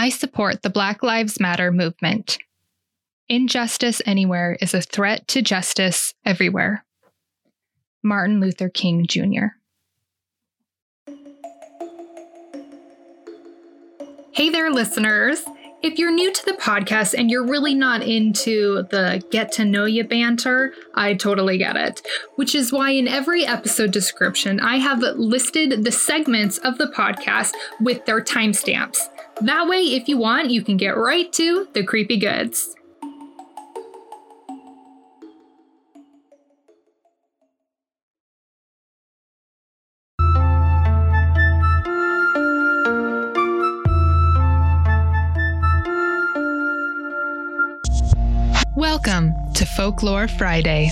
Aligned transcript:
I 0.00 0.08
support 0.08 0.62
the 0.62 0.70
Black 0.70 1.02
Lives 1.02 1.38
Matter 1.38 1.70
movement. 1.70 2.38
Injustice 3.28 4.00
anywhere 4.06 4.56
is 4.58 4.72
a 4.72 4.80
threat 4.80 5.28
to 5.28 5.42
justice 5.42 6.14
everywhere. 6.24 6.86
Martin 8.02 8.40
Luther 8.40 8.70
King 8.70 9.06
Jr. 9.06 9.48
Hey 14.32 14.48
there, 14.48 14.70
listeners. 14.70 15.42
If 15.82 15.98
you're 15.98 16.10
new 16.10 16.32
to 16.32 16.44
the 16.46 16.52
podcast 16.52 17.12
and 17.12 17.30
you're 17.30 17.46
really 17.46 17.74
not 17.74 18.02
into 18.02 18.84
the 18.84 19.22
get 19.30 19.52
to 19.52 19.66
know 19.66 19.84
you 19.84 20.04
banter, 20.04 20.72
I 20.94 21.12
totally 21.12 21.58
get 21.58 21.76
it. 21.76 22.00
Which 22.36 22.54
is 22.54 22.72
why 22.72 22.92
in 22.92 23.06
every 23.06 23.44
episode 23.44 23.90
description, 23.90 24.60
I 24.60 24.76
have 24.76 25.02
listed 25.02 25.84
the 25.84 25.92
segments 25.92 26.56
of 26.56 26.78
the 26.78 26.86
podcast 26.86 27.52
with 27.82 28.06
their 28.06 28.22
timestamps. 28.22 29.09
That 29.42 29.68
way, 29.68 29.78
if 29.78 30.06
you 30.06 30.18
want, 30.18 30.50
you 30.50 30.62
can 30.62 30.76
get 30.76 30.98
right 30.98 31.32
to 31.32 31.66
the 31.72 31.82
creepy 31.82 32.18
goods. 32.18 32.76
Welcome 48.76 49.32
to 49.54 49.64
Folklore 49.64 50.28
Friday. 50.28 50.90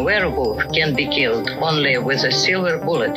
A 0.00 0.02
werewolf 0.02 0.72
can 0.72 0.94
be 0.94 1.06
killed 1.06 1.50
only 1.60 1.98
with 1.98 2.24
a 2.24 2.32
silver 2.32 2.78
bullet. 2.78 3.12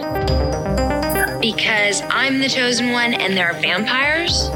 Because 1.39 2.01
I'm 2.09 2.41
the 2.41 2.49
chosen 2.49 2.91
one 2.91 3.13
and 3.13 3.37
there 3.37 3.47
are 3.47 3.53
vampires? 3.61 4.49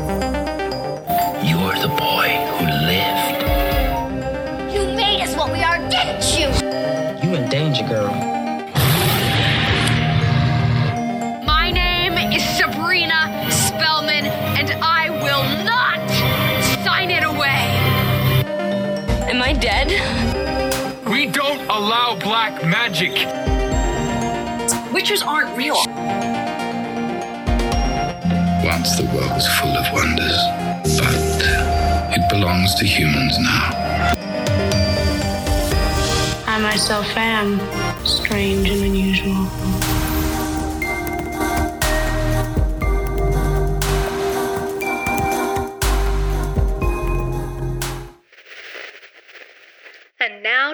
Black 22.38 22.64
magic. 22.68 23.14
Witches 24.94 25.24
aren't 25.24 25.58
real. 25.58 25.78
Once 28.64 28.96
the 28.96 29.10
world 29.12 29.32
was 29.32 29.48
full 29.58 29.76
of 29.76 29.92
wonders, 29.92 30.38
but 31.00 32.16
it 32.16 32.30
belongs 32.30 32.76
to 32.76 32.86
humans 32.86 33.40
now. 33.40 33.72
I 36.46 36.60
myself 36.62 37.08
am 37.18 37.60
strange 38.06 38.70
and 38.70 38.84
unusual. 38.84 39.77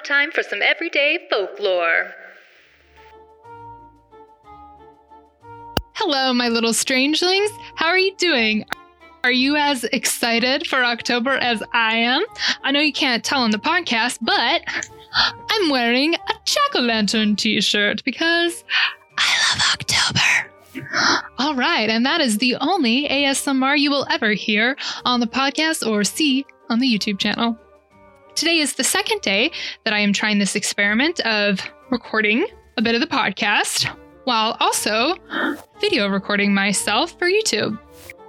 Time 0.03 0.31
for 0.31 0.43
some 0.43 0.61
everyday 0.61 1.19
folklore. 1.29 2.11
Hello, 5.95 6.33
my 6.33 6.49
little 6.49 6.73
strangelings. 6.73 7.49
How 7.75 7.87
are 7.87 7.97
you 7.97 8.15
doing? 8.17 8.65
Are 9.23 9.31
you 9.31 9.55
as 9.55 9.85
excited 9.85 10.67
for 10.67 10.83
October 10.83 11.31
as 11.31 11.63
I 11.71 11.95
am? 11.95 12.23
I 12.63 12.71
know 12.71 12.81
you 12.81 12.91
can't 12.91 13.23
tell 13.23 13.41
on 13.41 13.51
the 13.51 13.57
podcast, 13.57 14.17
but 14.21 14.63
I'm 15.49 15.69
wearing 15.69 16.15
a 16.15 16.33
jack 16.43 16.75
o' 16.75 16.81
lantern 16.81 17.37
t 17.37 17.61
shirt 17.61 18.03
because 18.03 18.65
I 19.17 19.53
love 19.53 19.61
October. 19.73 20.49
All 21.37 21.55
right, 21.55 21.89
and 21.89 22.05
that 22.05 22.19
is 22.19 22.39
the 22.39 22.55
only 22.55 23.07
ASMR 23.07 23.79
you 23.79 23.89
will 23.89 24.07
ever 24.09 24.33
hear 24.33 24.75
on 25.05 25.21
the 25.21 25.27
podcast 25.27 25.87
or 25.87 26.03
see 26.03 26.45
on 26.69 26.79
the 26.79 26.87
YouTube 26.87 27.19
channel. 27.19 27.57
Today 28.35 28.57
is 28.57 28.73
the 28.73 28.83
second 28.83 29.21
day 29.21 29.51
that 29.85 29.93
I 29.93 29.99
am 29.99 30.11
trying 30.11 30.39
this 30.39 30.55
experiment 30.55 31.19
of 31.19 31.59
recording 31.91 32.47
a 32.77 32.81
bit 32.81 32.95
of 32.95 33.01
the 33.01 33.07
podcast 33.07 33.87
while 34.23 34.57
also 34.59 35.15
video 35.79 36.07
recording 36.07 36.51
myself 36.51 37.17
for 37.19 37.29
YouTube. 37.29 37.77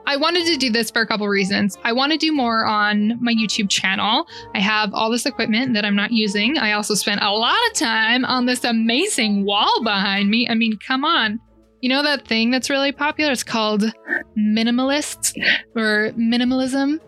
I 0.06 0.18
wanted 0.18 0.46
to 0.48 0.56
do 0.58 0.70
this 0.70 0.90
for 0.90 1.00
a 1.00 1.06
couple 1.06 1.26
reasons. 1.26 1.78
I 1.84 1.94
want 1.94 2.12
to 2.12 2.18
do 2.18 2.34
more 2.34 2.66
on 2.66 3.18
my 3.22 3.32
YouTube 3.32 3.70
channel. 3.70 4.26
I 4.54 4.60
have 4.60 4.92
all 4.92 5.10
this 5.10 5.24
equipment 5.24 5.72
that 5.72 5.86
I'm 5.86 5.96
not 5.96 6.12
using. 6.12 6.58
I 6.58 6.72
also 6.72 6.94
spent 6.94 7.22
a 7.22 7.30
lot 7.30 7.56
of 7.70 7.72
time 7.72 8.26
on 8.26 8.44
this 8.44 8.62
amazing 8.62 9.46
wall 9.46 9.82
behind 9.82 10.28
me. 10.28 10.46
I 10.46 10.54
mean, 10.54 10.78
come 10.86 11.06
on. 11.06 11.40
You 11.80 11.88
know 11.88 12.02
that 12.02 12.28
thing 12.28 12.50
that's 12.50 12.68
really 12.68 12.92
popular? 12.92 13.32
It's 13.32 13.42
called 13.42 13.90
minimalists 14.36 15.32
or 15.74 16.10
minimalism. 16.12 17.00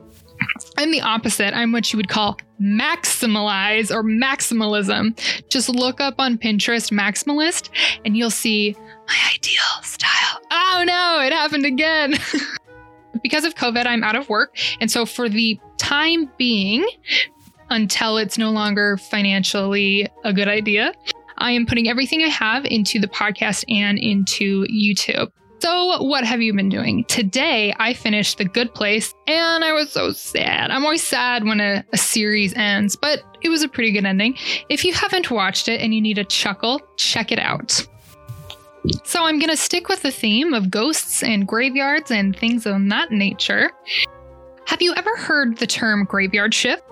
I'm 0.78 0.90
the 0.90 1.02
opposite. 1.02 1.54
I'm 1.54 1.72
what 1.72 1.92
you 1.92 1.98
would 1.98 2.08
call 2.08 2.38
maximalize 2.60 3.90
or 3.90 4.02
maximalism. 4.02 5.18
Just 5.48 5.68
look 5.68 6.00
up 6.00 6.14
on 6.18 6.38
Pinterest 6.38 6.90
maximalist 6.90 7.70
and 8.04 8.16
you'll 8.16 8.30
see 8.30 8.74
my 9.08 9.30
ideal 9.34 9.82
style. 9.82 10.40
Oh 10.50 10.84
no, 10.86 11.20
it 11.24 11.32
happened 11.32 11.66
again. 11.66 12.14
because 13.22 13.44
of 13.44 13.54
COVID, 13.54 13.86
I'm 13.86 14.04
out 14.04 14.16
of 14.16 14.28
work. 14.28 14.56
And 14.80 14.90
so 14.90 15.06
for 15.06 15.28
the 15.28 15.58
time 15.78 16.30
being, 16.36 16.86
until 17.70 18.16
it's 18.16 18.38
no 18.38 18.50
longer 18.50 18.96
financially 18.96 20.08
a 20.24 20.32
good 20.32 20.48
idea, 20.48 20.92
I 21.38 21.50
am 21.52 21.66
putting 21.66 21.88
everything 21.88 22.22
I 22.22 22.28
have 22.28 22.64
into 22.64 22.98
the 22.98 23.08
podcast 23.08 23.64
and 23.68 23.98
into 23.98 24.66
YouTube. 24.66 25.30
So, 25.60 26.02
what 26.02 26.24
have 26.24 26.42
you 26.42 26.52
been 26.52 26.68
doing? 26.68 27.04
Today, 27.04 27.74
I 27.78 27.94
finished 27.94 28.38
The 28.38 28.44
Good 28.44 28.74
Place 28.74 29.14
and 29.26 29.64
I 29.64 29.72
was 29.72 29.90
so 29.90 30.12
sad. 30.12 30.70
I'm 30.70 30.84
always 30.84 31.02
sad 31.02 31.44
when 31.44 31.60
a, 31.60 31.84
a, 31.92 31.96
series 31.96 32.52
ends, 32.54 32.94
but 32.94 33.22
it 33.40 33.48
was 33.48 33.62
a 33.62 33.68
pretty 33.68 33.92
good 33.92 34.04
ending. 34.04 34.36
If 34.68 34.84
you 34.84 34.92
haven't 34.92 35.30
watched 35.30 35.68
it 35.68 35.80
and 35.80 35.94
you 35.94 36.00
need 36.00 36.18
a 36.18 36.24
chuckle, 36.24 36.80
check 36.96 37.32
it 37.32 37.38
out. 37.38 37.86
So, 39.04 39.24
I'm 39.24 39.38
going 39.38 39.50
to 39.50 39.56
stick 39.56 39.88
with 39.88 40.02
the 40.02 40.10
theme 40.10 40.52
of 40.52 40.70
ghosts 40.70 41.22
and 41.22 41.48
graveyards 41.48 42.10
and 42.10 42.36
things 42.36 42.66
of 42.66 42.88
that 42.90 43.10
nature. 43.10 43.70
Have 44.66 44.82
you 44.82 44.94
ever 44.94 45.16
heard 45.16 45.56
the 45.56 45.66
term 45.66 46.04
graveyard 46.04 46.52
shift 46.52 46.82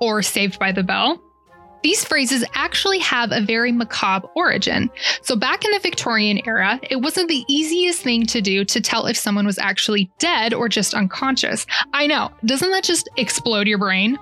or 0.00 0.22
saved 0.22 0.58
by 0.58 0.72
the 0.72 0.82
bell? 0.82 1.22
These 1.82 2.04
phrases 2.04 2.44
actually 2.54 2.98
have 3.00 3.30
a 3.32 3.40
very 3.40 3.72
macabre 3.72 4.28
origin. 4.34 4.90
So, 5.22 5.36
back 5.36 5.64
in 5.64 5.70
the 5.70 5.78
Victorian 5.78 6.40
era, 6.46 6.80
it 6.90 6.96
wasn't 6.96 7.28
the 7.28 7.44
easiest 7.48 8.02
thing 8.02 8.26
to 8.26 8.40
do 8.40 8.64
to 8.64 8.80
tell 8.80 9.06
if 9.06 9.16
someone 9.16 9.46
was 9.46 9.58
actually 9.58 10.10
dead 10.18 10.52
or 10.54 10.68
just 10.68 10.94
unconscious. 10.94 11.66
I 11.92 12.06
know, 12.06 12.30
doesn't 12.44 12.70
that 12.70 12.84
just 12.84 13.08
explode 13.16 13.66
your 13.66 13.78
brain? 13.78 14.18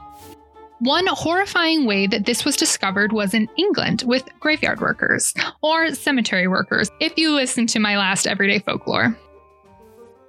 One 0.80 1.06
horrifying 1.06 1.86
way 1.86 2.06
that 2.06 2.26
this 2.26 2.44
was 2.44 2.54
discovered 2.54 3.12
was 3.12 3.32
in 3.32 3.48
England 3.56 4.02
with 4.06 4.28
graveyard 4.40 4.80
workers, 4.82 5.32
or 5.62 5.94
cemetery 5.94 6.48
workers, 6.48 6.90
if 7.00 7.16
you 7.16 7.32
listen 7.32 7.66
to 7.68 7.78
my 7.78 7.96
last 7.96 8.26
Everyday 8.26 8.58
Folklore. 8.58 9.16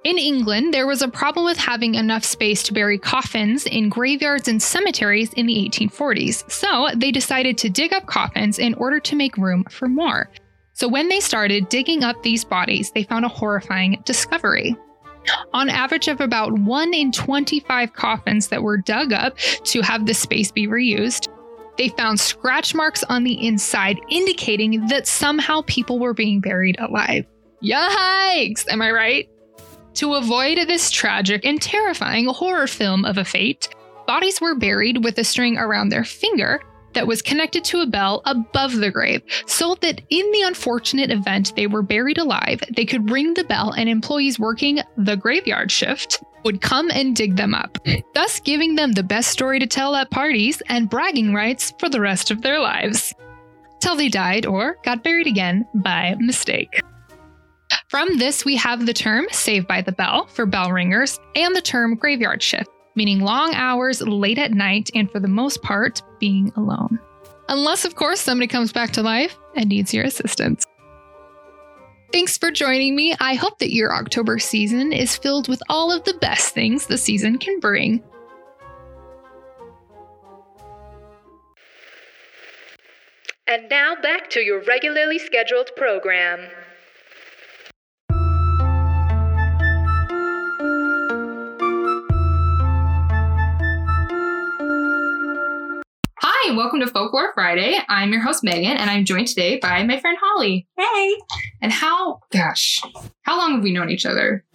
In 0.04 0.16
England, 0.16 0.72
there 0.72 0.86
was 0.86 1.02
a 1.02 1.08
problem 1.08 1.44
with 1.44 1.58
having 1.58 1.96
enough 1.96 2.24
space 2.24 2.62
to 2.64 2.72
bury 2.72 2.98
coffins 2.98 3.66
in 3.66 3.88
graveyards 3.88 4.46
and 4.46 4.62
cemeteries 4.62 5.32
in 5.32 5.46
the 5.46 5.68
1840s, 5.68 6.48
so 6.50 6.88
they 6.94 7.10
decided 7.10 7.58
to 7.58 7.68
dig 7.68 7.92
up 7.92 8.06
coffins 8.06 8.60
in 8.60 8.74
order 8.74 9.00
to 9.00 9.16
make 9.16 9.36
room 9.36 9.64
for 9.64 9.88
more. 9.88 10.30
So 10.72 10.86
when 10.86 11.08
they 11.08 11.18
started 11.18 11.68
digging 11.68 12.04
up 12.04 12.22
these 12.22 12.44
bodies, 12.44 12.92
they 12.92 13.02
found 13.02 13.24
a 13.24 13.28
horrifying 13.28 14.00
discovery. 14.04 14.76
On 15.52 15.68
average 15.68 16.06
of 16.06 16.20
about 16.20 16.52
1 16.52 16.94
in 16.94 17.10
25 17.10 17.92
coffins 17.92 18.48
that 18.48 18.62
were 18.62 18.78
dug 18.78 19.12
up 19.12 19.36
to 19.64 19.82
have 19.82 20.06
the 20.06 20.14
space 20.14 20.52
be 20.52 20.68
reused, 20.68 21.28
they 21.76 21.88
found 21.88 22.20
scratch 22.20 22.74
marks 22.74 23.02
on 23.04 23.24
the 23.24 23.46
inside 23.46 24.00
indicating 24.08 24.86
that 24.86 25.08
somehow 25.08 25.62
people 25.66 25.98
were 25.98 26.14
being 26.14 26.40
buried 26.40 26.78
alive. 26.78 27.26
Yikes! 27.62 28.68
Am 28.68 28.80
I 28.80 28.92
right? 28.92 29.28
To 29.98 30.14
avoid 30.14 30.58
this 30.68 30.92
tragic 30.92 31.44
and 31.44 31.60
terrifying 31.60 32.28
horror 32.28 32.68
film 32.68 33.04
of 33.04 33.18
a 33.18 33.24
fate, 33.24 33.68
bodies 34.06 34.40
were 34.40 34.54
buried 34.54 35.02
with 35.02 35.18
a 35.18 35.24
string 35.24 35.58
around 35.58 35.88
their 35.88 36.04
finger 36.04 36.60
that 36.92 37.08
was 37.08 37.20
connected 37.20 37.64
to 37.64 37.80
a 37.80 37.86
bell 37.86 38.22
above 38.24 38.76
the 38.76 38.92
grave, 38.92 39.22
so 39.46 39.74
that 39.80 40.00
in 40.08 40.30
the 40.30 40.42
unfortunate 40.42 41.10
event 41.10 41.52
they 41.56 41.66
were 41.66 41.82
buried 41.82 42.18
alive, 42.18 42.62
they 42.70 42.84
could 42.84 43.10
ring 43.10 43.34
the 43.34 43.42
bell 43.42 43.72
and 43.72 43.88
employees 43.88 44.38
working 44.38 44.78
the 44.96 45.16
graveyard 45.16 45.72
shift 45.72 46.22
would 46.44 46.60
come 46.60 46.92
and 46.92 47.16
dig 47.16 47.34
them 47.34 47.52
up, 47.52 47.76
thus 48.14 48.38
giving 48.38 48.76
them 48.76 48.92
the 48.92 49.02
best 49.02 49.30
story 49.30 49.58
to 49.58 49.66
tell 49.66 49.96
at 49.96 50.12
parties 50.12 50.62
and 50.68 50.88
bragging 50.88 51.34
rights 51.34 51.74
for 51.80 51.88
the 51.88 52.00
rest 52.00 52.30
of 52.30 52.42
their 52.42 52.60
lives. 52.60 53.12
Till 53.80 53.96
they 53.96 54.08
died 54.08 54.46
or 54.46 54.76
got 54.84 55.02
buried 55.02 55.26
again 55.26 55.66
by 55.74 56.14
mistake. 56.20 56.82
From 57.88 58.18
this, 58.18 58.44
we 58.44 58.54
have 58.56 58.84
the 58.84 58.92
term 58.92 59.26
saved 59.30 59.66
by 59.66 59.80
the 59.80 59.92
bell 59.92 60.26
for 60.26 60.44
bell 60.44 60.72
ringers 60.72 61.18
and 61.34 61.56
the 61.56 61.62
term 61.62 61.94
graveyard 61.94 62.42
shift, 62.42 62.68
meaning 62.94 63.20
long 63.20 63.54
hours 63.54 64.02
late 64.02 64.36
at 64.36 64.52
night 64.52 64.90
and 64.94 65.10
for 65.10 65.20
the 65.20 65.28
most 65.28 65.62
part, 65.62 66.02
being 66.20 66.52
alone. 66.54 66.98
Unless, 67.48 67.86
of 67.86 67.94
course, 67.94 68.20
somebody 68.20 68.46
comes 68.46 68.72
back 68.72 68.90
to 68.90 69.02
life 69.02 69.38
and 69.56 69.70
needs 69.70 69.94
your 69.94 70.04
assistance. 70.04 70.66
Thanks 72.12 72.36
for 72.36 72.50
joining 72.50 72.94
me. 72.94 73.14
I 73.20 73.34
hope 73.34 73.58
that 73.58 73.72
your 73.72 73.94
October 73.94 74.38
season 74.38 74.92
is 74.92 75.16
filled 75.16 75.48
with 75.48 75.62
all 75.70 75.90
of 75.90 76.04
the 76.04 76.14
best 76.14 76.52
things 76.52 76.86
the 76.86 76.98
season 76.98 77.38
can 77.38 77.58
bring. 77.58 78.02
And 83.46 83.70
now 83.70 83.94
back 84.02 84.28
to 84.30 84.40
your 84.40 84.62
regularly 84.64 85.18
scheduled 85.18 85.70
program. 85.74 86.50
Hi, 96.48 96.56
welcome 96.56 96.80
to 96.80 96.86
Folklore 96.86 97.34
Friday. 97.34 97.76
I'm 97.90 98.10
your 98.10 98.22
host, 98.22 98.42
Megan, 98.42 98.78
and 98.78 98.88
I'm 98.88 99.04
joined 99.04 99.26
today 99.26 99.58
by 99.58 99.82
my 99.82 100.00
friend 100.00 100.16
Holly. 100.18 100.66
Hey. 100.78 101.14
And 101.60 101.70
how, 101.70 102.20
gosh, 102.32 102.80
how 103.20 103.36
long 103.36 103.56
have 103.56 103.62
we 103.62 103.70
known 103.70 103.90
each 103.90 104.06
other? 104.06 104.46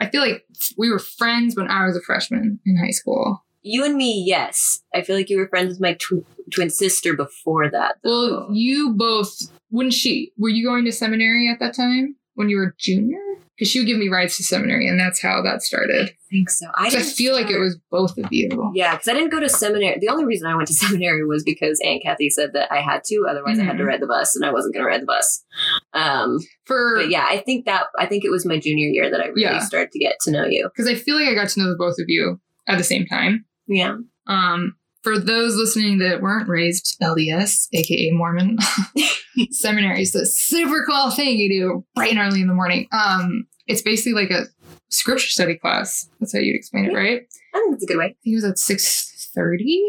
I 0.00 0.08
feel 0.08 0.22
like 0.22 0.46
we 0.78 0.90
were 0.90 0.98
friends 0.98 1.54
when 1.54 1.68
I 1.68 1.84
was 1.84 1.98
a 1.98 2.00
freshman 2.00 2.60
in 2.64 2.78
high 2.78 2.92
school. 2.92 3.44
You 3.60 3.84
and 3.84 3.94
me, 3.94 4.24
yes. 4.26 4.82
I 4.94 5.02
feel 5.02 5.16
like 5.16 5.28
you 5.28 5.36
were 5.36 5.48
friends 5.48 5.68
with 5.68 5.80
my 5.82 5.92
tw- 6.00 6.24
twin 6.50 6.70
sister 6.70 7.14
before 7.14 7.70
that. 7.70 7.96
though. 8.02 8.46
Well, 8.46 8.48
you 8.50 8.94
both, 8.96 9.36
wouldn't 9.70 9.92
she, 9.92 10.32
were 10.38 10.48
you 10.48 10.64
going 10.64 10.86
to 10.86 10.92
seminary 10.92 11.50
at 11.52 11.60
that 11.60 11.74
time 11.74 12.16
when 12.36 12.48
you 12.48 12.56
were 12.56 12.68
a 12.68 12.74
junior? 12.78 13.20
Because 13.58 13.72
she 13.72 13.80
would 13.80 13.86
give 13.86 13.98
me 13.98 14.08
rides 14.08 14.36
to 14.36 14.44
seminary, 14.44 14.86
and 14.86 15.00
that's 15.00 15.20
how 15.20 15.42
that 15.42 15.62
started. 15.62 16.10
I 16.10 16.14
think 16.30 16.48
so. 16.48 16.66
I, 16.76 16.86
I 16.86 17.02
feel 17.02 17.34
like 17.34 17.50
it 17.50 17.58
was 17.58 17.76
both 17.90 18.16
of 18.16 18.26
you. 18.32 18.70
Yeah, 18.72 18.92
because 18.94 19.08
I 19.08 19.14
didn't 19.14 19.30
go 19.30 19.40
to 19.40 19.48
seminary. 19.48 19.98
The 20.00 20.08
only 20.10 20.24
reason 20.26 20.46
I 20.46 20.54
went 20.54 20.68
to 20.68 20.74
seminary 20.84 21.24
was 21.26 21.42
because 21.42 21.80
Aunt 21.84 22.00
Kathy 22.04 22.30
said 22.30 22.50
that 22.52 22.70
I 22.70 22.80
had 22.80 23.02
to. 23.06 23.26
Otherwise, 23.28 23.58
I 23.58 23.64
had 23.64 23.76
to 23.78 23.82
Mhm. 23.82 23.88
ride 23.88 24.00
the 24.00 24.06
bus, 24.06 24.36
and 24.36 24.44
I 24.44 24.52
wasn't 24.52 24.74
going 24.74 24.84
to 24.84 24.88
ride 24.88 25.02
the 25.02 25.06
bus. 25.06 25.44
Um, 25.92 26.38
For, 26.66 26.98
but 26.98 27.10
yeah, 27.10 27.26
I 27.28 27.38
think 27.38 27.64
that 27.66 27.86
I 27.98 28.06
think 28.06 28.24
it 28.24 28.30
was 28.30 28.46
my 28.46 28.58
junior 28.60 28.88
year 28.88 29.10
that 29.10 29.20
I 29.20 29.26
really 29.26 29.42
Yeah. 29.42 29.58
started 29.58 29.90
to 29.90 29.98
get 29.98 30.14
to 30.22 30.30
know 30.30 30.46
you. 30.46 30.68
because 30.72 30.86
I 30.88 30.94
feel 30.94 31.16
like 31.16 31.28
I 31.28 31.34
got 31.34 31.48
to 31.48 31.60
know 31.60 31.68
the 31.68 31.76
both 31.76 31.98
of 31.98 32.04
you 32.08 32.40
at 32.68 32.78
the 32.78 32.84
same 32.84 33.06
time. 33.06 33.44
Yeah. 33.66 33.96
Um, 34.28 34.76
for 35.08 35.18
those 35.18 35.56
listening 35.56 35.98
that 35.98 36.20
weren't 36.20 36.48
raised 36.48 36.98
LDS, 37.02 37.68
aka 37.72 38.10
Mormon, 38.10 38.58
seminary 39.50 40.02
is 40.02 40.14
a 40.14 40.26
super 40.26 40.84
cool 40.86 41.10
thing 41.10 41.38
you 41.38 41.48
do 41.48 41.84
bright 41.94 42.10
and 42.10 42.18
early 42.18 42.42
in 42.42 42.46
the 42.46 42.52
morning. 42.52 42.86
Um, 42.92 43.46
it's 43.66 43.80
basically 43.80 44.12
like 44.12 44.30
a 44.30 44.44
scripture 44.90 45.30
study 45.30 45.56
class. 45.56 46.10
That's 46.20 46.34
how 46.34 46.40
you'd 46.40 46.56
explain 46.56 46.86
it, 46.86 46.94
right? 46.94 47.22
I 47.54 47.58
think 47.58 47.70
that's 47.70 47.84
a 47.84 47.86
good 47.86 47.96
way. 47.96 48.04
I 48.04 48.08
think 48.08 48.18
it 48.26 48.34
was 48.34 48.44
at 48.44 48.58
six 48.58 49.30
thirty. 49.34 49.82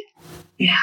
Yeah. 0.57 0.77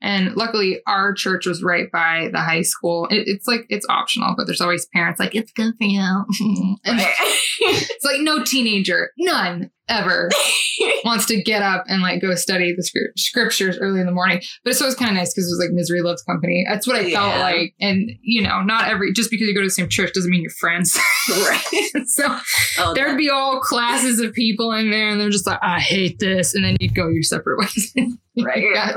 And 0.00 0.34
luckily, 0.36 0.80
our 0.86 1.12
church 1.12 1.44
was 1.46 1.62
right 1.62 1.90
by 1.92 2.30
the 2.32 2.40
high 2.40 2.62
school. 2.62 3.08
It, 3.08 3.24
it's 3.26 3.46
like 3.46 3.66
it's 3.68 3.86
optional, 3.90 4.34
but 4.38 4.46
there's 4.46 4.60
always 4.62 4.86
parents 4.86 5.20
like 5.20 5.34
it's 5.34 5.52
good 5.52 5.74
for 5.76 5.84
you. 5.84 6.24
it's 6.84 8.04
like 8.04 8.20
no 8.20 8.42
teenager, 8.42 9.10
none 9.18 9.70
ever 9.88 10.28
wants 11.04 11.26
to 11.26 11.40
get 11.42 11.62
up 11.62 11.84
and 11.88 12.02
like 12.02 12.20
go 12.20 12.34
study 12.34 12.74
the 12.76 12.82
scr- 12.82 13.12
scriptures 13.16 13.78
early 13.80 14.00
in 14.00 14.06
the 14.06 14.12
morning. 14.12 14.40
But 14.64 14.74
so 14.76 14.84
it 14.84 14.88
was 14.88 14.94
kind 14.94 15.10
of 15.10 15.16
nice 15.16 15.32
because 15.32 15.46
it 15.48 15.52
was 15.54 15.64
like 15.64 15.74
misery 15.74 16.02
loves 16.02 16.22
company. 16.22 16.64
That's 16.68 16.86
what 16.86 16.96
I 16.96 17.10
felt 17.12 17.38
like. 17.40 17.74
And 17.80 18.10
you 18.22 18.42
know, 18.42 18.62
not 18.62 18.88
every 18.88 19.12
just 19.12 19.30
because 19.30 19.46
you 19.48 19.54
go 19.54 19.60
to 19.60 19.66
the 19.66 19.70
same 19.70 19.88
church 19.88 20.12
doesn't 20.12 20.30
mean 20.30 20.42
you're 20.42 20.50
friends. 20.50 20.98
right. 21.28 21.62
so 22.06 22.36
Oh, 22.78 22.94
there'd 22.94 23.12
that- 23.12 23.18
be 23.18 23.30
all 23.30 23.60
classes 23.60 24.20
of 24.20 24.32
people 24.32 24.72
in 24.72 24.90
there, 24.90 25.08
and 25.10 25.20
they're 25.20 25.30
just 25.30 25.46
like, 25.46 25.58
I 25.62 25.80
hate 25.80 26.18
this, 26.18 26.54
and 26.54 26.64
then 26.64 26.76
you'd 26.80 26.94
go 26.94 27.08
your 27.08 27.22
separate 27.22 27.58
ways. 27.60 27.94
Right. 28.38 28.62
Yeah, 28.74 28.94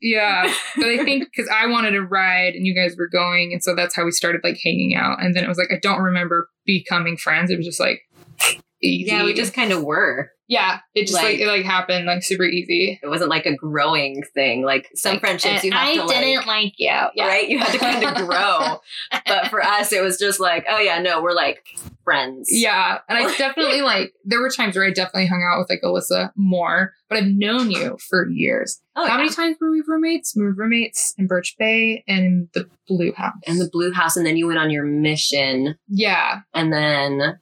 yeah. 0.00 0.54
But 0.76 0.86
I 0.86 1.04
think 1.04 1.24
because 1.30 1.50
I 1.52 1.66
wanted 1.66 1.90
to 1.92 2.00
ride 2.02 2.54
and 2.54 2.66
you 2.66 2.74
guys 2.74 2.96
were 2.96 3.08
going, 3.08 3.52
and 3.52 3.62
so 3.62 3.74
that's 3.74 3.94
how 3.94 4.04
we 4.04 4.10
started 4.10 4.40
like 4.42 4.58
hanging 4.64 4.94
out. 4.94 5.22
And 5.22 5.34
then 5.36 5.44
it 5.44 5.48
was 5.48 5.58
like 5.58 5.68
I 5.70 5.78
don't 5.82 6.00
remember 6.00 6.48
becoming 6.64 7.16
friends. 7.18 7.50
It 7.50 7.56
was 7.58 7.66
just 7.66 7.80
like 7.80 8.00
easy. 8.84 9.10
yeah, 9.10 9.24
we 9.24 9.34
just 9.34 9.54
kind 9.54 9.72
of 9.72 9.82
were. 9.84 10.30
yeah. 10.46 10.80
It 10.94 11.02
just 11.02 11.14
like, 11.14 11.24
like- 11.24 11.38
it 11.40 11.46
like 11.46 11.64
happened 11.64 12.06
like 12.06 12.22
super 12.22 12.44
easy. 12.44 13.00
It 13.02 13.06
wasn't 13.08 13.30
like 13.30 13.46
a 13.46 13.54
growing 13.56 14.22
thing. 14.34 14.62
Like 14.64 14.88
some 14.94 15.18
friendships, 15.20 15.64
you 15.64 15.72
have 15.72 15.88
I 15.88 15.94
to 15.96 16.04
like, 16.04 16.16
I 16.16 16.20
didn't 16.20 16.46
like 16.46 16.74
you. 16.78 16.86
Yeah. 17.14 17.26
right? 17.26 17.48
You 17.48 17.58
had 17.58 17.72
to 17.72 17.78
kind 17.78 18.04
of 18.04 18.14
grow. 18.28 18.78
but 19.26 19.48
for 19.48 19.62
us, 19.62 19.92
it 19.92 20.02
was 20.02 20.18
just 20.18 20.38
like, 20.40 20.66
oh 20.68 20.78
yeah, 20.78 21.00
no, 21.00 21.22
we're 21.22 21.32
like 21.32 21.64
friends. 22.04 22.48
Yeah, 22.52 22.98
and 23.08 23.18
I 23.18 23.36
definitely 23.36 23.80
like. 23.92 24.12
There 24.26 24.40
were 24.40 24.50
times 24.50 24.76
where 24.76 24.84
I 24.86 24.90
definitely 24.90 25.26
hung 25.26 25.42
out 25.42 25.58
with 25.58 25.68
like 25.70 25.80
Alyssa 25.82 26.30
more, 26.36 26.92
but 27.08 27.18
I've 27.18 27.26
known 27.26 27.70
you 27.70 27.96
for 28.08 28.28
years. 28.30 28.80
Oh, 28.96 29.02
How 29.06 29.12
yeah. 29.12 29.16
many 29.18 29.30
times 29.30 29.56
were 29.60 29.70
we 29.70 29.82
roommates? 29.86 30.34
We 30.36 30.44
were 30.44 30.52
roommates 30.52 31.14
in 31.18 31.26
Birch 31.26 31.56
Bay 31.58 32.04
and 32.06 32.48
the 32.54 32.68
Blue 32.88 33.12
House. 33.12 33.34
And 33.46 33.60
the 33.60 33.68
Blue 33.70 33.92
House, 33.92 34.16
and 34.16 34.24
then 34.24 34.36
you 34.36 34.46
went 34.46 34.58
on 34.58 34.70
your 34.70 34.84
mission, 34.84 35.76
yeah, 35.88 36.40
and 36.54 36.72
then 36.72 37.38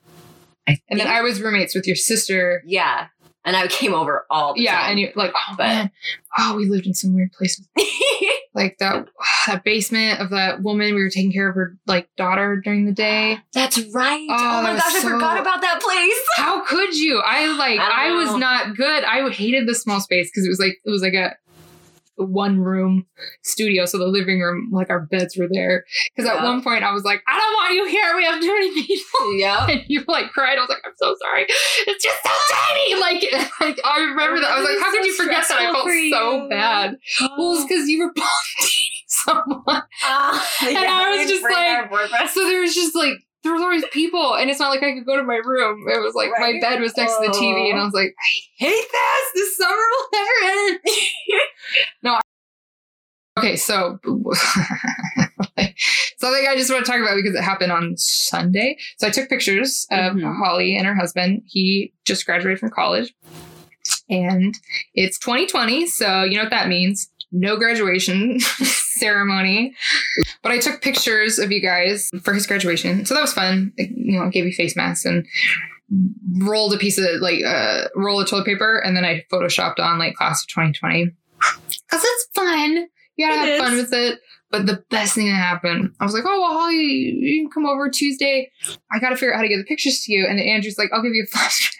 I 0.69 0.79
and 0.89 1.01
then 1.01 1.07
I 1.09 1.23
was 1.23 1.41
roommates 1.41 1.75
with 1.75 1.87
your 1.87 1.97
sister. 1.97 2.63
yeah, 2.67 3.09
and 3.45 3.57
I 3.57 3.67
came 3.67 3.95
over 3.95 4.27
all 4.31 4.55
the 4.55 4.63
Yeah, 4.63 4.81
time. 4.81 4.91
and 4.93 5.01
you're 5.01 5.11
like, 5.17 5.33
oh 5.35 5.55
But- 5.57 5.67
man, 5.67 5.91
oh, 6.39 6.55
we 6.57 6.67
lived 6.69 6.87
in 6.87 6.95
some 6.95 7.15
weird 7.15 7.33
places, 7.33 7.69
like 8.55 8.77
that 8.79 9.09
that 9.47 9.65
basement 9.65 10.21
of 10.21 10.31
that 10.31 10.63
woman. 10.63 10.95
We 10.95 11.03
were 11.03 11.11
taking 11.11 11.33
care 11.33 11.49
of 11.49 11.55
her 11.57 11.77
like 11.87 12.09
daughter 12.17 12.61
during 12.63 12.87
the 12.87 12.93
day. 12.93 13.39
That's 13.55 13.79
right. 13.93 14.27
Oh, 14.31 14.37
Oh, 14.59 14.63
my 14.63 14.75
gosh, 14.77 14.95
I 14.95 15.01
forgot 15.03 15.41
about 15.41 15.61
that 15.63 15.81
place. 15.83 16.19
How 16.37 16.65
could 16.65 16.95
you? 16.97 17.21
I 17.25 17.47
like 17.57 17.81
I 17.81 18.09
I, 18.09 18.13
was 18.13 18.35
not 18.37 18.77
good. 18.77 19.05
I 19.05 19.29
hated 19.31 19.67
the 19.67 19.75
small 19.75 20.01
space 20.01 20.31
because 20.31 20.47
it 20.47 20.49
was 20.51 20.61
like 20.61 20.77
it 20.85 20.91
was 20.91 21.03
like 21.03 21.15
a 21.15 21.35
one 22.17 22.61
room 22.61 23.07
studio. 23.43 23.87
So 23.87 23.99
the 23.99 24.07
living 24.07 24.41
room, 24.41 24.71
like 24.73 24.91
our 24.91 25.01
beds 25.01 25.37
were 25.37 25.49
there. 25.51 25.85
Because 26.15 26.31
at 26.31 26.43
one 26.43 26.63
point 26.63 26.85
I 26.85 26.93
was 26.93 27.05
like, 27.05 27.23
I 27.29 27.39
don't 27.39 27.53
want 27.55 27.75
you 27.75 27.87
here. 27.87 28.17
We 28.17 28.25
have 28.25 28.41
too 28.41 28.53
many 28.53 28.83
people. 28.87 29.35
yeah. 29.39 29.67
And 29.69 29.83
you 29.89 30.05
like 30.07 30.31
cried. 30.33 30.59
I 30.59 30.61
was 30.61 30.69
like, 30.69 30.83
I'm 30.85 30.93
so 30.97 31.15
sorry. 31.21 31.47
It's 31.49 32.05
just 32.05 32.23
so 32.23 32.31
tiny. 32.55 32.95
Like, 33.03 33.23
like 33.61 33.81
I 33.85 34.01
remember 34.01 34.41
that. 34.41 34.51
I 34.51 34.61
was 34.61 34.69
like, 34.69 34.79
how 34.83 34.91
could 34.93 35.05
you 35.05 35.15
forget 35.15 35.45
that? 35.49 35.59
I 35.59 35.73
felt 35.73 35.89
so 36.11 36.49
bad. 36.49 36.97
Well, 37.37 37.55
it's 37.55 37.65
because 37.65 37.89
you 37.89 38.05
were 38.05 38.13
both 38.15 38.27
dating 38.61 39.07
someone. 39.09 39.83
and 40.07 40.79
I 40.79 41.17
was 41.17 41.29
just 41.31 41.43
like- 41.43 42.31
So 42.31 42.45
there 42.49 42.61
was 42.61 42.75
just 42.75 42.95
like 42.95 43.15
there 43.43 43.53
was 43.53 43.63
always 43.63 43.85
people, 43.93 44.35
and 44.37 44.49
it's 44.51 44.61
not 44.61 44.71
like 44.71 44.83
I 44.83 44.93
could 44.93 45.07
go 45.07 45.17
to 45.17 45.23
my 45.25 45.37
room. 45.45 45.85
It 45.89 46.01
was 46.01 46.15
like 46.15 46.31
my 46.39 46.59
bed 46.61 46.81
was 46.81 46.97
next 46.97 47.13
to 47.19 47.27
the 47.27 47.33
TV, 47.33 47.71
and 47.71 47.81
I 47.81 47.85
was 47.85 47.95
like, 47.95 48.15
I 48.19 48.31
hate 48.65 48.87
this. 48.93 49.33
This 49.35 49.57
summer 49.57 49.77
will 49.77 50.09
never 50.13 50.69
end. 50.71 50.81
no. 52.03 52.13
I- 52.15 52.21
okay, 53.39 53.57
so 53.57 53.99
something 56.19 56.47
I 56.49 56.55
just 56.57 56.71
want 56.71 56.85
to 56.85 56.91
talk 56.91 57.01
about 57.01 57.17
because 57.17 57.35
it 57.35 57.43
happened 57.43 57.73
on 57.73 57.97
Sunday. 57.97 58.77
So 58.99 59.07
I 59.07 59.11
took 59.11 59.29
pictures 59.29 59.87
of 59.91 60.15
Mhm. 60.15 60.37
Holly 60.39 60.77
and 60.77 60.87
her 60.87 60.95
husband. 60.95 61.43
He 61.47 61.93
just 62.05 62.25
graduated 62.27 62.61
from 62.61 62.71
college, 62.71 63.13
and 64.09 64.55
it's 64.95 65.19
2020, 65.19 65.87
so 65.87 66.23
you 66.23 66.37
know 66.37 66.43
what 66.45 66.51
that 66.51 66.69
means. 66.69 67.11
No 67.33 67.57
graduation 67.57 68.39
ceremony. 69.01 69.75
But 70.43 70.53
I 70.53 70.59
took 70.59 70.83
pictures 70.83 71.39
of 71.39 71.51
you 71.51 71.61
guys 71.61 72.11
for 72.23 72.35
his 72.35 72.47
graduation. 72.47 73.05
So 73.07 73.15
that 73.15 73.21
was 73.23 73.33
fun. 73.33 73.73
I, 73.79 73.91
you 73.95 74.19
know, 74.21 74.29
gave 74.31 74.45
you 74.45 74.53
face 74.53 74.77
masks 74.77 75.05
and 75.05 75.27
rolled 76.39 76.75
a 76.75 76.79
piece 76.79 76.99
of 76.99 77.05
like 77.21 77.43
uh 77.45 77.89
roll 77.95 78.21
of 78.21 78.29
toilet 78.29 78.47
paper 78.47 78.79
and 78.79 78.97
then 78.97 79.05
I 79.05 79.25
photoshopped 79.33 79.79
on 79.79 79.99
like 79.99 80.15
class 80.15 80.43
of 80.43 80.49
2020. 80.49 81.11
Cause 81.91 82.01
it's 82.03 82.29
fun. 82.35 82.87
You 83.17 83.29
gotta 83.29 83.49
It 83.49 83.59
have 83.59 83.69
fun 83.69 83.77
with 83.77 83.93
it. 83.93 84.19
But 84.51 84.67
the 84.67 84.85
best 84.91 85.15
thing 85.15 85.27
that 85.29 85.37
happened, 85.37 85.95
I 85.99 86.05
was 86.05 86.13
like, 86.13 86.25
oh, 86.27 86.41
well, 86.41 86.53
Holly, 86.53 86.77
you 86.77 87.43
can 87.43 87.51
come 87.51 87.65
over 87.65 87.89
Tuesday. 87.89 88.51
I 88.93 88.99
got 88.99 89.09
to 89.09 89.17
figure 89.17 89.33
out 89.33 89.37
how 89.39 89.43
to 89.43 89.49
get 89.49 89.57
the 89.57 89.65
pictures 89.65 90.03
to 90.05 90.13
you. 90.13 90.27
And 90.27 90.39
then 90.39 90.45
Andrew's 90.47 90.77
like, 90.77 90.91
I'll 90.93 91.01
give 91.03 91.15
you 91.15 91.25
a 91.25 91.27
flash. 91.33 91.75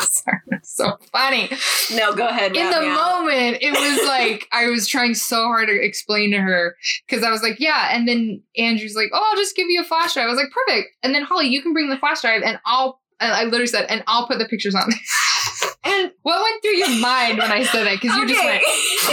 Sorry, 0.00 0.38
so 0.62 0.98
funny 1.12 1.50
No, 1.94 2.14
go 2.14 2.26
ahead. 2.28 2.54
in 2.56 2.70
the 2.70 2.80
moment 2.82 3.58
it 3.62 3.70
was 3.72 4.06
like 4.08 4.46
i 4.52 4.66
was 4.68 4.86
trying 4.86 5.14
so 5.14 5.36
hard 5.44 5.68
to 5.68 5.74
explain 5.84 6.30
to 6.32 6.38
her 6.38 6.76
because 7.08 7.24
i 7.24 7.30
was 7.30 7.42
like 7.42 7.58
yeah 7.60 7.88
and 7.94 8.06
then 8.06 8.42
andrew's 8.58 8.94
like 8.96 9.08
oh 9.12 9.26
i'll 9.30 9.36
just 9.36 9.56
give 9.56 9.68
you 9.68 9.80
a 9.80 9.84
flash 9.84 10.14
drive 10.14 10.26
i 10.26 10.28
was 10.28 10.36
like 10.38 10.50
perfect 10.66 10.88
and 11.02 11.14
then 11.14 11.22
holly 11.22 11.46
you 11.46 11.62
can 11.62 11.72
bring 11.72 11.88
the 11.88 11.96
flash 11.98 12.20
drive 12.20 12.42
and 12.42 12.58
i'll 12.66 13.00
and 13.20 13.32
i 13.32 13.44
literally 13.44 13.66
said 13.66 13.86
and 13.88 14.02
i'll 14.06 14.26
put 14.26 14.38
the 14.38 14.44
pictures 14.46 14.74
on 14.74 14.90
And 15.88 16.10
what 16.22 16.42
went 16.42 16.62
through 16.62 16.76
your 16.76 17.00
mind 17.00 17.38
when 17.38 17.52
i 17.52 17.62
said 17.62 17.84
that 17.86 18.00
because 18.00 18.16
you 18.16 18.26
just 18.26 18.40
Okay. 18.40 18.60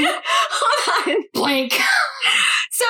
went 0.02 0.22
Hold 0.52 1.08
on. 1.18 1.24
blank 1.34 1.74
So 2.72 2.86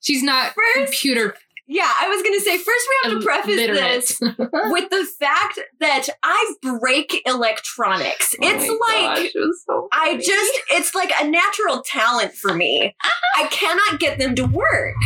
she's 0.00 0.22
not 0.22 0.52
First- 0.54 0.76
computer 0.92 1.34
yeah, 1.66 1.90
I 2.00 2.08
was 2.08 2.22
gonna 2.22 2.40
say 2.40 2.58
first 2.58 2.86
we 2.88 3.10
have 3.10 3.20
to 3.20 3.24
preface 3.24 3.56
this 3.56 4.20
with 4.20 4.90
the 4.90 5.06
fact 5.18 5.58
that 5.80 6.08
I 6.22 6.54
break 6.62 7.22
electronics. 7.26 8.34
Oh 8.42 8.46
it's 8.46 8.68
like 8.68 9.16
gosh, 9.16 9.30
it 9.34 9.54
so 9.66 9.88
I 9.92 10.16
just 10.16 10.58
it's 10.70 10.94
like 10.94 11.12
a 11.20 11.26
natural 11.26 11.82
talent 11.82 12.34
for 12.34 12.54
me. 12.54 12.94
I 13.36 13.46
cannot 13.46 13.98
get 13.98 14.18
them 14.18 14.34
to 14.36 14.44
work. 14.44 14.96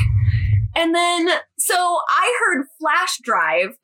And 0.74 0.94
then 0.94 1.28
So 1.68 1.98
I 2.08 2.38
heard 2.40 2.66
flash 2.80 3.18
drive, 3.18 3.76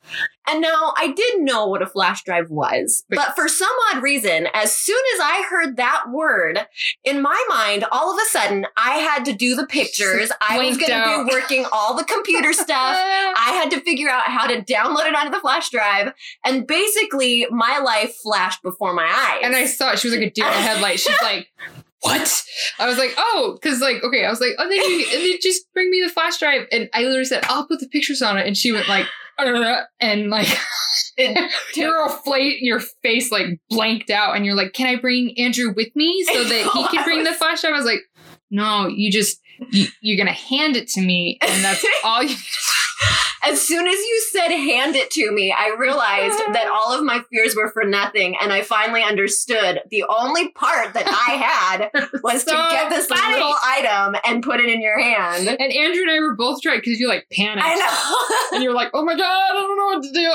and 0.49 0.63
now 0.63 0.95
I 0.97 1.13
did 1.13 1.43
know 1.43 1.67
what 1.67 1.83
a 1.83 1.87
flash 1.87 2.25
drive 2.25 2.49
was. 2.49 3.05
But 3.11 3.35
for 3.35 3.47
some 3.47 3.69
odd 3.93 4.03
reason, 4.03 4.49
as 4.55 4.75
soon 4.75 5.03
as 5.15 5.21
I 5.21 5.47
heard 5.51 5.77
that 5.77 6.05
word, 6.11 6.67
in 7.05 7.21
my 7.21 7.45
mind, 7.51 7.85
all 7.93 8.11
of 8.11 8.19
a 8.19 8.31
sudden, 8.31 8.67
I 8.79 8.93
had 8.97 9.27
to 9.27 9.35
do 9.35 9.55
the 9.55 9.67
pictures. 9.67 10.33
I 10.41 10.65
was 10.65 10.79
going 10.79 10.93
to 10.93 11.27
be 11.27 11.35
working 11.35 11.67
all 11.73 11.95
the 11.95 12.05
computer 12.05 12.53
stuff. 12.55 12.97
I 12.97 13.61
had 13.63 13.71
to 13.73 13.81
figure 13.81 14.09
out 14.09 14.25
how 14.25 14.47
to 14.47 14.63
download 14.63 15.07
it 15.07 15.15
onto 15.15 15.31
the 15.31 15.41
flash 15.41 15.69
drive. 15.69 16.15
And 16.43 16.67
basically, 16.67 17.47
my 17.51 17.81
life 17.81 18.15
flashed 18.15 18.63
before 18.63 18.95
my 18.95 19.05
eyes. 19.05 19.43
And 19.45 19.55
I 19.55 19.67
saw 19.67 19.93
it. 19.93 19.99
She 19.99 20.09
was 20.09 20.17
like 20.17 20.27
a 20.27 20.31
deer 20.31 20.47
in 20.47 20.53
the 20.53 20.57
headlight. 20.57 21.01
She's 21.01 21.21
like, 21.21 21.49
what? 22.05 22.43
I 22.79 22.87
was 22.87 22.99
like, 22.99 23.15
oh, 23.17 23.59
because 23.61 23.81
like, 23.81 24.03
okay, 24.03 24.27
I 24.27 24.31
was 24.31 24.41
like, 24.41 24.53
oh, 24.59 24.69
then 24.69 24.79
you, 24.79 25.07
and 25.11 25.23
then 25.23 25.39
just 25.41 25.73
bring 25.73 25.91
me 25.91 26.03
the 26.03 26.13
flash 26.13 26.39
drive. 26.39 26.67
And 26.71 26.91
I 26.93 27.01
literally 27.01 27.25
said, 27.25 27.45
I'll 27.45 27.67
put 27.67 27.81
the 27.81 27.89
pictures 27.89 28.21
on 28.21 28.37
it. 28.37 28.47
And 28.47 28.57
she 28.57 28.73
went 28.73 28.89
like, 28.89 29.07
"Uh," 29.39 29.83
and 30.01 30.29
like, 30.29 30.49
your 31.75 32.09
face, 32.11 32.57
your 32.61 32.81
face 33.03 33.33
like 33.33 33.59
blanked 33.71 34.11
out. 34.11 34.37
And 34.37 34.45
you're 34.45 34.55
like, 34.55 34.75
can 34.75 34.87
I 34.87 35.01
bring 35.01 35.35
Andrew 35.39 35.73
with 35.75 35.97
me 35.97 36.25
so 36.25 36.45
that 36.45 36.71
he 36.73 36.89
can 36.89 37.05
bring 37.05 37.25
the 37.25 37.33
flash 37.33 37.63
drive? 37.63 37.73
I 37.73 37.77
was 37.77 37.87
like, 37.87 38.01
no, 38.51 38.87
you 38.87 39.11
just, 39.11 39.41
you, 39.71 39.87
you're 40.03 40.19
gonna 40.19 40.33
hand 40.33 40.77
it 40.77 40.89
to 40.89 41.01
me, 41.01 41.39
and 41.41 41.65
that's 41.65 41.85
all 42.05 42.23
you. 42.23 42.37
As 43.47 43.61
soon 43.61 43.87
as 43.87 43.95
you 43.95 44.25
said 44.33 44.49
hand 44.49 44.97
it 44.97 45.11
to 45.13 45.31
me, 45.31 45.53
I 45.57 45.77
realized 45.79 46.39
that 46.55 46.67
all 46.67 46.93
of 46.99 47.05
my 47.05 47.21
fears 47.31 47.55
were 47.55 47.71
for 47.71 47.85
nothing. 47.85 48.37
And 48.41 48.53
I 48.53 48.63
finally 48.63 49.03
understood 49.03 49.83
the 49.91 50.05
only 50.09 50.49
part 50.53 50.95
that 50.95 51.07
I 51.07 51.35
had 51.93 52.21
was 52.23 52.43
So 52.45 52.53
to 52.53 52.69
get 52.71 52.89
this 52.89 53.07
funny. 53.07 53.35
little 53.35 53.55
item 53.63 54.17
and 54.25 54.43
put 54.43 54.61
it 54.61 54.71
in 54.71 54.81
your 54.81 54.99
hand. 54.99 55.47
And 55.47 55.61
Andrew 55.73 56.03
and 56.03 56.11
I 56.11 56.21
were 56.21 56.35
both 56.35 56.63
trying 56.63 56.79
because 56.79 56.99
you 56.99 57.07
like 57.09 57.27
panicked. 57.31 57.67
I 57.67 57.75
know. 57.75 58.55
and 58.57 58.63
you're 58.65 58.73
like, 58.75 58.89
oh 58.95 59.05
my 59.05 59.15
god, 59.15 59.23
I 59.23 59.53
don't 59.53 59.77
know 59.77 59.85
what 59.87 60.03
to 60.03 60.13
do. 60.13 60.33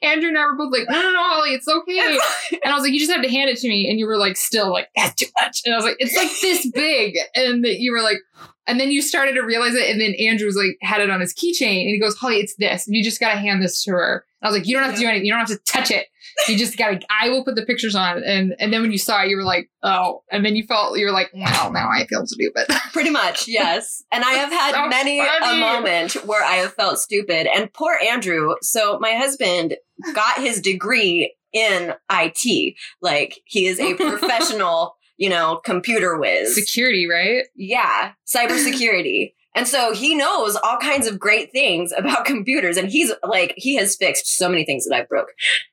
Andrew 0.00 0.28
and 0.28 0.38
I 0.38 0.46
were 0.46 0.56
both 0.56 0.72
like, 0.72 0.88
no, 0.88 1.00
no, 1.00 1.10
no, 1.12 1.22
Holly, 1.28 1.50
it's 1.50 1.68
okay. 1.68 2.18
And 2.64 2.72
I 2.72 2.74
was 2.74 2.82
like, 2.84 2.92
you 2.92 2.98
just 2.98 3.12
have 3.12 3.22
to 3.22 3.28
hand 3.28 3.50
it 3.50 3.58
to 3.58 3.68
me. 3.68 3.88
And 3.90 3.98
you 3.98 4.06
were 4.06 4.16
like, 4.16 4.36
still 4.36 4.70
like, 4.72 4.88
that's 4.96 5.14
too 5.14 5.26
much. 5.40 5.60
And 5.64 5.74
I 5.74 5.76
was 5.76 5.84
like, 5.84 5.96
it's 5.98 6.16
like 6.16 6.30
this 6.40 6.70
big. 6.72 7.14
And 7.34 7.64
that 7.64 7.78
you 7.78 7.92
were 7.92 8.00
like, 8.02 8.18
and 8.66 8.78
then 8.78 8.90
you 8.90 9.02
started 9.02 9.34
to 9.34 9.42
realize 9.42 9.74
it. 9.74 9.90
And 9.90 10.00
then 10.00 10.14
Andrew 10.20 10.46
was 10.46 10.56
like, 10.56 10.76
had 10.82 11.00
it 11.00 11.10
on 11.10 11.20
his 11.20 11.34
keychain. 11.34 11.80
And 11.80 11.90
he 11.90 11.98
goes, 12.00 12.16
Holly, 12.16 12.36
it's 12.36 12.54
this. 12.56 12.84
You 12.86 13.02
just 13.02 13.20
got 13.20 13.32
to 13.32 13.38
hand 13.38 13.62
this 13.62 13.82
to 13.84 13.90
her. 13.92 14.24
And 14.40 14.48
I 14.48 14.50
was 14.50 14.58
like, 14.58 14.68
you 14.68 14.76
don't 14.76 14.84
have 14.84 14.94
to 14.94 15.00
do 15.00 15.06
anything. 15.06 15.26
You 15.26 15.32
don't 15.32 15.40
have 15.40 15.48
to 15.48 15.58
touch 15.64 15.90
it. 15.90 16.06
You 16.48 16.56
just 16.56 16.78
got 16.78 17.00
to, 17.00 17.06
I 17.10 17.28
will 17.28 17.44
put 17.44 17.56
the 17.56 17.66
pictures 17.66 17.94
on. 17.94 18.22
And 18.24 18.54
and 18.58 18.72
then 18.72 18.80
when 18.80 18.92
you 18.92 18.98
saw 18.98 19.22
it, 19.22 19.28
you 19.28 19.36
were 19.36 19.42
like, 19.42 19.68
oh. 19.82 20.22
And 20.30 20.44
then 20.44 20.56
you 20.56 20.64
felt, 20.64 20.98
you 20.98 21.04
were 21.04 21.12
like, 21.12 21.30
wow, 21.34 21.70
now 21.72 21.90
I 21.90 22.06
feel 22.06 22.26
stupid. 22.26 22.66
Pretty 22.92 23.10
much, 23.10 23.48
yes. 23.48 24.02
And 24.12 24.24
I 24.24 24.32
have 24.32 24.50
had 24.50 24.74
So 24.74 24.88
many 24.88 25.20
a 25.20 25.56
moment 25.58 26.14
where 26.24 26.42
I 26.42 26.56
have 26.56 26.72
felt 26.74 26.98
stupid. 26.98 27.48
And 27.54 27.72
poor 27.72 27.98
Andrew. 28.02 28.54
So 28.62 28.98
my 29.00 29.12
husband 29.12 29.76
got 30.14 30.38
his 30.38 30.60
degree 30.60 31.34
in 31.52 31.94
IT. 32.10 32.74
Like 33.00 33.40
he 33.44 33.66
is 33.66 33.78
a 33.78 33.94
professional, 33.96 34.96
you 35.22 35.28
know, 35.28 35.60
computer 35.64 36.18
whiz. 36.18 36.52
Security, 36.52 37.06
right? 37.08 37.44
Yeah, 37.54 38.12
cybersecurity. 38.26 39.34
And 39.54 39.68
so 39.68 39.92
he 39.92 40.14
knows 40.14 40.56
all 40.56 40.78
kinds 40.78 41.06
of 41.06 41.20
great 41.20 41.52
things 41.52 41.92
about 41.94 42.24
computers. 42.24 42.78
And 42.78 42.88
he's 42.88 43.12
like, 43.22 43.52
he 43.58 43.76
has 43.76 43.96
fixed 43.96 44.38
so 44.38 44.48
many 44.48 44.64
things 44.64 44.86
that 44.86 44.96
I 44.96 45.02
broke. 45.02 45.28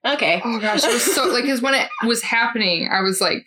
Okay. 0.05 0.41
Oh 0.43 0.59
gosh, 0.59 0.83
it 0.83 0.91
was 0.91 1.15
so 1.15 1.23
like 1.27 1.43
because 1.43 1.61
when 1.61 1.75
it 1.75 1.87
was 2.05 2.21
happening, 2.21 2.89
I 2.91 2.99
was 2.99 3.21
like, 3.21 3.45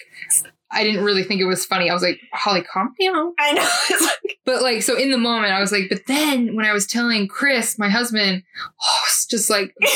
I 0.70 0.84
didn't 0.84 1.04
really 1.04 1.22
think 1.22 1.42
it 1.42 1.44
was 1.44 1.66
funny. 1.66 1.90
I 1.90 1.92
was 1.92 2.02
like, 2.02 2.18
Holly, 2.32 2.62
calm 2.62 2.94
down. 2.98 3.34
I 3.38 3.52
know. 3.52 3.68
It's 3.90 4.00
like, 4.00 4.31
But 4.44 4.60
like, 4.62 4.82
so 4.82 4.96
in 4.98 5.10
the 5.12 5.18
moment, 5.18 5.52
I 5.52 5.60
was 5.60 5.70
like, 5.70 5.84
but 5.88 6.00
then 6.08 6.56
when 6.56 6.64
I 6.64 6.72
was 6.72 6.86
telling 6.86 7.28
Chris, 7.28 7.78
my 7.78 7.88
husband, 7.88 8.42
oh, 8.82 8.98
it's 9.06 9.26
just 9.26 9.48
like 9.48 9.72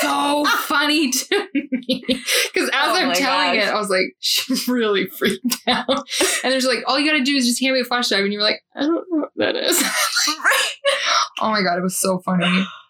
so 0.00 0.44
funny 0.66 1.10
to 1.10 1.48
me 1.52 2.04
because 2.06 2.68
as 2.68 2.88
Oh 2.88 2.94
I'm 2.94 3.12
telling 3.14 3.54
gosh. 3.58 3.66
it, 3.68 3.68
I 3.68 3.78
was 3.78 3.90
like, 3.90 4.14
she 4.20 4.54
really 4.68 5.06
freaked 5.06 5.56
out. 5.66 5.88
And 6.44 6.52
there's 6.52 6.66
like, 6.66 6.84
all 6.86 6.98
you 7.00 7.10
got 7.10 7.18
to 7.18 7.24
do 7.24 7.34
is 7.34 7.46
just 7.46 7.60
hand 7.60 7.74
me 7.74 7.80
a 7.80 7.84
flash 7.84 8.08
drive, 8.08 8.22
and 8.24 8.32
you're 8.32 8.42
like, 8.42 8.60
I 8.76 8.82
don't 8.82 8.94
know 9.10 9.18
what 9.20 9.30
that 9.36 9.56
is. 9.56 9.82
Oh 11.40 11.50
my 11.50 11.62
god, 11.62 11.76
it 11.78 11.82
was 11.82 11.98
so 12.00 12.18
funny. 12.20 12.46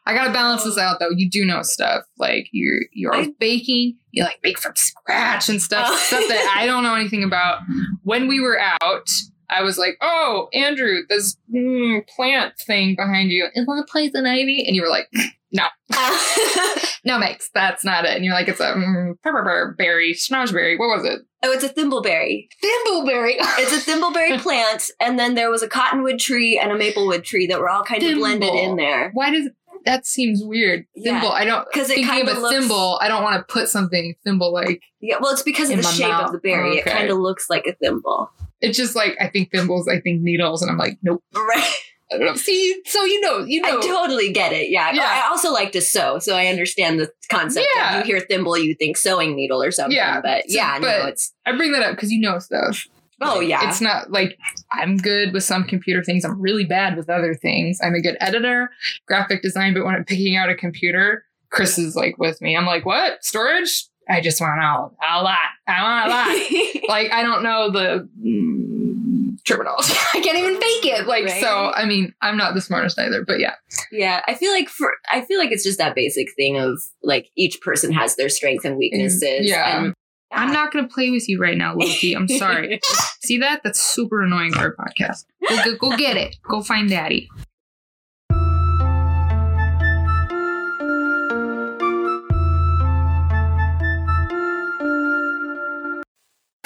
I 0.06 0.14
gotta 0.14 0.32
balance 0.32 0.62
this 0.62 0.78
out 0.78 0.98
though. 1.00 1.10
You 1.10 1.28
do 1.28 1.44
know 1.44 1.62
stuff 1.62 2.04
like 2.16 2.46
you're 2.52 2.82
you're 2.92 3.12
always 3.12 3.30
baking. 3.40 3.96
You 4.12 4.22
like 4.22 4.40
bake 4.40 4.58
from 4.60 4.76
scratch 4.76 5.48
and 5.48 5.60
stuff, 5.60 5.88
Oh. 5.90 5.96
stuff 5.96 6.24
that 6.28 6.54
I 6.56 6.64
don't 6.66 6.84
know 6.84 6.94
anything 6.94 7.24
about. 7.24 7.62
When 8.04 8.28
we 8.28 8.38
were 8.38 8.58
out, 8.60 9.08
I 9.50 9.62
was 9.62 9.78
like, 9.78 9.96
"Oh, 10.00 10.48
Andrew, 10.52 11.00
this 11.08 11.36
mm, 11.52 12.06
plant 12.08 12.58
thing 12.58 12.96
behind 12.96 13.30
you 13.30 13.48
is 13.54 13.66
that 13.66 13.88
poison 13.92 14.26
ivy?" 14.26 14.64
And 14.66 14.76
you 14.76 14.82
were 14.82 14.88
like, 14.88 15.08
"No, 15.52 15.64
no, 17.04 17.18
Max, 17.18 17.50
that's 17.54 17.84
not 17.84 18.04
it." 18.04 18.16
And 18.16 18.24
you're 18.24 18.34
like, 18.34 18.48
"It's 18.48 18.60
a 18.60 18.74
mm, 18.74 19.14
pepper 19.22 19.74
berry, 19.78 20.14
snozberry. 20.14 20.78
What 20.78 20.96
was 20.96 21.04
it? 21.04 21.20
oh, 21.46 21.52
it's 21.52 21.64
a 21.64 21.68
thimbleberry. 21.68 22.48
Thimbleberry. 22.62 23.34
It's 23.58 23.72
a 23.72 23.90
thimbleberry 23.90 24.38
plant. 24.40 24.90
And 25.00 25.18
then 25.18 25.34
there 25.34 25.50
was 25.50 25.62
a 25.62 25.68
cottonwood 25.68 26.18
tree 26.18 26.58
and 26.58 26.70
a 26.70 26.76
maplewood 26.76 27.24
tree 27.24 27.46
that 27.46 27.58
were 27.58 27.68
all 27.68 27.84
kind 27.84 28.02
of 28.02 28.14
blended 28.16 28.54
in 28.54 28.76
there. 28.76 29.10
Why 29.12 29.30
does 29.30 29.48
that 29.86 30.06
seems 30.06 30.42
weird? 30.44 30.84
Yeah. 30.94 31.12
Thimble. 31.20 31.32
I 31.32 31.44
don't 31.44 31.66
'Cause 31.72 31.88
it 31.90 31.94
thinking 31.96 32.12
kinda 32.14 32.36
a 32.36 32.40
looks- 32.40 32.54
thimble. 32.54 32.98
I 33.00 33.08
don't 33.08 33.22
want 33.22 33.36
to 33.36 33.52
put 33.52 33.68
something 33.68 34.14
thimble 34.24 34.52
like. 34.52 34.82
Yeah, 35.00 35.16
well, 35.20 35.32
it's 35.32 35.42
because 35.42 35.70
of 35.70 35.78
the 35.78 35.82
shape 35.84 36.08
mouth. 36.08 36.26
of 36.26 36.32
the 36.32 36.38
berry. 36.38 36.76
It 36.78 36.80
Okay. 36.82 36.90
kind 36.90 37.10
of 37.10 37.18
looks 37.18 37.48
like 37.48 37.66
a 37.66 37.72
thimble. 37.74 38.30
It's 38.60 38.76
just 38.76 38.94
like 38.94 39.16
I 39.20 39.28
think 39.28 39.50
thimbles. 39.50 39.88
I 39.88 40.00
think 40.00 40.20
needles, 40.22 40.60
and 40.62 40.70
I'm 40.70 40.78
like, 40.78 40.98
nope. 41.02 41.22
Right. 41.34 41.72
I 42.12 42.18
don't 42.18 42.26
know. 42.26 42.34
See, 42.36 42.80
so 42.86 43.04
you 43.04 43.20
know, 43.20 43.40
you 43.44 43.60
know. 43.60 43.78
I 43.78 43.86
totally 43.86 44.32
get 44.32 44.52
it. 44.52 44.70
Yeah. 44.70 44.92
Yeah. 44.92 45.02
I 45.24 45.28
also 45.28 45.50
like 45.52 45.72
to 45.72 45.80
sew, 45.80 46.20
so 46.20 46.36
I 46.36 46.46
understand 46.46 47.00
the 47.00 47.10
concept. 47.30 47.66
Yeah. 47.74 47.98
You 47.98 48.04
hear 48.04 48.20
thimble, 48.20 48.56
you 48.56 48.74
think 48.76 48.96
sewing 48.96 49.34
needle 49.34 49.60
or 49.62 49.72
something. 49.72 49.96
Yeah. 49.96 50.20
But 50.20 50.42
So- 50.48 50.56
yeah, 50.56 50.74
no, 50.74 50.80
but- 50.82 51.08
it's. 51.08 51.32
I 51.44 51.52
bring 51.56 51.72
that 51.72 51.82
up 51.82 51.96
because 51.96 52.12
you 52.12 52.20
know 52.20 52.38
stuff. 52.38 52.86
Oh, 53.20 53.38
Like, 53.38 53.48
yeah. 53.48 53.68
It's 53.68 53.80
not 53.80 54.10
like 54.10 54.38
I'm 54.72 54.96
good 54.96 55.32
with 55.32 55.44
some 55.44 55.64
computer 55.64 56.02
things. 56.02 56.24
I'm 56.24 56.40
really 56.40 56.64
bad 56.64 56.96
with 56.96 57.08
other 57.08 57.34
things. 57.34 57.78
I'm 57.82 57.94
a 57.94 58.00
good 58.00 58.16
editor, 58.20 58.70
graphic 59.06 59.42
design, 59.42 59.74
but 59.74 59.84
when 59.84 59.94
I'm 59.94 60.04
picking 60.04 60.36
out 60.36 60.50
a 60.50 60.54
computer, 60.54 61.24
Chris 61.50 61.78
is 61.78 61.96
like 61.96 62.18
with 62.18 62.40
me. 62.42 62.56
I'm 62.56 62.66
like, 62.66 62.84
what 62.84 63.24
storage? 63.24 63.86
I 64.08 64.20
just 64.20 64.40
want 64.40 64.60
a, 64.60 64.64
a 64.64 65.22
lot. 65.22 65.38
I 65.66 65.82
want 65.82 66.06
a 66.06 66.10
lot. 66.10 66.88
like 66.88 67.10
I 67.12 67.22
don't 67.22 67.42
know 67.42 67.70
the 67.70 68.08
mm, 68.24 69.44
terminology. 69.44 69.94
I 70.14 70.20
can't 70.20 70.38
even 70.38 70.60
fake 70.60 70.86
it. 70.86 71.06
Like 71.06 71.24
Right. 71.24 71.40
so. 71.40 71.72
I 71.74 71.86
mean, 71.86 72.14
I'm 72.20 72.36
not 72.36 72.54
the 72.54 72.60
smartest 72.60 72.98
either, 72.98 73.24
but 73.24 73.40
yeah. 73.40 73.54
yeah. 73.90 74.22
I 74.28 74.34
feel 74.34 74.52
like 74.52 74.68
for 74.68 74.92
I 75.10 75.22
feel 75.22 75.38
like 75.38 75.50
it's 75.50 75.64
just 75.64 75.78
that 75.78 75.94
basic 75.94 76.28
thing 76.36 76.58
of 76.58 76.80
like 77.02 77.30
each 77.36 77.60
person 77.60 77.92
has 77.92 78.16
their 78.16 78.28
strengths 78.28 78.64
and 78.64 78.76
weaknesses. 78.76 79.48
Yeah. 79.48 79.84
And 79.84 79.94
I'm 80.36 80.52
not 80.52 80.70
gonna 80.70 80.86
play 80.86 81.10
with 81.10 81.28
you 81.28 81.40
right 81.40 81.56
now, 81.56 81.74
Loki. 81.74 82.14
I'm 82.14 82.28
sorry. 82.28 82.80
See 83.24 83.38
that? 83.38 83.62
That's 83.64 83.80
super 83.80 84.22
annoying 84.22 84.52
for 84.52 84.66
a 84.66 84.76
podcast. 84.76 85.24
Go, 85.48 85.64
go, 85.64 85.76
go 85.90 85.96
get 85.96 86.18
it. 86.18 86.36
Go 86.42 86.62
find 86.62 86.90
daddy. 86.90 87.28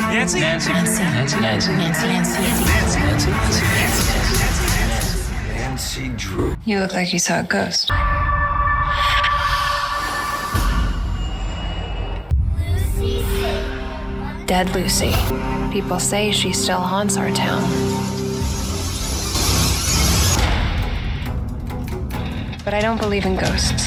Nancy? 0.00 0.40
Nancy. 0.40 0.72
Nancy. 0.72 1.02
Nancy. 1.02 1.40
Nancy. 1.40 1.72
Nancy. 1.72 2.06
Nancy. 2.08 2.98
Nancy. 2.98 3.30
Nancy 5.54 6.08
Drew. 6.16 6.56
You 6.64 6.80
look 6.80 6.92
like 6.92 7.12
you 7.12 7.20
saw 7.20 7.40
a 7.40 7.44
ghost. 7.44 7.90
Dead 14.50 14.74
Lucy. 14.74 15.14
People 15.70 16.00
say 16.00 16.32
she 16.32 16.52
still 16.52 16.80
haunts 16.80 17.16
our 17.16 17.30
town. 17.30 17.62
But 22.64 22.74
I 22.74 22.80
don't 22.80 23.00
believe 23.00 23.26
in 23.26 23.36
ghosts. 23.36 23.86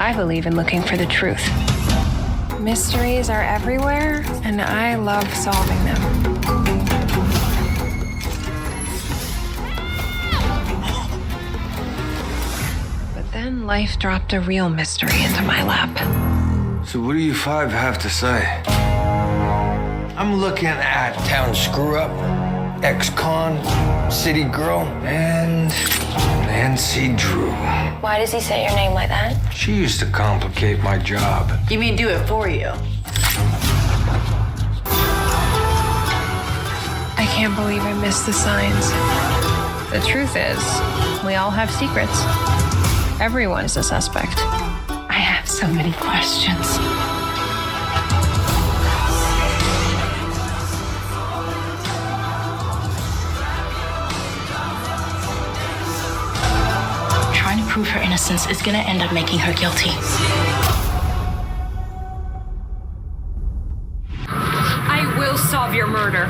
I 0.00 0.14
believe 0.16 0.46
in 0.46 0.56
looking 0.56 0.80
for 0.80 0.96
the 0.96 1.04
truth. 1.04 1.46
Mysteries 2.58 3.28
are 3.28 3.42
everywhere, 3.42 4.24
and 4.42 4.62
I 4.62 4.94
love 4.94 5.28
solving 5.34 5.84
them. 5.84 6.32
But 13.14 13.30
then 13.32 13.66
life 13.66 13.98
dropped 13.98 14.32
a 14.32 14.40
real 14.40 14.70
mystery 14.70 15.22
into 15.22 15.42
my 15.42 15.62
lap. 15.62 16.86
So, 16.86 17.02
what 17.02 17.12
do 17.12 17.18
you 17.18 17.34
five 17.34 17.70
have 17.70 17.98
to 17.98 18.08
say? 18.08 18.62
I'm 20.16 20.36
looking 20.36 20.68
at 20.68 21.14
town 21.26 21.56
screw 21.56 21.96
up, 21.96 22.12
ex 22.84 23.10
con, 23.10 23.58
city 24.12 24.44
girl, 24.44 24.82
and 25.02 25.68
Nancy 26.46 27.12
Drew. 27.16 27.50
Why 28.00 28.20
does 28.20 28.32
he 28.32 28.40
say 28.40 28.62
your 28.64 28.76
name 28.76 28.92
like 28.92 29.08
that? 29.08 29.52
She 29.52 29.74
used 29.74 29.98
to 30.00 30.06
complicate 30.06 30.78
my 30.84 30.98
job. 30.98 31.50
You 31.68 31.80
mean 31.80 31.96
do 31.96 32.08
it 32.08 32.24
for 32.28 32.48
you? 32.48 32.70
I 37.16 37.26
can't 37.34 37.56
believe 37.56 37.82
I 37.82 37.92
missed 38.00 38.24
the 38.26 38.32
signs. 38.32 38.90
The 39.90 40.00
truth 40.08 40.36
is, 40.36 41.24
we 41.26 41.34
all 41.34 41.50
have 41.50 41.72
secrets. 41.72 42.20
Everyone 43.20 43.64
is 43.64 43.76
a 43.76 43.82
suspect. 43.82 44.38
I 44.38 45.18
have 45.18 45.48
so 45.48 45.66
many 45.66 45.92
questions. 45.94 46.78
Prove 57.74 57.88
her 57.88 58.00
innocence 58.00 58.48
is 58.48 58.62
gonna 58.62 58.78
end 58.78 59.02
up 59.02 59.12
making 59.12 59.36
her 59.36 59.52
guilty. 59.54 59.90
I 64.28 65.12
will 65.18 65.36
solve 65.36 65.74
your 65.74 65.88
murder. 65.88 66.26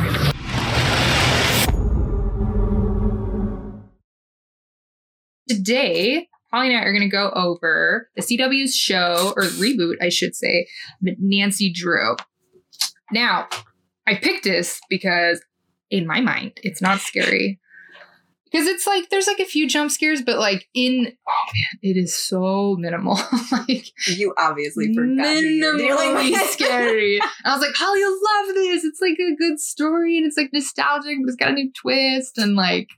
Today, 5.46 6.28
Holly 6.50 6.68
and 6.68 6.78
I 6.78 6.84
are 6.84 6.92
going 6.92 7.02
to 7.02 7.08
go 7.08 7.30
over 7.34 8.08
the 8.16 8.22
CW's 8.22 8.74
show, 8.74 9.34
or 9.36 9.42
reboot, 9.42 9.96
I 10.00 10.08
should 10.08 10.34
say, 10.34 10.66
Nancy 11.02 11.70
Drew. 11.70 12.16
Now, 13.12 13.48
I 14.06 14.14
picked 14.14 14.44
this 14.44 14.80
because 14.88 15.44
in 15.90 16.06
my 16.06 16.22
mind, 16.22 16.52
it's 16.62 16.80
not 16.80 17.00
scary. 17.00 17.60
Because 18.54 18.68
it's 18.68 18.87
like 18.87 19.11
there's 19.11 19.26
like 19.26 19.40
a 19.40 19.44
few 19.44 19.68
jump 19.68 19.90
scares, 19.90 20.23
but 20.23 20.38
like 20.38 20.68
in 20.75 21.08
oh 21.28 21.46
man, 21.52 21.80
it 21.82 21.96
is 21.96 22.14
so 22.14 22.76
minimal. 22.78 23.18
like 23.52 23.88
you 24.06 24.32
obviously 24.38 24.94
forgot 24.94 25.26
who 25.26 25.40
you're 25.40 25.76
dealing 25.76 26.14
minimally 26.14 26.30
with. 26.30 26.50
scary. 26.50 27.18
And 27.44 27.52
I 27.52 27.56
was 27.56 27.61
like, 27.61 27.75
Holly, 27.75 27.99
you'll 27.99 28.12
love 28.12 28.54
this. 28.54 28.84
It's 28.84 29.00
like 29.00 29.18
a 29.18 29.34
good 29.34 29.58
story 29.58 30.16
and 30.16 30.25
it's 30.25 30.37
like 30.37 30.52
nostalgic, 30.52 31.18
but 31.20 31.30
it's 31.30 31.37
got 31.37 31.50
a 31.50 31.52
new 31.54 31.73
twist. 31.73 32.38
And 32.38 32.54
like, 32.54 32.90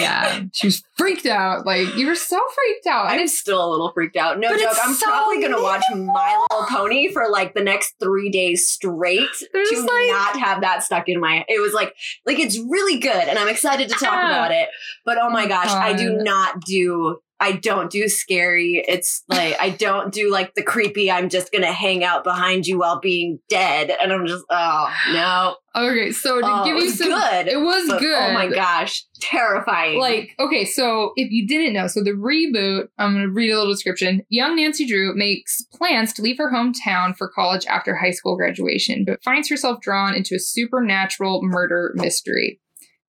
yeah, 0.00 0.40
she 0.52 0.66
was 0.66 0.82
freaked 0.96 1.26
out. 1.26 1.66
Like 1.66 1.94
you 1.96 2.06
were 2.06 2.14
so 2.14 2.40
freaked 2.54 2.86
out. 2.86 3.06
I'm 3.06 3.26
still 3.28 3.64
a 3.64 3.68
little 3.68 3.92
freaked 3.92 4.16
out. 4.16 4.38
No 4.38 4.56
joke. 4.56 4.76
I'm 4.82 4.94
so 4.94 5.06
probably 5.06 5.40
gonna 5.40 5.62
watch 5.62 5.84
My 5.90 6.44
Little 6.50 6.66
Pony 6.66 7.12
for 7.12 7.28
like 7.30 7.54
the 7.54 7.62
next 7.62 7.94
three 8.00 8.30
days 8.30 8.68
straight 8.68 9.28
There's 9.52 9.70
to 9.70 9.80
like- 9.80 10.08
not 10.08 10.38
have 10.38 10.60
that 10.62 10.82
stuck 10.82 11.08
in 11.08 11.20
my. 11.20 11.44
It 11.48 11.60
was 11.60 11.72
like 11.72 11.94
like 12.26 12.38
it's 12.38 12.58
really 12.58 12.98
good, 12.98 13.28
and 13.28 13.38
I'm 13.38 13.48
excited 13.48 13.88
to 13.88 13.94
talk 13.94 14.12
about 14.12 14.50
it. 14.50 14.68
But 15.04 15.18
oh 15.20 15.30
my 15.30 15.44
oh 15.44 15.48
gosh, 15.48 15.70
I 15.70 15.92
do 15.92 16.16
not 16.16 16.60
do. 16.60 17.20
I 17.44 17.52
don't 17.52 17.90
do 17.90 18.08
scary. 18.08 18.82
It's 18.88 19.22
like 19.28 19.54
I 19.60 19.68
don't 19.68 20.10
do 20.14 20.30
like 20.32 20.54
the 20.54 20.62
creepy. 20.62 21.10
I'm 21.10 21.28
just 21.28 21.52
gonna 21.52 21.72
hang 21.72 22.02
out 22.02 22.24
behind 22.24 22.66
you 22.66 22.78
while 22.78 23.00
being 23.00 23.38
dead, 23.50 23.94
and 24.02 24.14
I'm 24.14 24.26
just 24.26 24.46
oh 24.48 24.90
no. 25.12 25.56
Okay, 25.76 26.10
so 26.10 26.40
to 26.40 26.46
Oh, 26.46 26.64
give 26.64 26.76
it 26.76 26.78
you 26.78 26.84
was 26.86 26.98
some 26.98 27.08
good. 27.08 27.48
It 27.48 27.60
was 27.60 27.88
but 27.88 28.00
good. 28.00 28.16
Oh 28.16 28.32
my 28.32 28.48
gosh, 28.48 29.04
terrifying. 29.20 29.98
Like, 30.00 30.30
okay, 30.38 30.64
so 30.64 31.12
if 31.16 31.30
you 31.30 31.46
didn't 31.46 31.74
know, 31.74 31.86
so 31.86 32.02
the 32.02 32.12
reboot, 32.12 32.86
I'm 32.96 33.12
going 33.12 33.26
to 33.26 33.32
read 33.32 33.50
a 33.50 33.58
little 33.58 33.72
description. 33.72 34.22
Young 34.28 34.56
Nancy 34.56 34.86
Drew 34.86 35.14
makes 35.16 35.62
plans 35.74 36.12
to 36.14 36.22
leave 36.22 36.38
her 36.38 36.50
hometown 36.50 37.14
for 37.16 37.28
college 37.28 37.66
after 37.66 37.96
high 37.96 38.12
school 38.12 38.36
graduation, 38.36 39.04
but 39.04 39.22
finds 39.24 39.50
herself 39.50 39.80
drawn 39.80 40.14
into 40.14 40.36
a 40.36 40.38
supernatural 40.38 41.40
murder 41.42 41.92
mystery. 41.96 42.60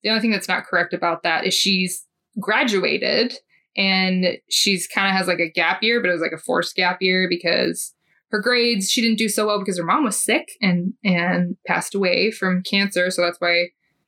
The 0.04 0.10
only 0.10 0.22
thing 0.22 0.32
that's 0.32 0.48
not 0.48 0.66
correct 0.66 0.94
about 0.94 1.22
that 1.22 1.46
is 1.46 1.54
she's 1.54 2.04
graduated 2.40 3.36
and 3.76 4.38
she's 4.50 4.88
kind 4.88 5.08
of 5.08 5.14
has 5.14 5.28
like 5.28 5.40
a 5.40 5.52
gap 5.52 5.84
year, 5.84 6.02
but 6.02 6.10
it 6.10 6.14
was 6.14 6.22
like 6.22 6.32
a 6.32 6.38
forced 6.38 6.76
gap 6.76 7.02
year 7.02 7.28
because 7.30 7.94
her 8.32 8.40
grades 8.40 8.90
she 8.90 9.02
didn't 9.02 9.18
do 9.18 9.30
so 9.30 9.48
well 9.48 9.60
because 9.60 9.78
her 9.78 9.86
mom 9.86 10.04
was 10.04 10.22
sick 10.22 10.50
and 10.62 10.94
and 11.04 11.58
passed 11.68 11.96
away 11.96 12.32
from 12.32 12.64
cancer, 12.64 13.10
so 13.12 13.22
that's 13.22 13.40
why 13.40 13.68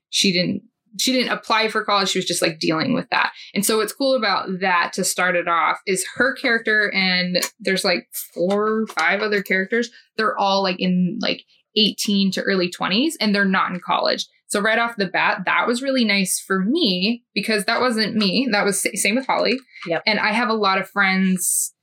she 0.09 0.31
didn't 0.31 0.63
she 0.99 1.11
didn't 1.11 1.31
apply 1.31 1.67
for 1.67 1.83
college. 1.83 2.09
She 2.09 2.19
was 2.19 2.25
just 2.25 2.41
like 2.41 2.59
dealing 2.59 2.93
with 2.93 3.09
that. 3.09 3.31
And 3.53 3.65
so 3.65 3.77
what's 3.77 3.93
cool 3.93 4.15
about 4.15 4.47
that 4.61 4.93
to 4.93 5.03
start 5.03 5.35
it 5.35 5.47
off 5.47 5.79
is 5.85 6.05
her 6.15 6.33
character 6.33 6.91
and 6.93 7.39
there's 7.59 7.83
like 7.83 8.07
four 8.33 8.67
or 8.67 8.87
five 8.87 9.21
other 9.21 9.43
characters. 9.43 9.89
They're 10.15 10.37
all 10.37 10.63
like 10.63 10.79
in 10.79 11.19
like 11.21 11.43
18 11.75 12.31
to 12.31 12.41
early 12.41 12.71
20s 12.71 13.13
and 13.19 13.35
they're 13.35 13.45
not 13.45 13.71
in 13.71 13.79
college 13.79 14.25
so 14.47 14.61
right 14.61 14.79
off 14.79 14.95
the 14.97 15.05
bat 15.07 15.43
that 15.45 15.67
was 15.67 15.81
really 15.81 16.05
nice 16.05 16.39
for 16.39 16.59
me 16.59 17.23
because 17.33 17.65
that 17.65 17.81
wasn't 17.81 18.15
me. 18.15 18.47
That 18.51 18.65
was 18.65 18.81
sa- 18.81 18.89
same 18.93 19.15
with 19.15 19.27
holly. 19.27 19.59
Yep. 19.87 20.03
and 20.05 20.19
i 20.19 20.31
have 20.31 20.49
a 20.49 20.53
lot 20.53 20.79
of 20.79 20.89
friends 20.89 21.73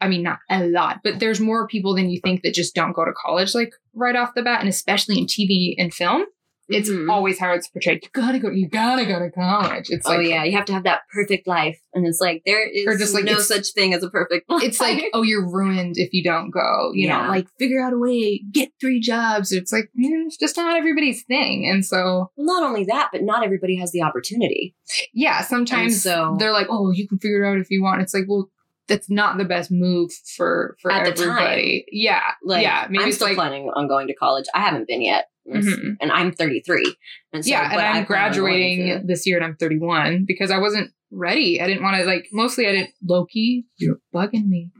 i 0.00 0.08
mean 0.08 0.22
not 0.22 0.38
a 0.50 0.66
lot 0.66 1.00
but 1.04 1.20
there's 1.20 1.40
more 1.40 1.66
people 1.66 1.94
than 1.94 2.10
you 2.10 2.20
think 2.22 2.42
that 2.42 2.54
just 2.54 2.74
don't 2.74 2.92
go 2.92 3.04
to 3.04 3.12
college 3.12 3.54
like 3.54 3.72
right 3.94 4.16
off 4.16 4.34
the 4.34 4.42
bat 4.42 4.60
and 4.60 4.68
especially 4.68 5.18
in 5.18 5.26
tv 5.26 5.74
and 5.78 5.94
film 5.94 6.24
it's 6.68 6.88
Mhm. 6.90 7.10
always 7.10 7.38
how 7.38 7.52
it's 7.52 7.68
portrayed. 7.68 8.00
You 8.02 8.08
gotta 8.12 8.38
go. 8.38 8.50
You 8.50 8.68
gotta 8.68 9.04
go 9.04 9.18
to 9.18 9.30
college. 9.30 9.90
It's 9.90 10.06
oh 10.08 10.16
like 10.16 10.26
yeah, 10.28 10.44
you 10.44 10.52
have 10.56 10.64
to 10.66 10.72
have 10.72 10.84
that 10.84 11.02
perfect 11.12 11.46
life, 11.46 11.78
and 11.94 12.06
it's 12.06 12.20
like 12.20 12.42
there 12.46 12.66
is 12.68 12.86
Or 12.86 12.96
just, 12.96 13.14
like, 13.14 13.24
no 13.24 13.38
such 13.38 13.72
thing 13.74 13.92
as 13.94 14.02
a 14.02 14.10
perfect 14.10 14.48
life. 14.48 14.62
it's 14.64 14.80
like 14.80 15.04
oh 15.12 15.22
you're 15.22 15.46
ruined 15.46 15.94
if 15.98 16.12
you 16.12 16.22
don't 16.24 16.50
go. 16.50 16.90
You 16.94 17.08
Yeah. 17.08 17.22
know, 17.24 17.28
like 17.28 17.46
figure 17.58 17.82
out 17.82 17.92
a 17.92 17.98
way, 17.98 18.42
get 18.50 18.70
three 18.80 19.00
jobs. 19.00 19.52
It's 19.52 19.72
like 19.72 19.84
eh, 19.84 20.24
it's 20.26 20.36
just 20.36 20.56
not 20.56 20.76
everybody's 20.76 21.22
thing. 21.24 21.68
And 21.68 21.84
so 21.84 22.30
Well, 22.36 22.46
not 22.60 22.62
only 22.62 22.84
that, 22.84 23.10
but 23.12 23.22
not 23.22 23.44
everybody 23.44 23.76
has 23.76 23.92
the 23.92 24.02
opportunity. 24.02 24.74
yeah, 25.12 25.42
sometimes 25.42 25.92
And 25.92 26.00
so- 26.02 26.36
they're 26.38 26.52
like 26.52 26.66
oh 26.70 26.90
you 26.92 27.06
can 27.08 27.18
figure 27.18 27.44
it 27.44 27.48
out 27.48 27.58
if 27.58 27.70
you 27.70 27.82
want. 27.82 28.00
It's 28.02 28.14
like 28.14 28.24
well 28.28 28.48
that's 28.88 29.08
not 29.10 29.38
the 29.38 29.44
best 29.44 29.70
move 29.70 30.10
for 30.36 30.76
for 30.80 30.90
At 30.92 31.04
the 31.04 31.12
time. 31.12 31.30
everybody. 31.30 31.84
Yeah, 31.90 32.20
Like, 32.42 32.62
yeah. 32.62 32.86
Maybe 32.90 33.04
I'm 33.04 33.12
still 33.12 33.28
like 33.28 33.36
planning 33.36 33.70
on 33.74 33.88
going 33.88 34.06
to 34.08 34.14
college. 34.14 34.44
I 34.54 34.60
haven't 34.60 34.86
been 34.88 35.02
yet, 35.02 35.26
Mhm. 35.48 35.96
and 36.00 36.12
I'm 36.12 36.32
33. 36.32 36.94
And 37.32 37.44
so, 37.44 37.50
yeah, 37.50 37.70
and 37.72 37.80
I'm 37.80 38.04
graduating 38.04 39.06
this 39.06 39.26
year 39.26 39.36
and 39.36 39.44
I'm 39.44 39.56
31 39.56 40.24
because 40.26 40.50
I 40.50 40.58
wasn't 40.58 40.90
ready. 41.10 41.60
I 41.60 41.66
didn't 41.66 41.82
want 41.82 41.96
to 41.96 42.04
like 42.04 42.26
mostly 42.32 42.66
I 42.66 42.72
didn't 42.72 42.90
Loki, 43.06 43.66
you're 43.78 44.00
bugging 44.14 44.48
me. 44.48 44.70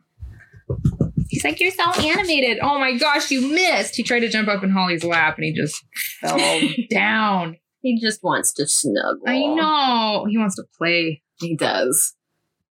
He's 1.28 1.44
like, 1.44 1.60
You're 1.60 1.70
so 1.70 1.90
animated. 2.02 2.58
Oh 2.62 2.78
my 2.78 2.96
gosh, 2.96 3.30
you 3.30 3.40
missed. 3.52 3.96
He 3.96 4.02
tried 4.02 4.20
to 4.20 4.28
jump 4.28 4.48
up 4.48 4.62
in 4.62 4.70
Holly's 4.70 5.04
lap 5.04 5.36
and 5.36 5.44
he 5.44 5.52
just 5.52 5.82
fell 6.20 6.38
down. 6.90 7.56
He 7.80 8.00
just 8.00 8.22
wants 8.22 8.52
to 8.54 8.66
snuggle. 8.66 9.22
I 9.26 9.40
know. 9.46 10.26
He 10.28 10.38
wants 10.38 10.56
to 10.56 10.64
play. 10.78 11.22
he 11.40 11.56
does. 11.56 12.14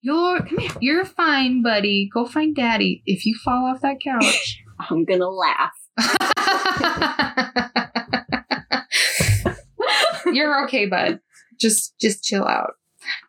You're 0.02 0.40
come 0.40 0.58
here. 0.58 0.72
You're 0.80 1.06
fine, 1.06 1.62
buddy. 1.62 2.10
Go 2.14 2.26
find 2.26 2.56
daddy. 2.56 3.04
If 3.06 3.26
you 3.26 3.36
fall 3.44 3.66
off 3.66 3.82
that 3.82 4.00
couch. 4.00 4.64
I'm 4.90 5.06
gonna 5.06 5.30
laugh. 5.30 5.74
You're 10.34 10.64
okay, 10.66 10.86
bud. 10.86 11.20
Just 11.60 12.00
just 12.00 12.24
chill 12.24 12.46
out. 12.46 12.74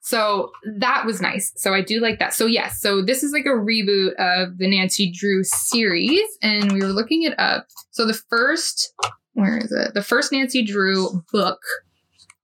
So 0.02 0.50
that 0.78 1.06
was 1.06 1.20
nice. 1.20 1.52
So 1.56 1.72
I 1.72 1.80
do 1.80 2.00
like 2.00 2.18
that. 2.18 2.35
So 2.35 2.46
yes, 2.46 2.80
so 2.80 3.02
this 3.02 3.22
is 3.22 3.33
like 3.33 3.46
a 3.46 3.50
reboot 3.50 4.12
of 4.18 4.59
the 4.59 4.68
Nancy 4.68 5.11
Drew 5.11 5.42
series, 5.42 6.28
and 6.42 6.72
we 6.72 6.80
were 6.80 6.92
looking 6.92 7.22
it 7.22 7.38
up. 7.38 7.66
So 7.90 8.06
the 8.06 8.18
first, 8.28 8.92
where 9.33 9.59
is 9.59 9.72
it? 9.72 9.94
The 9.94 10.02
first 10.02 10.33
Nancy 10.33 10.64
Drew 10.64 11.22
book 11.33 11.61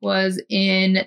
was 0.00 0.42
in 0.48 1.06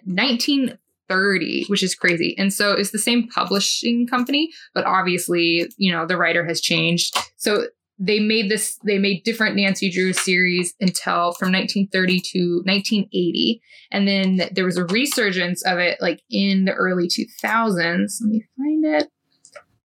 1930, 1.10 1.66
which 1.68 1.84
is 1.84 1.96
crazy. 1.96 2.36
And 2.38 2.54
so 2.54 2.74
it's 2.74 2.92
the 2.92 3.00
same 3.00 3.28
publishing 3.28 4.08
company, 4.08 4.52
but 4.74 4.86
obviously, 4.86 5.70
you 5.78 5.92
know, 5.92 6.06
the 6.06 6.18
writer 6.18 6.46
has 6.46 6.62
changed. 6.62 7.18
So 7.38 7.68
they 8.00 8.20
made 8.20 8.50
this 8.50 8.80
they 8.86 8.98
made 8.98 9.24
different 9.24 9.58
Nancy 9.58 9.92
Drew 9.92 10.14
series 10.14 10.74
until 10.80 11.34
from 11.34 11.52
1930 11.52 12.22
to 12.32 12.62
1980 12.66 13.62
and 13.92 14.08
then 14.08 14.50
there 14.54 14.64
was 14.64 14.78
a 14.78 14.86
resurgence 14.86 15.62
of 15.64 15.78
it 15.80 16.02
like 16.02 16.22
in 16.30 16.64
the 16.64 16.74
early 16.74 17.10
2000s 17.10 18.22
let 18.22 18.30
me 18.30 18.46
find 18.58 18.86
it. 18.86 19.08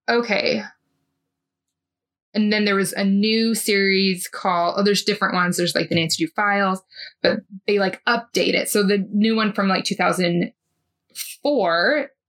Okay. 0.08 0.62
And 2.34 2.52
then 2.52 2.64
there 2.64 2.76
was 2.76 2.92
a 2.92 3.04
new 3.04 3.54
series 3.54 4.28
called 4.28 4.76
oh 4.78 4.84
there's 4.84 5.02
different 5.02 5.34
ones. 5.34 5.56
There's 5.56 5.74
like 5.74 5.88
the 5.88 5.96
Nancy 5.96 6.24
Drew 6.24 6.32
files 6.36 6.82
but 7.20 7.40
they 7.66 7.80
like 7.80 8.00
update 8.04 8.54
it. 8.54 8.68
So 8.68 8.84
the 8.84 9.04
new 9.10 9.34
one 9.34 9.52
from 9.52 9.66
like 9.66 9.84
2004 9.84 10.52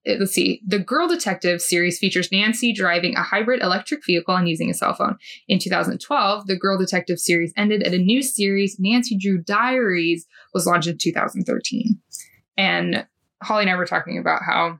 uh, 0.08 0.16
let's 0.20 0.34
see. 0.34 0.62
The 0.66 0.80
Girl 0.80 1.08
Detective 1.08 1.62
series 1.62 1.98
features 1.98 2.32
Nancy 2.32 2.74
driving 2.74 3.16
a 3.16 3.24
hybrid 3.24 3.62
electric 3.62 4.06
vehicle 4.06 4.36
and 4.36 4.48
using 4.48 4.70
a 4.70 4.74
cell 4.74 4.94
phone. 4.94 5.18
In 5.48 5.60
2012, 5.60 6.48
the 6.48 6.58
Girl 6.58 6.78
Detective 6.78 7.20
series 7.20 7.54
ended 7.58 7.84
and 7.84 7.94
a 7.94 7.98
new 7.98 8.22
series, 8.22 8.78
Nancy 8.80 9.18
Drew 9.18 9.42
Diaries, 9.42 10.28
was 10.54 10.66
launched 10.68 10.88
in 10.88 10.98
2013. 10.98 12.00
And 12.58 13.06
Holly 13.44 13.64
and 13.64 13.72
I 13.72 13.76
were 13.76 13.86
talking 13.86 14.18
about 14.18 14.42
how 14.48 14.80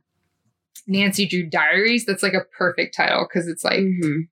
Nancy 0.86 1.26
Drew 1.26 1.48
Diaries, 1.48 2.04
that's 2.06 2.22
like 2.22 2.34
a 2.34 2.44
perfect 2.56 2.96
title 2.96 3.26
because 3.28 3.48
it's 3.48 3.64
like 3.64 3.80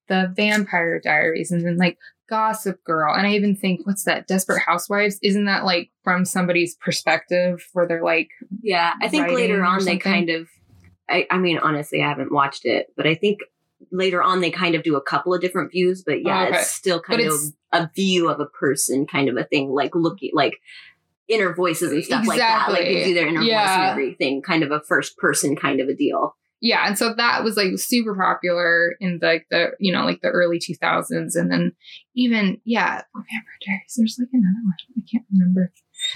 the 0.09 0.33
Vampire 0.37 1.01
Diaries 1.01 1.51
and 1.51 1.65
then 1.65 1.77
like 1.77 1.99
Gossip 2.29 2.83
Girl. 2.85 3.15
And 3.15 3.27
I 3.27 3.33
even 3.35 3.55
think, 3.57 3.87
what's 3.87 4.05
that? 4.05 4.27
Desperate 4.27 4.63
Housewives? 4.65 5.19
Isn't 5.23 5.45
that 5.45 5.65
like 5.65 5.91
from 6.03 6.25
somebody's 6.25 6.75
perspective 6.77 7.67
where 7.73 7.87
they're 7.87 8.05
like, 8.05 8.29
Yeah, 8.63 8.93
I 9.03 9.09
think 9.09 9.29
later 9.29 9.65
on 9.65 9.85
they 9.85 9.99
kind 9.99 10.31
of. 10.31 10.49
I, 11.09 11.27
I 11.31 11.39
mean, 11.39 11.59
honestly, 11.59 12.03
I 12.03 12.09
haven't 12.09 12.33
watched 12.33 12.65
it, 12.65 12.87
but 12.97 13.07
I 13.07 13.15
think 13.15 13.41
later 13.93 14.23
on 14.23 14.41
they 14.41 14.51
kind 14.51 14.75
of 14.75 14.83
do 14.83 14.97
a 14.97 15.03
couple 15.03 15.35
of 15.35 15.41
different 15.43 15.71
views. 15.71 16.03
But 16.03 16.23
yeah, 16.25 16.45
Oh, 16.45 16.47
okay. 16.49 16.57
it's 16.59 16.71
still 16.71 17.01
kind 17.01 17.21
of 17.21 17.35
a 17.73 17.91
view 17.95 18.31
of 18.31 18.41
a 18.41 18.47
person, 18.47 19.07
kind 19.07 19.29
of 19.29 19.37
a 19.37 19.45
thing. 19.45 19.69
Like 19.71 19.95
looking, 19.95 20.31
like 20.33 20.57
inner 21.29 21.55
voices 21.55 21.93
and 21.93 22.03
stuff 22.05 22.27
like 22.27 22.39
that. 22.39 22.69
Like 22.71 22.81
Exactly. 22.81 22.95
gives 22.95 23.09
you 23.09 23.15
their 23.15 23.27
inner 23.29 23.41
voice 23.41 23.51
and 23.51 23.83
everything, 23.91 24.41
kind 24.43 24.63
of 24.63 24.71
a 24.71 24.81
first 24.81 25.17
person 25.19 25.57
kind 25.57 25.81
of 25.81 25.89
a 25.89 25.95
deal. 25.95 26.37
Yeah 26.65 26.87
and 26.87 26.99
so 26.99 27.15
that 27.15 27.45
was 27.45 27.57
like 27.57 27.79
super 27.79 28.17
popular 28.17 28.97
in 28.99 29.19
like 29.23 29.47
the 29.51 29.73
you 29.79 29.93
know 29.93 30.05
like 30.05 30.21
the 30.23 30.29
early 30.29 30.59
2000s 30.59 31.37
and 31.37 31.53
then 31.53 31.73
even 32.17 32.61
yeah 32.65 33.03
vampire 33.15 33.59
diaries 33.67 33.95
there's 33.97 34.17
like 34.19 34.29
another 34.33 34.65
one 34.65 34.75
i 34.99 35.03
can't 35.11 35.25
remember. 35.33 35.73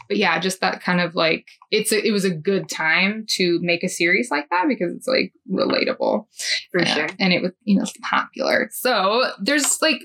But 0.08 0.16
yeah 0.16 0.38
just 0.38 0.60
that 0.60 0.82
kind 0.82 1.00
of 1.00 1.14
like 1.14 1.46
it's 1.70 1.92
a, 1.92 2.06
it 2.06 2.10
was 2.10 2.24
a 2.24 2.34
good 2.34 2.68
time 2.68 3.26
to 3.30 3.58
make 3.62 3.84
a 3.84 3.88
series 3.88 4.30
like 4.30 4.48
that 4.50 4.66
because 4.68 4.92
it's 4.92 5.06
like 5.06 5.32
relatable. 5.50 6.26
For 6.72 6.84
sure. 6.84 7.08
and 7.18 7.32
it 7.32 7.42
was 7.42 7.52
you 7.64 7.78
know 7.78 7.84
popular. 8.02 8.68
So 8.72 9.30
there's 9.40 9.80
like 9.80 10.00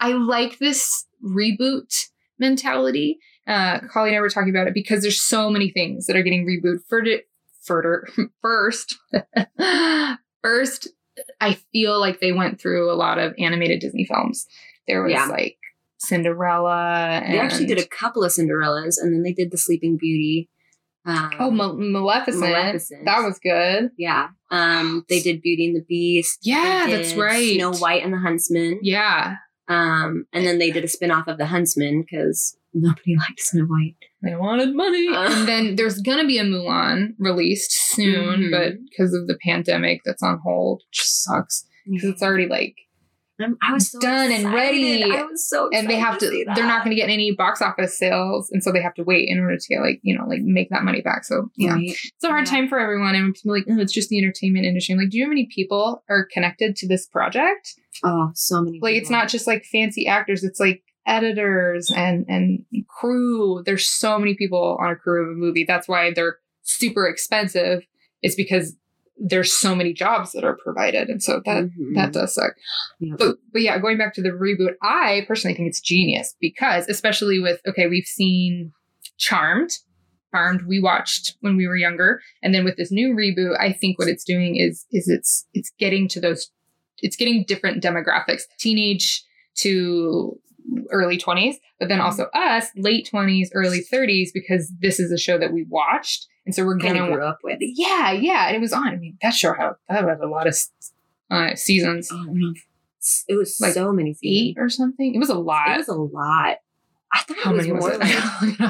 i 0.00 0.12
like 0.12 0.58
this 0.58 1.06
reboot 1.24 2.06
mentality. 2.38 3.18
Uh 3.46 3.80
Holly 3.92 4.10
and 4.10 4.16
i 4.16 4.20
were 4.20 4.30
talking 4.30 4.50
about 4.50 4.66
it 4.66 4.74
because 4.74 5.02
there's 5.02 5.20
so 5.20 5.50
many 5.50 5.70
things 5.70 6.06
that 6.06 6.16
are 6.16 6.22
getting 6.22 6.46
rebooted 6.46 6.86
for 6.88 7.02
further 7.68 8.08
first 8.42 8.96
first 10.42 10.88
i 11.40 11.54
feel 11.72 12.00
like 12.00 12.20
they 12.20 12.32
went 12.32 12.60
through 12.60 12.90
a 12.92 12.94
lot 12.96 13.18
of 13.18 13.34
animated 13.38 13.80
disney 13.80 14.04
films 14.04 14.46
there 14.86 15.02
was 15.02 15.12
Yeah. 15.12 15.26
like 15.26 15.58
cinderella 15.98 17.20
and 17.22 17.34
They 17.34 17.38
actually 17.38 17.66
did 17.66 17.78
a 17.78 17.86
couple 17.86 18.22
of 18.24 18.30
Cinderellas, 18.32 18.96
and 19.02 19.12
then 19.12 19.22
they 19.24 19.32
did 19.32 19.50
the 19.50 19.58
Sleeping 19.58 19.96
Beauty. 19.98 20.48
Um, 21.04 21.30
oh 21.40 21.50
Ma- 21.50 21.72
maleficent. 21.72 22.40
Maleficent. 22.42 23.04
that 23.04 23.22
was 23.22 23.38
good 23.40 23.90
yeah. 23.98 24.28
Um, 24.50 25.04
they 25.08 25.20
did 25.20 25.42
Beauty 25.42 25.66
and 25.66 25.76
the 25.76 25.84
Beast. 25.88 26.38
Yeah, 26.42 26.86
that's 26.88 27.14
right. 27.14 27.54
Snow 27.56 27.72
White 27.74 28.02
and 28.04 28.12
the 28.12 28.18
Huntsman. 28.18 28.78
yeah 28.82 29.36
Um, 29.68 30.26
and 30.32 30.46
then 30.46 30.58
they 30.58 30.70
did 30.70 30.84
a 30.84 30.88
spin 30.88 31.10
off 31.10 31.26
of 31.28 31.36
the 31.38 31.46
Huntsman 31.46 32.02
because 32.02 32.56
nobody 32.72 33.16
liked 33.18 33.40
Snow 33.40 33.64
White. 33.64 33.96
They 34.22 34.34
wanted 34.34 34.74
money. 34.74 35.08
Uh. 35.14 35.30
and 35.32 35.48
then 35.48 35.76
there's 35.76 36.00
gonna 36.00 36.26
be 36.26 36.38
a 36.38 36.44
Mulan 36.44 37.10
released 37.18 37.72
soon, 37.72 38.40
Mhm. 38.44 38.50
but 38.50 38.72
because 38.88 39.14
of 39.14 39.26
the 39.28 39.38
pandemic, 39.44 40.02
that's 40.04 40.22
on 40.22 40.40
hold, 40.42 40.82
which 40.90 41.04
sucks. 41.04 41.66
Because 41.86 42.10
it's 42.10 42.22
already 42.22 42.46
like 42.46 42.74
I'm, 43.40 43.56
I 43.62 43.72
was 43.72 43.92
so 43.92 44.00
done 44.00 44.32
and 44.32 44.52
ready. 44.52 45.04
I 45.04 45.22
was 45.22 45.48
so 45.48 45.70
and 45.72 45.88
they 45.88 45.94
have 45.94 46.18
to, 46.18 46.28
see 46.28 46.44
they're 46.56 46.66
not 46.66 46.82
gonna 46.82 46.96
get 46.96 47.08
any 47.08 47.30
box 47.30 47.62
office 47.62 47.96
sales, 47.96 48.50
and 48.50 48.64
so 48.64 48.72
they 48.72 48.82
have 48.82 48.94
to 48.94 49.04
wait 49.04 49.28
in 49.28 49.38
order 49.38 49.56
to 49.56 49.66
get 49.68 49.80
like, 49.80 50.00
you 50.02 50.18
know, 50.18 50.24
like 50.26 50.40
make 50.42 50.70
that 50.70 50.82
money 50.82 51.00
back. 51.02 51.22
So 51.24 51.48
yeah. 51.56 51.74
Right. 51.74 51.88
It's 51.90 52.24
a 52.24 52.28
hard 52.28 52.46
time 52.46 52.66
for 52.68 52.80
everyone. 52.80 53.14
And 53.14 53.32
people 53.32 53.52
are 53.52 53.58
like, 53.58 53.66
oh, 53.70 53.78
it's 53.80 53.92
just 53.92 54.08
the 54.08 54.18
entertainment 54.18 54.66
industry. 54.66 54.94
I'm 54.94 54.98
like, 54.98 55.10
do 55.10 55.18
you 55.18 55.22
know 55.22 55.28
how 55.28 55.34
many 55.34 55.48
people 55.54 56.02
are 56.10 56.26
connected 56.32 56.74
to 56.76 56.88
this 56.88 57.06
project? 57.06 57.74
Oh, 58.04 58.32
so 58.34 58.60
many. 58.60 58.80
Like 58.82 58.96
it's 58.96 59.10
not 59.10 59.28
just 59.28 59.46
like 59.46 59.64
fancy 59.64 60.08
actors, 60.08 60.42
it's 60.42 60.58
like 60.58 60.82
editors 61.08 61.90
and 61.90 62.24
and 62.28 62.64
crew. 62.88 63.62
There's 63.64 63.88
so 63.88 64.18
many 64.18 64.34
people 64.34 64.76
on 64.80 64.90
a 64.90 64.96
crew 64.96 65.24
of 65.24 65.30
a 65.30 65.34
movie. 65.34 65.64
That's 65.66 65.88
why 65.88 66.12
they're 66.14 66.36
super 66.62 67.06
expensive. 67.08 67.82
It's 68.22 68.34
because 68.36 68.76
there's 69.20 69.52
so 69.52 69.74
many 69.74 69.92
jobs 69.92 70.30
that 70.32 70.44
are 70.44 70.56
provided. 70.62 71.08
And 71.08 71.20
so 71.20 71.40
that 71.44 71.64
Mhm. 71.64 71.94
that 71.96 72.12
does 72.12 72.34
suck. 72.34 72.52
But 73.18 73.38
but 73.52 73.62
yeah, 73.62 73.78
going 73.78 73.98
back 73.98 74.14
to 74.14 74.22
the 74.22 74.28
reboot, 74.30 74.74
I 74.82 75.24
personally 75.26 75.56
think 75.56 75.68
it's 75.68 75.80
genius 75.80 76.36
because 76.40 76.88
especially 76.88 77.40
with 77.40 77.60
okay, 77.66 77.88
we've 77.88 78.04
seen 78.06 78.72
Charmed. 79.16 79.70
Charmed 80.32 80.62
we 80.68 80.78
watched 80.78 81.34
when 81.40 81.56
we 81.56 81.66
were 81.66 81.76
younger. 81.76 82.20
And 82.42 82.54
then 82.54 82.64
with 82.64 82.76
this 82.76 82.92
new 82.92 83.14
reboot, 83.14 83.56
I 83.58 83.72
think 83.72 83.98
what 83.98 84.08
it's 84.08 84.24
doing 84.24 84.56
is 84.56 84.86
is 84.92 85.08
it's 85.08 85.46
it's 85.54 85.72
getting 85.80 86.06
to 86.08 86.20
those 86.20 86.50
it's 87.00 87.16
getting 87.16 87.44
different 87.44 87.82
demographics. 87.82 88.42
Teenage 88.58 89.22
to 89.58 90.38
early 90.90 91.18
20s, 91.18 91.54
but 91.78 91.88
then 91.88 92.00
also 92.00 92.26
us, 92.34 92.66
late 92.76 93.08
20s, 93.12 93.48
early 93.54 93.82
30s, 93.92 94.28
because 94.32 94.72
this 94.80 95.00
is 95.00 95.10
a 95.12 95.18
show 95.18 95.38
that 95.38 95.52
we 95.52 95.64
watched. 95.64 96.26
And 96.46 96.54
so 96.54 96.64
we're 96.64 96.76
gonna 96.78 97.04
of 97.04 97.12
grew 97.12 97.24
up 97.24 97.38
with. 97.44 97.58
yeah, 97.60 98.10
yeah, 98.10 98.46
and 98.46 98.56
it 98.56 98.60
was 98.60 98.72
on. 98.72 98.88
I 98.88 98.96
mean, 98.96 99.18
that 99.22 99.34
show 99.34 99.52
had 99.52 99.72
that 99.88 100.04
had 100.04 100.20
a 100.20 100.28
lot 100.28 100.46
of 100.46 100.56
uh, 101.30 101.54
seasons, 101.54 102.10
Oh. 102.12 102.24
It 103.28 103.36
was 103.36 103.58
Like 103.60 103.74
so 103.74 103.92
many 103.92 104.16
eight 104.24 104.56
or 104.58 104.68
something. 104.68 105.14
It 105.14 105.18
was 105.18 105.30
a 105.30 105.38
lot. 105.38 105.70
It 105.70 105.78
was 105.78 105.88
a 105.88 105.94
lot. 105.94 106.56
I 107.12 107.22
thought 107.22 107.38
How 107.38 107.50
it 107.52 107.56
was 107.56 107.66
many 107.66 107.72
was 107.72 107.84
more 107.84 107.92
it? 107.92 107.98
like 108.00 108.60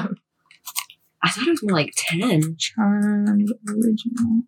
I 1.21 1.29
thought 1.29 1.47
it 1.47 1.49
was 1.49 1.63
more 1.63 1.73
like 1.73 1.93
ten. 1.95 2.55
Charmed 2.57 3.51
original. 3.67 4.43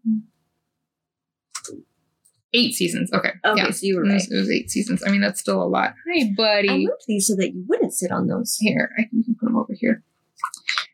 Eight 2.54 2.74
seasons. 2.74 3.12
Okay. 3.14 3.32
Okay, 3.46 3.62
yeah. 3.64 3.72
so 3.72 3.86
you 3.86 3.96
were 3.96 4.04
It 4.04 4.10
right. 4.10 4.14
was, 4.16 4.32
it 4.32 4.38
was 4.38 4.52
eight 4.52 4.70
seasons. 4.70 5.02
I 5.06 5.10
mean, 5.12 5.22
that's 5.22 5.40
still 5.40 5.62
a 5.62 5.66
lot. 5.66 5.94
Hi, 6.14 6.30
buddy. 6.36 6.70
I 6.70 6.78
moved 6.80 7.04
these 7.08 7.28
so 7.28 7.36
that 7.38 7.54
you 7.54 7.64
wouldn't 7.68 7.94
sit 7.94 8.12
on 8.12 8.28
those. 8.28 8.58
Here, 8.60 8.92
I 8.98 9.04
can 9.04 9.24
put 9.40 9.46
them 9.46 9.56
over 9.58 9.74
here. 9.74 10.04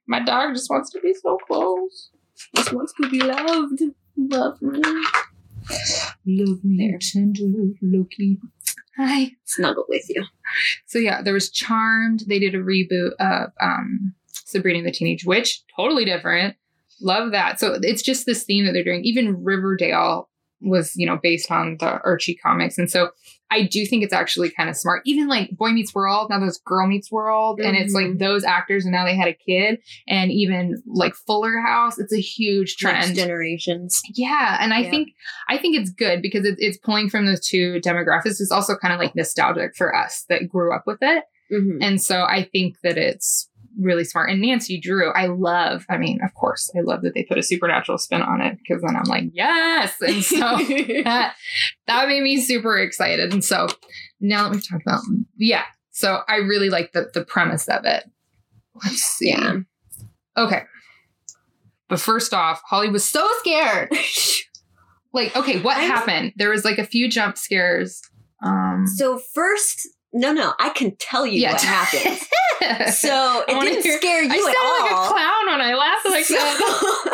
My 0.07 0.23
dog 0.23 0.53
just 0.53 0.69
wants 0.69 0.91
to 0.91 0.99
be 1.01 1.13
so 1.13 1.37
close. 1.47 2.09
Just 2.55 2.73
wants 2.73 2.93
to 3.01 3.09
be 3.09 3.19
loved. 3.21 3.81
Love 4.15 4.61
me. 4.61 4.81
Love 6.25 6.63
me, 6.63 6.97
tender 7.01 7.43
Loki. 7.81 8.39
Hi. 8.97 9.31
Snuggle 9.45 9.85
with 9.89 10.05
you. 10.09 10.23
So 10.85 10.97
yeah, 10.99 11.21
there 11.21 11.33
was 11.33 11.49
Charmed. 11.51 12.23
They 12.27 12.39
did 12.39 12.55
a 12.55 12.59
reboot 12.59 13.11
of 13.19 13.51
um, 13.61 14.13
Sabrina 14.27 14.83
the 14.83 14.91
Teenage 14.91 15.25
Witch. 15.25 15.61
Totally 15.75 16.05
different. 16.05 16.55
Love 17.01 17.31
that. 17.31 17.59
So 17.59 17.77
it's 17.81 18.01
just 18.01 18.25
this 18.25 18.43
theme 18.43 18.65
that 18.65 18.71
they're 18.71 18.83
doing. 18.83 19.03
Even 19.03 19.43
Riverdale 19.43 20.29
was, 20.61 20.93
you 20.95 21.05
know, 21.05 21.19
based 21.21 21.51
on 21.51 21.77
the 21.79 22.01
Archie 22.03 22.35
comics. 22.35 22.77
And 22.77 22.89
so 22.89 23.09
I 23.49 23.63
do 23.63 23.85
think 23.85 24.03
it's 24.03 24.11
actually 24.13 24.49
kind 24.49 24.69
of 24.69 24.75
smart. 24.75 25.03
Even 25.05 25.27
like 25.27 25.51
Boy 25.51 25.69
Meets 25.71 25.95
World, 25.95 26.29
now 26.29 26.39
there's 26.39 26.57
Girl 26.65 26.85
Meets 26.87 27.09
World, 27.11 27.61
and 27.61 27.77
it's 27.77 27.93
like 27.93 28.17
those 28.17 28.43
actors, 28.43 28.83
and 28.83 28.91
now 28.91 29.05
they 29.05 29.15
had 29.15 29.29
a 29.29 29.33
kid. 29.33 29.79
And 30.07 30.31
even 30.31 30.81
like 30.85 31.13
Fuller 31.15 31.59
House, 31.65 31.97
it's 31.97 32.11
a 32.11 32.19
huge 32.19 32.75
trend. 32.75 32.97
Next 32.97 33.19
generations. 33.19 34.01
Yeah, 34.15 34.57
and 34.59 34.73
I 34.73 34.79
Yeah. 34.81 34.89
think 34.89 35.09
I 35.47 35.57
think 35.57 35.77
it's 35.77 35.91
good 35.91 36.21
because 36.21 36.45
it, 36.45 36.55
it's 36.57 36.77
pulling 36.77 37.09
from 37.09 37.25
those 37.25 37.39
two 37.45 37.79
demographics. 37.85 38.41
It's 38.41 38.51
also 38.51 38.75
kind 38.75 38.93
of 38.93 38.99
like 38.99 39.15
nostalgic 39.15 39.75
for 39.77 39.95
us 39.95 40.25
that 40.27 40.49
grew 40.49 40.75
up 40.75 40.83
with 40.85 40.99
it, 41.01 41.23
Mhm. 41.49 41.77
and 41.81 42.01
so 42.01 42.23
I 42.23 42.43
think 42.51 42.75
that 42.83 42.97
it's 42.97 43.49
really 43.79 44.03
smart. 44.03 44.29
And 44.29 44.41
Nancy 44.41 44.79
Drew, 44.79 45.11
I 45.11 45.27
love. 45.27 45.85
I 45.89 45.97
mean, 45.97 46.19
of 46.23 46.33
course, 46.33 46.71
I 46.77 46.81
love 46.81 47.01
that 47.03 47.13
they 47.13 47.23
put 47.23 47.37
a 47.37 47.43
supernatural 47.43 47.97
spin 47.97 48.21
on 48.21 48.41
it 48.41 48.57
because 48.57 48.81
then 48.81 48.95
I'm 48.95 49.03
like, 49.03 49.25
yes, 49.33 49.95
and 50.01 50.23
so 50.23 50.39
that 51.03 51.35
that 51.87 52.07
made 52.07 52.23
me 52.23 52.41
super 52.41 52.77
excited. 52.77 53.33
And 53.33 53.43
so 53.43 53.67
now 54.19 54.43
that 54.43 54.51
we've 54.53 54.67
talked 54.67 54.83
about, 54.85 55.01
yeah, 55.37 55.63
so 55.91 56.21
I 56.27 56.37
really 56.37 56.69
like 56.69 56.91
the 56.93 57.09
the 57.13 57.23
premise 57.25 57.67
of 57.67 57.85
it. 57.85 58.03
Let's 58.83 59.01
see. 59.01 59.29
Yeah. 59.29 59.57
Okay. 60.37 60.63
But 61.89 61.99
first 61.99 62.33
off, 62.33 62.61
Holly 62.65 62.89
was 62.89 63.03
so 63.05 63.27
scared. 63.39 63.89
like, 65.13 65.35
okay, 65.35 65.59
what 65.61 65.77
I'm- 65.77 65.89
happened? 65.89 66.33
There 66.35 66.49
was 66.49 66.65
like 66.65 66.77
a 66.77 66.85
few 66.85 67.09
jump 67.09 67.37
scares. 67.37 68.01
Um 68.43 68.85
So 68.87 69.19
first, 69.33 69.87
no, 70.19 70.31
no, 70.33 70.53
I 70.59 70.69
can 70.69 70.95
tell 70.97 71.25
you 71.25 71.41
Yeah. 71.41 71.53
what 71.53 71.61
happened. 71.61 72.19
So 72.91 73.43
it 73.47 73.61
didn't 73.61 73.83
hear- 73.83 73.97
scare 73.99 74.23
you 74.23 74.31
I 74.31 74.35
at 74.35 74.41
sound 74.41 74.55
all. 74.57 74.81
like 74.81 74.91
a 74.91 75.13
clown 75.13 75.47
when 75.47 75.61
I 75.61 75.75
laugh 75.75 76.03
like 76.05 76.27
that. 76.27 77.11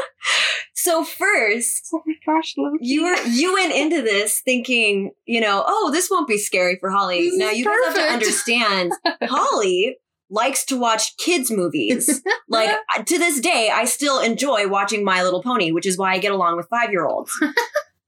so, 0.74 1.04
so 1.04 1.04
first, 1.04 1.90
Oh 1.94 2.02
my 2.06 2.14
gosh, 2.26 2.54
Loki. 2.58 2.78
you 2.82 3.04
were 3.04 3.22
you 3.28 3.54
went 3.54 3.74
into 3.74 4.02
this 4.02 4.40
thinking, 4.44 5.12
you 5.26 5.42
know, 5.42 5.64
oh, 5.68 5.92
this 5.92 6.10
won't 6.10 6.28
be 6.30 6.38
scary 6.38 6.78
for 6.80 6.90
Holly. 6.90 7.30
This 7.30 7.38
now 7.38 7.50
you 7.52 7.66
guys 7.66 7.76
have 7.88 7.96
to 7.96 8.02
understand, 8.14 8.94
Holly 9.24 9.98
likes 10.30 10.64
to 10.66 10.78
watch 10.80 11.16
kids 11.18 11.52
movies. 11.52 12.22
like 12.48 12.72
to 13.06 13.20
this 13.20 13.40
day, 13.42 13.70
I 13.72 13.84
still 13.86 14.22
enjoy 14.22 14.68
watching 14.70 15.04
My 15.04 15.24
Little 15.24 15.44
Pony, 15.44 15.72
which 15.74 15.86
is 15.86 15.98
why 15.98 16.14
I 16.14 16.20
get 16.20 16.32
along 16.32 16.56
with 16.58 16.68
five 16.70 16.90
year 16.90 17.06
olds. 17.06 17.32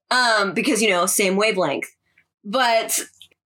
um, 0.10 0.54
because 0.54 0.82
you 0.82 0.90
know, 0.90 1.06
same 1.06 1.36
wavelength. 1.36 1.90
But 2.48 3.00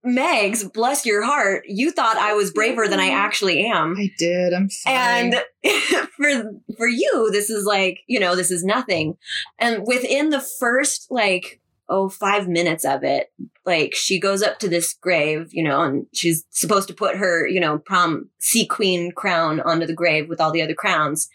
Megs, 0.06 0.72
bless 0.72 1.06
your 1.06 1.24
heart, 1.24 1.66
you 1.68 1.92
thought 1.92 2.16
I 2.16 2.34
was 2.34 2.52
braver 2.52 2.88
than 2.88 3.00
I 3.00 3.10
actually 3.10 3.66
am. 3.66 3.96
I 3.98 4.10
did. 4.18 4.54
I'm 4.54 4.70
sorry. 4.70 4.96
And 4.96 5.36
for 6.16 6.54
for 6.78 6.88
you, 6.88 7.30
this 7.32 7.50
is 7.50 7.66
like, 7.66 8.00
you 8.08 8.20
know, 8.20 8.36
this 8.36 8.50
is 8.50 8.64
nothing. 8.64 9.18
And 9.58 9.86
within 9.86 10.30
the 10.30 10.40
first 10.40 11.08
like 11.10 11.60
oh 11.90 12.08
five 12.08 12.48
minutes 12.48 12.86
of 12.86 13.04
it, 13.04 13.32
like 13.66 13.94
she 13.94 14.20
goes 14.20 14.42
up 14.42 14.60
to 14.60 14.70
this 14.70 14.94
grave, 14.94 15.50
you 15.52 15.64
know, 15.64 15.82
and 15.82 16.06
she's 16.14 16.46
supposed 16.50 16.88
to 16.88 16.94
put 16.94 17.18
her, 17.18 17.46
you 17.46 17.60
know, 17.60 17.80
prom 17.80 18.30
sea 18.40 18.66
queen 18.66 19.12
crown 19.12 19.60
onto 19.60 19.86
the 19.86 19.94
grave 19.94 20.30
with 20.30 20.40
all 20.40 20.52
the 20.52 20.62
other 20.62 20.76
crowns. 20.76 21.30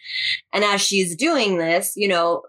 And 0.54 0.64
as 0.64 0.80
she's 0.80 1.14
doing 1.14 1.58
this, 1.58 1.92
you 1.96 2.08
know, 2.08 2.44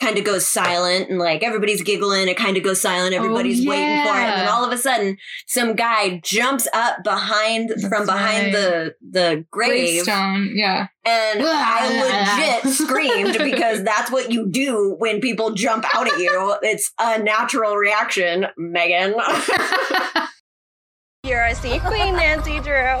kind 0.00 0.18
of 0.18 0.24
goes 0.24 0.46
silent 0.46 1.08
and 1.08 1.18
like 1.18 1.42
everybody's 1.42 1.82
giggling, 1.82 2.28
it 2.28 2.36
kind 2.36 2.56
of 2.56 2.62
goes 2.62 2.80
silent, 2.80 3.14
oh, 3.14 3.18
everybody's 3.18 3.66
waiting 3.66 4.04
for 4.04 4.16
it. 4.16 4.22
And 4.22 4.42
then 4.42 4.48
all 4.48 4.64
of 4.64 4.72
a 4.72 4.78
sudden, 4.78 5.16
some 5.46 5.74
guy 5.74 6.20
jumps 6.22 6.68
up 6.72 7.02
behind 7.02 7.70
from 7.80 8.06
behind 8.06 8.46
right. 8.46 8.52
the 8.52 8.94
the 9.10 9.44
grave 9.50 10.04
Gravestone, 10.04 10.52
yeah. 10.54 10.88
and 11.04 11.42
I 11.42 12.58
legit 12.62 12.74
screamed 12.74 13.38
because 13.38 13.82
that's 13.84 14.10
what 14.10 14.30
you 14.30 14.48
do 14.48 14.94
when 14.98 15.20
people 15.20 15.52
jump 15.52 15.84
out 15.94 16.12
at 16.12 16.18
you. 16.18 16.54
It's 16.66 16.92
a 16.98 17.18
natural 17.18 17.76
reaction, 17.76 18.46
Megan. 18.56 19.14
You're 21.24 21.44
a 21.44 21.54
sea 21.54 21.78
queen, 21.78 22.16
Nancy 22.16 22.60
Drew. 22.60 23.00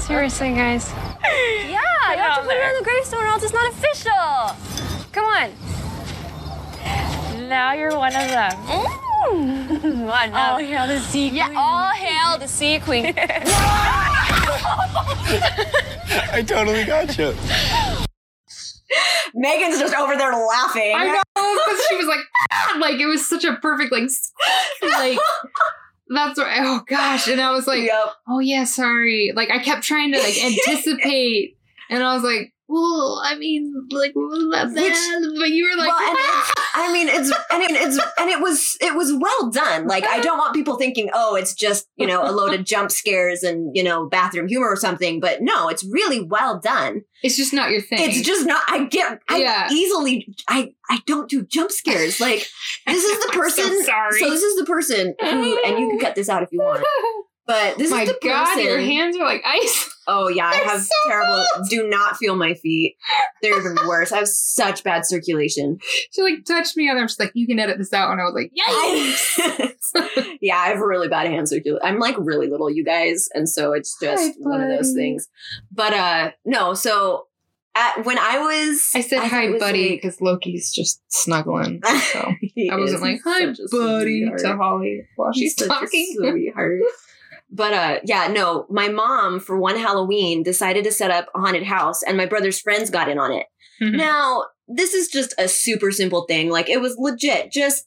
Seriously, 0.00 0.54
guys. 0.54 0.92
Yeah, 1.22 2.12
you 2.12 2.18
have 2.18 2.40
to 2.40 2.42
put 2.42 2.54
it 2.54 2.64
on 2.64 2.78
the 2.78 2.84
gravestone 2.84 3.24
or 3.24 3.26
else 3.26 3.42
it's 3.42 3.52
not 3.52 3.72
official. 3.72 4.56
Come 5.12 5.24
on. 5.24 5.75
Now 7.48 7.72
you're 7.74 7.96
one 7.96 8.14
of 8.14 8.28
them. 8.28 8.52
Mm. 8.66 10.04
What? 10.06 10.32
All 10.32 10.58
hail 10.58 10.86
the 10.88 10.98
sea 11.00 11.28
queen. 11.28 11.36
Yeah, 11.36 11.52
all 11.56 11.90
hail 11.90 12.38
the 12.38 12.48
sea 12.48 12.80
queen. 12.80 13.14
I 16.32 16.42
totally 16.46 16.84
got 16.84 17.16
you. 17.16 17.34
Megan's 19.34 19.78
just 19.78 19.94
over 19.94 20.16
there 20.16 20.32
laughing. 20.32 20.92
I 20.96 21.06
know 21.06 21.22
because 21.34 21.86
she 21.88 21.96
was 21.96 22.06
like, 22.06 22.20
"Ah," 22.52 22.78
like 22.80 22.98
it 22.98 23.06
was 23.06 23.28
such 23.28 23.44
a 23.44 23.54
perfect 23.56 23.92
like, 23.92 24.08
like 24.82 25.18
that's 26.08 26.38
what. 26.38 26.48
Oh 26.50 26.82
gosh, 26.88 27.28
and 27.28 27.40
I 27.40 27.50
was 27.52 27.66
like, 27.66 27.88
oh 28.28 28.40
yeah, 28.40 28.64
sorry. 28.64 29.32
Like 29.34 29.50
I 29.50 29.58
kept 29.58 29.82
trying 29.82 30.12
to 30.12 30.18
like 30.18 30.36
anticipate, 30.44 31.58
and 31.90 32.02
I 32.02 32.14
was 32.14 32.22
like, 32.24 32.54
well, 32.68 33.22
I 33.24 33.36
mean, 33.36 33.72
like 33.90 34.12
what 34.14 34.28
was 34.28 34.72
that 34.74 34.82
Which- 34.82 35.38
But 35.40 35.50
you 35.50 35.64
were 35.70 35.76
like, 35.76 35.88
well, 35.88 36.08
and. 36.10 36.18
I 36.78 36.92
mean, 36.92 37.08
it's 37.08 37.30
and 37.50 37.62
it, 37.62 37.70
it's 37.70 37.98
and 38.18 38.28
it 38.28 38.38
was 38.40 38.76
it 38.82 38.94
was 38.94 39.10
well 39.10 39.50
done. 39.50 39.86
Like 39.86 40.04
I 40.04 40.20
don't 40.20 40.36
want 40.36 40.54
people 40.54 40.76
thinking, 40.76 41.08
oh, 41.14 41.34
it's 41.34 41.54
just 41.54 41.86
you 41.96 42.06
know 42.06 42.22
a 42.22 42.30
load 42.32 42.52
of 42.52 42.64
jump 42.66 42.90
scares 42.90 43.42
and 43.42 43.74
you 43.74 43.82
know 43.82 44.06
bathroom 44.06 44.46
humor 44.46 44.68
or 44.68 44.76
something. 44.76 45.18
But 45.18 45.38
no, 45.40 45.68
it's 45.70 45.84
really 45.90 46.20
well 46.22 46.60
done. 46.60 47.00
it's 47.22 47.36
just 47.36 47.54
not 47.54 47.70
your 47.70 47.80
thing. 47.80 47.98
It's 48.00 48.20
just 48.20 48.46
not. 48.46 48.62
I 48.68 48.84
get. 48.84 49.20
I 49.28 49.38
Yeah. 49.38 49.68
easily. 49.72 50.28
I 50.48 50.72
I 50.90 51.00
don't 51.06 51.30
do 51.30 51.44
jump 51.46 51.70
scares. 51.72 52.20
Like 52.20 52.46
this 52.86 53.02
is 53.04 53.18
the 53.24 53.30
I'm 53.32 53.50
so 53.50 53.62
person. 53.62 53.84
sorry. 53.84 54.20
So 54.20 54.28
this 54.28 54.42
is 54.42 54.56
the 54.58 54.66
person 54.66 55.14
who, 55.18 55.62
and 55.64 55.78
you 55.78 55.88
can 55.88 55.98
cut 55.98 56.14
this 56.14 56.28
out 56.28 56.42
if 56.42 56.50
you 56.52 56.58
want. 56.58 56.84
But 57.46 57.78
this 57.78 57.90
My 57.92 58.02
is 58.02 58.08
the 58.08 58.14
person. 58.14 58.28
God, 58.30 58.58
your 58.60 58.78
hands 58.80 59.16
are 59.16 59.24
like 59.24 59.42
ice. 59.46 59.92
Oh 60.08 60.28
yeah, 60.28 60.46
I 60.48 60.56
They're 60.56 60.64
have 60.64 60.80
so 60.82 60.88
terrible. 61.08 61.44
Do 61.68 61.88
not 61.88 62.16
feel 62.16 62.36
my 62.36 62.54
feet. 62.54 62.96
They're 63.42 63.58
even 63.58 63.76
worse. 63.86 64.10
I 64.12 64.18
have 64.18 64.28
such 64.28 64.82
bad 64.84 65.06
circulation. 65.06 65.78
She 66.12 66.22
like 66.22 66.44
touched 66.44 66.76
me, 66.76 66.88
and 66.88 66.98
I'm 66.98 67.06
just 67.06 67.18
like, 67.20 67.32
you 67.34 67.46
can 67.46 67.58
edit 67.58 67.78
this 67.78 67.92
out, 67.92 68.10
and 68.12 68.20
I 68.20 68.24
was 68.24 68.34
like, 68.34 68.52
yikes. 68.56 70.36
yeah, 70.40 70.56
I 70.56 70.68
have 70.68 70.78
really 70.80 71.08
bad 71.08 71.26
hand 71.28 71.48
circulation. 71.48 71.80
I'm 71.84 71.98
like 71.98 72.16
really 72.18 72.48
little, 72.48 72.70
you 72.70 72.84
guys, 72.84 73.28
and 73.34 73.48
so 73.48 73.72
it's 73.72 73.96
just 74.00 74.22
Hi, 74.22 74.32
one 74.38 74.60
of 74.60 74.68
those 74.68 74.92
things. 74.92 75.28
But 75.72 75.92
uh 75.92 76.30
no, 76.44 76.74
so 76.74 77.26
at 77.74 78.04
when 78.06 78.18
I 78.18 78.38
was, 78.38 78.90
I 78.94 79.00
said 79.02 79.20
think 79.20 79.32
hi, 79.32 79.58
buddy, 79.58 79.90
like- 79.90 80.02
because 80.02 80.20
Loki's 80.20 80.72
just 80.72 81.00
snuggling. 81.08 81.80
So 82.12 82.20
I 82.72 82.76
wasn't 82.76 83.02
like, 83.02 83.20
hi, 83.24 83.46
buddy, 83.70 84.24
to 84.38 84.56
Holly 84.56 85.02
while 85.16 85.30
He's 85.32 85.52
she's 85.52 85.56
such 85.56 85.66
a 85.66 85.68
talking. 85.68 86.14
sweetheart. 86.16 86.80
But 87.50 87.72
uh 87.72 88.00
yeah, 88.04 88.28
no, 88.28 88.66
my 88.70 88.88
mom 88.88 89.40
for 89.40 89.58
one 89.58 89.76
Halloween 89.76 90.42
decided 90.42 90.84
to 90.84 90.92
set 90.92 91.10
up 91.10 91.28
a 91.34 91.40
haunted 91.40 91.64
house 91.64 92.02
and 92.02 92.16
my 92.16 92.26
brother's 92.26 92.60
friends 92.60 92.90
got 92.90 93.08
in 93.08 93.18
on 93.18 93.32
it. 93.32 93.46
Mhm. 93.80 93.96
Now, 93.96 94.44
this 94.68 94.94
is 94.94 95.08
just 95.08 95.34
a 95.38 95.48
super 95.48 95.92
simple 95.92 96.24
thing. 96.26 96.50
Like 96.50 96.68
it 96.68 96.80
was 96.80 96.96
legit 96.98 97.52
just 97.52 97.86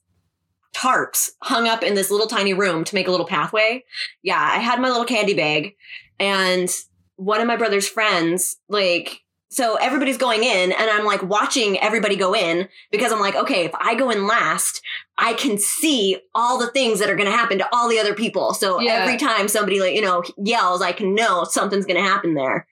tarps 0.76 1.30
hung 1.42 1.68
up 1.68 1.84
in 1.84 1.96
this 1.96 2.12
little 2.12 2.28
tiny 2.28 2.54
room 2.54 2.84
to 2.86 2.96
make 2.96 3.08
a 3.08 3.12
little 3.12 3.26
pathway. 3.26 3.84
Yeah, 4.22 4.40
I 4.40 4.60
had 4.60 4.80
my 4.80 4.88
little 4.88 5.06
candy 5.06 5.34
bag 5.34 5.76
and 6.20 6.70
one 7.16 7.42
of 7.42 7.48
my 7.48 7.58
brother's 7.58 7.88
friends 7.88 8.58
like 8.70 9.22
so 9.52 9.76
everybody's 9.76 10.18
going 10.18 10.44
in 10.44 10.72
and 10.72 10.90
I'm 10.90 11.06
like 11.06 11.24
watching 11.24 11.80
everybody 11.80 12.16
go 12.16 12.36
in 12.36 12.70
because 12.92 13.12
I'm 13.12 13.20
like, 13.20 13.36
okay, 13.36 13.66
if 13.66 13.72
I 13.76 13.96
go 13.96 14.12
in 14.12 14.28
last, 14.28 14.82
I 15.18 15.34
can 15.34 15.58
see 15.58 16.18
all 16.36 16.60
the 16.60 16.68
things 16.72 17.00
that 17.00 17.10
are 17.10 17.16
going 17.16 17.30
to 17.30 17.36
happen 17.36 17.58
to 17.58 17.68
all 17.74 17.90
the 17.90 18.00
other 18.00 18.14
people. 18.14 18.54
So 18.54 18.80
Yeah. 18.80 18.94
every 18.94 19.18
time 19.18 19.48
somebody 19.48 19.80
like, 19.80 19.96
you 19.96 20.02
know, 20.02 20.24
yells, 20.38 20.82
I 20.84 20.92
can 20.92 21.16
know 21.16 21.46
something's 21.46 21.86
going 21.86 22.02
to 22.02 22.08
happen 22.08 22.36
there. 22.36 22.68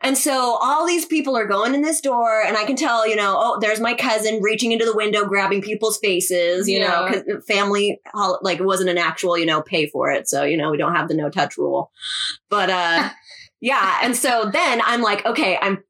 And 0.00 0.18
so 0.18 0.58
all 0.60 0.84
these 0.84 1.06
people 1.06 1.36
are 1.36 1.46
going 1.46 1.76
in 1.76 1.82
this 1.82 2.00
door, 2.00 2.42
and 2.44 2.56
I 2.56 2.64
can 2.64 2.74
tell, 2.74 3.06
you 3.06 3.14
know, 3.14 3.36
oh, 3.38 3.58
there's 3.60 3.78
my 3.78 3.94
cousin 3.94 4.42
reaching 4.42 4.72
into 4.72 4.84
the 4.84 4.96
window, 4.96 5.24
grabbing 5.24 5.62
people's 5.62 5.98
faces, 5.98 6.68
you 6.68 6.80
know, 6.80 7.06
because 7.08 7.46
family, 7.46 8.00
like, 8.42 8.58
it 8.58 8.64
wasn't 8.64 8.90
an 8.90 8.98
actual, 8.98 9.38
you 9.38 9.46
know, 9.46 9.62
pay 9.62 9.86
for 9.86 10.10
it. 10.10 10.28
So, 10.28 10.42
you 10.42 10.56
know, 10.56 10.72
we 10.72 10.76
don't 10.76 10.96
have 10.96 11.06
the 11.06 11.14
no 11.14 11.30
touch 11.30 11.56
rule. 11.56 11.92
But, 12.50 12.68
uh, 12.68 13.10
yeah. 13.60 14.00
And 14.02 14.16
so 14.16 14.50
then 14.52 14.82
I'm 14.84 15.02
like, 15.02 15.24
okay, 15.24 15.56
I'm 15.62 15.84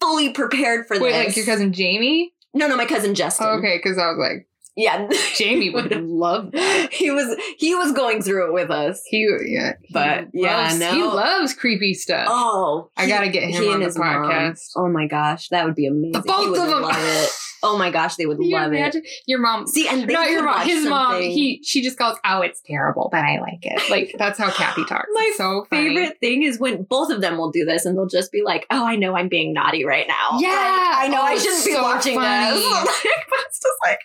fully 0.00 0.30
prepared 0.30 0.86
for 0.86 0.98
Wait, 1.00 1.12
this. 1.12 1.26
like 1.28 1.36
your 1.36 1.46
cousin 1.46 1.72
Jamie? 1.72 2.32
No, 2.54 2.66
no, 2.68 2.76
my 2.76 2.86
cousin 2.86 3.14
Justin. 3.14 3.46
Oh, 3.48 3.58
okay, 3.58 3.78
because 3.78 3.98
I 3.98 4.06
was 4.08 4.18
like, 4.18 4.48
Yeah. 4.76 5.08
Jamie 5.36 5.70
would 5.70 5.90
love 5.92 6.52
that. 6.52 6.88
he 6.92 7.10
was 7.10 7.36
he 7.58 7.74
was 7.74 7.92
going 7.92 8.22
through 8.22 8.48
it 8.48 8.52
with 8.54 8.70
us. 8.70 9.02
He, 9.06 9.28
yeah, 9.46 9.72
he 9.82 9.92
But, 9.92 10.28
yeah, 10.32 10.56
loves, 10.68 10.78
no. 10.80 10.92
he 10.94 11.02
loves 11.02 11.54
creepy 11.54 11.94
stuff. 11.94 12.26
Oh, 12.30 12.90
I 12.96 13.04
he- 13.04 13.08
gotta 13.10 13.28
get 13.28 13.44
him 13.50 13.68
on 13.68 13.80
the 13.80 13.86
his 13.86 13.98
mom. 13.98 14.06
podcast. 14.30 14.60
Oh 14.76 14.88
my 14.88 15.06
gosh, 15.06 15.48
that 15.48 15.64
would 15.66 15.74
be 15.74 15.86
amazing. 15.86 16.12
The 16.12 16.20
both 16.22 16.56
of 16.58 16.68
'em. 16.68 16.90
it. 17.68 17.74
Oh 17.74 17.78
my 17.78 17.90
gosh, 17.90 18.16
they 18.16 18.26
would 18.26 18.38
Can 18.38 18.46
you 18.48 18.56
love 18.56 18.72
imagine? 18.72 19.02
Your 19.26 19.40
mom. 19.40 19.66
See, 19.66 19.88
and 19.88 20.08
they 20.08 20.12
not 20.12 20.30
your 20.30 20.42
mom, 20.44 20.66
his 20.66 20.86
mom. 20.86 21.20
He, 21.22 21.62
she 21.64 21.82
just 21.82 21.98
goes, 21.98 22.16
"Oh, 22.24 22.40
it's 22.40 22.60
terrible, 22.62 23.08
but 23.12 23.24
I 23.24 23.38
like 23.40 23.60
it." 23.62 23.82
Like 23.90 24.14
that's 24.18 24.38
how 24.38 24.50
Kathy 24.50 24.84
talks. 24.84 25.08
My 25.12 25.24
It's 25.28 25.36
so 25.38 25.66
favorite 25.70 26.18
thing 26.20 26.42
is 26.42 26.58
when 26.60 26.82
both 26.84 27.10
of 27.10 27.20
them 27.20 27.38
will 27.38 27.50
do 27.50 27.64
this 27.64 27.84
and 27.84 27.96
they'll 27.96 28.06
just 28.06 28.30
be 28.32 28.42
like, 28.42 28.66
"Oh, 28.70 28.86
I 28.86 28.96
know 28.96 29.16
I'm 29.16 29.28
being 29.28 29.52
naughty 29.52 29.84
right 29.84 30.06
now. 30.08 30.38
Yeah. 30.38 30.48
Like, 30.48 31.04
I 31.04 31.08
know 31.08 31.18
Oh, 31.20 31.24
I 31.24 31.36
shouldn't 31.38 31.64
be 31.64 31.72
so 31.72 31.82
watching 31.82 32.14
funny. 32.14 32.54
this." 32.60 32.64
Like, 33.08 33.26
but 33.30 33.38
it's 33.46 33.60
just 33.60 33.78
like, 33.84 34.00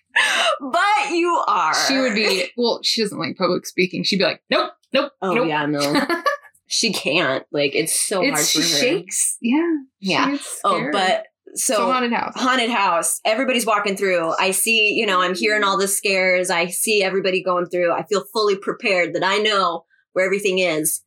but 0.59 1.11
you 1.15 1.43
are. 1.47 1.73
She 1.87 1.97
would 1.99 2.15
be 2.15 2.45
well. 2.57 2.79
She 2.83 3.01
doesn't 3.01 3.17
like 3.19 3.37
public 3.37 3.65
speaking. 3.65 4.03
She'd 4.03 4.17
be 4.17 4.23
like, 4.25 4.41
"Nope, 4.49 4.71
nope, 4.93 5.11
Oh 5.21 5.33
nope." 5.33 5.47
yeah, 5.47 5.65
no. 5.65 6.05
she 6.67 6.91
can't. 6.93 7.45
Like 7.51 7.75
it's 7.75 7.93
so 7.99 8.21
hard 8.21 8.37
for 8.39 8.43
she 8.45 8.59
her. 8.61 8.65
shakes. 8.65 9.37
Yeah, 9.41 9.75
Yeah. 9.99 10.37
She 10.37 10.43
Oh, 10.63 10.89
but 10.91 11.25
so, 11.55 11.75
So 11.75 11.91
haunted 11.91 12.13
house. 12.13 12.33
haunted 12.35 12.69
house. 12.69 13.19
Everybody's 13.25 13.65
walking 13.65 13.95
through. 13.97 14.33
I 14.39 14.51
see, 14.51 14.93
you 14.93 15.05
know, 15.05 15.21
I'm 15.21 15.35
hearing 15.35 15.63
all 15.63 15.77
the 15.77 15.87
scares. 15.87 16.49
I 16.49 16.67
see 16.67 17.03
everybody 17.03 17.43
going 17.43 17.67
through. 17.67 17.91
I 17.93 18.03
feel 18.03 18.23
fully 18.33 18.55
prepared 18.57 19.13
that 19.13 19.23
I 19.23 19.37
know 19.37 19.85
where 20.13 20.25
everything 20.25 20.59
is. 20.59 21.01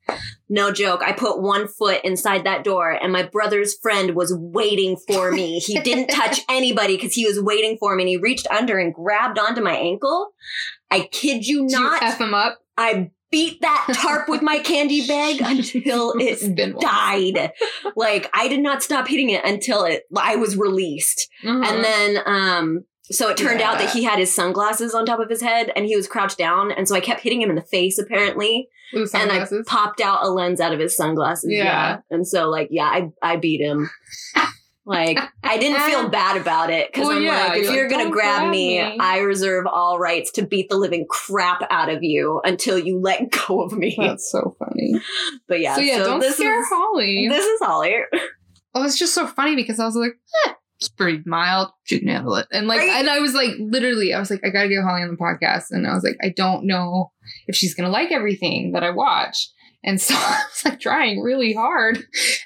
No 0.49 0.73
joke. 0.73 1.01
I 1.03 1.13
put 1.13 1.41
one 1.41 1.69
foot 1.69 2.01
inside 2.05 2.43
that 2.45 2.65
door 2.65 2.91
and 2.91 3.13
my 3.13 3.23
brother's 3.23 3.77
friend 3.79 4.17
was 4.17 4.35
waiting 4.37 4.97
for 5.07 5.31
me. 5.31 5.59
He 5.61 5.79
didn't 5.81 6.09
touch 6.15 6.41
anybody 6.49 6.97
because 6.97 7.15
he 7.15 7.25
was 7.27 7.41
waiting 7.41 7.77
for 7.79 7.95
me 7.95 8.03
and 8.03 8.09
he 8.09 8.17
reached 8.17 8.49
under 8.49 8.79
and 8.79 8.93
grabbed 8.93 9.39
onto 9.39 9.61
my 9.61 9.77
ankle. 9.77 10.31
I 10.91 11.09
kid 11.13 11.47
you 11.47 11.63
Did 11.69 11.73
you 11.73 11.81
not. 11.81 12.03
f 12.03 12.21
him 12.21 12.35
up. 12.35 12.59
I 12.77 13.11
beat 13.31 13.61
that 13.61 13.87
tarp 13.95 14.29
with 14.29 14.43
my 14.43 14.59
candy 14.59 15.07
bag 15.09 15.41
until 15.41 16.13
it 16.19 16.79
died. 16.81 17.53
Like 17.95 18.29
I 18.35 18.49
did 18.49 18.61
not 18.61 18.83
stop 18.83 19.09
hitting 19.09 19.31
it 19.31 19.45
until 19.45 19.85
it 19.85 20.03
I 20.17 20.37
was 20.37 20.57
released. 20.57 21.29
Uh-huh. 21.45 21.63
And 21.65 21.85
then 21.85 22.19
um 22.27 22.85
so 23.05 23.29
it 23.29 23.37
turned 23.37 23.61
out 23.63 23.79
that 23.79 23.91
he 23.91 24.05
had 24.05 24.19
his 24.19 24.35
sunglasses 24.35 24.95
on 24.95 25.07
top 25.07 25.21
of 25.21 25.31
his 25.31 25.41
head 25.41 25.73
and 25.77 25.87
he 25.87 25.97
was 25.97 26.09
crouched 26.09 26.37
down 26.37 26.73
and 26.73 26.87
so 26.89 26.95
I 26.95 27.01
kept 27.01 27.21
hitting 27.21 27.41
him 27.41 27.49
in 27.49 27.57
the 27.57 27.63
face 27.63 27.99
apparently 27.99 28.69
and 28.93 29.33
I 29.33 29.47
popped 29.67 30.01
out 30.01 30.25
a 30.25 30.29
lens 30.29 30.61
out 30.61 30.73
of 30.73 30.81
his 30.81 30.97
sunglasses. 30.97 31.51
Yeah. 31.51 31.65
Yeah. 31.65 31.99
And 32.11 32.27
so 32.27 32.51
like 32.51 32.69
yeah, 32.71 32.87
I 32.87 33.09
I 33.23 33.37
beat 33.37 33.61
him. 33.61 33.89
Like 34.87 35.19
I 35.43 35.59
didn't 35.59 35.81
feel 35.83 36.09
bad 36.11 36.41
about 36.41 36.71
it 36.71 36.93
because 36.93 37.09
Well, 37.09 37.17
I'm 37.17 37.23
yeah, 37.25 37.47
like, 37.49 37.59
if 37.59 37.65
you're 37.65 37.75
you're 37.75 37.89
like, 37.91 37.99
gonna 37.99 38.11
grab, 38.11 38.39
grab 38.43 38.51
me, 38.51 38.81
me." 38.81 38.99
I 39.01 39.19
reserve 39.19 39.67
all 39.67 39.99
rights 39.99 40.31
to 40.33 40.47
beat 40.47 40.69
the 40.71 40.77
living 40.77 41.07
crap 41.11 41.63
out 41.71 41.89
of 41.89 42.05
you 42.05 42.41
until 42.45 42.79
you 42.79 43.01
let 43.01 43.31
go 43.49 43.63
of 43.63 43.73
me. 43.77 43.97
That's 43.99 44.31
so 44.31 44.57
funny. 44.61 44.95
But 45.49 45.61
yeah, 45.61 45.75
so 45.75 45.81
yeah, 45.81 45.99
don't 45.99 46.21
this 46.21 46.37
scare 46.37 46.61
is, 46.61 46.67
Holly. 46.71 47.29
This 47.29 47.45
is 47.45 47.61
Holly. 47.61 47.97
Oh, 48.75 48.85
it's 48.85 48.99
just 48.99 49.13
so 49.15 49.27
funny 49.27 49.57
because 49.57 49.81
I 49.81 49.87
was 49.87 49.97
like, 49.97 50.13
eh, 50.47 50.53
it's 50.79 50.89
pretty 50.89 51.23
mild. 51.27 51.71
She 51.85 51.99
can 51.99 52.09
handle 52.09 52.37
it. 52.37 52.47
And 52.53 52.69
like, 52.69 52.81
Right? 52.81 52.91
and 52.91 53.09
I 53.09 53.19
was 53.21 53.33
like, 53.35 53.53
literally, 53.59 54.13
I 54.15 54.21
was 54.21 54.31
like, 54.31 54.41
I 54.45 54.51
gotta 54.51 54.69
get 54.69 54.85
Holly 54.85 55.03
on 55.03 55.09
the 55.11 55.17
podcast. 55.17 55.65
And 55.71 55.87
I 55.87 55.95
was 55.95 56.05
like, 56.05 56.17
I 56.23 56.29
don't 56.29 56.65
know 56.67 57.11
if 57.49 57.57
she's 57.57 57.75
gonna 57.75 57.89
like 57.89 58.13
everything 58.13 58.73
that 58.73 58.85
I 58.85 58.91
watch. 58.91 59.49
And 59.87 60.01
so 60.01 60.15
I 60.19 60.43
was 60.51 60.65
like 60.65 60.81
trying 60.81 61.21
really 61.23 61.53
hard. 61.55 61.97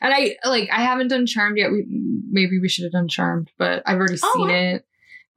And 0.00 0.12
I 0.14 0.36
like, 0.44 0.68
I 0.70 0.82
haven't 0.82 1.08
done 1.08 1.26
Charmed 1.26 1.56
yet. 1.58 1.72
We 1.72 1.84
maybe 2.30 2.60
we 2.60 2.68
should 2.68 2.84
have 2.84 2.92
done 2.92 3.08
Charmed, 3.08 3.50
but 3.58 3.82
I've 3.86 3.96
already 3.98 4.18
Oh, 4.22 4.34
seen 4.36 4.50
it. 4.50 4.84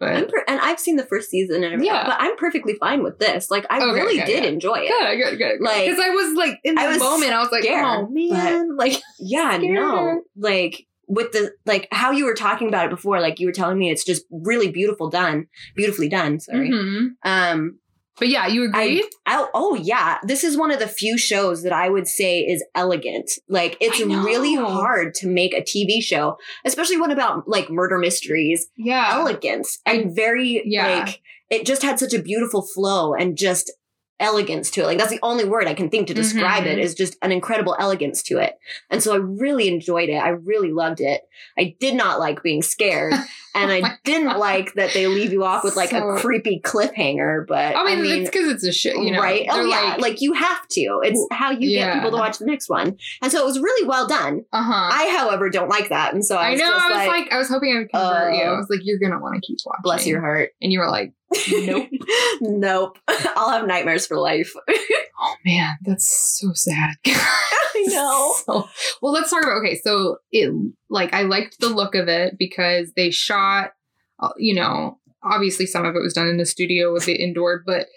I'm 0.01 0.23
But 0.25 0.29
per- 0.31 0.43
and 0.49 0.59
I've 0.59 0.79
seen 0.81 0.97
the 0.97 1.05
first 1.05 1.29
season 1.29 1.63
and 1.63 1.73
everything, 1.73 1.85
Yeah. 1.95 2.05
but 2.05 2.17
I'm 2.19 2.35
perfectly 2.35 2.73
fine 2.75 3.03
with 3.03 3.19
this. 3.19 3.49
Like 3.49 3.65
I 3.69 3.77
Okay, 3.81 4.01
really 4.01 4.21
okay, 4.21 4.33
did 4.33 4.43
yeah. 4.43 4.49
enjoy 4.49 4.79
it. 4.81 4.89
good, 4.89 5.17
good, 5.17 5.37
good. 5.37 5.61
Like, 5.61 5.85
because 5.85 5.99
I 5.99 6.09
was 6.09 6.35
like 6.35 6.59
in 6.65 6.77
I 6.77 6.91
the 6.91 6.99
moment, 6.99 7.31
I 7.31 7.39
was 7.39 7.51
like, 7.53 7.63
scared, 7.63 7.85
oh 7.85 8.07
man, 8.11 8.75
like 8.77 9.01
Yeah, 9.17 9.57
scared. 9.57 9.73
no. 9.73 10.21
Like 10.35 10.85
with 11.07 11.31
the 11.31 11.53
like 11.65 11.87
how 11.91 12.11
you 12.11 12.25
were 12.25 12.33
talking 12.33 12.67
about 12.67 12.85
it 12.87 12.89
before, 12.89 13.21
like 13.21 13.39
you 13.39 13.47
were 13.47 13.53
telling 13.53 13.77
me 13.77 13.91
it's 13.91 14.03
just 14.03 14.23
really 14.29 14.69
beautiful 14.71 15.09
done, 15.09 15.47
beautifully 15.75 16.09
done. 16.09 16.39
Sorry. 16.41 16.69
Mhm. 16.69 17.09
Um 17.23 17.79
But 18.19 18.27
yeah, 18.29 18.45
you 18.47 18.65
agree? 18.65 19.03
I, 19.25 19.41
I 19.41 19.47
oh 19.53 19.75
yeah, 19.75 20.19
this 20.23 20.43
is 20.43 20.55
one 20.57 20.71
of 20.71 20.79
the 20.79 20.87
few 20.87 21.17
shows 21.17 21.63
that 21.63 21.73
I 21.73 21.89
would 21.89 22.07
say 22.07 22.41
is 22.41 22.63
elegant. 22.75 23.31
Like 23.49 23.75
it's 23.81 23.99
really 23.99 24.55
hard 24.55 25.13
to 25.15 25.27
make 25.27 25.53
a 25.53 25.61
TV 25.61 26.01
show, 26.01 26.37
especially 26.63 26.99
one 26.99 27.11
about 27.11 27.47
like 27.47 27.69
murder 27.69 27.97
mysteries. 27.97 28.67
yeah, 28.77 29.09
Elegance 29.13 29.79
and 29.85 30.15
very 30.15 30.61
Yeah. 30.65 30.87
like 31.05 31.21
it 31.49 31.65
just 31.65 31.81
had 31.83 31.99
such 31.99 32.13
a 32.13 32.21
beautiful 32.21 32.61
flow 32.61 33.13
and 33.13 33.37
just 33.37 33.71
elegance 34.19 34.69
to 34.71 34.81
it. 34.81 34.85
Like 34.85 34.97
that's 34.97 35.09
the 35.11 35.19
only 35.23 35.43
word 35.45 35.67
I 35.67 35.73
can 35.73 35.89
think 35.89 36.07
to 36.07 36.13
describe 36.13 36.65
it 36.65 36.77
Mhm. 36.77 36.81
is 36.81 36.93
just 36.95 37.17
an 37.21 37.31
incredible 37.31 37.75
elegance 37.79 38.23
to 38.23 38.37
it. 38.37 38.53
And 38.89 39.01
so 39.03 39.13
I 39.13 39.17
really 39.17 39.67
enjoyed 39.67 40.09
it. 40.09 40.15
I 40.17 40.29
really 40.29 40.71
loved 40.71 41.01
it. 41.01 41.21
I 41.57 41.75
did 41.79 41.95
not 41.95 42.19
like 42.19 42.41
being 42.43 42.61
scared. 42.61 43.13
And 43.55 43.71
I 43.71 43.97
didn't 44.03 44.39
like 44.39 44.73
that 44.73 44.93
they 44.95 45.05
leave 45.05 45.31
you 45.31 45.43
off 45.43 45.63
with 45.63 45.75
like 45.75 45.91
So- 45.91 46.09
a 46.09 46.19
creepy 46.19 46.59
cliffhanger, 46.65 47.45
but 47.47 47.75
I 47.75 47.95
mean, 48.01 48.21
it's 48.21 48.31
because 48.31 48.47
it's 48.49 48.63
a 48.63 48.71
shit, 48.71 48.95
you 48.97 49.11
know. 49.11 49.19
right? 49.21 49.45
Oh 49.47 49.63
yeah, 49.63 49.91
like, 49.91 49.99
like, 50.01 50.21
you 50.21 50.33
have 50.33 50.67
to. 50.69 50.99
It's 51.03 51.23
how 51.31 51.51
you 51.51 51.69
Yeah. 51.69 51.85
get 51.85 51.93
people 51.97 52.09
to 52.09 52.17
watch 52.17 52.39
the 52.39 52.47
next 52.47 52.67
one, 52.67 52.97
and 53.21 53.31
so 53.31 53.39
it 53.39 53.45
was 53.45 53.59
really 53.59 53.87
well 53.87 54.07
done. 54.07 54.43
uh 54.53 54.63
huh. 54.63 54.89
I, 54.91 55.15
however, 55.15 55.51
don't 55.51 55.69
like 55.69 55.89
that, 55.89 56.15
and 56.15 56.25
so 56.25 56.35
I, 56.35 56.47
I 56.47 56.51
was 56.53 56.59
know. 56.61 56.65
I 56.71 56.73
was 56.89 56.97
like, 56.97 57.07
like, 57.07 57.31
I 57.31 57.37
was 57.37 57.47
hoping 57.47 57.75
I 57.75 57.79
would 57.81 57.89
convert 57.91 58.33
you. 58.33 58.41
I 58.41 58.47
Oh. 58.47 58.55
was 58.57 58.67
like, 58.71 58.79
you're 58.81 58.97
gonna 58.97 59.21
want 59.21 59.35
to 59.35 59.45
keep 59.45 59.59
watching. 59.63 59.81
bless 59.83 60.07
your 60.07 60.19
heart. 60.21 60.49
And 60.59 60.71
you 60.71 60.79
were 60.79 60.89
like, 60.89 61.11
nope. 61.51 61.89
nope. 62.41 62.97
I'll 63.07 63.49
have 63.49 63.67
nightmares 63.67 64.05
for 64.05 64.17
life. 64.17 64.53
oh 64.69 65.35
man, 65.45 65.77
that's 65.81 66.39
so 66.39 66.51
sad. 66.53 66.95
I 67.05 67.85
know. 67.87 68.35
So, 68.45 68.69
well, 69.01 69.13
let's 69.13 69.29
talk 69.29 69.43
about 69.43 69.57
okay. 69.63 69.79
So 69.83 70.17
it 70.31 70.51
like 70.89 71.13
I 71.13 71.23
liked 71.23 71.59
the 71.59 71.69
look 71.69 71.95
of 71.95 72.07
it 72.07 72.35
because 72.37 72.93
they 72.95 73.11
shot, 73.11 73.71
uh, 74.19 74.29
you 74.37 74.53
know, 74.53 74.99
obviously 75.23 75.65
some 75.65 75.85
of 75.85 75.95
it 75.95 76.01
was 76.01 76.13
done 76.13 76.27
in 76.27 76.37
the 76.37 76.45
studio 76.45 76.93
with 76.93 77.05
the 77.05 77.15
indoor, 77.15 77.63
but 77.65 77.87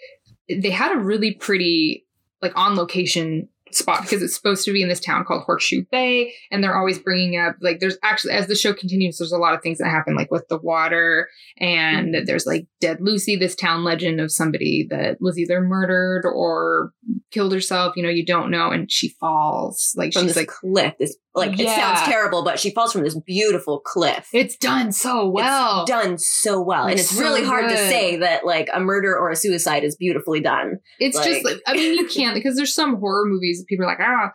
they 0.49 0.71
had 0.71 0.95
a 0.95 0.99
really 0.99 1.33
pretty 1.33 2.05
like 2.41 2.53
on 2.55 2.75
location 2.75 3.49
spot 3.71 4.01
because 4.01 4.21
it's 4.21 4.35
supposed 4.35 4.65
to 4.65 4.73
be 4.73 4.81
in 4.81 4.89
this 4.89 4.99
town 4.99 5.25
called 5.25 5.43
Horseshoe 5.43 5.83
Bay, 5.91 6.33
and 6.51 6.63
they're 6.63 6.77
always 6.77 6.99
bringing 6.99 7.39
up 7.39 7.55
like 7.61 7.79
there's 7.79 7.97
actually 8.03 8.33
as 8.33 8.47
the 8.47 8.55
show 8.55 8.73
continues, 8.73 9.17
there's 9.17 9.31
a 9.31 9.37
lot 9.37 9.53
of 9.53 9.61
things 9.61 9.77
that 9.77 9.89
happen 9.89 10.15
like 10.15 10.31
with 10.31 10.47
the 10.47 10.57
water, 10.57 11.27
and 11.57 12.13
mm-hmm. 12.13 12.25
there's 12.25 12.45
like 12.45 12.67
Dead 12.79 13.01
Lucy, 13.01 13.35
this 13.35 13.55
town 13.55 13.83
legend 13.83 14.19
of 14.19 14.31
somebody 14.31 14.87
that 14.89 15.17
was 15.19 15.37
either 15.37 15.61
murdered 15.61 16.25
or 16.25 16.91
killed 17.31 17.53
herself. 17.53 17.95
You 17.95 18.03
know, 18.03 18.09
you 18.09 18.25
don't 18.25 18.51
know, 18.51 18.71
and 18.71 18.91
she 18.91 19.09
falls 19.09 19.93
like 19.95 20.13
From 20.13 20.23
she's 20.23 20.35
this 20.35 20.37
like 20.37 20.47
cliff, 20.47 20.93
this 20.99 21.17
like 21.37 21.59
it 21.59 21.67
sounds 21.67 22.01
terrible, 22.01 22.43
but 22.43 22.59
she 22.59 22.71
falls 22.71 22.91
from 22.91 23.03
this 23.03 23.15
beautiful 23.19 23.79
cliff. 23.79 24.27
it's 24.33 24.57
done 24.57 24.91
so 24.91 25.27
well. 25.27 25.81
It's 25.83 25.91
done 25.91 26.17
so 26.17 26.61
well, 26.61 26.83
and 26.87 26.99
It's 26.99 27.11
it's 27.11 27.19
really 27.19 27.41
so 27.41 27.47
hard 27.47 27.69
to 27.69 27.77
say 27.77 28.17
that 28.17 28.45
like 28.45 28.69
a 28.73 28.79
murder 28.79 29.15
or 29.17 29.29
a 29.29 29.35
suicide 29.35 29.83
is 29.83 29.95
beautifully 29.95 30.39
done. 30.39 30.79
It's 30.99 31.17
just 31.17 31.43
Like- 31.43 31.55
like 31.55 31.61
I 31.67 31.73
mean 31.73 31.93
you 31.97 32.07
can't 32.07 32.35
because 32.35 32.55
there's 32.55 32.73
some 32.73 32.97
horror 32.99 33.25
movies 33.25 33.59
that 33.59 33.67
people 33.67 33.85
are 33.85 33.89
like 33.89 33.99
ah 34.01 34.31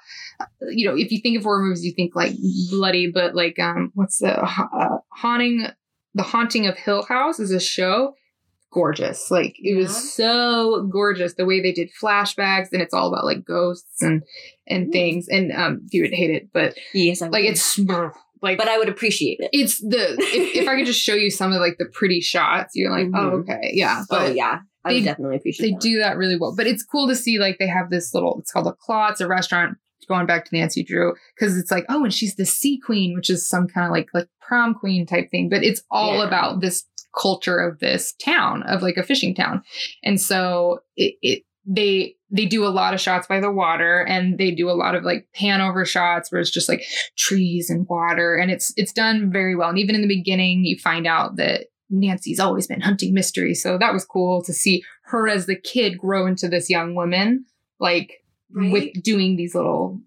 you 0.70 0.88
know 0.88 0.96
if 0.96 1.10
you 1.10 1.20
think 1.20 1.36
of 1.36 1.42
horror 1.44 1.62
movies 1.62 1.84
you 1.84 1.92
think 1.92 2.14
like 2.14 2.32
bloody 2.70 3.10
but 3.12 3.34
like 3.34 3.58
um 3.58 3.90
what's 3.94 4.18
the 4.18 4.40
uh, 4.42 4.98
haunting 5.12 5.66
the 6.14 6.22
haunting 6.22 6.66
of 6.66 6.76
Hill 6.76 7.02
House 7.04 7.40
is 7.40 7.50
a 7.50 7.60
show 7.60 8.14
gorgeous 8.72 9.30
like 9.30 9.54
it 9.58 9.74
Yeah. 9.74 9.76
was 9.76 10.14
so 10.14 10.88
gorgeous 10.90 11.34
the 11.34 11.44
way 11.44 11.60
they 11.60 11.72
did 11.72 11.90
flashbacks 12.02 12.68
and 12.72 12.80
it's 12.82 12.94
all 12.94 13.08
about 13.12 13.24
like 13.24 13.44
ghosts 13.44 14.00
and 14.02 14.22
and 14.66 14.90
things 14.92 15.26
and 15.28 15.52
um 15.52 15.86
you 15.90 16.02
would 16.02 16.12
hate 16.14 16.30
it 16.30 16.48
but 16.52 16.74
Yes, 16.94 17.22
I 17.22 17.28
like 17.28 17.44
would. 17.44 17.50
it's 17.52 17.78
like 18.42 18.58
but 18.58 18.68
I 18.68 18.78
would 18.78 18.88
appreciate 18.88 19.38
it. 19.40 19.50
it's 19.52 19.78
the 19.80 20.16
if, 20.18 20.56
if 20.62 20.68
I 20.68 20.76
could 20.76 20.86
just 20.86 21.00
show 21.00 21.14
you 21.14 21.30
some 21.30 21.52
of 21.52 21.60
like 21.60 21.76
the 21.78 21.86
pretty 21.92 22.20
shots 22.20 22.72
you're 22.74 22.90
like 22.90 23.08
oh 23.14 23.30
Mhm. 23.30 23.40
okay 23.42 23.70
yeah 23.74 24.04
oh 24.10 24.26
yeah, 24.26 24.60
I 24.84 24.94
they- 24.94 25.02
definitely 25.02 25.36
appreciate. 25.36 25.66
It. 25.66 25.68
They 25.68 25.74
that. 25.74 25.80
do 25.80 25.98
that 26.00 26.16
really 26.16 26.36
well. 26.40 26.54
But 26.56 26.66
it's 26.66 26.82
cool 26.82 27.06
to 27.08 27.14
see 27.14 27.38
like 27.38 27.58
they 27.58 27.68
have 27.68 27.90
this 27.90 28.12
little 28.14 28.38
it's 28.40 28.50
called 28.50 28.66
a 28.66 28.72
claw, 28.72 29.08
it's 29.10 29.20
a 29.20 29.28
restaurant 29.28 29.76
going 30.08 30.26
back 30.26 30.44
to 30.44 30.56
Nancy 30.56 30.82
Drew 30.82 31.14
because 31.36 31.56
it's 31.56 31.70
like, 31.70 31.84
oh, 31.88 32.02
and 32.02 32.12
she's 32.12 32.34
the 32.34 32.44
sea 32.44 32.80
queen, 32.84 33.14
which 33.14 33.30
is 33.30 33.48
some 33.48 33.68
kind 33.68 33.86
of 33.86 33.92
like 33.92 34.08
like 34.12 34.26
prom 34.40 34.74
queen 34.74 35.06
type 35.06 35.30
thing. 35.30 35.48
But 35.48 35.62
it's 35.62 35.82
all 35.92 36.16
Yeah. 36.18 36.26
about 36.26 36.60
this 36.60 36.82
culture 37.18 37.58
of 37.58 37.78
this 37.80 38.14
town, 38.24 38.62
of 38.64 38.82
like 38.82 38.96
a 38.96 39.02
fishing 39.02 39.34
town. 39.34 39.62
And 40.02 40.20
so 40.20 40.80
it, 40.96 41.14
it 41.22 41.42
they 41.66 42.16
they 42.30 42.46
do 42.46 42.64
a 42.64 42.68
lot 42.68 42.94
of 42.94 43.00
shots 43.00 43.26
by 43.26 43.38
the 43.38 43.50
water 43.50 44.00
and 44.08 44.38
they 44.38 44.50
do 44.50 44.68
a 44.68 44.72
lot 44.72 44.94
of 44.94 45.04
like 45.04 45.28
pan 45.34 45.60
over 45.60 45.84
shots 45.84 46.32
where 46.32 46.40
it's 46.40 46.50
just 46.50 46.68
like 46.68 46.82
trees 47.16 47.70
and 47.70 47.86
water 47.88 48.34
and 48.34 48.50
it's 48.50 48.72
it's 48.76 48.92
done 48.92 49.30
very 49.30 49.54
well 49.54 49.68
and 49.68 49.78
even 49.78 49.94
in 49.94 50.02
the 50.02 50.08
beginning 50.08 50.64
you 50.64 50.76
find 50.78 51.06
out 51.06 51.36
that 51.36 51.66
Nancy's 51.88 52.40
always 52.40 52.66
been 52.66 52.80
hunting 52.80 53.14
mystery 53.14 53.54
so 53.54 53.78
that 53.78 53.92
was 53.92 54.04
cool 54.04 54.42
to 54.42 54.52
see 54.52 54.82
her 55.04 55.28
as 55.28 55.46
the 55.46 55.54
kid 55.54 55.98
grow 55.98 56.26
into 56.26 56.48
this 56.48 56.68
young 56.68 56.94
woman 56.94 57.44
like 57.78 58.18
Right. 58.54 58.70
with 58.72 59.02
doing 59.02 59.36
these 59.36 59.54
little 59.54 60.00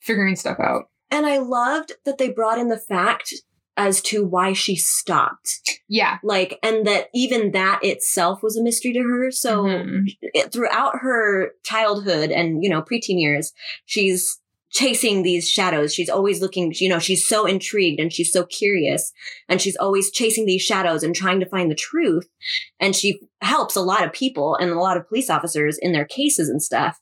figuring 0.00 0.36
stuff 0.36 0.58
out 0.60 0.90
And 1.10 1.24
I 1.24 1.38
loved 1.38 1.92
that 2.04 2.18
they 2.18 2.30
brought 2.30 2.58
in 2.58 2.68
the 2.68 2.76
fact 2.76 3.32
as 3.76 4.00
to 4.02 4.24
why 4.24 4.52
she 4.52 4.74
stopped. 4.76 5.60
yeah 5.88 6.18
Like, 6.22 6.58
and 6.62 6.86
that 6.86 7.08
even 7.14 7.52
that 7.52 7.80
itself 7.82 8.42
was 8.42 8.56
a 8.56 8.62
mystery 8.62 8.92
to 8.94 9.00
her. 9.02 9.30
So 9.30 9.64
Mhm. 9.64 10.06
it, 10.22 10.52
throughout 10.52 10.96
her 11.00 11.52
childhood 11.64 12.30
and, 12.30 12.62
you 12.62 12.70
know, 12.70 12.82
preteen 12.82 13.20
years, 13.20 13.52
she's 13.84 14.38
chasing 14.72 15.22
these 15.22 15.48
shadows. 15.48 15.94
She's 15.94 16.10
always 16.10 16.42
looking, 16.42 16.72
you 16.76 16.88
know, 16.88 16.98
she's 16.98 17.26
so 17.26 17.46
intrigued 17.46 17.98
and 18.00 18.12
she's 18.12 18.32
so 18.32 18.44
curious 18.44 19.12
and 19.48 19.60
she's 19.62 19.76
always 19.76 20.10
chasing 20.10 20.44
these 20.44 20.60
shadows 20.62 21.02
and 21.02 21.14
trying 21.14 21.40
to 21.40 21.46
find 21.48 21.70
the 21.70 21.74
truth. 21.76 22.28
And 22.80 22.94
she 22.94 23.20
helps 23.40 23.76
a 23.76 23.80
lot 23.80 24.04
of 24.04 24.12
people 24.12 24.56
and 24.56 24.70
a 24.70 24.78
lot 24.80 24.96
of 24.98 25.08
police 25.08 25.30
officers 25.30 25.78
in 25.78 25.92
their 25.92 26.04
cases 26.04 26.48
and 26.50 26.62
stuff. 26.62 26.98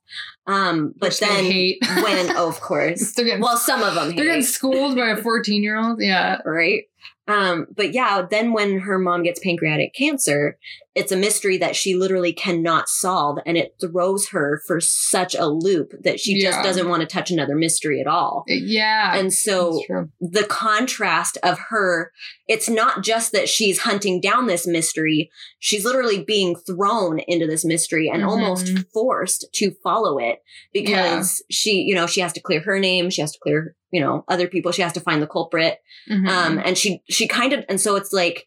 Um, 0.47 0.93
but 0.99 1.09
Which 1.09 1.21
then 1.21 1.45
hate. 1.45 1.79
when, 2.03 2.37
oh, 2.37 2.49
of 2.49 2.61
course, 2.61 3.13
They're 3.13 3.25
getting- 3.25 3.41
well, 3.43 3.57
some 3.57 3.83
of 3.83 3.95
them 3.95 4.15
they're 4.15 4.27
getting 4.27 4.43
schooled 4.43 4.97
by 4.97 5.09
a 5.09 5.17
14 5.17 5.63
year 5.63 5.79
old 5.79 6.01
yeah 6.03 6.39
right? 6.45 6.85
Um, 7.27 7.67
but 7.75 7.95
yeah, 7.95 8.23
then 8.29 8.53
when 8.53 8.81
her 8.81 8.99
mom 8.99 9.23
gets 9.23 9.41
pancreatic 9.41 9.95
cancer, 9.95 10.59
it's 10.95 11.11
a 11.11 11.17
mystery 11.17 11.57
that 11.59 11.75
she 11.75 11.97
literally 11.97 12.33
cannot 12.33 12.89
solve, 12.89 13.39
and 13.47 13.57
it 13.57 13.75
throws 13.81 14.29
her 14.29 14.63
for 14.67 14.79
such 14.81 15.35
a 15.35 15.47
loop 15.47 15.93
that 16.05 16.21
she 16.21 16.35
Yeah. 16.35 16.51
just 16.51 16.63
doesn't 16.63 16.89
want 16.89 17.01
to 17.01 17.07
touch 17.07 17.31
another 17.33 17.57
mystery 17.57 18.01
at 18.01 18.07
all. 18.07 18.45
yeah 18.47 19.17
And 19.17 19.33
so 19.33 19.83
the 20.21 20.45
contrast 20.45 21.37
of 21.43 21.59
her, 21.71 22.13
it's 22.47 22.69
not 22.69 23.03
just 23.03 23.33
that 23.33 23.49
she's 23.49 23.81
hunting 23.81 24.21
down 24.21 24.47
this 24.47 24.67
mystery, 24.67 25.31
she's 25.59 25.85
literally 25.85 26.23
being 26.23 26.55
thrown 26.55 27.19
into 27.21 27.47
this 27.47 27.65
mystery 27.65 28.09
and 28.09 28.23
Mhm. 28.23 28.29
almost 28.29 28.69
forced 28.93 29.47
to 29.55 29.73
follow 29.83 30.19
it 30.19 30.41
because 30.73 31.43
she, 31.51 31.79
you 31.81 31.95
know, 31.95 32.07
she 32.07 32.21
has 32.21 32.33
to 32.35 32.41
clear 32.41 32.61
her 32.61 32.79
name, 32.79 33.11
she 33.11 33.21
has 33.23 33.33
to 33.33 33.39
clear, 33.43 33.75
you 33.95 34.01
know, 34.01 34.25
other 34.29 34.49
people, 34.49 34.73
she 34.73 34.83
has 34.83 34.93
to 34.93 35.01
find 35.01 35.23
the 35.23 35.27
culprit. 35.37 35.79
Mhm. 36.11 36.29
Um, 36.29 36.59
and 36.65 36.77
she, 36.77 37.03
she 37.09 37.29
kind 37.29 37.53
of, 37.53 37.65
and 37.69 37.81
so 37.81 37.95
it's 37.95 38.13
like, 38.13 38.47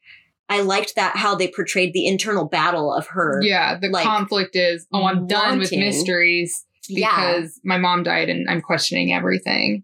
I 0.49 0.61
liked 0.61 0.95
that 0.95 1.15
how 1.15 1.35
they 1.35 1.47
portrayed 1.47 1.93
the 1.93 2.05
internal 2.05 2.45
battle 2.45 2.93
of 2.93 3.07
her. 3.07 3.39
Yeah, 3.41 3.77
the 3.79 3.87
like, 3.87 4.03
conflict 4.05 4.55
is, 4.57 4.85
oh, 4.93 5.05
I'm 5.05 5.25
done 5.25 5.57
with 5.59 5.71
wanting- 5.71 5.79
mysteries 5.87 6.65
Yeah. 6.89 7.15
because 7.15 7.59
my 7.63 7.77
mom 7.77 8.03
died 8.03 8.29
and 8.29 8.49
I'm 8.49 8.61
questioning 8.61 9.13
everything. 9.13 9.83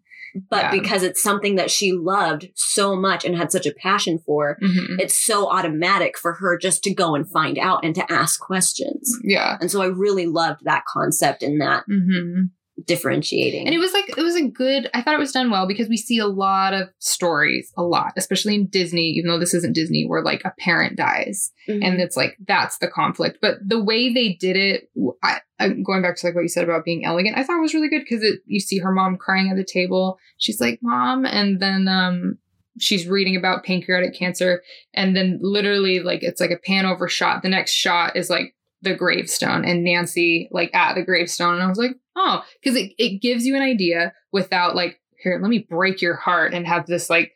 But 0.50 0.64
Yeah. 0.64 0.72
because 0.72 1.04
it's 1.04 1.22
something 1.22 1.56
that 1.58 1.70
she 1.70 1.92
loved 1.94 2.50
so 2.56 2.96
much 2.96 3.24
and 3.24 3.38
had 3.38 3.52
such 3.52 3.66
a 3.68 3.72
passion 3.74 4.20
for, 4.26 4.58
Mhm. 4.62 5.00
it's 5.00 5.16
so 5.16 5.48
automatic 5.50 6.18
for 6.18 6.34
her 6.34 6.58
just 6.58 6.84
to 6.86 6.94
go 6.94 7.14
and 7.16 7.30
find 7.32 7.58
out 7.60 7.86
and 7.86 7.94
to 7.96 8.12
ask 8.12 8.40
questions. 8.40 9.16
Yeah. 9.24 9.58
And 9.62 9.70
so 9.72 9.82
I 9.82 9.86
really 9.88 10.26
loved 10.26 10.62
that 10.66 10.84
concept 10.92 11.42
and 11.44 11.62
that 11.62 11.84
hmm 11.88 12.48
differentiating. 12.86 13.66
And 13.66 13.76
it 13.76 13.80
was 13.80 13.94
like, 13.94 14.10
it 14.10 14.22
was 14.22 14.36
a 14.36 14.48
good, 14.48 14.90
I 14.94 15.02
thought 15.02 15.14
it 15.14 15.20
was 15.20 15.32
done 15.32 15.52
well 15.52 15.68
because 15.68 15.88
we 15.88 15.98
see 15.98 16.18
a 16.18 16.26
lot 16.26 16.74
of 16.74 16.90
stories, 17.00 17.72
a 17.78 17.84
lot, 17.84 18.14
especially 18.18 18.56
in 18.56 18.68
Disney, 18.68 19.10
even 19.12 19.30
though 19.30 19.40
this 19.40 19.54
isn't 19.54 19.76
Disney, 19.76 20.06
where 20.06 20.24
like 20.24 20.42
a 20.44 20.54
parent 20.60 20.98
dies. 20.98 21.52
Mhm. 21.70 21.84
And 21.84 22.02
it's 22.02 22.18
like, 22.18 22.36
that's 22.48 22.78
the 22.80 22.88
conflict. 22.88 23.38
But 23.42 23.58
the 23.66 23.84
way 23.84 24.12
they 24.12 24.34
did 24.34 24.56
it, 24.56 24.90
I, 25.22 25.40
I'm 25.60 25.84
going 25.84 26.02
back 26.02 26.16
to 26.18 26.26
like 26.26 26.36
what 26.36 26.42
you 26.42 26.50
said 26.50 26.64
about 26.64 26.86
being 26.86 27.06
elegant, 27.06 27.38
I 27.38 27.44
thought 27.44 27.60
it 27.60 27.62
was 27.62 27.74
really 27.74 27.90
good 27.90 28.04
because 28.08 28.24
it, 28.24 28.40
you 28.46 28.60
see 28.60 28.80
her 28.80 28.92
mom 28.92 29.18
crying 29.18 29.50
at 29.50 29.56
the 29.56 29.64
table. 29.64 30.18
She's 30.38 30.60
like, 30.60 30.80
mom. 30.82 31.26
And 31.26 31.60
then, 31.60 31.88
um, 31.88 32.38
she's 32.80 33.08
reading 33.08 33.36
about 33.36 33.64
pancreatic 33.64 34.18
cancer 34.18 34.64
and 34.96 35.16
then 35.16 35.38
literally 35.44 36.00
like 36.00 36.24
it's 36.24 36.42
like 36.42 36.50
a 36.50 36.58
pan 36.58 36.88
over 36.88 37.08
shot 37.08 37.44
the 37.44 37.48
next 37.48 37.72
shot 37.72 38.16
is 38.16 38.32
like 38.32 38.56
the 38.84 38.94
gravestone 38.94 39.66
and 39.66 39.84
nancy 39.84 40.48
like 40.52 40.74
at 40.76 40.94
the 40.94 41.04
gravestone. 41.04 41.56
And 41.56 41.64
i 41.64 41.68
was 41.68 41.78
like 41.78 41.96
oh 42.16 42.44
because 42.62 42.78
it, 42.78 42.92
it 42.98 43.22
gives 43.22 43.46
you 43.46 43.56
an 43.56 43.62
idea 43.62 44.14
without 44.32 44.76
like 44.76 45.00
here 45.18 45.40
let 45.42 45.50
me 45.50 45.66
break 45.70 46.02
your 46.02 46.16
heart 46.16 46.54
and 46.54 46.68
have 46.68 46.86
this 46.86 47.10
like 47.10 47.34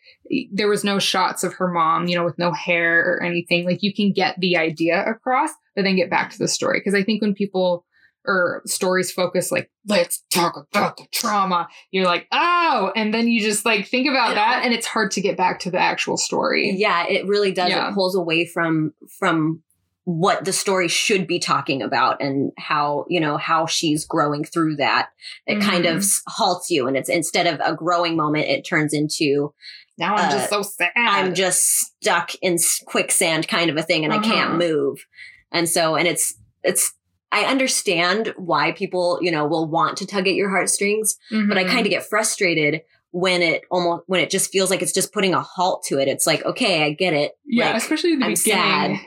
there 0.51 0.67
was 0.67 0.83
no 0.83 0.99
shots 0.99 1.43
of 1.43 1.53
her 1.53 1.69
mom 1.69 2.07
you 2.07 2.15
know 2.15 2.25
with 2.25 2.37
no 2.37 2.51
hair 2.51 3.13
or 3.13 3.23
anything. 3.23 3.65
Like 3.65 3.81
you 3.81 3.93
can 3.93 4.11
get 4.11 4.39
the 4.39 4.57
idea 4.57 5.03
across 5.05 5.51
but 5.75 5.83
then 5.83 5.95
get 5.95 6.09
back 6.09 6.31
to 6.31 6.37
the 6.37 6.47
story. 6.47 6.79
Because 6.79 6.93
i 6.93 7.03
think 7.03 7.21
when 7.21 7.33
people 7.33 7.85
or 8.27 8.61
stories 8.65 9.09
focus 9.09 9.51
like 9.51 9.71
let's 9.87 10.23
talk 10.29 10.57
about 10.57 10.97
the 10.97 11.05
trauma 11.13 11.65
you're 11.91 12.05
like 12.05 12.27
oh 12.33 12.91
and 12.93 13.13
then 13.13 13.29
you 13.29 13.39
just 13.41 13.65
like 13.65 13.87
think 13.87 14.07
about 14.07 14.35
that 14.35 14.65
and 14.65 14.73
it's 14.73 14.85
hard 14.85 15.11
to 15.11 15.21
get 15.21 15.37
back 15.37 15.59
to 15.59 15.71
the 15.71 15.79
actual 15.79 16.17
story. 16.17 16.75
Yeah, 16.77 17.07
it 17.07 17.25
really 17.25 17.53
does. 17.53 17.69
Yeah. 17.69 17.89
It 17.89 17.93
pulls 17.93 18.15
away 18.15 18.45
from 18.45 18.93
from 19.17 19.63
what 20.09 20.45
the 20.45 20.53
story 20.53 20.87
should 20.87 21.27
be 21.27 21.37
talking 21.37 21.81
about 21.81 22.21
and 22.21 22.53
how 22.57 23.05
you 23.09 23.19
know 23.19 23.35
how 23.35 23.65
she's 23.65 24.05
growing 24.05 24.45
through 24.45 24.77
that. 24.77 25.09
It 25.45 25.59
kind 25.61 25.85
of 25.85 25.97
Mhm. 25.97 26.21
halts 26.27 26.71
you, 26.71 26.87
and 26.87 26.95
it's 26.95 27.09
instead 27.09 27.45
of 27.45 27.59
a 27.61 27.75
growing 27.75 28.15
moment, 28.15 28.47
it 28.47 28.61
turns 28.65 28.93
into 28.93 29.53
now 29.97 30.15
i'm 30.15 30.29
Uh, 30.29 30.31
just 30.31 30.49
so 30.49 30.61
sad 30.61 30.91
I'm 30.95 31.33
just 31.33 31.61
stuck 31.61 32.33
in 32.41 32.57
quicksand 32.85 33.49
kind 33.49 33.69
of 33.69 33.75
a 33.75 33.83
thing, 33.83 34.05
and 34.05 34.13
I 34.13 34.17
Uh-huh. 34.17 34.31
can't 34.31 34.55
move. 34.57 35.05
And 35.51 35.67
so, 35.67 35.95
and 35.97 36.07
it's 36.07 36.35
it's 36.63 36.93
I 37.33 37.41
understand 37.43 38.33
why 38.37 38.71
people, 38.71 39.19
you 39.21 39.29
know, 39.31 39.45
will 39.45 39.67
want 39.67 39.97
to 39.97 40.05
tug 40.07 40.25
at 40.29 40.35
your 40.35 40.49
heartstrings, 40.49 41.17
but 41.49 41.57
I 41.57 41.65
Mhm. 41.65 41.69
kind 41.69 41.85
of 41.85 41.89
get 41.89 42.05
frustrated 42.07 42.81
when 43.11 43.41
it 43.41 43.63
almost 43.69 44.03
when 44.07 44.21
it 44.21 44.29
just 44.29 44.51
feels 44.53 44.69
like 44.69 44.81
it's 44.81 44.93
just 44.93 45.11
putting 45.11 45.33
a 45.33 45.41
halt 45.41 45.83
to 45.87 45.99
it. 45.99 46.07
It's 46.07 46.25
like, 46.25 46.45
okay, 46.45 46.83
I 46.85 46.91
get 46.93 47.13
it. 47.13 47.33
Yeah, 47.45 47.67
Like, 47.73 47.75
especially 47.83 48.15
the 48.15 48.23
I'm 48.23 48.35
beginning. 48.35 48.95
sad. 48.95 48.99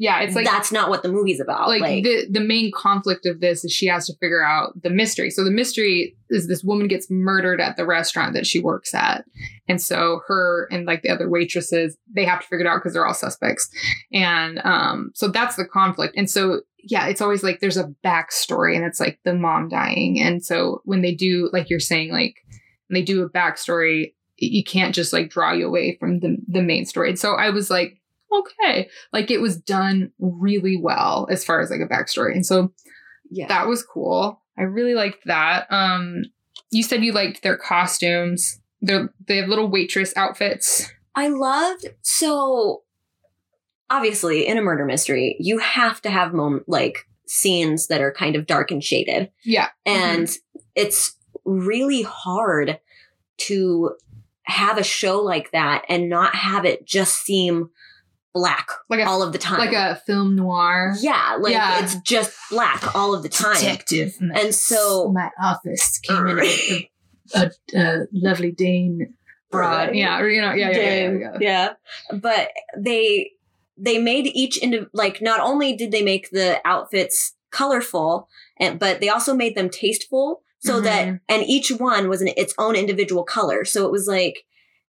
Yeah, 0.00 0.20
it's 0.20 0.34
like 0.34 0.46
that's 0.46 0.72
not 0.72 0.88
what 0.88 1.02
the 1.02 1.10
movie's 1.10 1.40
about. 1.40 1.68
like, 1.68 1.82
Like, 1.82 2.04
the 2.04 2.26
the 2.30 2.40
main 2.40 2.72
conflict 2.74 3.26
of 3.26 3.40
this 3.40 3.66
is 3.66 3.70
she 3.70 3.84
has 3.88 4.06
to 4.06 4.14
figure 4.14 4.42
out 4.42 4.72
the 4.82 4.88
mystery. 4.88 5.28
So 5.28 5.44
the 5.44 5.50
mystery 5.50 6.16
is 6.30 6.48
this 6.48 6.64
woman 6.64 6.88
gets 6.88 7.10
murdered 7.10 7.60
at 7.60 7.76
the 7.76 7.84
restaurant 7.84 8.32
that 8.32 8.46
she 8.46 8.60
works 8.60 8.94
at, 8.94 9.26
and 9.68 9.78
so 9.78 10.22
her 10.26 10.68
and 10.72 10.86
like 10.86 11.02
the 11.02 11.10
other 11.10 11.28
waitresses 11.28 11.98
they 12.10 12.24
have 12.24 12.40
to 12.40 12.46
figure 12.46 12.64
it 12.64 12.66
out 12.66 12.78
because 12.78 12.94
they're 12.94 13.06
all 13.06 13.12
suspects, 13.12 13.68
and 14.10 14.58
um, 14.64 15.10
so 15.14 15.28
that's 15.28 15.56
the 15.56 15.66
conflict. 15.66 16.14
And 16.16 16.30
so 16.30 16.62
yeah, 16.78 17.08
it's 17.08 17.20
always 17.20 17.42
like 17.42 17.60
there's 17.60 17.76
a 17.76 17.92
backstory, 18.02 18.74
and 18.76 18.86
it's 18.86 19.00
like 19.00 19.20
the 19.26 19.34
mom 19.34 19.68
dying, 19.68 20.18
and 20.18 20.42
so 20.42 20.80
when 20.86 21.02
they 21.02 21.14
do 21.14 21.50
like 21.52 21.68
you're 21.68 21.78
saying 21.78 22.10
like 22.10 22.36
when 22.88 22.94
they 22.94 23.02
do 23.02 23.22
a 23.22 23.28
backstory, 23.28 24.14
you 24.38 24.64
can't 24.64 24.94
just 24.94 25.12
like 25.12 25.28
draw 25.28 25.52
you 25.52 25.66
away 25.66 25.98
from 26.00 26.20
the 26.20 26.38
the 26.48 26.62
main 26.62 26.86
story. 26.86 27.10
And 27.10 27.18
so 27.18 27.34
I 27.34 27.50
was 27.50 27.68
like 27.68 27.99
okay. 28.32 28.88
Like 29.12 29.30
it 29.30 29.40
was 29.40 29.56
done 29.56 30.12
really 30.18 30.76
well 30.76 31.26
as 31.30 31.44
far 31.44 31.60
as 31.60 31.70
like 31.70 31.80
a 31.80 31.92
backstory. 31.92 32.34
And 32.34 32.46
so 32.46 32.72
yeah. 33.30 33.48
that 33.48 33.66
was 33.66 33.82
cool. 33.82 34.42
I 34.58 34.62
really 34.62 34.94
liked 34.94 35.24
that. 35.26 35.66
Um 35.70 36.24
you 36.70 36.82
said 36.82 37.02
you 37.02 37.12
liked 37.12 37.42
their 37.42 37.56
costumes 37.56 38.60
they're 38.82 39.12
they 39.26 39.36
have 39.36 39.48
little 39.48 39.68
waitress 39.68 40.12
outfits. 40.16 40.90
I 41.14 41.28
loved 41.28 41.86
so 42.02 42.82
obviously 43.88 44.46
in 44.46 44.58
a 44.58 44.62
murder 44.62 44.84
mystery, 44.84 45.36
you 45.38 45.58
have 45.58 46.00
to 46.02 46.10
have 46.10 46.32
mom 46.32 46.62
like 46.66 47.06
scenes 47.26 47.88
that 47.88 48.00
are 48.00 48.12
kind 48.12 48.36
of 48.36 48.46
dark 48.46 48.70
and 48.70 48.82
shaded. 48.82 49.30
yeah. 49.44 49.68
And 49.84 50.28
it's 50.74 51.16
really 51.44 52.02
hard 52.02 52.80
to 53.38 53.92
have 54.42 54.78
a 54.78 54.84
show 54.84 55.20
like 55.20 55.52
that 55.52 55.84
and 55.88 56.08
not 56.08 56.34
have 56.34 56.64
it 56.64 56.84
just 56.84 57.22
seem 57.22 57.70
black 58.32 58.68
like 58.88 59.00
a, 59.00 59.04
all 59.06 59.22
of 59.22 59.32
the 59.32 59.38
time. 59.38 59.58
like 59.58 59.72
a 59.72 59.96
film 60.06 60.36
noir 60.36 60.94
yeah, 61.00 61.36
like 61.40 61.52
Yeah. 61.52 61.82
it's 61.82 61.96
just 62.02 62.36
black 62.50 62.94
all 62.94 63.14
of 63.14 63.22
the 63.22 63.28
time. 63.28 63.54
detective 63.54 64.14
And 64.20 64.54
so 64.54 65.10
my 65.12 65.30
office 65.42 65.98
came 65.98 66.26
in 66.28 66.38
a, 66.38 66.88
a, 67.34 67.50
a 67.76 67.98
lovely 68.12 68.52
dane 68.52 69.14
broad 69.50 69.96
yeah 69.96 70.20
or, 70.20 70.28
you 70.28 70.40
know 70.40 70.52
yeah 70.54 70.70
yeah, 70.70 71.10
yeah, 71.10 71.36
yeah. 71.40 71.68
But 72.12 72.50
they 72.78 73.32
they 73.76 73.98
made 73.98 74.26
each 74.28 74.62
indi- 74.62 74.86
like 74.92 75.20
not 75.20 75.40
only 75.40 75.74
did 75.74 75.90
they 75.90 76.02
make 76.02 76.30
the 76.30 76.60
outfits 76.64 77.34
colorful 77.50 78.28
and 78.60 78.78
but 78.78 79.00
they 79.00 79.08
also 79.08 79.34
made 79.34 79.56
them 79.56 79.68
tasteful 79.68 80.42
so 80.60 80.80
that 80.82 81.08
Mhm. 81.08 81.20
and 81.28 81.42
each 81.44 81.70
one 81.72 82.08
was 82.08 82.20
in 82.22 82.28
its 82.36 82.54
own 82.58 82.76
individual 82.76 83.24
color. 83.24 83.64
So 83.64 83.86
it 83.86 83.90
was 83.90 84.06
like 84.06 84.44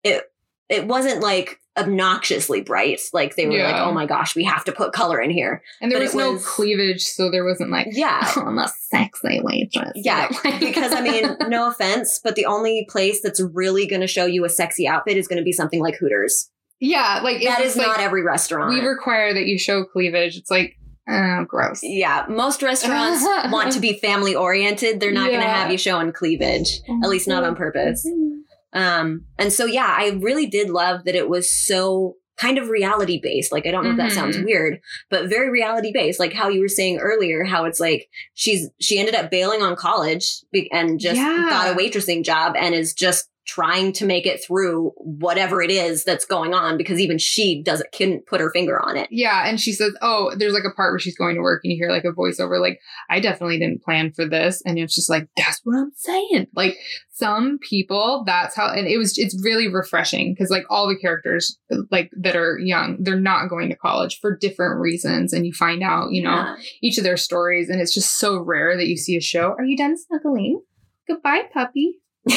it 0.02 0.22
it 0.70 0.86
wasn't 0.86 1.20
like 1.20 1.60
obnoxiously 1.76 2.60
bright. 2.60 3.00
Like 3.12 3.36
they 3.36 3.46
were 3.46 3.58
like, 3.58 3.76
"Oh 3.76 3.92
my 3.92 4.06
gosh, 4.06 4.34
we 4.34 4.44
have 4.44 4.64
to 4.64 4.72
put 4.72 4.92
color 4.92 5.20
in 5.20 5.30
here." 5.30 5.62
and 5.80 5.90
there 5.90 5.98
But 5.98 6.04
was 6.06 6.14
no 6.14 6.38
cleavage 6.38 7.02
so 7.02 7.30
there 7.30 7.44
wasn't 7.44 7.70
like 7.70 7.88
Yeah. 7.90 8.20
Oh, 8.36 8.42
i'm 8.46 8.58
a 8.58 8.68
sexy 8.90 9.40
waitress 9.42 9.92
Yeah, 9.94 10.28
because 10.60 10.92
I 10.92 11.00
mean, 11.00 11.36
no 11.48 11.68
offense, 11.68 12.20
but 12.22 12.34
the 12.36 12.46
only 12.46 12.86
place 12.90 13.20
that's 13.22 13.40
really 13.54 13.86
going 13.86 14.00
to 14.02 14.06
show 14.06 14.26
you 14.26 14.44
a 14.44 14.48
sexy 14.48 14.86
outfit 14.88 15.16
is 15.16 15.28
going 15.28 15.38
to 15.38 15.44
be 15.44 15.52
something 15.52 15.80
like 15.80 15.96
Hooters. 15.96 16.50
yeah 16.80 17.20
like 17.22 17.42
that 17.44 17.60
is 17.60 17.72
is 17.72 17.76
not 17.76 18.00
every 18.00 18.22
restaurant. 18.22 18.70
we 18.70 18.80
require 18.80 19.32
that 19.34 19.46
you 19.46 19.58
show 19.58 19.84
cleavage. 19.84 20.36
It's 20.36 20.50
like, 20.50 20.76
oh, 21.08 21.44
gross. 21.48 21.80
Yeah, 21.82 22.26
most 22.28 22.62
restaurants 22.62 23.22
want 23.52 23.72
to 23.72 23.80
be 23.80 23.94
family 23.98 24.34
oriented. 24.34 25.00
They're 25.00 25.12
not 25.12 25.28
going 25.28 25.40
to 25.40 25.46
have 25.48 25.70
you 25.70 25.78
showing 25.78 26.12
cleavage, 26.12 26.80
at 27.02 27.08
least 27.08 27.28
not 27.28 27.44
on 27.44 27.54
purpose. 27.56 28.06
Mm-hmm. 28.06 28.40
Um, 28.76 29.24
and 29.38 29.52
so 29.52 29.64
yeah, 29.64 29.92
I 29.98 30.10
really 30.20 30.46
did 30.46 30.70
love 30.70 31.04
that 31.04 31.14
it 31.14 31.28
was 31.28 31.50
so 31.50 32.14
kind 32.36 32.58
of 32.58 32.68
reality 32.68 33.18
based. 33.22 33.50
Like 33.50 33.66
I 33.66 33.70
don't 33.70 33.82
know 33.84 33.92
if 33.92 33.96
that 33.96 34.12
sounds 34.12 34.36
Mhm. 34.36 34.44
weird, 34.44 34.80
but 35.10 35.30
very 35.30 35.48
reality 35.50 35.90
based. 35.92 36.20
Like 36.20 36.34
how 36.34 36.48
you 36.50 36.60
were 36.60 36.68
saying 36.68 36.98
earlier, 36.98 37.44
how 37.44 37.64
it's 37.64 37.80
like 37.80 38.08
she's 38.34 38.68
she 38.78 38.98
ended 38.98 39.14
up 39.14 39.30
bailing 39.30 39.62
on 39.62 39.74
college 39.74 40.42
and 40.70 41.00
just 41.00 41.16
Yeah. 41.16 41.46
got 41.48 41.72
a 41.72 41.74
waitressing 41.74 42.22
job 42.24 42.54
and 42.58 42.74
is 42.74 42.92
just 42.92 43.30
trying 43.46 43.92
to 43.92 44.04
make 44.04 44.26
it 44.26 44.42
through 44.44 44.90
whatever 44.96 45.62
it 45.62 45.70
is 45.70 46.02
that's 46.04 46.24
going 46.24 46.52
on 46.52 46.76
because 46.76 46.98
even 46.98 47.16
she 47.16 47.62
doesn't 47.62 47.90
couldn't 47.92 48.26
put 48.26 48.40
her 48.40 48.50
finger 48.50 48.80
on 48.82 48.96
it. 48.96 49.08
Yeah, 49.10 49.46
and 49.48 49.60
she 49.60 49.72
says, 49.72 49.94
"Oh, 50.02 50.32
there's 50.36 50.52
like 50.52 50.64
a 50.64 50.74
part 50.74 50.92
where 50.92 50.98
she's 50.98 51.16
going 51.16 51.36
to 51.36 51.40
work, 51.42 51.60
and 51.64 51.72
you 51.72 51.78
hear 51.78 51.90
like 51.90 52.04
a 52.04 52.12
voiceover, 52.12 52.60
like, 52.60 52.80
I 53.08 53.20
definitely 53.20 53.58
didn't 53.58 53.82
plan 53.82 54.12
for 54.12 54.26
this," 54.26 54.62
and 54.66 54.78
it's 54.78 54.94
just 54.94 55.08
like, 55.08 55.28
"That's 55.36 55.60
what 55.64 55.78
I'm 55.78 55.92
saying." 55.94 56.48
Like 56.54 56.76
some 57.10 57.58
people, 57.58 58.24
that's 58.26 58.54
how, 58.56 58.68
and 58.72 58.86
it 58.86 58.98
was, 58.98 59.16
it's 59.16 59.40
really 59.42 59.68
refreshing 59.68 60.34
because 60.34 60.50
like 60.50 60.64
all 60.68 60.86
the 60.88 60.98
characters, 60.98 61.56
like 61.90 62.10
that 62.20 62.36
are 62.36 62.58
young, 62.58 62.98
they're 63.00 63.18
not 63.18 63.48
going 63.48 63.70
to 63.70 63.76
college 63.76 64.18
for 64.20 64.36
different 64.36 64.80
reasons, 64.80 65.32
and 65.32 65.46
you 65.46 65.52
find 65.52 65.82
out, 65.82 66.10
you 66.12 66.22
know, 66.22 66.34
Yeah. 66.34 66.56
each 66.82 66.98
of 66.98 67.04
their 67.04 67.16
stories, 67.16 67.70
and 67.70 67.80
it's 67.80 67.94
just 67.94 68.18
so 68.18 68.38
rare 68.42 68.76
that 68.76 68.88
you 68.88 68.96
see 68.96 69.16
a 69.16 69.20
show. 69.20 69.54
Are 69.58 69.64
you 69.64 69.76
done 69.76 69.96
snuggling? 69.96 70.60
Goodbye, 71.08 71.42
puppy. 71.54 72.00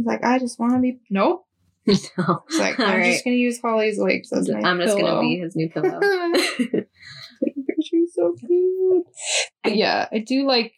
He's 0.00 0.06
like, 0.06 0.24
I 0.24 0.38
just 0.38 0.58
want 0.58 0.72
to 0.72 0.78
be. 0.78 0.98
Nope. 1.10 1.46
no. 1.86 1.94
It's 2.48 2.58
like 2.58 2.80
I'm 2.80 3.00
right. 3.00 3.12
just 3.12 3.22
gonna 3.22 3.36
use 3.36 3.60
Holly's 3.60 3.98
legs 3.98 4.32
as 4.32 4.48
I'm 4.48 4.80
just 4.80 4.96
gonna 4.96 5.20
be 5.20 5.38
his 5.38 5.54
new 5.54 5.68
pillow. 5.74 6.00
She's 7.82 8.14
so 8.14 8.34
cute. 8.38 9.06
But 9.62 9.76
yeah, 9.76 10.08
I 10.10 10.20
do 10.20 10.46
like 10.46 10.72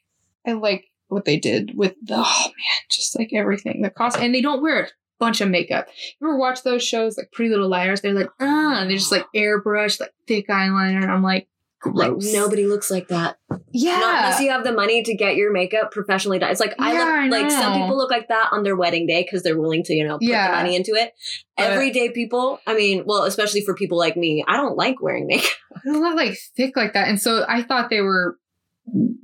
I 0.45 0.55
like 0.55 0.87
what 1.07 1.25
they 1.25 1.37
did 1.37 1.77
with 1.77 1.95
the 2.03 2.17
oh 2.17 2.43
man, 2.47 2.81
just 2.91 3.17
like 3.17 3.33
everything. 3.33 3.83
The 3.83 3.91
cost 3.91 4.19
and 4.19 4.35
they 4.35 4.41
don't 4.41 4.61
wear 4.61 4.83
a 4.83 4.89
bunch 5.21 5.41
of 5.41 5.49
makeup. 5.49 5.87
You 6.21 6.27
ever 6.27 6.37
watch 6.37 6.65
those 6.65 6.83
shows 6.83 7.17
like 7.17 7.31
Pretty 7.31 7.51
Little 7.51 7.69
Liars? 7.69 8.01
They're 8.01 8.13
like, 8.13 8.31
ah, 8.41 8.83
they're 8.89 8.97
just 8.97 9.13
like 9.13 9.27
airbrush, 9.37 10.01
like 10.01 10.15
thick 10.27 10.49
eyeliner, 10.49 11.09
I'm 11.09 11.23
like, 11.23 11.47
Like 11.85 12.13
nobody 12.33 12.67
looks 12.67 12.91
like 12.91 13.09
that. 13.09 13.39
yeah. 13.73 13.99
Not 13.99 14.15
unless 14.25 14.41
you 14.41 14.51
have 14.51 14.65
the 14.65 14.73
money 14.73 15.03
to 15.03 15.15
get 15.17 15.37
your 15.37 15.53
makeup 15.53 15.91
professionally 15.91 16.39
done. 16.39 16.51
It's 16.51 16.61
like 16.61 16.75
I 16.79 16.93
Yeah, 16.93 16.99
look 17.01 17.09
I 17.09 17.29
like 17.29 17.51
some 17.51 17.73
people 17.75 17.97
look 17.97 18.11
like 18.11 18.29
that 18.29 18.49
on 18.53 18.63
their 18.63 18.77
wedding 18.77 19.07
day 19.07 19.23
because 19.23 19.43
they're 19.43 19.59
willing 19.59 19.83
to, 19.85 19.93
you 19.95 20.07
know, 20.07 20.15
put 20.19 20.23
Yeah. 20.29 20.51
the 20.51 20.57
money 20.59 20.77
into 20.77 20.93
it. 20.95 21.13
But- 21.57 21.71
Everyday 21.73 22.11
people, 22.11 22.61
I 22.67 22.75
mean, 22.75 23.05
well, 23.07 23.25
especially 23.25 23.63
for 23.63 23.75
people 23.75 23.99
like 23.99 24.17
me, 24.17 24.45
I 24.47 24.57
don't 24.57 24.77
like 24.77 25.01
wearing 25.03 25.27
makeup. 25.27 25.51
They're 25.85 25.95
not 26.01 26.17
like 26.17 26.39
thick 26.57 26.77
like 26.77 26.93
that. 26.93 27.09
And 27.09 27.21
so 27.21 27.45
I 27.49 27.63
thought 27.63 27.91
they 27.91 28.01
were 28.01 28.39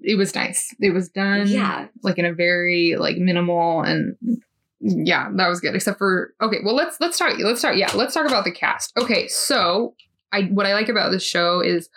it 0.03 0.17
was 0.17 0.35
nice. 0.35 0.75
It 0.81 0.95
was 0.95 1.09
done 1.09 1.47
Yeah. 1.49 1.89
like 2.03 2.19
in 2.19 2.25
a 2.25 2.33
very 2.33 2.97
like 2.99 3.17
minimal 3.19 3.83
and 3.83 4.17
yeah, 4.81 5.29
that 5.37 5.49
was 5.49 5.61
good. 5.61 5.75
Except 5.75 5.99
for 5.99 6.33
okay, 6.41 6.59
well 6.65 6.75
let's 6.75 6.97
let's 7.01 7.17
start 7.17 7.39
let's 7.41 7.59
start 7.59 7.77
yeah, 7.77 7.91
let's 7.95 8.15
talk 8.15 8.27
about 8.27 8.45
the 8.45 8.53
cast. 8.53 8.93
Okay, 8.97 9.27
so 9.29 9.95
I 10.33 10.43
what 10.45 10.67
I 10.67 10.75
like 10.75 10.89
about 10.89 11.11
this 11.11 11.25
show 11.25 11.61
is 11.61 11.89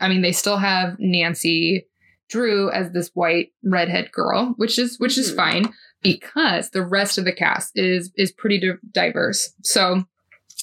I 0.00 0.08
mean 0.08 0.22
they 0.22 0.32
still 0.32 0.56
have 0.58 0.96
Nancy 0.98 1.86
Drew 2.30 2.70
as 2.70 2.90
this 2.92 3.10
white 3.14 3.48
redhead 3.62 4.10
girl, 4.12 4.54
which 4.56 4.78
is 4.78 4.98
which 4.98 5.18
is 5.18 5.32
Mhm. 5.32 5.36
fine 5.36 5.74
because 6.02 6.70
the 6.70 6.84
rest 6.84 7.18
of 7.18 7.24
the 7.24 7.32
cast 7.32 7.72
is 7.78 8.10
is 8.16 8.32
pretty 8.32 8.58
di- 8.60 8.78
diverse. 8.92 9.52
So 9.62 10.04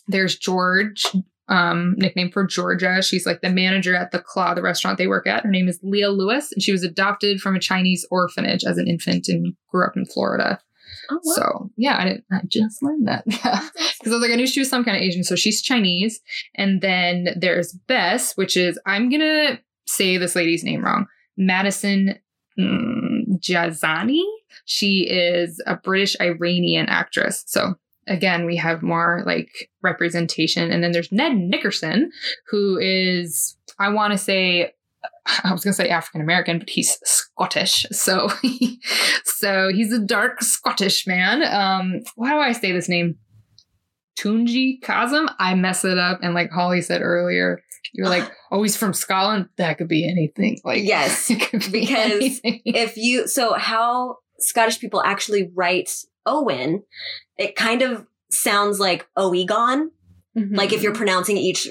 there's 0.08 0.38
George, 0.38 1.06
um, 1.50 1.96
nickname 1.98 2.32
for 2.32 2.46
Georgia. 2.46 3.02
She's 3.02 3.26
like 3.26 3.42
the 3.42 3.50
manager 3.50 3.96
at 3.96 4.12
the 4.12 4.20
Claw, 4.20 4.54
the 4.54 4.62
restaurant 4.62 4.98
they 4.98 5.08
work 5.08 5.28
at. 5.28 5.44
Her 5.44 5.50
name 5.52 5.68
is 5.68 5.80
Leah 5.84 6.10
Lewis, 6.10 6.52
and 6.52 6.62
she 6.64 6.72
was 6.72 6.84
adopted 6.84 7.40
from 7.42 7.56
a 7.56 7.60
Chinese 7.60 8.06
orphanage 8.10 8.64
as 8.64 8.78
an 8.78 8.88
infant 8.88 9.28
and 9.28 9.54
grew 9.70 9.86
up 9.86 9.96
in 9.98 10.06
Florida. 10.06 10.60
Oh, 11.12 11.20
wow. 11.24 11.34
So 11.36 11.70
yeah, 11.78 11.98
I 11.98 12.06
didn't. 12.06 12.24
I 12.32 12.40
just 12.48 12.82
learned 12.82 13.08
that 13.08 13.26
because 13.26 13.72
I 14.06 14.10
was 14.10 14.22
like, 14.22 14.32
I 14.32 14.36
knew 14.36 14.48
she 14.48 14.62
was 14.62 14.70
some 14.70 14.86
kind 14.86 14.96
of 14.96 15.04
Asian. 15.04 15.24
So 15.24 15.36
she's 15.36 15.62
Chinese, 15.62 16.22
and 16.56 16.82
then 16.82 17.30
there's 17.38 17.74
Bess, 17.74 18.34
which 18.38 18.56
is 18.56 18.80
I'm 18.86 19.10
gonna 19.10 19.60
say 19.88 20.18
this 20.18 20.36
lady's 20.36 20.64
name 20.64 20.84
wrong, 20.84 21.08
Maddison 21.38 22.20
mm, 22.58 23.40
Jaizani. 23.40 24.24
She 24.66 25.02
is 25.10 25.62
a 25.66 25.76
British 25.76 26.16
Iranian 26.22 26.88
actress. 26.88 27.44
So 27.48 27.76
again, 28.08 28.46
we 28.46 28.56
have 28.56 28.82
more 28.82 29.24
like 29.26 29.70
representation, 29.82 30.72
and 30.72 30.84
then 30.84 30.92
there's 30.92 31.12
Ned 31.12 31.36
Nickerson, 31.36 32.12
who 32.50 32.78
is 32.80 33.58
I 33.80 33.90
want 33.90 34.12
to 34.14 34.18
say 34.18 34.74
I 35.44 35.52
was 35.52 35.64
gonna 35.64 35.74
say 35.74 35.90
African 35.90 36.22
American, 36.22 36.60
but 36.60 36.70
he's 36.70 36.98
Scottish. 37.04 37.86
So, 37.92 38.30
so 39.26 39.70
he's 39.74 39.94
a 39.94 40.00
dark 40.00 40.42
Scottish 40.42 41.08
man. 41.08 41.44
Um, 41.44 42.02
why 42.16 42.32
do 42.32 42.38
I 42.40 42.52
say 42.52 42.72
this 42.72 42.90
name? 42.90 43.16
Tunji 44.20 44.82
Kasim. 44.82 45.30
I 45.40 45.56
mess 45.56 45.86
it 45.86 45.98
up, 45.98 46.20
and 46.22 46.34
like 46.34 46.52
Holly 46.52 46.82
said 46.82 47.02
earlier, 47.02 47.62
you're 47.94 48.10
like, 48.10 48.30
oh, 48.52 48.62
he's 48.64 48.78
from 48.78 48.94
Scotland. 48.94 49.48
That 49.58 49.78
could 49.78 49.88
be 49.88 50.10
anything. 50.10 50.60
Like, 50.64 50.84
Yes, 50.84 51.28
be 51.30 51.36
because 51.72 52.12
anything. 52.12 52.62
if 52.66 52.98
you, 52.98 53.28
so 53.28 53.54
how 53.54 54.18
Scottish 54.40 54.80
people 54.80 55.02
actually 55.04 55.50
write 55.54 55.92
Owen, 56.26 56.84
it 57.38 57.56
kind 57.56 57.82
of 57.82 58.06
sounds 58.30 58.80
like 58.80 59.08
Oegon. 59.18 59.88
Mm-hmm. 60.38 60.56
like 60.56 60.72
if 60.72 60.82
you're 60.82 60.96
pronouncing 60.96 61.36
each 61.36 61.68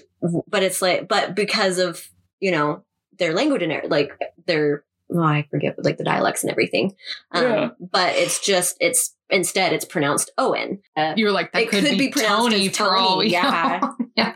but 0.47 0.63
it's 0.63 0.83
like 0.83 1.09
but 1.09 1.35
because 1.35 1.79
of 1.79 2.11
you 2.41 2.51
know 2.51 2.85
their 3.21 3.33
language 3.33 3.63
and 3.63 3.73
like 3.89 4.13
their 4.47 4.83
oh, 5.15 5.23
I 5.23 5.47
forget 5.51 5.77
like 5.85 5.99
the 5.99 6.05
dialects 6.05 6.43
and 6.43 6.51
everything. 6.51 6.95
Um, 7.33 7.45
Yeah. 7.45 7.69
But 7.79 8.17
it's 8.17 8.41
just 8.41 8.77
it's 8.81 9.15
instead 9.29 9.73
it's 9.73 9.85
pronounced 9.85 10.31
Owen. 10.39 10.81
Uh, 10.97 11.15
You're 11.17 11.33
like 11.33 11.53
that 11.53 11.63
it 11.63 11.69
could, 11.71 11.85
be, 11.99 12.11
pronounced 12.11 12.51
Tony 12.51 12.69
as 12.69 12.77
for 12.77 12.97
all 12.97 13.15
Tony, 13.15 13.27
we 13.27 13.33
yeah. 13.33 13.81
know. 13.83 13.95
yeah. 14.17 14.35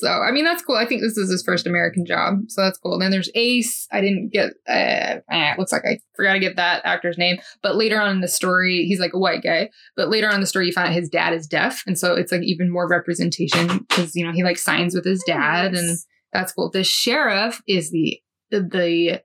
So 0.00 0.08
I 0.08 0.30
mean 0.30 0.44
that's 0.44 0.62
cool. 0.62 0.76
I 0.76 0.86
think 0.86 1.02
this 1.02 1.16
is 1.16 1.30
his 1.30 1.42
first 1.42 1.66
American 1.66 2.04
job, 2.04 2.40
so 2.48 2.62
that's 2.62 2.78
cool. 2.78 2.94
And 2.94 3.02
then 3.02 3.10
there's 3.10 3.30
Ace. 3.34 3.88
I 3.92 4.00
didn't 4.00 4.32
get. 4.32 4.50
Uh, 4.68 5.20
eh, 5.30 5.52
it 5.52 5.58
looks 5.58 5.72
like 5.72 5.84
I 5.84 5.98
forgot 6.14 6.34
to 6.34 6.40
get 6.40 6.56
that 6.56 6.82
actor's 6.84 7.18
name. 7.18 7.38
But 7.62 7.76
later 7.76 8.00
on 8.00 8.10
in 8.10 8.20
the 8.20 8.28
story, 8.28 8.84
he's 8.84 9.00
like 9.00 9.14
a 9.14 9.18
white 9.18 9.42
guy. 9.42 9.70
But 9.96 10.08
later 10.08 10.28
on 10.28 10.36
in 10.36 10.40
the 10.40 10.46
story, 10.46 10.66
you 10.66 10.72
find 10.72 10.88
out 10.88 10.94
his 10.94 11.08
dad 11.08 11.32
is 11.32 11.46
deaf, 11.46 11.82
and 11.86 11.98
so 11.98 12.14
it's 12.14 12.32
like 12.32 12.42
even 12.42 12.70
more 12.70 12.88
representation 12.88 13.78
because 13.88 14.14
you 14.14 14.24
know 14.24 14.32
he 14.32 14.44
like 14.44 14.58
signs 14.58 14.94
with 14.94 15.04
his 15.04 15.22
dad, 15.26 15.74
and 15.74 15.98
that's 16.32 16.52
cool. 16.52 16.70
The 16.70 16.84
sheriff 16.84 17.60
is 17.66 17.90
the 17.90 18.20
the 18.50 19.22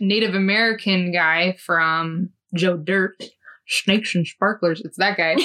Native 0.00 0.34
American 0.34 1.12
guy 1.12 1.56
from 1.58 2.30
Joe 2.54 2.76
Dirt. 2.76 3.22
Snakes 3.70 4.14
and 4.14 4.26
sparklers. 4.26 4.80
It's 4.80 4.96
that 4.96 5.18
guy, 5.18 5.36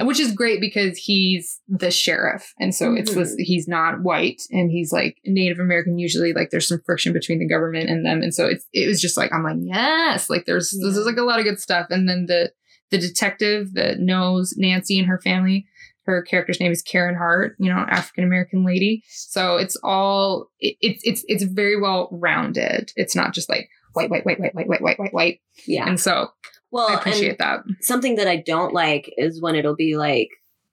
which 0.04 0.20
is 0.20 0.32
great 0.32 0.60
because 0.60 0.98
he's 0.98 1.62
the 1.66 1.90
sheriff, 1.90 2.52
and 2.60 2.74
so 2.74 2.92
it's 2.92 3.14
this. 3.14 3.30
Mm-hmm. 3.30 3.42
He's 3.42 3.66
not 3.66 4.02
white, 4.02 4.42
and 4.50 4.70
he's 4.70 4.92
like 4.92 5.16
Native 5.24 5.58
American. 5.58 5.96
Usually, 5.96 6.34
like 6.34 6.50
there's 6.50 6.68
some 6.68 6.82
friction 6.84 7.14
between 7.14 7.38
the 7.38 7.48
government 7.48 7.88
and 7.88 8.04
them, 8.04 8.20
and 8.20 8.34
so 8.34 8.46
it's 8.46 8.66
it 8.74 8.86
was 8.86 9.00
just 9.00 9.16
like 9.16 9.32
I'm 9.32 9.44
like 9.44 9.56
yes, 9.60 10.28
like 10.28 10.44
there's 10.44 10.72
this 10.72 10.94
is 10.94 11.06
like 11.06 11.16
a 11.16 11.22
lot 11.22 11.38
of 11.38 11.46
good 11.46 11.58
stuff. 11.58 11.86
And 11.88 12.06
then 12.06 12.26
the 12.26 12.52
the 12.90 12.98
detective 12.98 13.72
that 13.72 13.98
knows 13.98 14.54
Nancy 14.58 14.98
and 14.98 15.08
her 15.08 15.18
family, 15.18 15.66
her 16.06 16.22
character's 16.22 16.60
name 16.60 16.72
is 16.72 16.82
Karen 16.82 17.14
Hart, 17.16 17.56
you 17.58 17.72
know, 17.72 17.78
African 17.78 18.24
American 18.24 18.64
lady. 18.64 19.02
So 19.08 19.56
it's 19.56 19.76
all 19.82 20.50
it, 20.60 20.76
it's 20.80 21.02
it's 21.04 21.24
it's 21.26 21.44
very 21.44 21.80
well 21.80 22.08
rounded. 22.12 22.92
It's 22.96 23.16
not 23.16 23.34
just 23.34 23.48
like 23.48 23.68
white, 23.94 24.10
white, 24.10 24.26
white, 24.26 24.38
white, 24.40 24.54
white, 24.54 24.68
white, 24.68 24.82
white, 24.82 24.98
white, 24.98 25.14
white. 25.14 25.40
Yeah. 25.66 25.88
And 25.88 25.98
so 25.98 26.28
Well, 26.70 26.88
I 26.88 26.94
appreciate 26.94 27.38
that. 27.38 27.60
Something 27.80 28.16
that 28.16 28.28
I 28.28 28.36
don't 28.36 28.74
like 28.74 29.12
is 29.16 29.40
when 29.40 29.54
it'll 29.54 29.76
be 29.76 29.96
like 29.96 30.28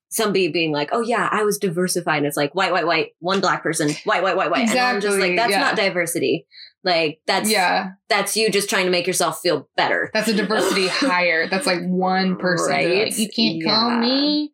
somebody 0.09 0.49
being 0.49 0.71
like, 0.71 0.89
"Oh 0.91 1.01
yeah, 1.01 1.29
I 1.31 1.43
was 1.43 1.57
diversified," 1.57 2.17
and 2.17 2.25
it's 2.25 2.37
like 2.37 2.53
white, 2.53 2.71
white, 2.71 2.85
white, 2.85 3.11
one 3.19 3.39
black 3.39 3.63
person, 3.63 3.89
white, 4.03 4.23
white, 4.23 4.35
white, 4.35 4.51
white, 4.51 4.67
and 4.69 4.77
I'm 4.77 4.95
just 5.01 5.15
Exactly, 5.15 5.29
like, 5.29 5.37
that's 5.37 5.51
yeah. 5.51 5.59
not 5.61 5.75
diversity. 5.75 6.45
Like 6.83 7.21
that's 7.27 7.49
Yeah. 7.49 7.91
that's 8.09 8.35
you 8.35 8.49
just 8.49 8.69
trying 8.69 8.85
to 8.85 8.91
make 8.91 9.05
yourself 9.05 9.39
feel 9.41 9.69
better. 9.77 10.09
That's 10.13 10.27
a 10.29 10.33
diversity 10.33 10.87
hire. 10.89 11.47
That's 11.47 11.67
like 11.67 11.81
one 11.83 12.37
person. 12.37 12.71
Right? 12.71 13.03
Like, 13.05 13.17
you 13.19 13.29
can't 13.29 13.63
call 13.63 13.97
me 13.99 14.51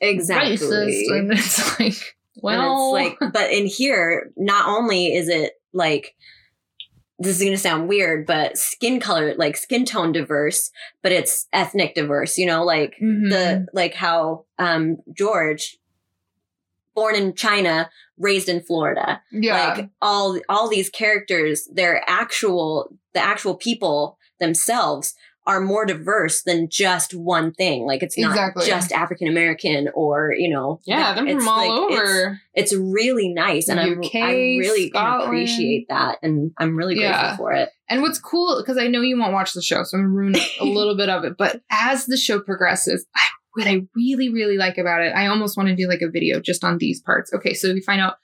Exactly. 0.00 0.56
racist. 0.56 1.18
And 1.18 1.32
it's 1.32 1.80
like, 1.80 2.16
well, 2.42 2.94
and 2.96 3.06
it's 3.06 3.20
like, 3.22 3.32
but 3.32 3.50
in 3.50 3.66
here, 3.66 4.30
not 4.36 4.68
only 4.68 5.14
is 5.14 5.28
it 5.28 5.54
like, 5.72 6.14
this 7.18 7.36
is 7.36 7.42
going 7.42 7.52
to 7.52 7.58
sound 7.58 7.88
weird, 7.88 8.26
but 8.26 8.56
skin 8.56 8.98
color, 9.00 9.34
like 9.36 9.56
skin 9.56 9.84
tone 9.84 10.10
diverse, 10.12 10.70
but 11.02 11.12
it's 11.12 11.46
ethnic 11.52 11.94
diverse, 11.94 12.38
you 12.38 12.46
know, 12.46 12.64
like 12.64 12.94
Mm-hmm. 13.02 13.28
the, 13.28 13.66
like 13.74 13.94
how, 13.94 14.44
um, 14.58 14.96
George, 15.14 15.76
born 16.94 17.14
in 17.14 17.34
China, 17.34 17.90
raised 18.20 18.48
in 18.48 18.60
Florida. 18.60 19.20
Yeah. 19.32 19.74
Like 19.74 19.90
all, 20.00 20.38
all 20.48 20.68
these 20.68 20.88
characters, 20.90 21.68
their 21.72 22.02
actual, 22.08 22.96
the 23.14 23.20
actual 23.20 23.56
people 23.56 24.18
themselves 24.38 25.14
are 25.46 25.60
more 25.60 25.86
diverse 25.86 26.42
than 26.42 26.68
just 26.70 27.14
one 27.14 27.50
thing. 27.52 27.84
Like 27.86 28.02
it's 28.02 28.16
not 28.18 28.30
Exactly. 28.32 28.66
just 28.66 28.92
African 28.92 29.26
American 29.26 29.88
or, 29.94 30.32
you 30.36 30.50
know, 30.50 30.80
Yeah, 30.84 31.14
they're 31.14 31.24
from 31.24 31.38
it's 31.38 31.46
all 31.46 31.88
it's- 31.88 31.98
over. 31.98 32.40
It's, 32.54 32.74
really 32.76 33.32
nice. 33.32 33.68
And 33.68 33.80
I'm, 33.80 33.98
UK, 34.00 34.14
I 34.16 34.32
really 34.58 34.88
Scotland. 34.90 35.24
appreciate 35.24 35.86
that. 35.88 36.18
And 36.22 36.52
I'm 36.58 36.76
really 36.76 36.94
grateful 36.94 37.20
Yeah. 37.20 37.36
for 37.38 37.52
it. 37.52 37.70
And 37.88 38.02
what's 38.02 38.18
cool, 38.20 38.60
because 38.60 38.76
I 38.76 38.86
know 38.86 39.00
you 39.00 39.18
won't 39.18 39.32
watch 39.32 39.54
the 39.54 39.62
show, 39.62 39.82
so 39.82 39.96
I'm 39.96 40.04
gonna 40.04 40.14
ruin 40.14 40.36
a 40.60 40.64
little 40.64 40.96
bit 40.96 41.08
of 41.08 41.24
it. 41.24 41.36
But 41.38 41.62
as 41.70 42.04
the 42.06 42.18
show 42.18 42.38
progresses, 42.40 43.06
I, 43.16 43.20
what 43.54 43.66
I 43.66 43.82
really, 43.96 44.28
really 44.28 44.56
like 44.56 44.78
about 44.78 45.02
it, 45.02 45.14
I 45.14 45.26
almost 45.26 45.56
want 45.56 45.68
to 45.68 45.76
do 45.76 45.88
like 45.88 46.02
a 46.02 46.10
video 46.10 46.40
just 46.40 46.64
on 46.64 46.78
these 46.78 47.00
parts. 47.00 47.32
Okay, 47.34 47.54
so 47.54 47.72
we 47.72 47.80
find 47.80 48.00
out 48.00 48.16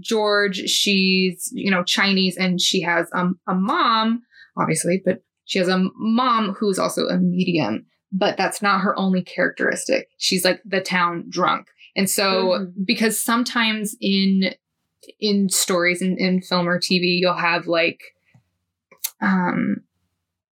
George, 0.00 0.56
she's 0.68 1.50
you 1.52 1.70
know 1.70 1.84
Chinese, 1.84 2.36
and 2.36 2.60
she 2.60 2.80
has 2.82 3.08
um, 3.14 3.38
a 3.46 3.54
mom, 3.54 4.22
obviously, 4.56 5.02
but 5.04 5.22
she 5.44 5.58
has 5.58 5.68
a 5.68 5.84
mom 5.96 6.54
who's 6.58 6.78
also 6.78 7.06
a 7.06 7.18
medium. 7.18 7.86
But 8.14 8.36
that's 8.36 8.60
not 8.60 8.82
her 8.82 8.98
only 8.98 9.22
characteristic. 9.22 10.08
She's 10.18 10.44
like 10.44 10.60
the 10.66 10.82
town 10.82 11.24
drunk. 11.30 11.68
And 11.96 12.10
so, 12.10 12.66
because 12.84 13.22
sometimes 13.22 13.96
in 14.00 14.54
in 15.18 15.48
stories 15.48 16.02
in, 16.02 16.16
in 16.18 16.42
film 16.42 16.68
or 16.68 16.78
TV, 16.78 17.18
you'll 17.20 17.34
have 17.34 17.66
like 17.66 18.00
um 19.20 19.76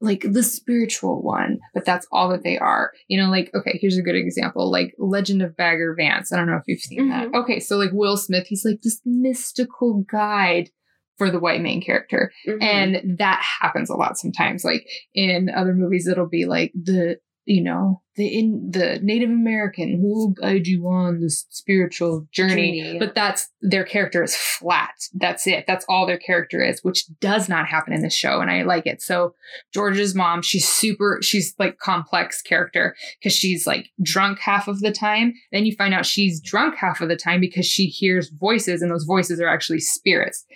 like 0.01 0.25
the 0.31 0.43
spiritual 0.43 1.23
one, 1.23 1.59
but 1.75 1.85
that's 1.85 2.07
all 2.11 2.29
that 2.31 2.43
they 2.43 2.59
are. 2.59 2.93
You 3.09 3.21
know, 3.21 3.31
like, 3.31 3.51
okay, 3.55 3.79
here's 3.81 3.99
a 3.99 4.03
good 4.03 4.17
example 4.17 4.71
like 4.71 4.95
Legend 4.99 5.43
of 5.43 5.57
Bagger 5.57 5.95
Vance. 5.95 6.33
I 6.33 6.37
don't 6.37 6.47
know 6.47 6.57
if 6.57 6.65
you've 6.67 6.81
seen 6.81 7.09
that. 7.11 7.35
Okay, 7.35 7.61
so 7.61 7.77
like 7.77 7.91
Will 7.93 8.17
Smith, 8.17 8.47
he's 8.47 8.65
like 8.65 8.81
this 8.83 9.01
mystical 9.05 10.05
guide 10.11 10.71
for 11.19 11.31
the 11.31 11.39
white 11.39 11.61
main 11.61 11.83
character. 11.83 12.33
Mm-hmm. 12.49 12.63
And 12.63 13.19
that 13.19 13.45
happens 13.61 13.91
a 13.91 13.95
lot 13.95 14.17
sometimes. 14.17 14.65
Like 14.65 14.87
in 15.15 15.51
other 15.51 15.75
movies, 15.75 16.09
it'll 16.09 16.27
be 16.29 16.47
like 16.47 16.73
the, 16.75 17.19
you 17.51 17.61
know, 17.61 18.01
the 18.15 18.29
in 18.29 18.71
the 18.71 19.01
Native 19.03 19.29
American 19.29 19.99
who 20.01 20.07
will 20.07 20.29
guide 20.29 20.69
you 20.69 20.87
on 20.87 21.21
this 21.21 21.47
spiritual 21.51 22.29
journey. 22.31 22.81
Journey. 22.81 22.99
But 23.01 23.17
that's 23.17 23.49
their 23.61 23.83
character 23.83 24.23
is 24.23 24.37
flat. 24.37 24.95
That's 25.15 25.49
it. 25.49 25.65
That's 25.67 25.85
all 25.89 26.07
their 26.07 26.17
character 26.17 26.63
is, 26.63 26.85
which 26.85 27.07
does 27.19 27.49
not 27.49 27.67
happen 27.67 27.93
in 27.93 28.03
the 28.03 28.11
show. 28.11 28.41
And 28.41 28.53
I 28.53 28.63
like 28.63 28.87
it. 28.87 29.03
So 29.03 29.35
George's 29.75 30.15
mom, 30.15 30.43
she's 30.43 30.69
super, 30.69 31.19
she's 31.23 31.53
like 31.59 31.79
complex 31.79 32.41
character 32.41 32.95
because 33.19 33.35
she's 33.35 33.67
like 33.67 33.89
drunk 34.01 34.39
half 34.39 34.69
of 34.69 34.79
the 34.79 34.93
time. 34.93 35.35
Then 35.51 35.67
you 35.67 35.75
find 35.75 35.93
out 35.93 36.07
she's 36.07 36.41
drunk 36.41 36.77
half 36.77 37.01
of 37.01 37.09
the 37.09 37.17
time 37.17 37.41
because 37.41 37.67
she 37.67 37.87
hears 37.87 38.31
voices 38.31 38.81
and 38.81 38.93
those 38.93 39.05
voices 39.05 39.41
are 39.41 39.49
actually 39.49 39.81
spirits. 39.81 40.47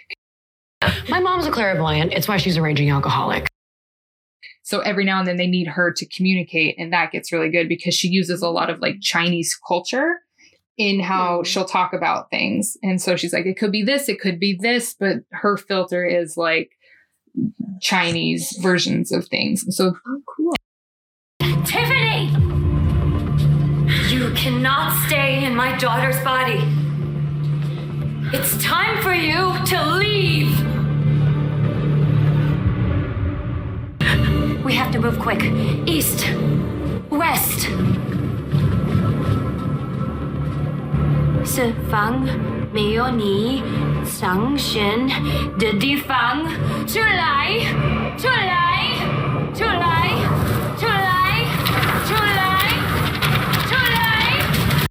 My 1.08 1.18
mom's 1.18 1.46
a 1.46 1.50
clairvoyant. 1.50 2.12
It's 2.12 2.28
why 2.28 2.36
she's 2.36 2.56
a 2.56 2.62
raging 2.62 2.90
alcoholic. 2.90 3.48
So 4.64 4.80
every 4.80 5.04
now 5.04 5.18
and 5.18 5.28
then 5.28 5.36
they 5.36 5.46
need 5.46 5.68
her 5.68 5.92
to 5.92 6.06
communicate, 6.06 6.76
and 6.78 6.90
that 6.92 7.12
gets 7.12 7.30
really 7.30 7.50
good 7.50 7.68
because 7.68 7.94
she 7.94 8.08
uses 8.08 8.40
a 8.40 8.48
lot 8.48 8.70
of 8.70 8.80
like 8.80 8.94
mm-hmm. 8.94 9.00
Chinese 9.02 9.58
culture 9.68 10.20
in 10.78 11.00
how 11.00 11.36
mm-hmm. 11.36 11.44
she'll 11.44 11.66
talk 11.66 11.92
about 11.92 12.30
things. 12.30 12.76
And 12.82 13.00
so 13.00 13.14
she's 13.14 13.34
like, 13.34 13.44
it 13.44 13.58
could 13.58 13.70
be 13.70 13.82
this, 13.82 14.08
it 14.08 14.20
could 14.20 14.40
be 14.40 14.58
this, 14.58 14.94
but 14.98 15.18
her 15.32 15.58
filter 15.58 16.04
is 16.04 16.38
like 16.38 16.70
Chinese 17.80 18.58
versions 18.62 19.12
of 19.12 19.28
things. 19.28 19.62
And 19.62 19.74
so 19.74 19.96
oh, 20.06 20.22
cool. 20.34 20.54
Tiffany! 21.66 22.30
You 24.08 24.32
cannot 24.32 24.98
stay 25.06 25.44
in 25.44 25.54
my 25.54 25.76
daughter's 25.76 26.18
body. 26.24 26.62
It's 28.32 28.56
time 28.64 29.02
for 29.02 29.12
you 29.12 29.52
to 29.66 29.96
leave. 29.96 30.73
We 34.74 34.78
have 34.78 34.90
to 34.90 34.98
move 34.98 35.20
quick. 35.20 35.40
East. 35.86 36.26
West. 37.08 37.68
Fang, 41.88 42.72
Meo 42.72 43.08
Ni, 43.08 43.62
Sang 44.04 44.56
xien 44.56 45.06
de 45.60 45.78
di 45.78 45.96
Fang, 45.96 46.48
Chu 46.88 46.98
Lai, 46.98 47.62
Chu 48.18 48.26
Lai, 48.26 48.98
Chu 49.54 49.64
Lai, 49.64 50.10
Chu 50.76 50.90
Lai, 50.90 51.36
Chu 52.08 52.18
Lai, 52.40 52.68
Chu 53.68 53.78
Lai. 53.94 54.86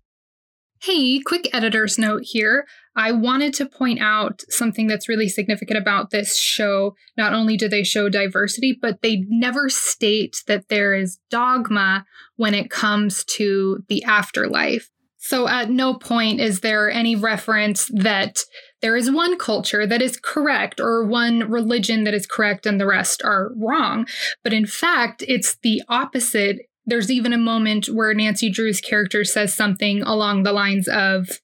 Hey, 0.82 1.20
quick 1.20 1.54
editor's 1.54 1.98
note 1.98 2.22
here. 2.24 2.66
I 2.96 3.12
wanted 3.12 3.54
to 3.56 3.66
point 3.66 4.00
out 4.02 4.44
something 4.50 4.88
that's 4.88 5.10
really 5.10 5.30
significant 5.30 5.80
about 5.80 6.12
this 6.12 6.38
show. 6.38 6.96
Not 7.18 7.34
only 7.34 7.58
do 7.58 7.68
they 7.68 7.84
show 7.84 8.10
diversity, 8.10 8.78
but 8.80 9.02
they 9.02 9.26
never 9.28 9.70
state 9.70 10.44
that 10.48 10.70
there 10.70 10.94
is 10.94 11.20
dogma 11.30 12.06
when 12.36 12.54
it 12.54 12.70
comes 12.70 13.24
to 13.26 13.84
the 13.88 14.04
afterlife. 14.04 14.90
So 15.18 15.48
at 15.48 15.70
no 15.70 15.94
point 15.94 16.42
is 16.42 16.60
there 16.60 16.92
any 16.92 17.16
reference 17.16 17.90
that 17.94 18.40
there 18.82 18.98
is 18.98 19.10
one 19.10 19.38
culture 19.38 19.88
that 19.88 20.02
is 20.02 20.20
correct 20.22 20.82
or 20.82 21.06
one 21.06 21.50
religion 21.50 22.04
that 22.04 22.14
is 22.14 22.28
correct 22.28 22.66
and 22.66 22.80
the 22.80 22.86
rest 22.86 23.22
are 23.24 23.52
wrong. 23.56 24.06
But 24.44 24.52
in 24.52 24.66
fact, 24.66 25.24
it's 25.26 25.56
the 25.64 25.82
opposite. 25.88 26.58
There's 26.86 27.10
even 27.10 27.32
a 27.32 27.38
moment 27.38 27.88
where 27.88 28.14
Nancy 28.14 28.50
Drew's 28.50 28.82
character 28.82 29.24
says 29.24 29.54
something 29.54 30.02
along 30.02 30.44
the 30.44 30.52
lines 30.52 30.90
of 30.90 31.40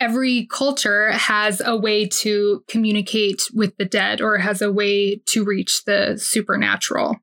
every 0.00 0.46
culture 0.46 1.12
has 1.12 1.60
a 1.64 1.76
way 1.76 2.06
to 2.08 2.64
communicate 2.68 3.42
with 3.54 3.76
the 3.76 3.84
dead 3.84 4.20
or 4.20 4.38
has 4.38 4.62
a 4.62 4.72
way 4.72 5.20
to 5.26 5.44
reach 5.44 5.84
the 5.84 6.18
supernatural. 6.18 7.16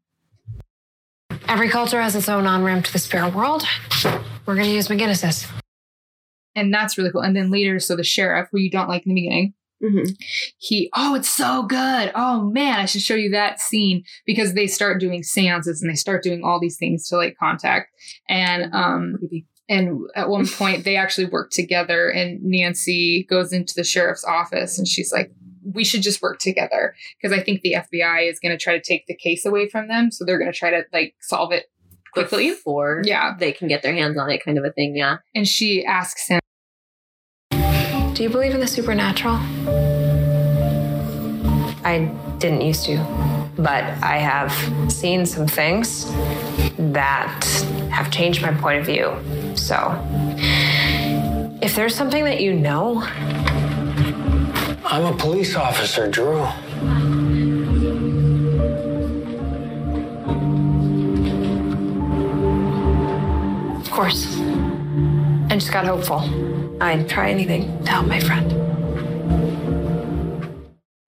Every 1.47 1.69
culture 1.69 2.01
has 2.01 2.15
its 2.15 2.29
own 2.29 2.45
on 2.45 2.63
ramp 2.63 2.85
to 2.85 2.93
the 2.93 2.99
spirit 2.99 3.33
world. 3.33 3.63
We're 4.45 4.55
going 4.55 4.67
to 4.67 4.73
use 4.73 4.87
McGinnis's. 4.87 5.47
And 6.55 6.73
that's 6.73 6.97
really 6.97 7.11
cool. 7.11 7.21
And 7.21 7.35
then 7.35 7.51
later, 7.51 7.79
so 7.79 7.95
the 7.95 8.03
sheriff, 8.03 8.49
who 8.51 8.59
you 8.59 8.69
don't 8.69 8.89
like 8.89 9.05
in 9.05 9.13
the 9.13 9.21
beginning, 9.21 9.53
Mm-hmm. 9.79 10.09
he 10.57 10.89
oh 10.95 11.13
it's 11.13 11.29
so 11.29 11.61
good 11.61 12.11
oh 12.15 12.41
man 12.49 12.79
i 12.79 12.85
should 12.85 13.03
show 13.03 13.13
you 13.13 13.29
that 13.29 13.59
scene 13.59 14.03
because 14.25 14.55
they 14.55 14.65
start 14.65 14.99
doing 14.99 15.21
seances 15.21 15.83
and 15.83 15.91
they 15.91 15.95
start 15.95 16.23
doing 16.23 16.41
all 16.43 16.59
these 16.59 16.77
things 16.77 17.07
to 17.09 17.15
like 17.15 17.37
contact 17.37 17.91
and 18.27 18.73
um 18.73 19.17
and 19.69 19.99
at 20.15 20.29
one 20.29 20.47
point 20.47 20.83
they 20.83 20.95
actually 20.95 21.25
work 21.25 21.51
together 21.51 22.09
and 22.09 22.41
nancy 22.43 23.25
goes 23.29 23.51
into 23.51 23.73
the 23.75 23.83
sheriff's 23.83 24.23
office 24.25 24.77
and 24.77 24.87
she's 24.87 25.11
like 25.11 25.31
we 25.73 25.83
should 25.83 26.01
just 26.01 26.21
work 26.21 26.39
together 26.39 26.95
because 27.21 27.37
i 27.37 27.41
think 27.41 27.61
the 27.61 27.73
fbi 27.73 28.29
is 28.29 28.39
going 28.39 28.51
to 28.51 28.61
try 28.61 28.77
to 28.77 28.83
take 28.83 29.05
the 29.07 29.15
case 29.15 29.45
away 29.45 29.67
from 29.67 29.87
them 29.87 30.11
so 30.11 30.23
they're 30.25 30.39
going 30.39 30.51
to 30.51 30.57
try 30.57 30.69
to 30.69 30.83
like 30.93 31.15
solve 31.19 31.51
it 31.51 31.65
quickly 32.13 32.49
before 32.49 33.01
yeah 33.05 33.35
they 33.37 33.51
can 33.51 33.67
get 33.67 33.83
their 33.83 33.93
hands 33.93 34.17
on 34.17 34.29
it, 34.29 34.43
kind 34.43 34.57
of 34.57 34.63
a 34.63 34.71
thing. 34.71 34.95
Yeah. 34.95 35.17
and 35.35 35.47
she 35.47 35.85
asks 35.85 36.27
him 36.27 36.39
Do 37.51 38.23
you 38.23 38.29
believe 38.29 38.53
in 38.53 38.59
the 38.59 38.67
supernatural? 38.67 39.39
I 41.83 42.11
didn't 42.39 42.61
used 42.61 42.85
to, 42.85 42.97
but 43.57 43.83
I 44.03 44.17
have 44.17 44.51
seen 44.91 45.25
some 45.25 45.47
things 45.47 46.05
that 46.77 47.43
have 47.91 48.11
changed 48.11 48.41
my 48.41 48.53
point 48.53 48.79
of 48.79 48.85
view. 48.85 49.15
So, 49.55 49.75
if 51.61 51.75
there's 51.75 51.95
something 51.95 52.23
that 52.25 52.39
you 52.39 52.53
know, 52.53 53.01
I'm 54.85 55.05
a 55.05 55.17
police 55.17 55.55
officer, 55.55 56.09
Drew. 56.09 56.45
of 63.75 63.91
course. 63.91 64.37
I 65.49 65.55
just 65.55 65.71
got 65.71 65.85
hopeful. 65.85 66.21
I'd 66.81 67.09
try 67.09 67.31
anything 67.31 67.83
to 67.83 67.91
help 67.91 68.07
my 68.07 68.19
friend. 68.19 68.66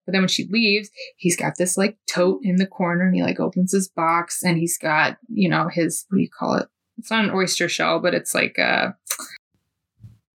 But 0.09 0.13
then 0.13 0.21
when 0.23 0.29
she 0.29 0.47
leaves, 0.49 0.89
he's 1.17 1.37
got 1.37 1.57
this 1.59 1.77
like 1.77 1.95
tote 2.07 2.39
in 2.41 2.55
the 2.55 2.65
corner 2.65 3.05
and 3.05 3.13
he 3.13 3.21
like 3.21 3.39
opens 3.39 3.73
his 3.73 3.87
box 3.87 4.41
and 4.41 4.57
he's 4.57 4.75
got, 4.75 5.17
you 5.27 5.47
know, 5.47 5.67
his, 5.67 6.07
what 6.09 6.17
do 6.17 6.23
you 6.23 6.29
call 6.31 6.55
it? 6.55 6.67
It's 6.97 7.11
not 7.11 7.25
an 7.25 7.31
oyster 7.31 7.69
shell, 7.69 7.99
but 7.99 8.15
it's 8.15 8.33
like 8.33 8.57
a 8.57 8.95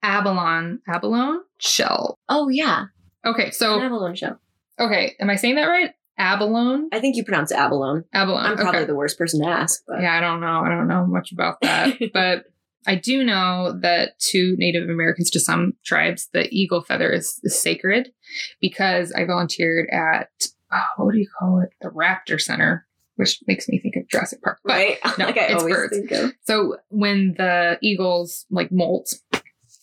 abalone, 0.04 0.78
abalone 0.88 1.40
shell. 1.58 2.20
Oh 2.30 2.50
yeah. 2.50 2.86
Okay, 3.26 3.50
so 3.50 3.80
An 3.80 3.86
abalone 3.86 4.16
shell. 4.16 4.40
okay, 4.80 5.16
am 5.20 5.32
I 5.32 5.38
saying 5.38 5.56
that 5.56 5.66
right? 5.66 5.90
Abalone? 6.20 6.90
I 6.92 7.00
think 7.00 7.16
you 7.16 7.24
pronounce 7.24 7.52
abalone. 7.52 8.04
Abalone. 8.14 8.46
I'm 8.46 8.56
probably 8.58 8.82
okay. 8.82 8.86
the 8.86 8.96
worst 8.96 9.18
person 9.18 9.42
to 9.42 9.48
ask, 9.48 9.82
but 9.88 10.02
Yeah, 10.02 10.16
I 10.16 10.20
don't 10.20 10.40
know. 10.40 10.62
I 10.64 10.70
don't 10.70 10.88
know 10.88 11.08
much 11.08 11.32
about 11.32 11.60
that. 11.62 11.98
but 12.14 12.44
I 12.86 12.94
do 12.94 13.24
know 13.24 13.80
that 13.82 14.20
to 14.20 14.56
Native 14.60 14.88
Americans, 14.88 15.32
to 15.32 15.40
some 15.40 15.74
tribes, 15.84 16.30
the 16.32 16.48
eagle 16.52 16.82
feather 16.82 17.12
is, 17.12 17.40
is 17.42 17.60
sacred 17.60 18.12
because 18.62 19.12
I 19.12 19.26
volunteered 19.26 19.90
at, 19.92 20.30
oh, 20.72 21.04
what 21.04 21.14
do 21.14 21.20
you 21.20 21.28
call 21.40 21.60
it? 21.62 21.70
The 21.82 21.90
Raptor 21.90 22.40
Center, 22.40 22.86
which 23.16 23.40
makes 23.48 23.68
me 23.68 23.80
think 23.80 23.96
of 23.96 24.08
Jurassic 24.08 24.42
Park. 24.42 24.60
But 24.64 24.74
right? 24.74 24.98
No, 25.18 25.26
like 25.26 25.38
I 25.38 25.46
it's 25.46 25.62
always 25.62 25.76
birds. 25.76 25.98
think 25.98 26.12
of. 26.12 26.34
So 26.46 26.78
when 26.90 27.36
the 27.38 27.78
eagles 27.82 28.46
like 28.50 28.72
molt 28.72 29.14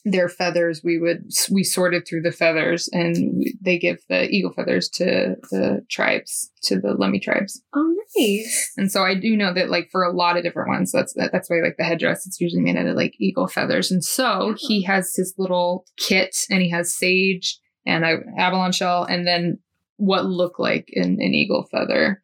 their 0.05 0.29
feathers, 0.29 0.83
we 0.83 0.99
would 0.99 1.31
we 1.51 1.63
sorted 1.63 2.07
through 2.07 2.23
the 2.23 2.33
feathers, 2.33 2.89
and 2.93 3.17
we, 3.37 3.59
they 3.61 3.79
give 3.79 3.99
the 4.09 4.29
eagle 4.31 4.53
feathers 4.53 4.89
to 4.89 5.37
the 5.51 5.85
tribes, 5.91 6.51
to 6.63 6.77
the 6.77 6.95
Lummi 6.95 7.21
tribes. 7.21 7.63
Oh, 7.75 7.95
nice. 8.17 8.73
And 8.77 8.91
so 8.91 9.05
I 9.05 9.15
do 9.15 9.37
know 9.37 9.53
that 9.53 9.71
like 9.71 9.91
for 9.91 10.03
a 10.03 10.13
lot 10.13 10.37
of 10.37 10.43
different 10.43 10.71
ones, 10.71 10.93
that's 10.93 11.13
that, 11.15 11.33
that's 11.33 11.51
why 11.51 11.61
like 11.61 11.77
the 11.77 11.85
headdress 11.85 12.27
it's 12.27 12.41
usually 12.41 12.63
made 12.63 12.77
out 12.77 12.87
of 12.87 12.97
like 12.97 13.15
eagle 13.19 13.47
feathers. 13.47 13.91
And 13.91 14.03
so 14.05 14.55
he 14.59 14.85
oh. 14.87 14.93
has 14.93 15.15
his 15.15 15.35
little 15.37 15.85
kit, 15.97 16.37
and 16.51 16.63
he 16.63 16.71
has 16.71 16.95
sage 16.95 17.59
and 17.91 18.05
a 18.05 18.19
abalone 18.39 18.73
shell, 18.73 19.05
and 19.05 19.27
then 19.27 19.59
what 19.97 20.25
looked 20.25 20.59
like 20.61 20.89
an, 20.95 21.19
an 21.21 21.35
eagle 21.35 21.69
feather. 21.71 22.23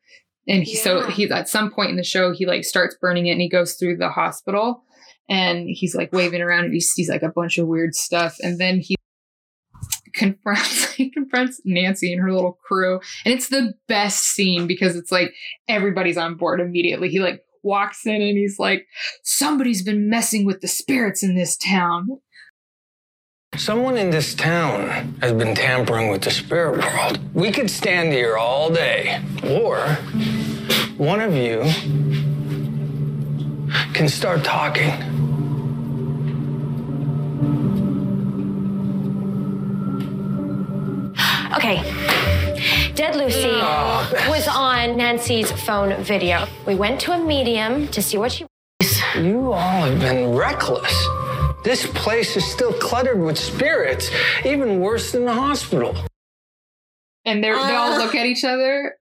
And 0.48 0.62
he, 0.62 0.76
so 0.76 1.00
Yeah. 1.00 1.10
he 1.10 1.30
at 1.30 1.48
some 1.48 1.70
point 1.70 1.90
in 1.90 1.96
the 1.96 2.04
show 2.04 2.32
he 2.32 2.46
like 2.46 2.64
starts 2.64 2.96
burning 3.00 3.26
it, 3.26 3.32
and 3.32 3.40
he 3.40 3.48
goes 3.48 3.74
through 3.74 3.96
the 3.96 4.08
hospital, 4.08 4.82
and 5.28 5.66
he's 5.68 5.94
like 5.94 6.12
waving 6.12 6.40
around, 6.40 6.64
and 6.66 6.74
he 6.74 6.80
sees 6.80 7.08
like 7.10 7.22
a 7.22 7.28
bunch 7.28 7.58
of 7.58 7.66
weird 7.66 7.94
stuff, 7.94 8.36
and 8.40 8.58
then 8.60 8.78
he 8.80 8.94
confronts 10.14 10.92
he 10.94 11.10
confronts 11.10 11.60
Nancy 11.64 12.12
and 12.12 12.22
her 12.22 12.32
little 12.32 12.58
crew 12.66 13.00
and 13.24 13.34
it's 13.34 13.48
the 13.48 13.74
best 13.86 14.24
scene 14.24 14.66
because 14.66 14.96
it's 14.96 15.12
like 15.12 15.34
everybody's 15.68 16.16
on 16.16 16.36
board 16.36 16.58
immediately 16.60 17.10
he 17.10 17.20
like 17.20 17.42
walks 17.62 18.06
in 18.06 18.14
and 18.22 18.38
he's 18.38 18.58
like 18.58 18.86
somebody's 19.22 19.82
been 19.82 20.08
messing 20.08 20.46
with 20.46 20.60
the 20.62 20.68
spirits 20.68 21.22
in 21.22 21.34
this 21.34 21.56
town 21.56 22.08
Someone 23.56 23.96
in 23.96 24.10
this 24.10 24.34
town 24.34 25.16
has 25.22 25.32
been 25.32 25.54
tampering 25.54 26.10
with 26.10 26.22
the 26.22 26.30
spirit 26.30 26.78
world. 26.84 27.18
We 27.32 27.50
could 27.50 27.70
stand 27.70 28.12
here 28.12 28.36
all 28.36 28.70
day, 28.70 29.22
or 29.44 29.78
one 30.98 31.20
of 31.20 31.34
you 31.34 31.62
can 33.94 34.08
start 34.08 34.44
talking. 34.44 34.92
Okay. 41.56 41.80
Dead 42.94 43.16
Lucy 43.16 43.48
Oh, 43.52 44.26
was 44.28 44.46
on 44.48 44.98
Nancy's 44.98 45.50
phone 45.50 46.02
video. 46.02 46.46
We 46.66 46.74
went 46.74 47.00
to 47.00 47.12
a 47.12 47.18
medium 47.18 47.88
to 47.88 48.02
see 48.02 48.18
what 48.18 48.32
she. 48.32 48.46
You 49.16 49.52
all 49.52 49.82
have 49.82 49.98
been 49.98 50.34
reckless. 50.34 50.92
This 51.66 51.84
place 51.84 52.36
is 52.36 52.44
still 52.44 52.72
cluttered 52.72 53.18
with 53.18 53.36
spirits, 53.36 54.08
even 54.44 54.78
worse 54.78 55.10
than 55.10 55.24
the 55.24 55.32
hospital. 55.32 55.96
and 57.24 57.42
they 57.42 57.50
they 57.50 57.56
all 57.56 57.94
uh. 57.94 57.98
look 57.98 58.14
at 58.14 58.24
each 58.24 58.44
other. 58.44 58.94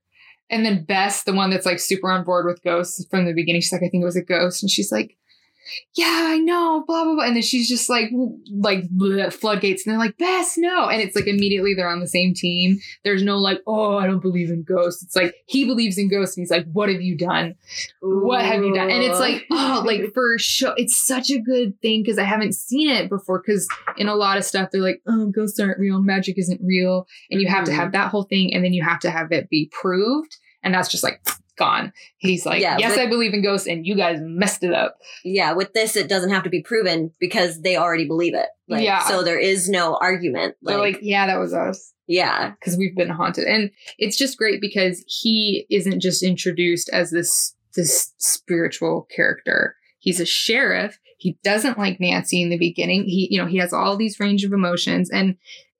And 0.49 0.65
then 0.65 0.83
Bess 0.83 1.25
the 1.25 1.33
one 1.33 1.51
that's 1.51 1.67
like 1.67 1.77
super 1.77 2.09
on 2.09 2.23
board 2.23 2.47
with 2.47 2.63
ghosts 2.63 3.05
from 3.11 3.25
the 3.25 3.33
beginning 3.33 3.61
she's 3.61 3.71
like 3.71 3.83
I 3.83 3.89
think 3.89 4.01
it 4.01 4.05
was 4.05 4.15
a 4.15 4.23
ghost. 4.23 4.63
And 4.63 4.71
she's 4.71 4.91
like 4.91 5.15
yeah, 5.95 6.27
I 6.27 6.37
know, 6.37 6.83
blah 6.87 7.03
blah 7.03 7.15
blah. 7.15 7.25
And 7.25 7.35
then 7.35 7.43
she's 7.43 7.67
just 7.67 7.89
like, 7.89 8.09
like 8.51 8.83
bleh, 8.89 9.31
floodgates, 9.31 9.85
and 9.85 9.91
they're 9.91 9.99
like, 9.99 10.17
Bess, 10.17 10.57
no. 10.57 10.89
And 10.89 11.01
it's 11.01 11.15
like 11.15 11.27
immediately 11.27 11.73
they're 11.73 11.89
on 11.89 11.99
the 11.99 12.07
same 12.07 12.33
team. 12.33 12.79
There's 13.03 13.23
no 13.23 13.37
like, 13.37 13.59
oh, 13.67 13.97
I 13.97 14.07
don't 14.07 14.21
believe 14.21 14.49
in 14.49 14.63
ghosts. 14.63 15.03
It's 15.03 15.15
like 15.15 15.33
he 15.47 15.65
believes 15.65 15.97
in 15.97 16.09
ghosts, 16.09 16.37
and 16.37 16.43
he's 16.43 16.51
like, 16.51 16.65
what 16.71 16.89
have 16.89 17.01
you 17.01 17.17
done? 17.17 17.55
What 18.01 18.43
have 18.43 18.63
you 18.63 18.73
done? 18.73 18.89
And 18.89 19.03
it's 19.03 19.19
like, 19.19 19.45
oh, 19.51 19.83
like 19.85 20.13
for 20.13 20.37
sure, 20.37 20.73
it's 20.77 20.95
such 20.95 21.29
a 21.29 21.39
good 21.39 21.79
thing 21.81 22.03
because 22.03 22.19
I 22.19 22.23
haven't 22.23 22.55
seen 22.55 22.89
it 22.89 23.09
before. 23.09 23.41
Because 23.45 23.67
in 23.97 24.07
a 24.07 24.15
lot 24.15 24.37
of 24.37 24.45
stuff, 24.45 24.69
they're 24.71 24.81
like, 24.81 25.01
oh, 25.07 25.27
ghosts 25.27 25.59
aren't 25.59 25.79
real, 25.79 26.01
magic 26.01 26.37
isn't 26.37 26.61
real, 26.63 27.07
and 27.29 27.41
you 27.41 27.47
have 27.47 27.65
to 27.65 27.71
mm-hmm. 27.71 27.79
have 27.79 27.91
that 27.91 28.09
whole 28.09 28.23
thing, 28.23 28.53
and 28.53 28.63
then 28.63 28.73
you 28.73 28.83
have 28.83 28.99
to 28.99 29.11
have 29.11 29.31
it 29.31 29.49
be 29.49 29.69
proved, 29.71 30.37
and 30.63 30.73
that's 30.73 30.89
just 30.89 31.03
like 31.03 31.21
gone. 31.57 31.93
He's 32.17 32.45
like, 32.45 32.61
Yeah, 32.61 32.77
yes, 32.77 32.91
with- 32.91 32.99
I 32.99 33.07
believe 33.07 33.33
in 33.33 33.43
ghosts, 33.43 33.67
and 33.67 33.85
you 33.85 33.95
guys 33.95 34.19
messed 34.21 34.63
it 34.63 34.73
up. 34.73 34.97
Yeah, 35.23 35.53
with 35.53 35.73
this, 35.73 35.95
it 35.95 36.07
doesn't 36.09 36.31
have 36.31 36.43
to 36.43 36.49
be 36.49 36.61
proven 36.61 37.11
because 37.19 37.61
they 37.61 37.77
already 37.77 38.05
believe 38.07 38.33
it. 38.35 38.47
Like, 38.67 38.83
Yeah. 38.83 38.99
So 39.07 39.23
there 39.23 39.39
is 39.39 39.69
no 39.69 39.97
argument. 40.01 40.55
They're 40.61 40.77
like, 40.77 40.99
yeah, 41.01 41.27
that 41.27 41.39
was 41.39 41.53
us. 41.53 41.93
yeah. 42.07 42.51
because 42.51 42.77
we've 42.77 42.95
been 42.95 43.09
haunted 43.09 43.45
and 43.45 43.71
it's 43.97 44.17
just 44.17 44.37
great 44.37 44.61
because 44.61 45.03
he 45.07 45.65
isn't 45.69 45.99
just 46.01 46.21
introduced 46.23 46.89
as 46.93 47.09
this 47.11 47.55
this 47.75 48.13
spiritual 48.19 49.07
character 49.13 49.75
he's 49.99 50.19
a 50.19 50.25
sheriff 50.25 50.97
he 51.17 51.37
doesn't 51.43 51.77
like 51.79 51.99
nancy 51.99 52.41
in 52.41 52.49
the 52.49 52.57
beginning 52.57 53.03
he 53.03 53.27
you 53.31 53.37
know 53.41 53.47
he 53.47 53.57
has 53.57 53.73
all 53.73 53.97
these 53.97 54.19
range 54.19 54.43
of 54.45 54.53
emotions 54.53 55.09
and 55.09 55.35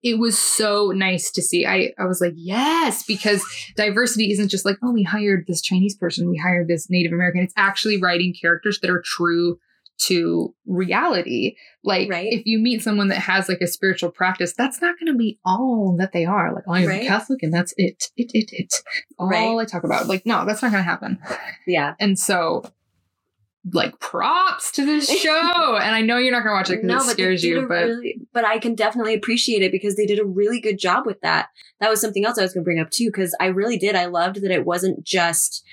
it 0.06 0.20
was 0.20 0.38
so 0.38 0.92
nice 0.96 1.32
to 1.32 1.42
see 1.42 1.66
i 1.66 1.92
i 2.00 2.06
was 2.06 2.22
like 2.22 2.34
yes 2.38 3.04
because 3.04 3.44
diversity 3.76 4.32
isn't 4.32 4.50
just 4.50 4.66
like 4.66 4.78
oh 4.84 4.92
we 4.94 5.04
hired 5.04 5.44
this 5.48 5.62
chinese 5.62 5.96
person 5.96 6.30
we 6.30 6.38
hired 6.38 6.68
this 6.70 6.90
native 6.90 7.12
american 7.12 7.42
it's 7.42 7.54
actually 7.58 8.00
writing 8.00 8.34
characters 8.40 8.80
that 8.82 8.90
are 8.92 9.02
true 9.04 9.58
to 9.98 10.54
reality 10.68 11.56
like 11.84 12.10
Right. 12.10 12.32
if 12.34 12.46
you 12.46 12.60
meet 12.60 12.82
someone 12.84 13.08
that 13.08 13.20
has 13.20 13.48
like 13.48 13.62
a 13.62 13.68
spiritual 13.68 14.12
practice 14.12 14.54
that's 14.54 14.82
not 14.82 14.96
going 15.00 15.12
to 15.12 15.18
be 15.18 15.40
all 15.46 15.96
that 16.00 16.12
they 16.12 16.26
are 16.26 16.54
like 16.54 16.66
oh, 16.68 16.74
i'm 16.74 16.86
Right. 16.88 17.08
catholic 17.08 17.42
and 17.44 17.54
that's 17.54 17.74
it 17.78 18.12
it 18.18 18.30
it 18.34 18.50
it 18.52 18.74
all 19.18 19.30
Right. 19.30 19.58
i 19.58 19.66
talk 19.66 19.84
about 19.86 20.08
like 20.08 20.26
no 20.26 20.46
that's 20.46 20.62
not 20.62 20.72
going 20.72 20.84
to 20.84 20.90
happen 20.90 21.18
Yeah. 21.66 21.96
and 22.00 22.20
so 22.20 22.64
like 23.74 24.00
props 24.00 24.72
to 24.72 24.86
this 24.86 25.10
show 25.22 25.78
and 25.78 25.96
i 25.96 26.02
know 26.02 26.18
you're 26.18 26.32
not 26.32 26.44
going 26.44 26.54
to 26.54 26.58
watch 26.58 26.70
it 26.70 26.82
because 26.82 27.08
it 27.08 27.12
scares 27.12 27.44
you 27.44 27.66
but 27.68 27.86
really, 27.86 28.20
but 28.34 28.46
I 28.46 28.60
can 28.60 28.76
definitely 28.76 29.14
appreciate 29.14 29.62
it 29.62 29.72
because 29.72 29.96
they 29.96 30.06
did 30.06 30.20
a 30.20 30.26
really 30.26 30.60
good 30.60 30.78
job 30.78 31.06
with 31.06 31.22
that. 31.22 31.50
That 31.80 31.90
was 31.90 32.02
something 32.02 32.26
else 32.26 32.38
I 32.38 32.44
was 32.44 32.54
going 32.54 32.64
to 32.64 32.66
bring 32.66 32.80
up 32.80 32.90
too 32.90 33.08
because 33.08 33.36
I 33.40 33.48
really 33.48 33.78
did. 33.78 33.96
I 33.96 34.06
loved 34.06 34.42
that 34.42 34.52
it 34.52 34.66
wasn't 34.66 35.04
just 35.04 35.64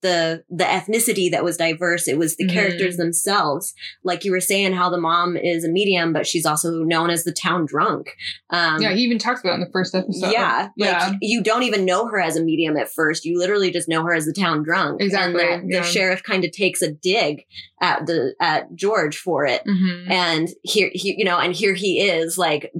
the 0.00 0.44
the 0.48 0.64
ethnicity 0.64 1.30
that 1.30 1.42
was 1.44 1.56
diverse. 1.56 2.06
It 2.08 2.18
was 2.18 2.36
the 2.36 2.46
Mhm. 2.46 2.52
characters 2.52 2.96
themselves. 2.96 3.74
Like 4.04 4.24
you 4.24 4.30
were 4.30 4.40
saying, 4.40 4.72
how 4.74 4.90
the 4.90 5.00
mom 5.00 5.36
is 5.36 5.64
a 5.64 5.68
medium, 5.68 6.12
but 6.12 6.26
she's 6.26 6.46
also 6.46 6.82
known 6.84 7.10
as 7.10 7.24
the 7.24 7.32
town 7.32 7.66
drunk. 7.66 8.10
Um, 8.50 8.80
yeah 8.80 8.92
he 8.92 9.02
even 9.02 9.18
talks 9.18 9.40
about 9.40 9.52
it 9.52 9.54
in 9.54 9.60
the 9.62 9.70
first 9.72 9.94
episode 9.94 10.30
yeah, 10.30 10.68
yeah 10.76 11.08
like 11.08 11.16
you 11.20 11.42
don't 11.42 11.62
even 11.64 11.84
know 11.84 12.06
her 12.08 12.20
as 12.20 12.36
a 12.36 12.42
medium 12.42 12.76
at 12.76 12.90
first. 12.92 13.24
You 13.24 13.38
literally 13.38 13.70
just 13.70 13.88
know 13.88 14.02
her 14.04 14.14
as 14.14 14.24
the 14.26 14.32
town 14.32 14.62
drunk. 14.62 15.00
Exactly, 15.00 15.44
And 15.44 15.70
yeah. 15.70 15.80
the 15.80 15.86
sheriff 15.86 16.22
kind 16.22 16.44
of 16.44 16.52
takes 16.52 16.80
a 16.82 16.90
dig 16.92 17.44
at 17.80 18.06
the 18.06 18.34
at 18.40 18.74
George 18.74 19.16
for 19.18 19.46
it 19.46 19.62
Mhm. 19.66 20.10
and 20.10 20.48
here 20.62 20.90
he 20.92 21.14
you 21.18 21.24
know 21.24 21.38
and 21.38 21.54
here 21.54 21.74
he 21.74 22.00
is 22.00 22.36
like 22.38 22.72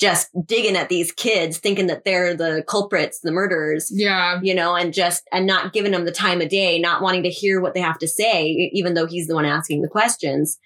just 0.00 0.28
digging 0.46 0.76
at 0.76 0.88
these 0.88 1.12
kids, 1.12 1.58
thinking 1.58 1.86
that 1.88 2.04
they're 2.06 2.34
the 2.34 2.64
culprits, 2.66 3.20
the 3.20 3.30
murderers. 3.30 3.90
Yeah. 3.94 4.40
You 4.42 4.54
know, 4.54 4.74
and 4.74 4.94
just, 4.94 5.22
and 5.30 5.46
not 5.46 5.72
giving 5.74 5.92
them 5.92 6.06
the 6.06 6.10
time 6.12 6.40
of 6.40 6.48
day, 6.48 6.78
not 6.78 7.02
wanting 7.02 7.22
to 7.24 7.30
hear 7.30 7.60
what 7.60 7.74
they 7.74 7.80
have 7.80 7.98
to 7.98 8.08
say, 8.08 8.70
even 8.72 8.94
though 8.94 9.06
he's 9.06 9.26
the 9.28 9.34
one 9.34 9.44
asking 9.44 9.82
the 9.82 9.88
questions. 9.88 10.58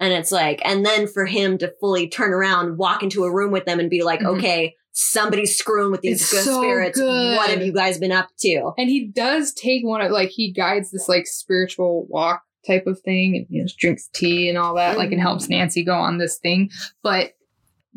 And 0.00 0.12
it's 0.14 0.32
like, 0.32 0.62
and 0.64 0.86
then 0.86 1.06
for 1.06 1.26
him 1.26 1.58
to 1.58 1.72
fully 1.80 2.08
turn 2.08 2.32
around, 2.32 2.78
walk 2.78 3.02
into 3.02 3.24
a 3.24 3.32
room 3.34 3.50
with 3.50 3.66
them 3.66 3.78
and 3.78 3.90
be 3.90 4.02
like, 4.02 4.20
Mhm. 4.20 4.36
okay, 4.38 4.74
somebody's 4.92 5.56
screwing 5.56 5.90
with 5.90 6.00
these 6.00 6.30
good 6.30 6.44
so 6.44 6.60
spirits. 6.60 6.98
What 7.00 7.50
have 7.50 7.62
you 7.62 7.72
guys 7.72 7.98
been 7.98 8.12
up 8.12 8.28
to? 8.40 8.72
And 8.78 8.88
he 8.88 9.06
does 9.06 9.52
take 9.52 9.84
one 9.84 10.00
of 10.00 10.10
like 10.10 10.30
he 10.30 10.50
guides 10.52 10.90
this 10.90 11.08
like 11.08 11.26
spiritual 11.26 12.06
walk 12.08 12.42
type 12.66 12.86
of 12.86 13.00
thing 13.00 13.36
and 13.36 13.46
you 13.48 13.62
know 13.62 13.68
drinks 13.78 14.08
tea 14.14 14.48
and 14.48 14.56
all 14.58 14.74
that, 14.76 14.96
like 14.98 15.12
and 15.12 15.20
helps 15.20 15.48
Nancy 15.48 15.84
go 15.84 15.94
on 15.94 16.18
this 16.18 16.38
thing. 16.38 16.70
But 17.02 17.32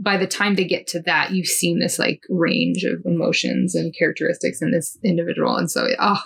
by 0.01 0.17
the 0.17 0.27
time 0.27 0.55
they 0.55 0.65
get 0.65 0.87
to 0.87 1.01
that, 1.03 1.31
you've 1.31 1.47
seen 1.47 1.79
this 1.79 1.99
like 1.99 2.23
range 2.29 2.83
of 2.83 3.01
emotions 3.05 3.75
and 3.75 3.95
characteristics 3.97 4.61
in 4.61 4.71
this 4.71 4.97
individual. 5.03 5.55
And 5.55 5.69
so 5.69 5.87
oh 5.99 6.21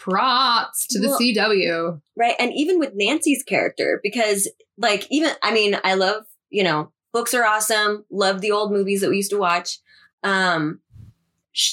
props 0.00 0.86
to 0.88 1.00
the 1.00 1.08
Well, 1.08 1.18
CW. 1.18 2.00
Right. 2.16 2.34
And 2.38 2.52
even 2.54 2.78
with 2.78 2.92
Nancy's 2.94 3.42
character, 3.42 4.00
because 4.02 4.48
like, 4.78 5.06
even, 5.10 5.32
I 5.42 5.52
mean, 5.52 5.78
I 5.84 5.94
love, 5.94 6.24
you 6.50 6.62
know, 6.64 6.92
books 7.12 7.34
are 7.34 7.44
awesome. 7.44 8.04
Love 8.10 8.40
the 8.40 8.52
old 8.52 8.72
movies 8.72 9.00
that 9.00 9.10
we 9.10 9.16
used 9.16 9.30
to 9.30 9.38
watch. 9.38 9.78
Um, 10.22 10.80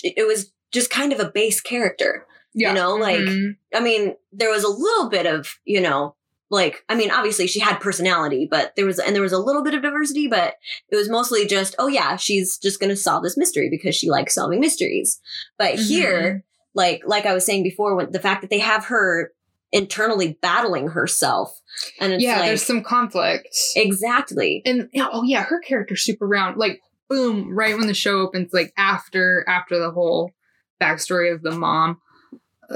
it 0.03 0.25
was 0.27 0.51
just 0.71 0.89
kind 0.89 1.13
of 1.13 1.19
a 1.19 1.29
base 1.29 1.61
character, 1.61 2.25
Yeah. 2.53 2.69
you 2.69 2.75
know, 2.75 2.95
like, 2.95 3.19
Mhm. 3.19 3.57
I 3.73 3.79
mean, 3.81 4.15
there 4.31 4.49
was 4.49 4.63
a 4.63 4.69
little 4.69 5.09
bit 5.09 5.25
of, 5.25 5.59
you 5.65 5.81
know, 5.81 6.15
like, 6.53 6.85
I 6.87 6.93
mean, 6.95 7.09
obviously 7.09 7.47
she 7.47 7.59
had 7.59 7.79
personality, 7.79 8.47
but 8.49 8.75
there 8.75 8.85
was, 8.85 8.99
and 8.99 9.15
there 9.15 9.23
was 9.23 9.33
a 9.33 9.39
little 9.39 9.63
bit 9.63 9.73
of 9.73 9.81
diversity, 9.81 10.27
but 10.27 10.53
it 10.89 10.95
was 10.95 11.09
mostly 11.09 11.47
just, 11.47 11.73
oh 11.79 11.87
yeah, 11.87 12.15
she's 12.15 12.57
just 12.59 12.79
going 12.79 12.91
to 12.91 12.95
solve 12.95 13.23
this 13.23 13.35
mystery 13.35 13.69
because 13.71 13.95
she 13.95 14.09
likes 14.09 14.35
solving 14.35 14.59
mysteries. 14.59 15.19
But 15.57 15.73
Mhm. 15.73 15.87
here, 15.87 16.43
like, 16.75 17.01
like 17.07 17.25
I 17.25 17.33
was 17.33 17.43
saying 17.45 17.63
before, 17.63 17.95
when 17.95 18.11
the 18.11 18.19
fact 18.19 18.41
that 18.41 18.51
they 18.51 18.59
have 18.59 18.85
her 18.85 19.31
internally 19.71 20.37
battling 20.43 20.89
herself, 20.89 21.59
and 21.99 22.13
it's 22.13 22.23
yeah, 22.23 22.37
like, 22.37 22.45
there's 22.45 22.63
some 22.63 22.83
conflict. 22.83 23.47
exactly. 23.75 24.61
and 24.63 24.89
oh 24.97 25.23
yeah, 25.23 25.41
her 25.43 25.59
character's 25.59 26.03
super 26.03 26.27
round. 26.27 26.57
Like 26.57 26.81
boom, 27.09 27.53
right 27.55 27.75
when 27.75 27.87
the 27.87 27.93
show 27.95 28.19
opens, 28.19 28.53
like 28.53 28.71
after 28.77 29.43
after 29.47 29.79
the 29.79 29.89
whole 29.91 30.31
backstory 30.79 31.33
of 31.33 31.41
the 31.41 31.51
mom, 31.51 31.99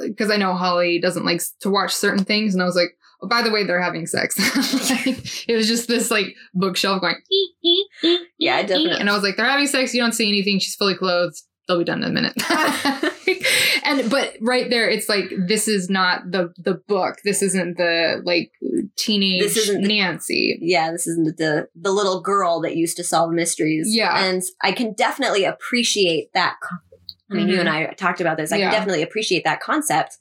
because 0.03 0.31
I 0.31 0.37
know 0.37 0.53
Holly 0.55 0.99
doesn't 0.99 1.25
like 1.25 1.41
to 1.61 1.69
watch 1.69 1.93
certain 1.93 2.23
things, 2.25 2.53
and 2.55 2.61
I 2.63 2.65
was 2.65 2.75
like, 2.75 2.97
oh, 3.21 3.27
by 3.27 3.41
the 3.41 3.51
way, 3.51 3.63
they're 3.65 3.81
having 3.81 4.05
sex. 4.07 4.37
like, 4.89 5.47
it 5.49 5.55
was 5.55 5.67
just 5.67 5.87
this 5.87 6.09
like 6.11 6.35
bookshelf 6.53 7.01
going, 7.01 7.15
"Ee, 7.31 7.35
ee, 7.63 7.67
ee, 8.03 8.07
ee, 8.07 8.25
Yeah, 8.37 8.61
definitely. 8.61 8.99
and 8.99 9.09
I 9.09 9.13
was 9.13 9.23
like, 9.23 9.37
they're 9.37 9.45
having 9.45 9.67
sex. 9.67 9.93
You 9.93 10.01
don't 10.01 10.13
see 10.13 10.27
anything. 10.27 10.59
She's 10.59 10.75
fully 10.75 10.95
clothed. 10.95 11.41
They'll 11.67 11.79
be 11.79 11.83
done 11.83 12.01
in 12.03 12.09
a 12.09 12.13
minute. 12.13 12.33
and 13.83 14.09
but 14.09 14.33
right 14.41 14.69
there, 14.69 14.89
it's 14.89 15.09
like 15.09 15.25
this 15.47 15.67
is 15.67 15.89
not 15.89 16.21
the 16.31 16.53
the 16.57 16.75
book. 16.87 17.15
This 17.23 17.41
isn't 17.41 17.77
the 17.77 18.21
like 18.23 18.51
teenage 18.95 19.41
This 19.41 19.57
isn't 19.57 19.81
the- 19.81 19.87
Nancy. 19.87 20.57
yeah, 20.61 20.91
this 20.91 21.07
isn't 21.07 21.37
the 21.37 21.67
the 21.75 21.91
little 21.91 22.21
girl 22.21 22.61
that 22.61 22.75
used 22.77 22.97
to 22.97 23.03
solve 23.03 23.31
mysteries. 23.31 23.87
Yeah. 23.93 24.23
and 24.25 24.41
I 24.63 24.71
can 24.71 24.93
definitely 24.93 25.43
appreciate 25.43 26.31
that. 26.33 26.55
I 27.29 27.33
mean, 27.33 27.49
you 27.49 27.57
Mhm. 27.57 27.61
and 27.61 27.69
I 27.69 27.85
talked 27.87 28.21
about 28.21 28.37
this. 28.37 28.53
I 28.53 28.57
Yeah. 28.57 28.69
can 28.69 28.79
definitely 28.79 29.03
appreciate 29.03 29.43
that 29.43 29.59
concept. 29.59 30.17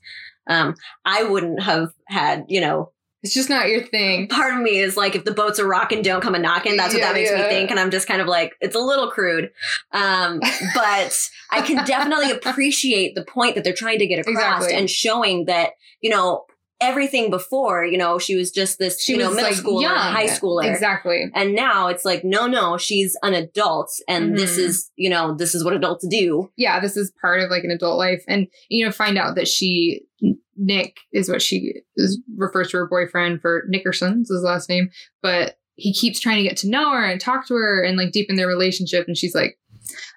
Um, 0.47 0.75
I 1.05 1.25
wouldn't 1.25 1.63
have 1.63 1.93
had, 2.07 2.45
you 2.49 2.61
know, 2.61 2.93
It's 3.23 3.35
just 3.35 3.51
not 3.51 3.69
your 3.69 3.83
thing. 3.85 4.29
part 4.29 4.55
of 4.55 4.61
me 4.61 4.79
is 4.79 4.97
like, 4.97 5.15
if 5.17 5.25
the 5.25 5.33
boats 5.33 5.59
are 5.59 5.67
rocking, 5.67 6.03
don't 6.03 6.21
come 6.21 6.35
a 6.35 6.39
knocking. 6.39 6.77
That's 6.77 6.95
what 6.95 7.01
Yeah, 7.01 7.09
that 7.09 7.15
makes 7.15 7.31
yeah. 7.31 7.43
me 7.43 7.43
think, 7.49 7.71
and 7.71 7.79
I'm 7.81 7.91
just 7.91 8.07
kind 8.09 8.21
of 8.21 8.27
like, 8.29 8.53
it's 8.61 8.77
a 8.77 8.81
little 8.81 9.11
crude. 9.11 9.51
Um, 9.93 10.41
but 10.75 11.29
I 11.51 11.61
can 11.63 11.85
definitely 11.85 12.31
appreciate 12.31 13.15
the 13.15 13.25
point 13.25 13.55
that 13.57 13.65
they're 13.65 13.73
trying 13.75 13.99
to 13.99 14.07
get 14.07 14.21
across 14.21 14.65
Exactly. 14.65 14.75
and 14.79 14.89
showing 14.91 15.45
that, 15.47 15.73
you 16.01 16.11
know. 16.11 16.46
Everything 16.81 17.31
before, 17.31 17.85
you 17.87 17.97
know, 17.97 18.19
she 18.19 18.37
was 18.37 18.51
just 18.51 18.79
this, 18.79 19.03
She 19.03 19.13
you 19.13 19.19
know, 19.19 19.31
middle 19.31 19.51
like, 19.51 19.55
schooler, 19.55 19.83
young. 19.83 19.97
high 19.97 20.27
schooler. 20.27 20.71
Exactly. 20.71 21.25
And 21.35 21.55
now 21.55 21.89
it's 21.89 22.05
like, 22.05 22.23
no, 22.23 22.47
no, 22.47 22.77
she's 22.77 23.17
an 23.23 23.33
adult 23.33 23.91
and 24.09 24.37
this 24.37 24.57
Mhm. 24.59 24.63
is, 24.65 24.91
you 24.97 25.09
know, 25.09 25.35
this 25.35 25.55
is 25.55 25.65
what 25.65 25.73
adults 25.75 26.07
do. 26.07 26.51
yeah, 26.57 26.79
this 26.79 26.97
is 26.97 27.13
part 27.21 27.41
of 27.41 27.49
like 27.51 27.65
an 27.65 27.71
adult 27.71 27.97
life, 27.99 28.23
and 28.29 28.47
you 28.69 28.85
know, 28.85 28.93
find 28.93 29.17
out 29.17 29.37
that 29.37 29.49
she 29.49 30.03
Nick 30.59 30.97
is 31.13 31.29
what 31.29 31.43
she 31.43 31.75
is 31.97 32.19
refers 32.37 32.71
to 32.71 32.79
her 32.79 32.87
boyfriend 32.89 33.41
for 33.43 33.65
Nickerson's 33.69 34.29
his 34.31 34.43
last 34.43 34.69
name, 34.69 34.89
but 35.23 35.57
he 35.75 35.93
keeps 35.93 36.19
trying 36.21 36.39
to 36.43 36.49
get 36.49 36.57
to 36.59 36.71
know 36.71 36.91
her 36.93 37.05
and 37.05 37.21
talk 37.21 37.47
to 37.47 37.55
her 37.55 37.83
and 37.83 37.99
like 37.99 38.13
deepen 38.13 38.37
their 38.37 38.47
relationship, 38.49 39.07
and 39.07 39.17
she's 39.17 39.35
like, 39.35 39.59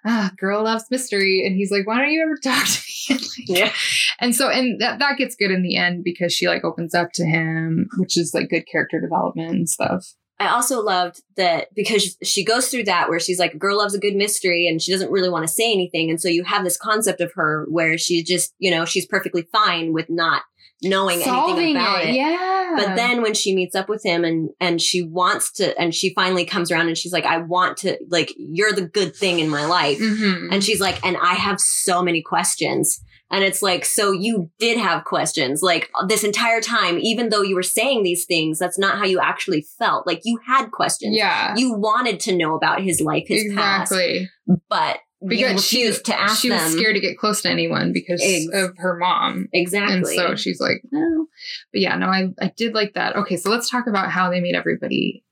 ah, 0.05 0.31
girl 0.37 0.63
loves 0.63 0.85
mystery, 0.91 1.43
and 1.45 1.55
he's 1.55 1.71
like, 1.71 1.85
why 1.87 1.97
don't 1.99 2.11
you 2.11 2.21
ever 2.21 2.37
talk 2.43 2.65
to 2.65 2.81
me? 2.81 3.15
And, 3.15 3.21
like, 3.49 3.59
Yeah. 3.59 3.73
and 4.19 4.35
so 4.35 4.49
and 4.49 4.79
that 4.81 4.99
that 4.99 5.17
gets 5.17 5.35
good 5.35 5.51
in 5.51 5.63
the 5.63 5.75
end 5.77 6.03
because 6.03 6.33
she 6.33 6.47
like 6.47 6.63
opens 6.63 6.93
up 6.93 7.11
to 7.13 7.25
him, 7.25 7.87
which 7.97 8.17
is 8.17 8.33
like 8.33 8.49
good 8.49 8.65
character 8.71 8.99
development 9.01 9.51
and 9.51 9.69
stuff. 9.69 10.13
I 10.41 10.47
also 10.47 10.81
loved 10.81 11.21
that 11.35 11.67
because 11.75 12.15
she 12.23 12.45
goes 12.45 12.69
through 12.69 12.85
that 12.85 13.09
where 13.09 13.19
she's 13.19 13.39
like, 13.39 13.53
a 13.53 13.57
girl 13.57 13.77
loves 13.77 13.93
a 13.93 13.99
good 13.99 14.15
mystery 14.15 14.69
and 14.69 14.81
she 14.81 14.89
doesn't 14.89 15.11
really 15.11 15.27
want 15.27 15.45
to 15.45 15.53
say 15.53 15.69
anything. 15.73 16.09
And 16.09 16.21
so 16.21 16.29
you 16.29 16.45
have 16.45 16.63
this 16.63 16.77
concept 16.77 17.19
of 17.19 17.33
her 17.35 17.65
where 17.69 17.97
she's 17.97 18.25
just, 18.25 18.53
you 18.57 18.71
know, 18.71 18.85
she's 18.85 19.05
perfectly 19.05 19.45
fine 19.51 19.91
with 19.91 20.05
not 20.09 20.43
knowing 20.81 21.21
anything 21.21 21.75
about 21.75 22.03
it. 22.05 22.13
yeah. 22.15 22.73
But 22.75 22.95
then 22.95 23.21
when 23.21 23.33
she 23.33 23.55
meets 23.55 23.75
up 23.75 23.89
with 23.89 24.03
him 24.05 24.23
and 24.23 24.49
and 24.59 24.81
she 24.81 25.01
wants 25.03 25.51
to 25.53 25.77
and 25.79 25.93
she 25.93 26.13
finally 26.13 26.45
comes 26.45 26.71
around 26.71 26.87
and 26.87 26.97
she's 26.97 27.11
like, 27.11 27.25
I 27.25 27.37
want 27.37 27.77
to 27.77 27.97
like 28.09 28.33
you're 28.37 28.71
the 28.73 28.83
good 28.87 29.15
thing 29.15 29.39
in 29.39 29.49
my 29.49 29.65
life. 29.65 29.99
Mhm. 29.99 30.53
And 30.53 30.63
she's 30.63 30.79
like, 30.79 31.03
and 31.05 31.17
I 31.17 31.33
have 31.33 31.59
so 31.59 32.01
many 32.03 32.21
questions. 32.21 33.01
And 33.31 33.43
it's 33.43 33.61
like, 33.61 33.85
so 33.85 34.11
you 34.11 34.49
did 34.57 34.77
have 34.79 35.03
questions 35.03 35.61
like 35.61 35.89
this 36.07 36.23
entire 36.23 36.61
time, 36.61 36.97
even 36.99 37.29
though 37.29 37.43
you 37.43 37.53
were 37.53 37.61
saying 37.61 38.01
these 38.01 38.25
things, 38.25 38.57
that's 38.57 38.79
not 38.79 38.97
how 38.97 39.05
you 39.05 39.19
actually 39.19 39.65
felt. 39.77 40.07
Like 40.07 40.21
you 40.23 40.39
had 40.47 40.71
questions. 40.71 41.15
yeah, 41.15 41.53
You 41.55 41.73
wanted 41.73 42.19
to 42.21 42.35
know 42.35 42.55
about 42.55 42.81
his 42.81 42.99
life, 43.01 43.25
his 43.27 43.43
exactly. 43.45 44.29
past, 44.47 44.61
but 44.69 44.97
because 45.27 45.65
she, 45.65 45.83
refused 45.83 46.05
to 46.05 46.19
ask 46.19 46.41
she 46.41 46.49
was 46.49 46.61
them. 46.61 46.71
scared 46.71 46.95
to 46.95 47.01
get 47.01 47.17
close 47.17 47.41
to 47.41 47.49
anyone 47.49 47.91
because 47.91 48.21
Ex- 48.23 48.47
of 48.53 48.75
her 48.77 48.97
mom. 48.97 49.47
Exactly. 49.51 49.95
And 49.95 50.07
so 50.07 50.35
she's 50.35 50.59
like, 50.59 50.81
no. 50.91 51.27
But 51.73 51.81
yeah, 51.81 51.95
no, 51.97 52.07
I, 52.07 52.29
I 52.41 52.53
did 52.55 52.73
like 52.73 52.93
that. 52.93 53.15
Okay, 53.15 53.37
so 53.37 53.49
let's 53.49 53.69
talk 53.69 53.87
about 53.87 54.11
how 54.11 54.29
they 54.29 54.39
made 54.39 54.55
everybody 54.55 55.23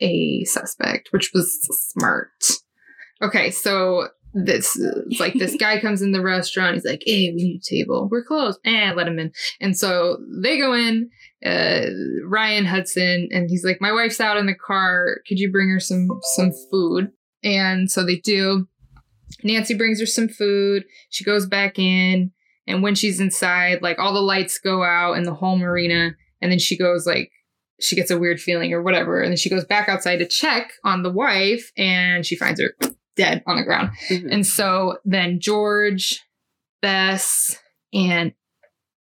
a 0.00 0.44
suspect, 0.44 1.08
which 1.10 1.32
was 1.34 1.58
smart. 1.92 2.30
Okay, 3.20 3.50
so 3.50 4.08
this 4.34 4.78
it's 4.78 5.20
like 5.20 5.34
this 5.34 5.56
guy 5.60 5.80
comes 5.80 6.02
in 6.02 6.12
the 6.12 6.22
restaurant. 6.22 6.74
He's 6.74 6.84
like, 6.84 7.02
"Hey, 7.04 7.32
we 7.34 7.42
need 7.42 7.60
a 7.60 7.74
table. 7.74 8.08
We're 8.10 8.24
closed." 8.24 8.60
And 8.64 8.96
let 8.96 9.08
him 9.08 9.18
in. 9.18 9.32
And 9.60 9.76
so 9.76 10.18
they 10.42 10.58
go 10.58 10.72
in. 10.74 11.10
Uh, 11.44 11.86
Ryan 12.24 12.64
Hudson, 12.64 13.28
and 13.30 13.48
he's 13.48 13.64
like, 13.64 13.80
"My 13.80 13.92
wife's 13.92 14.20
out 14.20 14.36
in 14.36 14.46
the 14.46 14.54
car. 14.54 15.18
Could 15.28 15.38
you 15.38 15.52
bring 15.52 15.68
her 15.70 15.80
some 15.80 16.08
some 16.36 16.52
food?" 16.70 17.10
And 17.42 17.90
so 17.90 18.04
they 18.04 18.16
do. 18.16 18.66
Nancy 19.42 19.74
brings 19.74 20.00
her 20.00 20.06
some 20.06 20.28
food. 20.28 20.84
She 21.10 21.24
goes 21.24 21.46
back 21.46 21.78
in, 21.78 22.32
and 22.66 22.82
when 22.82 22.94
she's 22.94 23.20
inside, 23.20 23.82
like 23.82 23.98
all 23.98 24.12
the 24.12 24.20
lights 24.20 24.58
go 24.58 24.82
out 24.82 25.14
in 25.14 25.24
the 25.24 25.34
whole 25.34 25.56
marina, 25.56 26.12
and 26.40 26.52
then 26.52 26.58
she 26.58 26.76
goes 26.76 27.06
like 27.06 27.30
she 27.80 27.96
gets 27.96 28.10
a 28.10 28.18
weird 28.18 28.40
feeling 28.40 28.72
or 28.72 28.82
whatever, 28.82 29.20
and 29.20 29.30
then 29.30 29.36
she 29.36 29.50
goes 29.50 29.64
back 29.64 29.88
outside 29.88 30.18
to 30.18 30.26
check 30.26 30.72
on 30.84 31.02
the 31.02 31.12
wife, 31.12 31.70
and 31.76 32.24
she 32.24 32.36
finds 32.36 32.60
her 32.60 32.74
dead 33.16 33.42
on 33.46 33.56
the 33.56 33.64
ground. 33.64 33.90
Mhm. 34.08 34.32
And 34.32 34.46
so 34.46 34.98
then 35.04 35.40
George, 35.40 36.20
Bess, 36.80 37.56
and 37.92 38.32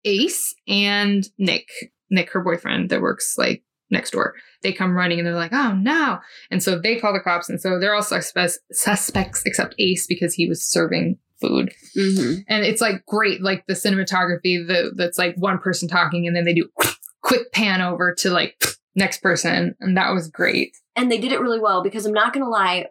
Ace 0.04 0.54
and 0.68 1.28
Nick, 1.38 1.68
Nick, 2.10 2.30
her 2.30 2.40
boyfriend 2.40 2.90
that 2.90 3.00
works 3.00 3.34
like 3.36 3.63
next 3.90 4.10
door, 4.10 4.34
they 4.62 4.72
come 4.72 4.96
running 4.96 5.18
and 5.18 5.26
they're 5.26 5.34
like, 5.34 5.52
oh 5.52 5.74
no. 5.74 6.18
And 6.50 6.62
so 6.62 6.78
they 6.78 6.96
call 6.96 7.12
the 7.12 7.20
cops. 7.20 7.48
And 7.48 7.60
so 7.60 7.78
they're 7.78 7.94
all 7.94 8.02
suspects, 8.02 8.58
suspects 8.72 9.42
except 9.46 9.74
Ace 9.78 10.06
because 10.06 10.34
he 10.34 10.48
was 10.48 10.64
serving 10.64 11.18
food. 11.40 11.72
Mhm. 11.96 12.44
And 12.48 12.64
it's 12.64 12.80
like 12.80 13.04
great, 13.06 13.42
like 13.42 13.66
the 13.66 13.74
cinematography 13.74 14.66
the, 14.66 14.92
that's 14.96 15.18
like 15.18 15.34
one 15.36 15.58
person 15.58 15.88
talking 15.88 16.26
and 16.26 16.34
then 16.34 16.44
they 16.44 16.54
do 16.54 16.68
quick 17.22 17.52
pan 17.52 17.80
over 17.80 18.14
to 18.18 18.30
like 18.30 18.62
next 18.94 19.22
person. 19.22 19.74
And 19.80 19.96
that 19.96 20.10
was 20.12 20.28
great. 20.28 20.76
and 20.96 21.10
they 21.10 21.18
did 21.18 21.32
it 21.32 21.40
really 21.40 21.58
well 21.60 21.82
because 21.82 22.06
I'm 22.06 22.12
not 22.12 22.32
gonna 22.32 22.48
lie, 22.48 22.86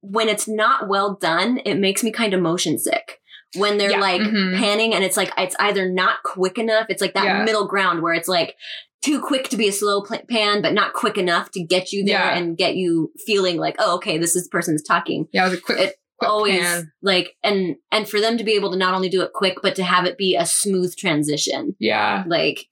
when 0.00 0.28
it's 0.28 0.46
not 0.48 0.88
well 0.88 1.14
done, 1.20 1.60
it 1.64 1.74
makes 1.78 2.02
me 2.04 2.10
kind 2.12 2.34
of 2.34 2.40
motion 2.40 2.78
sick. 2.78 3.18
When 3.56 3.76
they're 3.78 3.90
Yeah, 3.90 4.00
like 4.00 4.20
mhm. 4.22 4.56
panning 4.56 4.94
and 4.94 5.04
it's 5.04 5.16
like 5.16 5.30
it's 5.36 5.56
either 5.58 5.90
not 5.90 6.22
quick 6.24 6.56
enough, 6.58 6.86
it's 6.88 7.02
like 7.02 7.14
that 7.14 7.24
Yeah. 7.24 7.44
middle 7.44 7.66
ground 7.66 8.00
where 8.02 8.14
it's 8.14 8.28
like 8.28 8.56
too 9.02 9.20
quick 9.20 9.48
to 9.50 9.56
be 9.56 9.68
a 9.68 9.72
slow 9.72 10.02
pan, 10.28 10.62
but 10.62 10.72
not 10.72 10.92
quick 10.94 11.18
enough 11.18 11.50
to 11.52 11.62
get 11.62 11.92
you 11.92 12.04
there 12.04 12.18
Yeah. 12.20 12.36
and 12.36 12.56
get 12.56 12.76
you 12.76 13.12
feeling 13.26 13.56
like, 13.58 13.76
oh, 13.78 13.96
okay, 13.96 14.16
this 14.18 14.36
is 14.36 14.44
the 14.44 14.50
person 14.50 14.74
that's 14.74 14.86
talking. 14.86 15.26
Yeah, 15.32 15.46
it 15.46 15.50
was 15.50 15.58
a 15.58 15.62
quick, 15.62 15.78
It 15.78 15.96
quick 16.18 16.30
always 16.30 16.60
pan. 16.60 16.92
like 17.02 17.34
and 17.42 17.76
and 17.90 18.08
for 18.08 18.20
them 18.20 18.38
to 18.38 18.44
be 18.44 18.52
able 18.52 18.70
to 18.70 18.76
not 18.78 18.94
only 18.94 19.08
do 19.08 19.22
it 19.22 19.32
quick, 19.34 19.58
but 19.62 19.74
to 19.76 19.82
have 19.84 20.04
it 20.06 20.16
be 20.16 20.36
a 20.36 20.46
smooth 20.46 20.94
transition, 20.96 21.74
Yeah. 21.80 22.24
like 22.28 22.66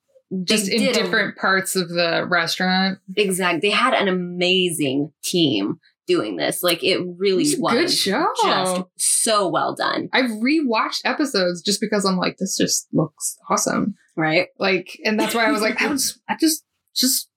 Just 0.44 0.68
in 0.68 0.78
did 0.80 0.96
a- 0.96 1.02
different 1.02 1.36
parts 1.36 1.74
of 1.74 1.88
the 1.88 2.24
restaurant. 2.30 2.98
Exactly. 3.16 3.68
They 3.68 3.74
had 3.74 3.94
an 3.94 4.06
amazing 4.08 5.12
team 5.24 5.80
doing 6.06 6.36
this. 6.36 6.62
Like 6.62 6.82
it 6.84 7.00
really 7.18 7.42
It's 7.42 7.56
was 7.58 7.72
good 7.72 7.90
show. 7.90 8.26
just 8.42 8.82
so 8.98 9.48
well 9.48 9.74
done. 9.74 10.08
I've 10.12 10.30
rewatched 10.30 11.02
episodes 11.04 11.62
just 11.62 11.80
because 11.80 12.04
I'm 12.04 12.16
like, 12.16 12.36
this 12.38 12.56
just 12.56 12.88
looks 12.92 13.36
awesome. 13.48 13.94
Right. 14.20 14.48
Like, 14.58 14.98
and 15.04 15.18
that's 15.18 15.34
why 15.34 15.46
I 15.46 15.50
was 15.50 15.62
like, 15.62 15.80
I 15.80 15.88
was, 15.88 16.20
I 16.28 16.36
just, 16.38 16.64
just 16.94 17.28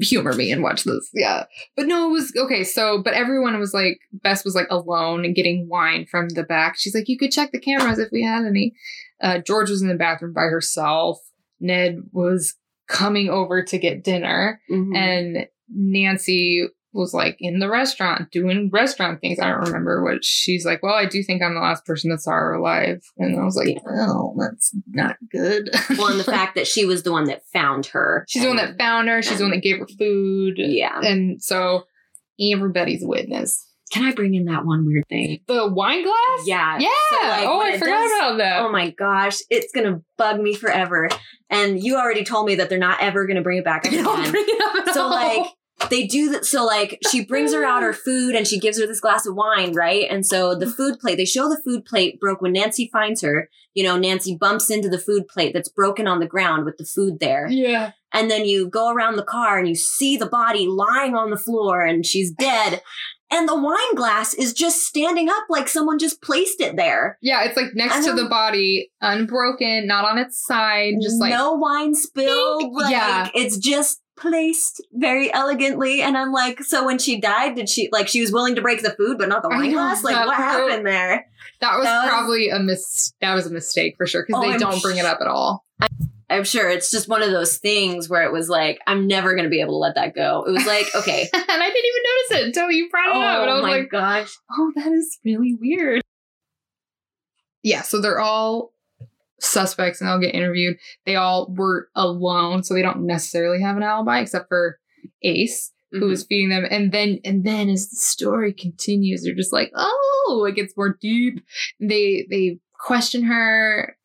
humor 0.00 0.32
me 0.32 0.50
and 0.50 0.62
watch 0.62 0.84
this. 0.84 1.10
Yeah. 1.12 1.44
But 1.76 1.86
no, 1.86 2.08
it 2.08 2.12
was 2.12 2.32
okay. 2.36 2.64
So, 2.64 3.02
but 3.02 3.14
everyone 3.14 3.58
was 3.58 3.74
like, 3.74 3.98
Bess 4.12 4.44
was 4.44 4.54
like 4.54 4.68
alone 4.70 5.24
and 5.24 5.34
getting 5.34 5.68
wine 5.68 6.06
from 6.06 6.28
the 6.30 6.42
back. 6.42 6.76
She's 6.78 6.94
like, 6.94 7.08
you 7.08 7.18
could 7.18 7.30
check 7.30 7.52
the 7.52 7.60
cameras 7.60 7.98
if 7.98 8.08
we 8.10 8.22
had 8.22 8.44
any. 8.44 8.74
Uh, 9.20 9.38
George 9.38 9.70
was 9.70 9.82
in 9.82 9.88
the 9.88 9.94
bathroom 9.94 10.32
by 10.32 10.42
herself. 10.42 11.18
Ned 11.60 12.02
was 12.12 12.54
coming 12.88 13.28
over 13.28 13.62
to 13.62 13.78
get 13.78 14.04
dinner. 14.04 14.60
Mhm. 14.70 14.96
And 14.96 15.46
Nancy 15.68 16.68
was 16.94 17.12
like 17.12 17.36
in 17.40 17.58
the 17.58 17.68
restaurant 17.68 18.30
doing 18.30 18.70
restaurant 18.72 19.20
things. 19.20 19.38
I 19.38 19.48
don't 19.50 19.66
remember 19.66 20.02
what 20.02 20.24
she's 20.24 20.64
like. 20.64 20.82
Well, 20.82 20.94
I 20.94 21.06
do 21.06 21.22
think 21.22 21.42
I'm 21.42 21.54
the 21.54 21.60
last 21.60 21.84
person 21.84 22.10
that 22.10 22.20
saw 22.20 22.30
her 22.32 22.52
alive. 22.54 23.02
And 23.18 23.38
I 23.38 23.44
was 23.44 23.56
like, 23.56 23.76
oh, 23.86 24.34
that's 24.38 24.74
not 24.88 25.16
good. 25.30 25.70
well, 25.98 26.06
and 26.08 26.20
the 26.20 26.24
fact 26.24 26.54
that 26.54 26.66
she 26.66 26.84
was 26.84 27.02
the 27.02 27.12
one 27.12 27.24
that 27.24 27.42
found 27.52 27.86
her. 27.86 28.24
She's 28.28 28.42
the 28.42 28.48
one 28.48 28.56
that 28.58 28.78
found 28.78 29.08
her. 29.08 29.20
She's 29.22 29.38
the 29.38 29.44
one 29.44 29.50
that 29.50 29.62
gave 29.62 29.78
her 29.78 29.86
food. 29.98 30.54
Yeah. 30.56 31.00
And 31.00 31.42
so 31.42 31.84
everybody's 32.40 33.02
a 33.02 33.08
witness. 33.08 33.68
Can 33.92 34.04
I 34.04 34.12
bring 34.12 34.34
in 34.34 34.46
that 34.46 34.64
one 34.64 34.86
weird 34.86 35.06
thing? 35.08 35.40
The 35.46 35.68
wine 35.72 36.02
glass? 36.02 36.46
Yeah. 36.46 36.78
Yeah. 36.78 36.88
So, 37.10 37.16
like, 37.28 37.46
oh, 37.46 37.60
I 37.60 37.78
forgot 37.78 38.02
does- 38.02 38.12
about 38.18 38.38
that. 38.38 38.62
Oh 38.62 38.72
my 38.72 38.90
gosh, 38.90 39.38
it's 39.50 39.72
gonna 39.72 40.00
bug 40.16 40.40
me 40.40 40.54
forever. 40.54 41.08
And 41.50 41.80
you 41.82 41.96
already 41.96 42.24
told 42.24 42.46
me 42.46 42.56
that 42.56 42.68
they're 42.70 42.78
not 42.78 43.00
ever 43.00 43.26
gonna 43.26 43.42
bring 43.42 43.58
it 43.58 43.64
back 43.64 43.84
up 43.86 43.92
again. 43.92 44.94
so 44.94 45.08
like 45.08 45.46
they 45.90 46.06
do 46.06 46.30
that 46.30 46.44
so 46.44 46.64
like 46.64 46.98
she 47.10 47.24
brings 47.24 47.52
her 47.52 47.64
out 47.64 47.82
her 47.82 47.92
food 48.04 48.34
and 48.34 48.46
she 48.46 48.58
gives 48.58 48.80
her 48.80 48.86
this 48.86 49.00
glass 49.00 49.26
of 49.26 49.34
wine 49.34 49.72
right 49.74 50.06
and 50.10 50.24
so 50.24 50.54
the 50.54 50.66
mm-hmm. 50.66 50.74
food 50.74 50.98
plate 51.00 51.16
they 51.16 51.24
show 51.24 51.48
the 51.48 51.60
food 51.64 51.84
plate 51.84 52.18
broke 52.20 52.40
when 52.40 52.52
nancy 52.52 52.88
finds 52.92 53.22
her 53.22 53.48
you 53.74 53.82
know 53.82 53.96
nancy 53.98 54.36
bumps 54.38 54.70
into 54.70 54.88
the 54.88 54.98
food 54.98 55.26
plate 55.28 55.52
that's 55.52 55.68
broken 55.68 56.06
on 56.06 56.20
the 56.20 56.26
ground 56.26 56.64
with 56.64 56.76
the 56.78 56.84
food 56.84 57.18
there 57.20 57.46
Yeah. 57.48 57.92
and 58.12 58.30
then 58.30 58.44
you 58.44 58.68
go 58.68 58.92
around 58.92 59.16
the 59.16 59.24
car 59.24 59.58
and 59.58 59.68
you 59.68 59.74
see 59.74 60.16
the 60.16 60.26
body 60.26 60.66
lying 60.66 61.14
on 61.14 61.30
the 61.30 61.36
floor 61.36 61.82
and 61.82 62.06
she's 62.06 62.30
dead 62.30 62.80
and 63.30 63.48
the 63.48 63.60
wine 63.60 63.94
glass 63.96 64.32
is 64.34 64.52
just 64.52 64.82
standing 64.82 65.28
up 65.28 65.44
like 65.50 65.68
someone 65.68 65.98
just 65.98 66.22
placed 66.22 66.60
it 66.60 66.76
there 66.76 67.18
Yeah, 67.20 67.42
it's 67.44 67.56
like 67.56 67.74
next 67.74 67.96
And 67.96 68.04
to 68.06 68.12
the 68.12 68.28
body, 68.28 68.92
unbroken, 69.00 69.86
not 69.86 70.04
on 70.04 70.18
its 70.18 70.44
side, 70.44 70.94
just 71.02 71.20
like 71.20 71.30
no 71.32 71.54
wine 71.54 71.94
spilled. 71.94 72.72
Like, 72.72 72.92
Yeah. 72.92 73.30
it's 73.34 73.56
just 73.56 74.00
placed 74.16 74.80
very 74.92 75.32
elegantly. 75.32 76.02
And 76.02 76.16
I'm 76.16 76.32
like, 76.32 76.62
so 76.62 76.84
when 76.84 76.98
she 76.98 77.20
died, 77.20 77.56
did 77.56 77.68
she 77.68 77.88
like 77.92 78.08
she 78.08 78.20
was 78.20 78.32
willing 78.32 78.54
to 78.54 78.62
break 78.62 78.82
the 78.82 78.90
food, 78.90 79.18
but 79.18 79.28
not 79.28 79.42
the 79.42 79.48
wine 79.48 79.72
glass? 79.72 80.02
Like, 80.04 80.26
what 80.26 80.36
happened 80.36 80.86
there? 80.86 81.26
that 81.60 81.76
was, 81.76 81.84
that 81.84 82.02
was- 82.04 82.08
probably 82.10 82.48
a 82.50 82.58
mis 82.58 83.12
that 83.20 83.34
was 83.34 83.46
a 83.46 83.50
mistake 83.50 83.96
for 83.96 84.06
sure 84.06 84.24
because 84.26 84.42
Oh, 84.42 84.46
they 84.46 84.54
I'm 84.54 84.60
don't 84.60 84.82
bring 84.82 84.98
it 84.98 85.04
up 85.04 85.18
at 85.20 85.26
all. 85.26 85.64
I'm 86.30 86.44
sure 86.44 86.68
it's 86.68 86.90
just 86.90 87.06
one 87.08 87.22
of 87.22 87.30
those 87.30 87.58
things 87.58 88.08
where 88.08 88.22
it 88.24 88.32
was 88.32 88.48
like, 88.48 88.80
I'm 88.86 89.06
never 89.06 89.34
gonna 89.36 89.50
be 89.50 89.60
able 89.60 89.74
to 89.74 89.78
let 89.78 89.94
that 89.96 90.14
go. 90.14 90.44
It 90.46 90.50
was 90.52 90.66
like, 90.66 90.86
okay. 90.94 91.28
and 91.34 91.42
I 91.46 91.70
didn't 91.70 91.84
even 91.84 92.02
notice 92.04 92.30
it 92.42 92.46
until 92.46 92.70
you 92.70 92.88
brought 92.90 93.08
it 93.10 93.16
up. 93.16 93.42
And 93.42 93.50
I 93.50 93.52
oh 93.52 93.54
was 93.56 93.62
my 93.62 93.76
like, 93.78 93.90
gosh. 93.90 94.34
oh, 94.50 94.72
that 94.76 94.90
is 94.92 95.18
really 95.24 95.54
weird. 95.60 96.02
Yeah, 97.62 97.82
so 97.82 98.00
they're 98.00 98.20
all 98.20 98.72
suspects 99.40 100.00
and 100.00 100.08
they'll 100.08 100.20
get 100.20 100.34
interviewed. 100.34 100.76
They 101.06 101.16
all 101.16 101.52
were 101.54 101.88
alone, 101.94 102.62
so 102.62 102.74
they 102.74 102.82
don't 102.82 103.06
necessarily 103.06 103.60
have 103.62 103.76
an 103.76 103.82
alibi 103.82 104.20
except 104.20 104.48
for 104.48 104.78
Ace, 105.22 105.72
who 105.92 106.02
Mhm. 106.02 106.08
was 106.08 106.24
feeding 106.24 106.48
them. 106.50 106.66
And 106.70 106.92
then 106.92 107.20
and 107.24 107.44
then 107.44 107.68
as 107.68 107.88
the 107.90 107.96
story 107.96 108.52
continues, 108.52 109.22
they're 109.22 109.34
just 109.34 109.52
like, 109.52 109.70
oh, 109.74 110.46
it 110.48 110.54
gets 110.56 110.76
more 110.76 110.96
deep. 111.00 111.40
They 111.80 112.26
they 112.30 112.58
question 112.78 113.22
her 113.24 113.96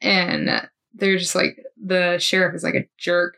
and 0.00 0.68
they're 0.94 1.18
just 1.18 1.34
like 1.34 1.58
the 1.82 2.18
sheriff 2.18 2.54
is 2.54 2.62
like 2.64 2.74
a 2.74 2.88
jerk. 2.98 3.36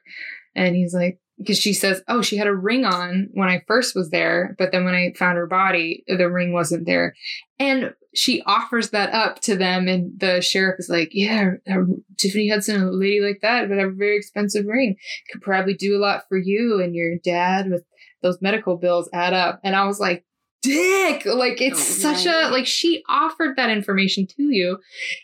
And 0.55 0.75
he's 0.77 0.95
like, 0.95 1.21
because 1.39 1.59
she 1.59 1.73
says, 1.73 2.03
Oh, 2.09 2.23
she 2.23 2.37
had 2.37 2.47
a 2.47 2.55
ring 2.55 2.85
on 2.85 3.29
when 3.33 3.49
I 3.49 3.62
first 3.66 3.95
was 3.95 4.11
there, 4.11 4.55
but 4.59 4.73
then 4.73 4.85
when 4.85 4.95
I 4.95 5.12
found 5.16 5.39
her 5.39 5.47
body, 5.47 6.05
the 6.07 6.31
ring 6.31 6.53
wasn't 6.53 6.87
there. 6.87 7.14
And 7.59 7.95
she 8.14 8.42
offers 8.42 8.90
that 8.90 9.12
up 9.12 9.40
to 9.42 9.56
them, 9.56 9.86
and 9.88 10.18
the 10.18 10.40
sheriff 10.40 10.76
is 10.78 10.88
like, 10.88 11.11
Yeah, 11.12 11.52
uh, 11.70 11.82
Tiffany 12.16 12.48
Hudson, 12.48 12.82
a 12.82 12.90
lady 12.90 13.20
like 13.20 13.40
that, 13.42 13.68
would 13.68 13.78
have 13.78 13.90
a 13.90 13.92
very 13.92 14.16
expensive 14.16 14.66
ring. 14.66 14.96
Could 15.32 15.42
probably 15.42 15.74
do 15.74 15.96
a 15.96 16.00
lot 16.00 16.24
for 16.28 16.36
you 16.36 16.80
and 16.82 16.94
your 16.94 17.16
dad 17.18 17.70
with 17.70 17.84
those 18.22 18.42
medical 18.42 18.76
bills 18.76 19.08
add 19.12 19.32
up. 19.32 19.61
And 19.64 19.74
I 19.76 19.86
was 19.86 20.00
like, 20.00 20.24
Dick, 20.62 21.24
like 21.24 21.61
it's 21.62 21.80
Oh, 21.80 22.12
such 22.12 22.26
a 22.26 22.50
like 22.50 22.66
she 22.66 23.02
offered 23.08 23.56
that 23.56 23.70
information 23.70 24.26
to 24.26 24.42
you, 24.42 24.78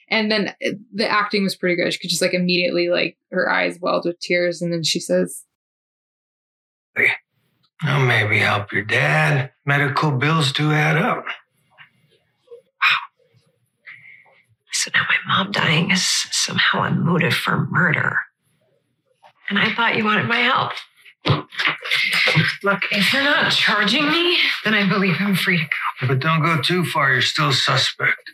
and 0.08 0.30
then 0.30 0.54
uh, 0.64 0.70
the 0.94 1.06
acting 1.08 1.42
was 1.42 1.54
pretty 1.54 1.76
good. 1.76 1.92
She 1.92 1.98
could 1.98 2.08
just 2.08 2.22
like 2.22 2.32
immediately 2.34 2.88
like 2.88 3.18
her 3.30 3.50
eyes 3.50 3.78
welled 3.80 4.06
with 4.06 4.18
tears, 4.18 4.62
and 4.62 4.72
then 4.72 4.82
she 4.82 4.98
says, 4.98 5.44
I'll 7.82 8.00
maybe 8.06 8.38
help 8.38 8.72
your 8.72 8.84
dad. 8.84 9.50
Medical 9.66 10.12
bills 10.12 10.52
do 10.52 10.72
add 10.72 10.96
up. 10.96 11.26
So 14.72 14.90
now 14.94 15.02
my 15.08 15.15
mom 15.26 15.50
dying 15.52 15.90
is 15.90 16.06
somehow 16.30 16.84
a 16.84 16.90
motive 16.90 17.34
for 17.34 17.66
murder. 17.70 18.18
And 19.48 19.58
I 19.58 19.72
thought 19.74 19.96
you 19.96 20.04
wanted 20.04 20.26
my 20.26 20.38
help. 20.38 20.72
Look, 22.62 22.82
if 22.90 23.12
you're 23.12 23.22
not 23.22 23.50
charging 23.52 24.08
me, 24.10 24.36
then 24.64 24.74
I 24.74 24.88
believe 24.88 25.16
I'm 25.20 25.34
free 25.34 25.58
to 25.58 25.64
go. 25.64 26.06
But 26.08 26.20
don't 26.20 26.42
go 26.42 26.60
too 26.60 26.84
far, 26.84 27.12
you're 27.12 27.22
still 27.22 27.52
suspect. 27.52 28.32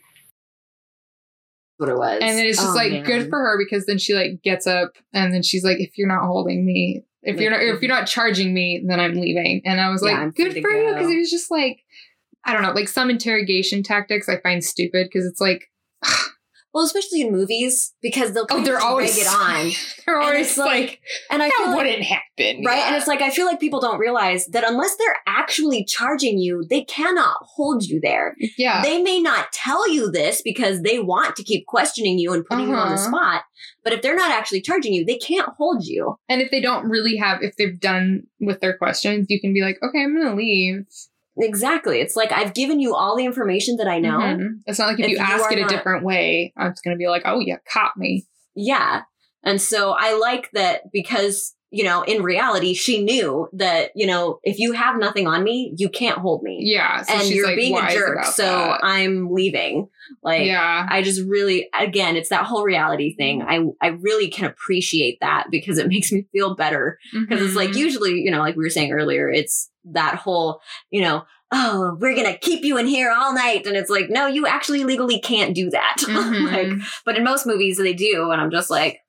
What 1.78 1.88
it 1.88 1.96
was. 1.96 2.20
And 2.22 2.30
then 2.38 2.46
it's 2.46 2.58
just 2.58 2.70
Oh, 2.70 2.74
like 2.74 2.92
man. 2.92 3.04
good 3.04 3.28
for 3.28 3.38
her 3.38 3.58
because 3.58 3.86
then 3.86 3.98
she 3.98 4.14
like 4.14 4.42
gets 4.42 4.66
up 4.66 4.92
and 5.12 5.32
then 5.34 5.42
she's 5.42 5.64
like, 5.64 5.80
if 5.80 5.98
you're 5.98 6.08
not 6.08 6.24
holding 6.26 6.64
me, 6.64 7.04
if 7.22 7.40
you're 7.40 7.50
not 7.50 7.62
if 7.62 7.80
you're 7.82 7.88
not 7.88 8.06
charging 8.06 8.54
me, 8.54 8.82
then 8.86 9.00
I'm 9.00 9.14
leaving. 9.14 9.62
And 9.64 9.80
I 9.80 9.88
was 9.90 10.02
Yeah, 10.02 10.12
like, 10.12 10.18
I'm 10.18 10.30
good 10.30 10.54
to 10.54 10.60
for 10.60 10.70
you 10.70 10.92
because 10.92 11.10
it 11.10 11.16
was 11.18 11.30
just 11.30 11.50
like, 11.50 11.82
I 12.44 12.52
don't 12.52 12.62
know, 12.62 12.72
like 12.72 12.88
some 12.88 13.10
interrogation 13.10 13.82
tactics 13.82 14.28
I 14.28 14.38
find 14.40 14.62
stupid 14.62 15.08
because 15.10 15.26
it's 15.26 15.40
like, 15.40 15.70
Well, 16.74 16.84
especially 16.84 17.20
in 17.20 17.32
movies, 17.32 17.92
because 18.00 18.32
they'll 18.32 18.46
oh, 18.50 18.62
they're 18.64 18.80
always 18.80 19.18
it 19.18 19.26
on. 19.30 19.70
they're 20.06 20.16
And 20.18 20.24
always 20.24 20.48
it's 20.48 20.58
like, 20.58 21.00
and 21.30 21.42
I 21.42 21.48
that 21.48 21.54
feel 21.58 21.76
wouldn't 21.76 22.02
happen, 22.02 22.64
Right. 22.64 22.78
Yeah. 22.78 22.86
And 22.88 22.96
it's 22.96 23.06
like, 23.06 23.20
I 23.20 23.30
feel 23.30 23.46
like 23.46 23.60
people 23.60 23.80
don't 23.80 23.98
realize 23.98 24.46
that 24.46 24.64
unless 24.68 24.96
they're 24.96 25.16
actually 25.26 25.84
charging 25.84 26.38
you, 26.38 26.64
they 26.68 26.82
cannot 26.84 27.36
hold 27.42 27.84
you 27.84 28.00
there. 28.00 28.34
yeah, 28.56 28.82
They 28.82 29.02
may 29.02 29.20
not 29.20 29.52
tell 29.52 29.88
you 29.88 30.10
this 30.10 30.40
because 30.42 30.80
they 30.82 30.98
want 30.98 31.36
to 31.36 31.42
keep 31.44 31.66
questioning 31.66 32.18
you 32.18 32.32
and 32.32 32.44
putting 32.44 32.68
you 32.68 32.74
on 32.74 32.88
the 32.88 32.94
Uh-huh. 32.94 33.08
spot. 33.08 33.42
But 33.84 33.92
if 33.92 34.02
they're 34.02 34.16
not 34.16 34.30
actually 34.32 34.60
charging 34.62 34.92
you, 34.94 35.04
they 35.04 35.18
can't 35.18 35.48
hold 35.58 35.84
you. 35.84 36.16
and 36.28 36.40
if 36.40 36.50
they 36.50 36.60
don't 36.60 36.88
really 36.88 37.16
have, 37.16 37.42
if 37.42 37.56
they've 37.56 37.78
done 37.78 38.22
with 38.40 38.60
their 38.60 38.76
questions, 38.78 39.26
you 39.28 39.40
can 39.40 39.52
be 39.52 39.60
like, 39.60 39.76
okay, 39.82 40.02
I'm 40.02 40.16
gonna 40.16 40.34
leave. 40.34 40.86
Exactly. 41.38 42.00
It's 42.00 42.16
like, 42.16 42.30
I've 42.32 42.54
given 42.54 42.78
you 42.80 42.94
all 42.94 43.16
the 43.16 43.24
information 43.24 43.76
that 43.76 43.88
I 43.88 43.98
know. 43.98 44.18
Mhm. 44.18 44.48
It's 44.66 44.78
not 44.78 44.88
like 44.88 44.98
if, 45.00 45.04
If 45.06 45.10
you 45.12 45.16
you 45.16 45.22
ask 45.22 45.44
are 45.44 45.52
it 45.52 45.58
a 45.58 45.62
not- 45.62 45.70
different 45.70 46.04
way, 46.04 46.52
I'm 46.56 46.72
just 46.72 46.84
gonna 46.84 46.96
be 46.96 47.08
like, 47.08 47.22
oh, 47.24 47.40
you 47.40 47.56
caught 47.70 47.96
me. 47.96 48.26
Yeah. 48.54 49.02
And 49.44 49.60
so 49.60 49.94
I 49.98 50.16
like 50.18 50.50
that 50.52 50.92
because, 50.92 51.54
you 51.70 51.84
know, 51.84 52.02
in 52.02 52.22
reality, 52.22 52.74
she 52.74 53.02
knew 53.02 53.48
that, 53.54 53.90
you 53.96 54.06
know, 54.06 54.38
if 54.44 54.58
you 54.58 54.72
have 54.72 54.98
nothing 54.98 55.26
on 55.26 55.42
me, 55.42 55.74
you 55.78 55.88
can't 55.88 56.18
hold 56.18 56.42
me. 56.42 56.58
Yeah, 56.60 57.00
so 57.02 57.14
and 57.14 57.22
she's, 57.22 57.34
you're 57.34 57.46
like, 57.46 57.56
being 57.56 57.76
a 57.76 57.90
jerk. 57.90 58.24
So 58.26 58.44
that. 58.44 58.80
I'm 58.84 59.30
leaving. 59.32 59.88
Like, 60.22 60.44
yeah, 60.46 60.86
I 60.88 61.00
just 61.02 61.22
really, 61.26 61.68
again, 61.76 62.14
it's 62.16 62.28
that 62.28 62.44
whole 62.44 62.62
reality 62.62 63.16
thing. 63.16 63.42
I, 63.42 63.64
I 63.80 63.88
really 64.00 64.28
can 64.28 64.44
appreciate 64.44 65.18
that 65.22 65.46
because 65.50 65.78
it 65.78 65.88
makes 65.88 66.12
me 66.12 66.26
feel 66.30 66.54
better. 66.54 66.98
Because 67.12 67.42
it's 67.44 67.56
like 67.56 67.70
Mhm. 67.70 67.76
usually, 67.78 68.20
you 68.20 68.30
know, 68.30 68.40
like 68.40 68.54
we 68.54 68.62
were 68.62 68.70
saying 68.70 68.92
earlier, 68.92 69.30
it's 69.30 69.70
that 69.84 70.16
whole, 70.16 70.60
you 70.90 71.00
know, 71.02 71.24
oh, 71.50 71.96
we're 72.00 72.14
going 72.14 72.32
to 72.32 72.38
keep 72.38 72.64
you 72.64 72.78
in 72.78 72.86
here 72.86 73.10
all 73.10 73.34
night. 73.34 73.66
And 73.66 73.76
it's 73.76 73.90
like, 73.90 74.08
no, 74.08 74.26
you 74.26 74.46
actually 74.46 74.84
legally 74.84 75.20
can't 75.20 75.54
do 75.54 75.70
that. 75.70 75.96
Mhm. 76.00 76.52
like, 76.52 76.88
but 77.04 77.16
in 77.16 77.24
most 77.24 77.46
movies 77.46 77.76
they 77.78 77.92
do. 77.92 78.30
And 78.30 78.40
I'm 78.40 78.50
just 78.50 78.70
like, 78.70 79.00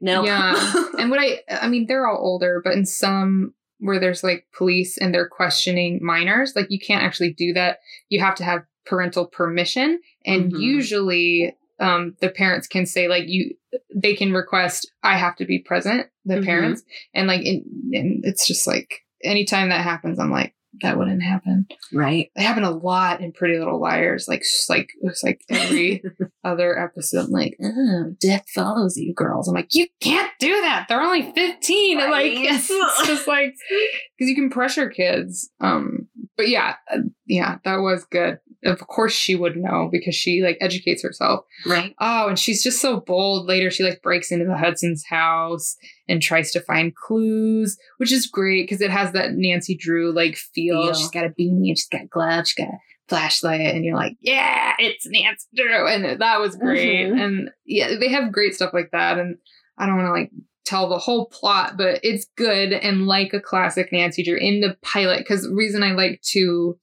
no. 0.00 0.24
Yeah. 0.24 0.54
and 0.98 1.10
what 1.10 1.20
I, 1.20 1.40
I 1.50 1.68
mean, 1.68 1.86
they're 1.86 2.06
all 2.08 2.18
older, 2.18 2.60
but 2.64 2.74
in 2.74 2.86
some 2.86 3.54
where 3.80 4.00
there's 4.00 4.24
like 4.24 4.46
police 4.56 4.98
and 4.98 5.14
they're 5.14 5.28
questioning 5.28 6.00
minors, 6.02 6.54
like 6.56 6.66
you 6.70 6.80
can't 6.80 7.04
actually 7.04 7.32
do 7.32 7.52
that. 7.52 7.78
You 8.08 8.20
have 8.20 8.34
to 8.36 8.44
have 8.44 8.62
parental 8.86 9.26
permission. 9.26 10.00
And 10.26 10.52
Mhm. 10.52 10.60
usually, 10.60 11.56
um, 11.78 12.16
the 12.20 12.28
parents 12.30 12.66
can 12.66 12.86
say 12.86 13.06
like 13.06 13.24
you, 13.28 13.54
they 13.94 14.14
can 14.16 14.32
request, 14.32 14.90
I 15.04 15.16
have 15.16 15.36
to 15.36 15.44
be 15.44 15.60
present, 15.60 16.08
the 16.24 16.36
Mhm. 16.38 16.44
parents. 16.44 16.82
And 17.14 17.28
like, 17.28 17.42
it, 17.46 17.62
and 17.92 18.24
it's 18.24 18.46
just 18.48 18.66
like, 18.66 19.04
anytime 19.22 19.68
that 19.70 19.82
happens, 19.82 20.18
I'm 20.18 20.30
like, 20.30 20.54
that 20.82 20.98
wouldn't 20.98 21.22
happen. 21.22 21.66
right. 21.92 22.30
They 22.36 22.42
happen 22.42 22.62
a 22.62 22.70
lot 22.70 23.20
in 23.20 23.32
Pretty 23.32 23.58
Little 23.58 23.80
Liars. 23.80 24.28
Like, 24.28 24.44
like 24.68 24.90
it's 25.02 25.24
like 25.24 25.40
every 25.48 26.02
other 26.44 26.78
episode. 26.78 27.30
Like, 27.30 27.56
oh, 27.62 28.14
death 28.20 28.44
follows 28.54 28.96
you, 28.96 29.14
girls. 29.14 29.48
I'm 29.48 29.54
like, 29.54 29.74
you 29.74 29.86
can't 30.00 30.30
do 30.38 30.52
that. 30.60 30.86
They're 30.88 31.00
only 31.00 31.32
15. 31.32 32.00
And 32.00 32.10
like, 32.10 32.32
it's, 32.32 32.68
it's 32.70 33.06
just 33.06 33.26
like 33.26 33.54
because 34.16 34.28
you 34.28 34.34
can 34.34 34.50
pressure 34.50 34.88
kids. 34.88 35.50
Um, 35.60 36.08
but 36.36 36.48
yeah, 36.48 36.76
uh, 36.92 36.98
yeah, 37.26 37.56
that 37.64 37.76
was 37.76 38.04
good. 38.04 38.38
Of 38.64 38.80
course 38.88 39.12
she 39.12 39.36
would 39.36 39.56
know 39.56 39.88
because 39.92 40.16
she 40.16 40.42
like 40.42 40.58
educates 40.60 41.02
herself. 41.02 41.44
Right. 41.64 41.94
Oh, 42.00 42.28
and 42.28 42.38
she's 42.38 42.62
just 42.62 42.80
so 42.80 42.98
bold. 42.98 43.46
Later 43.46 43.70
she 43.70 43.84
like 43.84 44.02
breaks 44.02 44.32
into 44.32 44.46
the 44.46 44.56
Hudson's 44.56 45.04
house 45.08 45.76
and 46.08 46.20
tries 46.20 46.50
to 46.52 46.60
find 46.60 46.94
clues, 46.94 47.78
which 47.98 48.12
is 48.12 48.26
great 48.26 48.64
because 48.64 48.80
it 48.80 48.90
has 48.90 49.12
that 49.12 49.34
Nancy 49.34 49.76
Drew 49.76 50.12
like 50.12 50.36
feel. 50.36 50.82
Feel. 50.86 50.94
She's 50.94 51.10
got 51.10 51.24
a 51.26 51.30
beanie, 51.30 51.68
she's 51.76 51.88
got 51.88 52.10
gloves, 52.10 52.50
she's 52.50 52.64
got 52.64 52.74
a 52.74 52.78
flashlight, 53.08 53.60
and 53.60 53.84
you're 53.84 53.96
like, 53.96 54.16
yeah, 54.20 54.74
it's 54.78 55.06
Nancy 55.06 55.46
Drew. 55.54 55.86
And 55.86 56.20
that 56.20 56.40
was 56.40 56.56
great. 56.56 57.06
Mhm. 57.12 57.20
And 57.24 57.50
yeah, 57.64 57.94
they 57.98 58.08
have 58.08 58.32
great 58.32 58.54
stuff 58.54 58.74
like 58.74 58.90
that. 58.90 59.18
And 59.18 59.36
I 59.78 59.86
don't 59.86 59.96
want 59.96 60.08
to 60.08 60.12
like 60.12 60.30
tell 60.64 60.88
the 60.88 60.98
whole 60.98 61.26
plot, 61.26 61.76
but 61.78 62.00
it's 62.02 62.26
good 62.36 62.72
and 62.72 63.06
like 63.06 63.32
a 63.32 63.40
classic 63.40 63.90
Nancy 63.92 64.24
Drew 64.24 64.36
in 64.36 64.60
the 64.60 64.76
pilot. 64.82 65.18
Because 65.18 65.44
the 65.44 65.54
reason 65.54 65.84
I 65.84 65.92
like 65.92 66.20
to 66.32 66.76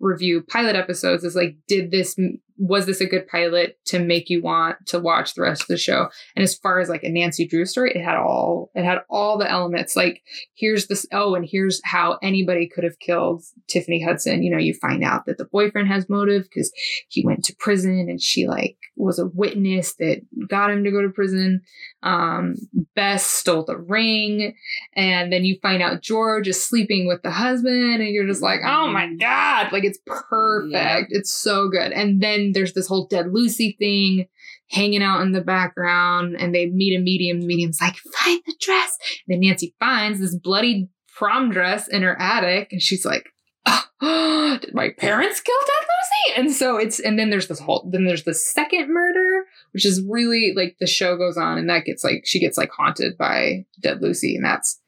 review 0.00 0.42
pilot 0.42 0.76
episodes 0.76 1.24
is 1.24 1.36
like, 1.36 1.56
did 1.68 1.90
this 1.90 2.16
was 2.60 2.84
this 2.84 3.00
a 3.00 3.06
good 3.06 3.26
pilot 3.26 3.78
to 3.86 3.98
make 3.98 4.28
you 4.28 4.42
want 4.42 4.76
to 4.86 4.98
watch 4.98 5.32
the 5.32 5.40
rest 5.40 5.62
of 5.62 5.68
the 5.68 5.78
show? 5.78 6.10
And 6.36 6.42
as 6.42 6.54
far 6.54 6.78
as 6.78 6.90
like 6.90 7.02
a 7.02 7.08
Nancy 7.08 7.48
Drew 7.48 7.64
story, 7.64 7.92
it 7.94 8.04
had 8.04 8.16
all 8.16 8.70
it 8.74 8.84
had 8.84 8.98
all 9.08 9.38
the 9.38 9.50
elements. 9.50 9.96
Like 9.96 10.22
here's 10.54 10.86
this 10.86 11.06
oh, 11.10 11.34
and 11.34 11.48
here's 11.50 11.80
how 11.84 12.18
anybody 12.22 12.68
could 12.68 12.84
have 12.84 12.98
killed 12.98 13.42
Tiffany 13.66 14.04
Hudson. 14.04 14.42
You 14.42 14.50
know, 14.50 14.58
you 14.58 14.74
find 14.74 15.02
out 15.02 15.24
that 15.24 15.38
the 15.38 15.46
boyfriend 15.46 15.88
has 15.88 16.10
motive 16.10 16.44
because 16.44 16.70
he 17.08 17.24
went 17.24 17.44
to 17.44 17.56
prison 17.58 18.08
and 18.10 18.20
she 18.20 18.46
like 18.46 18.76
was 18.94 19.18
a 19.18 19.26
witness 19.26 19.94
that 19.94 20.20
got 20.48 20.70
him 20.70 20.84
to 20.84 20.90
go 20.90 21.00
to 21.00 21.08
prison. 21.08 21.62
Um, 22.02 22.54
Bess 22.94 23.24
stole 23.24 23.64
the 23.64 23.76
ring, 23.76 24.54
and 24.96 25.32
then 25.32 25.44
you 25.44 25.58
find 25.60 25.82
out 25.82 26.02
George 26.02 26.48
is 26.48 26.64
sleeping 26.64 27.06
with 27.06 27.22
the 27.22 27.30
husband, 27.30 28.00
and 28.00 28.08
you're 28.08 28.26
just 28.26 28.42
like, 28.42 28.60
oh 28.64 28.88
my 28.88 29.14
god, 29.14 29.72
like 29.72 29.84
it's 29.84 29.98
perfect. 30.06 31.08
It's 31.10 31.32
so 31.32 31.68
good. 31.68 31.92
And 31.92 32.22
then 32.22 32.52
there's 32.52 32.72
this 32.72 32.88
whole 32.88 33.06
dead 33.06 33.32
Lucy 33.32 33.76
thing 33.78 34.26
hanging 34.70 35.02
out 35.02 35.20
in 35.20 35.32
the 35.32 35.40
background, 35.40 36.36
and 36.38 36.54
they 36.54 36.66
meet 36.66 36.96
a 36.96 37.00
medium. 37.00 37.40
The 37.40 37.46
medium's 37.46 37.80
like, 37.80 37.96
find 37.96 38.40
the 38.46 38.54
dress. 38.60 38.96
And 39.26 39.34
then 39.34 39.40
Nancy 39.40 39.74
finds 39.78 40.20
this 40.20 40.36
bloody 40.36 40.88
prom 41.16 41.50
dress 41.50 41.88
in 41.88 42.02
her 42.02 42.20
attic, 42.20 42.72
and 42.72 42.80
she's 42.80 43.04
like, 43.04 43.28
oh, 43.66 44.58
did 44.60 44.74
my 44.74 44.90
parents 44.90 45.40
kill 45.40 45.54
Dead 45.66 45.86
Lucy? 45.86 46.40
And 46.40 46.52
so 46.52 46.76
it's 46.76 47.00
and 47.00 47.18
then 47.18 47.30
there's 47.30 47.48
this 47.48 47.60
whole 47.60 47.88
then 47.92 48.04
there's 48.04 48.24
the 48.24 48.34
second 48.34 48.92
murder, 48.92 49.44
which 49.72 49.84
is 49.86 50.02
really 50.08 50.52
like 50.56 50.76
the 50.80 50.86
show 50.86 51.16
goes 51.16 51.36
on, 51.36 51.58
and 51.58 51.68
that 51.70 51.84
gets 51.84 52.02
like 52.04 52.22
she 52.24 52.40
gets 52.40 52.56
like 52.58 52.70
haunted 52.70 53.16
by 53.18 53.64
Dead 53.82 54.00
Lucy, 54.02 54.36
and 54.36 54.44
that's 54.44 54.80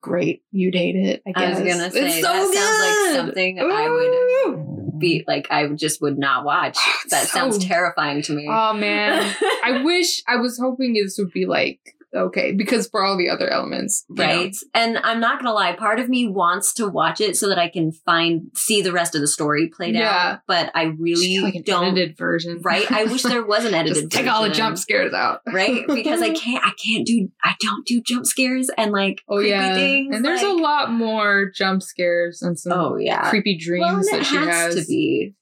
great. 0.00 0.42
You'd 0.50 0.74
hate 0.74 0.96
it, 0.96 1.22
I 1.26 1.30
I 1.30 1.32
guess. 1.46 1.60
was 1.60 1.72
gonna 1.72 1.90
say 1.90 2.06
it's 2.06 2.14
so 2.16 2.32
that 2.32 2.54
sounds 2.54 2.80
like 2.80 2.94
good. 2.94 3.16
something 3.16 3.60
I 3.60 3.88
would 3.90 4.98
be 4.98 5.24
like. 5.26 5.46
I 5.50 5.66
just 5.68 6.00
would 6.02 6.18
not 6.18 6.44
watch. 6.44 6.76
Oh, 6.80 6.94
that 7.10 7.28
sounds 7.28 7.58
terrifying 7.58 8.22
to 8.22 8.32
me. 8.32 8.46
Oh 8.48 8.72
man, 8.74 9.34
I 9.64 9.82
wish 9.84 10.22
I 10.28 10.36
was 10.36 10.58
hoping 10.58 10.94
this 10.94 11.16
would 11.18 11.32
be 11.32 11.46
like 11.46 11.80
okay 12.14 12.52
because 12.52 12.88
for 12.88 13.02
all 13.04 13.16
the 13.16 13.28
other 13.28 13.48
elements, 13.48 14.04
you 14.08 14.16
know. 14.16 14.24
right. 14.24 14.56
And 14.74 14.98
i'm 14.98 15.20
not 15.20 15.38
gonna 15.38 15.52
lie 15.54 15.72
part 15.74 15.98
of 16.00 16.08
me 16.08 16.26
wants 16.26 16.72
to 16.74 16.88
watch 16.88 17.20
it 17.20 17.36
so 17.36 17.48
that 17.48 17.58
i 17.58 17.68
can 17.68 17.92
find 17.92 18.50
see 18.54 18.82
the 18.82 18.92
rest 18.92 19.14
of 19.14 19.20
the 19.20 19.28
story 19.28 19.68
played 19.68 19.94
Yeah. 19.94 20.08
out 20.34 20.40
but 20.46 20.70
i 20.74 20.84
really 20.98 21.38
Like 21.40 21.64
don't 21.64 21.84
edited 21.92 22.16
version, 22.16 22.60
right? 22.62 22.90
I 22.90 23.04
wish 23.04 23.22
there 23.22 23.44
was 23.44 23.64
an 23.64 23.74
edited 23.80 24.10
Just 24.10 24.12
take 24.12 24.26
all 24.26 24.42
the 24.42 24.50
jump 24.50 24.76
scares 24.78 25.12
out, 25.14 25.40
right? 25.52 25.86
Because 26.00 26.20
i 26.22 26.30
can't 26.32 26.64
i 26.64 26.72
can't 26.84 27.06
do 27.06 27.28
i 27.44 27.54
don't 27.60 27.86
do 27.86 28.00
jump 28.02 28.26
scares 28.26 28.70
and 28.76 28.92
like 28.92 29.22
Oh 29.28 29.38
yeah, 29.38 29.74
things 29.74 30.14
and 30.16 30.24
there's 30.24 30.42
like- 30.42 30.50
a 30.50 30.54
lot 30.54 30.90
more 30.92 31.50
jump 31.54 31.82
scares 31.82 32.42
and 32.42 32.58
some 32.58 32.72
Oh, 32.72 32.96
yeah. 32.96 33.28
creepy 33.30 33.56
dreams 33.56 33.84
well, 33.86 33.96
that 34.18 34.20
it 34.20 34.26
she 34.26 34.36
has, 34.36 34.46
has. 34.48 34.74
to 34.76 34.84
be 34.86 35.34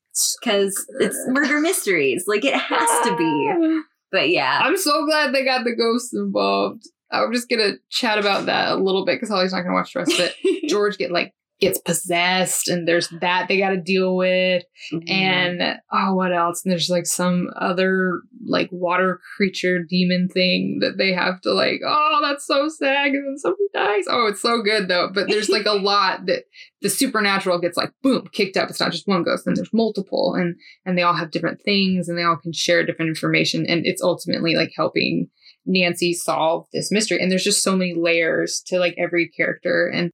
because 0.43 0.87
it's 1.01 1.17
murder 1.29 1.61
mysteries. 1.61 2.25
Like 2.27 2.45
it 2.45 2.55
has 2.55 3.07
to 3.09 3.17
be 3.17 3.25
but 4.11 4.31
yeah 4.31 4.61
I'm 4.63 4.77
so 4.77 5.05
glad 5.07 5.35
they 5.35 5.45
got 5.45 5.65
the 5.65 5.75
ghosts 5.75 6.15
involved. 6.15 6.85
I'm 7.11 7.33
just 7.33 7.49
gonna 7.49 7.73
chat 7.91 8.19
about 8.19 8.47
that 8.47 8.73
a 8.73 8.77
little 8.77 9.05
bit 9.05 9.17
because 9.17 9.31
Holly's 9.31 9.53
not 9.53 9.63
gonna 9.63 9.75
watch 9.75 9.93
the 9.93 10.01
rest 10.01 10.13
of 10.13 10.21
it. 10.21 10.69
George 10.69 10.99
get 10.99 11.11
like 11.11 11.35
gets 11.61 11.79
possessed, 11.79 12.69
and 12.69 12.87
there's 12.87 13.09
that 13.21 13.49
they 13.49 13.59
got 13.59 13.71
to 13.71 13.77
deal 13.81 14.17
with, 14.17 14.63
Mm-hmm. 14.93 15.11
and 15.11 15.81
oh, 15.93 16.15
what 16.15 16.33
else? 16.33 16.65
And 16.65 16.71
there's 16.71 16.89
like 16.89 17.05
some 17.05 17.49
other 17.57 18.21
like 18.47 18.69
water 18.71 19.21
creature 19.37 19.83
demon 19.83 20.29
thing 20.29 20.79
that 20.81 20.99
they 20.99 21.13
have 21.13 21.41
to 21.43 21.53
like. 21.53 21.81
Oh, 21.85 22.21
that's 22.23 22.47
so 22.47 22.69
sad. 22.69 23.09
And 23.09 23.27
then 23.27 23.39
somebody 23.39 23.65
dies. 23.75 24.05
Oh, 24.09 24.27
it's 24.29 24.41
so 24.41 24.63
good 24.63 24.87
though. 24.87 25.11
But 25.13 25.27
there's 25.29 25.49
like 25.49 25.67
a 25.67 25.73
lot 25.73 26.27
that 26.27 26.45
the 26.81 26.89
supernatural 26.89 27.59
gets 27.59 27.77
like 27.77 27.91
boom 28.03 28.29
kicked 28.33 28.57
up. 28.57 28.71
It's 28.71 28.79
not 28.81 28.93
just 28.93 29.09
one 29.09 29.25
ghost, 29.25 29.47
and 29.49 29.57
there's 29.57 29.73
multiple, 29.73 30.35
and 30.35 30.55
and 30.87 30.97
they 30.97 31.03
all 31.03 31.15
have 31.15 31.33
different 31.33 31.61
things, 31.63 32.09
and 32.09 32.17
they 32.17 32.23
all 32.23 32.37
can 32.37 32.53
share 32.53 32.87
different 32.87 33.09
information, 33.11 33.67
and 33.67 33.85
it's 33.85 34.03
ultimately 34.03 34.55
like 34.55 34.71
helping 34.77 35.29
Nancy 35.67 36.15
solve 36.15 36.67
this 36.73 36.91
mystery. 36.93 37.21
And 37.21 37.31
there's 37.31 37.45
just 37.45 37.63
so 37.63 37.77
many 37.77 37.95
layers 37.95 38.63
to 38.69 38.79
like 38.79 38.95
every 38.97 39.29
character. 39.29 39.89
And 39.89 40.11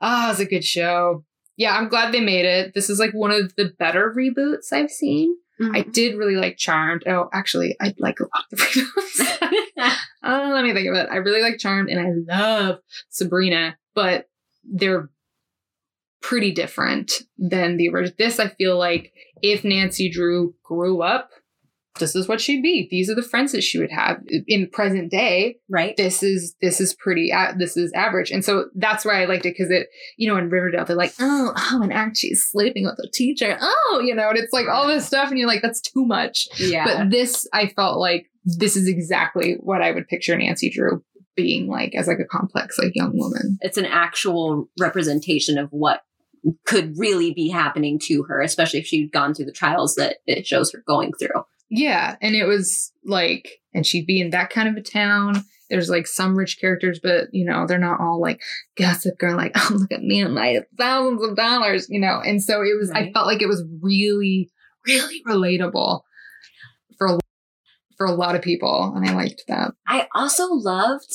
ah, 0.00 0.30
it's 0.30 0.40
a 0.40 0.44
good 0.44 0.64
show. 0.64 1.24
Yeah, 1.56 1.76
I'm 1.76 1.88
glad 1.88 2.12
they 2.12 2.20
made 2.20 2.46
it. 2.46 2.74
This 2.74 2.88
is 2.88 2.98
like 2.98 3.12
one 3.12 3.30
of 3.30 3.54
the 3.56 3.72
better 3.78 4.14
reboots 4.16 4.72
I've 4.72 4.90
seen. 4.90 5.36
I 5.74 5.82
did 5.82 6.16
really 6.16 6.36
like 6.36 6.56
Charmed. 6.56 7.02
Oh, 7.06 7.28
actually, 7.34 7.76
I 7.80 7.92
like 7.98 8.18
a 8.18 8.24
lot 8.24 8.44
of 8.50 8.58
the 8.58 8.64
reboots. 9.76 9.96
uh, 10.22 10.50
let 10.54 10.64
me 10.64 10.72
think 10.72 10.88
of 10.88 10.94
it. 10.94 11.08
I 11.10 11.16
really 11.16 11.42
like 11.42 11.58
Charmed 11.58 11.90
and 11.90 12.00
I 12.00 12.34
love 12.34 12.78
Sabrina, 13.10 13.76
but 13.94 14.26
they're 14.64 15.10
pretty 16.22 16.52
different 16.52 17.12
than 17.36 17.76
the 17.76 17.88
original. 17.88 18.14
This, 18.18 18.40
I 18.40 18.48
feel 18.48 18.78
like 18.78 19.12
if 19.42 19.64
Nancy 19.64 20.10
Drew 20.10 20.54
grew 20.62 21.02
up, 21.02 21.30
this 22.00 22.16
is 22.16 22.26
what 22.26 22.40
she'd 22.40 22.62
be. 22.62 22.88
These 22.90 23.08
are 23.08 23.14
the 23.14 23.22
friends 23.22 23.52
that 23.52 23.62
she 23.62 23.78
would 23.78 23.92
have 23.92 24.22
in 24.48 24.68
present 24.70 25.10
day. 25.10 25.56
Right. 25.68 25.96
This 25.96 26.22
is 26.22 26.54
this 26.60 26.80
is 26.80 26.94
pretty. 26.94 27.30
a- 27.30 27.54
This 27.56 27.76
is 27.76 27.92
average, 27.94 28.30
and 28.30 28.44
so 28.44 28.66
that's 28.74 29.04
why 29.04 29.22
I 29.22 29.26
liked 29.26 29.46
it 29.46 29.54
because 29.56 29.70
it, 29.70 29.86
you 30.16 30.28
know, 30.28 30.36
in 30.36 30.50
Riverdale 30.50 30.84
they're 30.84 30.96
like, 30.96 31.14
oh, 31.20 31.52
oh, 31.56 31.80
and 31.82 31.92
Archie's 31.92 32.42
sleeping 32.42 32.84
with 32.84 32.98
a 32.98 33.08
teacher. 33.12 33.56
Oh, 33.60 34.02
you 34.04 34.14
know, 34.14 34.28
and 34.30 34.38
it's 34.38 34.52
like 34.52 34.66
all 34.68 34.86
this 34.88 35.06
stuff, 35.06 35.30
and 35.30 35.38
you're 35.38 35.48
like, 35.48 35.62
that's 35.62 35.80
too 35.80 36.04
much. 36.04 36.48
Yeah. 36.58 36.84
But 36.84 37.10
this, 37.10 37.46
I 37.52 37.68
felt 37.68 37.98
like 37.98 38.26
this 38.44 38.74
is 38.76 38.88
exactly 38.88 39.56
what 39.60 39.82
I 39.82 39.92
would 39.92 40.08
picture 40.08 40.36
Nancy 40.36 40.70
Drew 40.70 41.04
being 41.36 41.68
like 41.68 41.94
as 41.94 42.06
like 42.08 42.18
a 42.18 42.24
complex 42.24 42.76
like 42.78 42.92
young 42.94 43.12
woman. 43.16 43.56
it's 43.60 43.76
an 43.78 43.84
actual 43.86 44.68
representation 44.80 45.56
of 45.58 45.68
what 45.70 46.00
could 46.66 46.92
really 46.98 47.32
be 47.32 47.48
happening 47.48 47.98
to 48.02 48.24
her 48.24 48.40
especially 48.42 48.80
if 48.80 48.86
she'd 48.86 49.12
gone 49.12 49.32
through 49.32 49.44
the 49.44 49.52
trials 49.52 49.94
that 49.94 50.16
it 50.26 50.44
shows 50.46 50.72
her 50.72 50.82
going 50.86 51.12
through 51.20 51.44
Yeah, 51.70 52.16
and 52.20 52.34
it 52.34 52.44
was 52.44 52.92
like, 53.04 53.60
and 53.72 53.86
she'd 53.86 54.06
be 54.06 54.20
in 54.20 54.30
that 54.30 54.50
kind 54.50 54.68
of 54.68 54.76
a 54.76 54.82
town. 54.82 55.44
There's 55.70 55.88
like 55.88 56.08
some 56.08 56.36
rich 56.36 56.58
characters, 56.60 56.98
but 57.00 57.28
you 57.32 57.44
know, 57.44 57.64
they're 57.66 57.78
not 57.78 58.00
all 58.00 58.20
like 58.20 58.40
gossip 58.76 59.18
girl, 59.18 59.36
like, 59.36 59.52
oh, 59.56 59.76
look 59.78 59.92
at 59.92 60.02
me 60.02 60.20
and 60.20 60.34
my 60.34 60.60
thousands 60.76 61.22
of 61.22 61.36
dollars, 61.36 61.86
you 61.88 62.00
know. 62.00 62.20
And 62.24 62.42
so 62.42 62.62
it 62.62 62.76
was, 62.78 62.90
I 62.90 63.12
felt 63.12 63.26
like 63.26 63.40
it 63.40 63.46
was 63.46 63.64
really, 63.80 64.50
really 64.86 65.22
relatable 65.26 66.00
for 66.98 67.06
a, 67.06 67.18
for 67.96 68.06
a 68.06 68.12
lot 68.12 68.34
of 68.34 68.42
people. 68.42 68.92
And 68.96 69.08
I 69.08 69.14
liked 69.14 69.44
that. 69.46 69.72
I 69.86 70.08
also 70.14 70.46
loved 70.48 71.14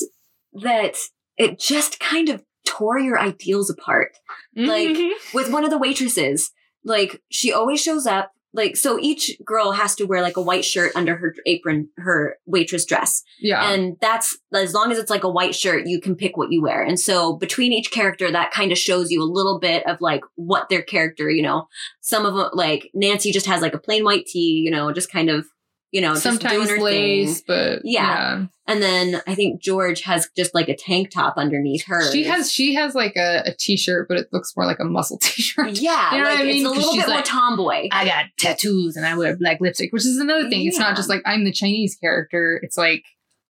that 0.53 0.95
it 1.37 1.59
just 1.59 1.99
kind 1.99 2.29
of 2.29 2.43
tore 2.65 2.97
your 2.97 3.19
ideals 3.19 3.69
apart. 3.69 4.13
Like 4.55 4.87
Mm-hmm. 4.95 5.37
with 5.37 5.51
one 5.51 5.65
of 5.65 5.69
the 5.69 5.77
waitresses, 5.77 6.51
like 6.85 7.21
she 7.29 7.51
always 7.51 7.81
shows 7.83 8.05
up. 8.07 8.31
Like 8.55 8.77
so, 8.77 8.97
each 8.99 9.31
girl 9.45 9.73
has 9.73 9.95
to 9.95 10.05
wear 10.05 10.21
like 10.21 10.37
a 10.37 10.41
white 10.41 10.65
shirt 10.65 10.91
under 10.95 11.15
her 11.17 11.35
apron, 11.45 11.89
her 11.97 12.37
waitress 12.45 12.85
dress. 12.85 13.23
Yeah. 13.39 13.71
And 13.71 13.97
that's 14.01 14.37
as 14.53 14.73
long 14.73 14.91
as 14.91 14.97
it's 14.97 15.09
like 15.09 15.23
a 15.23 15.29
white 15.29 15.53
shirt, 15.53 15.87
you 15.87 15.99
can 15.99 16.15
pick 16.15 16.37
what 16.37 16.51
you 16.51 16.61
wear. 16.61 16.81
And 16.81 16.99
so 16.99 17.33
between 17.33 17.73
each 17.73 17.91
character, 17.91 18.31
that 18.31 18.51
kind 18.51 18.71
of 18.71 18.77
shows 18.77 19.11
you 19.11 19.21
a 19.21 19.25
little 19.25 19.59
bit 19.59 19.85
of 19.85 20.01
like 20.01 20.21
what 20.35 20.69
their 20.69 20.81
character, 20.81 21.29
you 21.29 21.43
know, 21.43 21.67
some 22.01 22.25
of 22.25 22.33
them, 22.33 22.49
like 22.53 22.89
Nancy 22.93 23.31
just 23.31 23.45
has 23.45 23.61
like 23.61 23.73
a 23.73 23.79
plain 23.79 24.03
white 24.03 24.25
tee, 24.25 24.63
you 24.65 24.71
know, 24.71 24.91
just 24.91 25.11
kind 25.11 25.29
of, 25.29 25.45
you 25.95 26.01
know, 26.01 26.13
Sometimes 26.15 26.69
her 26.69 26.77
lace, 26.79 27.39
thing. 27.39 27.43
but 27.47 27.81
Yeah. 27.85 28.01
yeah. 28.03 28.45
And 28.67 28.81
then 28.83 29.21
I 29.25 29.33
think 29.33 29.61
George 29.61 30.01
has 30.01 30.27
just 30.35 30.53
like 30.53 30.67
a 30.67 30.75
tank 30.75 31.09
top 31.11 31.35
underneath 31.37 31.85
her. 31.85 32.11
She 32.11 32.25
has 32.25 32.51
she 32.51 32.73
has 32.75 32.93
like 32.95 33.15
a, 33.15 33.43
a 33.45 33.53
t-shirt, 33.57 34.07
but 34.09 34.17
it 34.17 34.27
looks 34.33 34.51
more 34.57 34.65
like 34.65 34.79
a 34.81 34.83
muscle 34.83 35.17
t-shirt. 35.21 35.79
Yeah, 35.79 36.11
You 36.15 36.17
know 36.17 36.23
like 36.29 36.33
what 36.39 36.41
I 36.41 36.43
mean? 36.47 36.55
it's 36.57 36.65
a 36.65 36.69
little 36.77 36.93
she's 36.93 37.01
bit 37.03 37.07
more 37.07 37.15
like, 37.17 37.25
tomboy. 37.25 37.87
I 37.93 38.05
got 38.05 38.25
tattoos 38.37 38.97
and 38.97 39.05
I 39.05 39.15
wear 39.15 39.37
black 39.37 39.61
lipstick, 39.61 39.93
which 39.93 40.05
is 40.05 40.17
another 40.17 40.49
thing. 40.49 40.65
It's 40.67 40.77
not 40.79 40.95
just 40.97 41.07
like 41.09 41.21
I'm 41.25 41.45
the 41.45 41.53
Chinese 41.53 41.95
character. 41.95 42.59
It's 42.61 42.77
like 42.77 43.03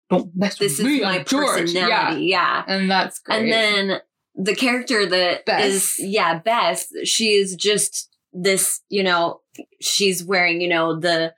don't 0.08 0.30
mess 0.36 0.56
This 0.58 0.78
with 0.78 0.86
is 0.86 0.92
me. 0.92 1.00
my 1.00 1.18
I'm 1.18 1.24
George. 1.24 1.62
personality. 1.62 2.26
Yeah. 2.26 2.62
and 2.68 2.88
that's 2.88 3.18
great. 3.18 3.40
And 3.42 3.50
then 3.52 4.00
the 4.36 4.54
character 4.54 5.04
that 5.06 5.38
is 5.40 5.44
Bess. 5.46 5.96
yeah, 5.98 6.38
Bess, 6.38 6.86
she 7.04 7.30
is 7.32 7.56
just 7.56 8.08
this, 8.32 8.82
you 8.90 9.02
know, 9.02 9.40
she's 9.80 10.22
wearing, 10.22 10.60
you 10.60 10.68
know, 10.68 11.00
the 11.00 11.32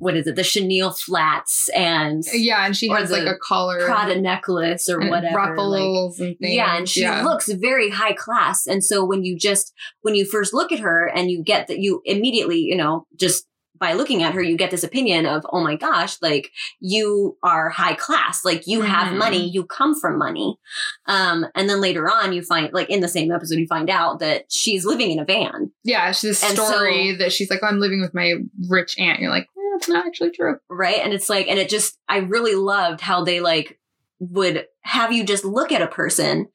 what 0.00 0.16
is 0.16 0.26
it, 0.26 0.34
the 0.34 0.42
Chanel 0.42 0.90
flats 0.92 1.68
and 1.76 2.22
yeah, 2.32 2.64
and 2.66 2.76
she 2.76 2.88
has 2.88 3.10
like 3.10 3.26
a 3.26 3.36
collar, 3.40 3.84
Prada 3.84 4.20
necklace 4.20 4.88
or 4.88 4.98
whatever, 5.08 5.36
ruffles 5.36 6.18
like- 6.18 6.28
and 6.28 6.38
things. 6.38 6.54
Yeah, 6.54 6.76
and 6.76 6.88
she 6.88 7.02
Yeah. 7.02 7.22
looks 7.22 7.48
very 7.52 7.90
high 7.90 8.14
class. 8.14 8.66
And 8.66 8.82
so 8.82 9.04
when 9.04 9.24
you 9.24 9.36
just 9.38 9.72
when 10.02 10.14
you 10.14 10.24
first 10.24 10.52
look 10.54 10.72
at 10.72 10.80
her 10.80 11.06
and 11.06 11.30
you 11.30 11.42
get 11.44 11.68
that 11.68 11.78
you 11.78 12.00
immediately, 12.04 12.58
you 12.58 12.76
know, 12.76 13.06
just 13.18 13.46
by 13.78 13.94
looking 13.94 14.22
at 14.22 14.34
her, 14.34 14.42
you 14.42 14.58
get 14.58 14.70
this 14.70 14.84
opinion 14.84 15.24
of, 15.24 15.42
oh 15.54 15.62
my 15.64 15.74
gosh, 15.74 16.16
like 16.20 16.50
you 16.80 17.38
are 17.42 17.70
high 17.70 17.94
class, 17.94 18.44
like 18.44 18.66
you 18.66 18.82
have 18.82 19.08
Mhm. 19.14 19.16
money, 19.16 19.48
you 19.48 19.64
come 19.64 19.98
from 19.98 20.18
money. 20.18 20.58
Um, 21.06 21.46
and 21.54 21.66
then 21.66 21.80
later 21.80 22.06
on, 22.06 22.34
you 22.34 22.42
find, 22.42 22.70
like 22.74 22.90
in 22.90 23.00
the 23.00 23.08
same 23.08 23.32
episode, 23.32 23.58
you 23.58 23.66
find 23.66 23.88
out 23.88 24.18
that 24.20 24.44
she's 24.50 24.84
living 24.84 25.10
in 25.10 25.18
a 25.18 25.24
van. 25.24 25.70
Yeah, 25.82 26.10
it's 26.10 26.20
this 26.20 26.44
And 26.44 26.58
so- 26.58 26.66
story 26.66 27.14
that 27.16 27.32
she's 27.32 27.48
like, 27.50 27.60
oh, 27.62 27.68
I'm 27.68 27.80
living 27.80 28.02
with 28.02 28.12
my 28.12 28.34
rich 28.68 28.96
aunt. 28.98 29.18
You're 29.20 29.30
like, 29.30 29.46
it's 29.80 29.88
not 29.88 30.06
actually 30.06 30.30
true. 30.30 30.58
right? 30.68 30.98
And 30.98 31.12
it's 31.12 31.28
like, 31.28 31.48
and 31.48 31.58
it 31.58 31.68
just, 31.68 31.98
I 32.08 32.18
really 32.18 32.54
loved 32.54 33.00
how 33.00 33.24
they 33.24 33.40
like 33.40 33.78
would 34.18 34.66
have 34.82 35.12
you 35.12 35.24
just 35.24 35.44
look 35.44 35.72
at 35.72 35.82
a 35.82 35.86
person 35.86 36.46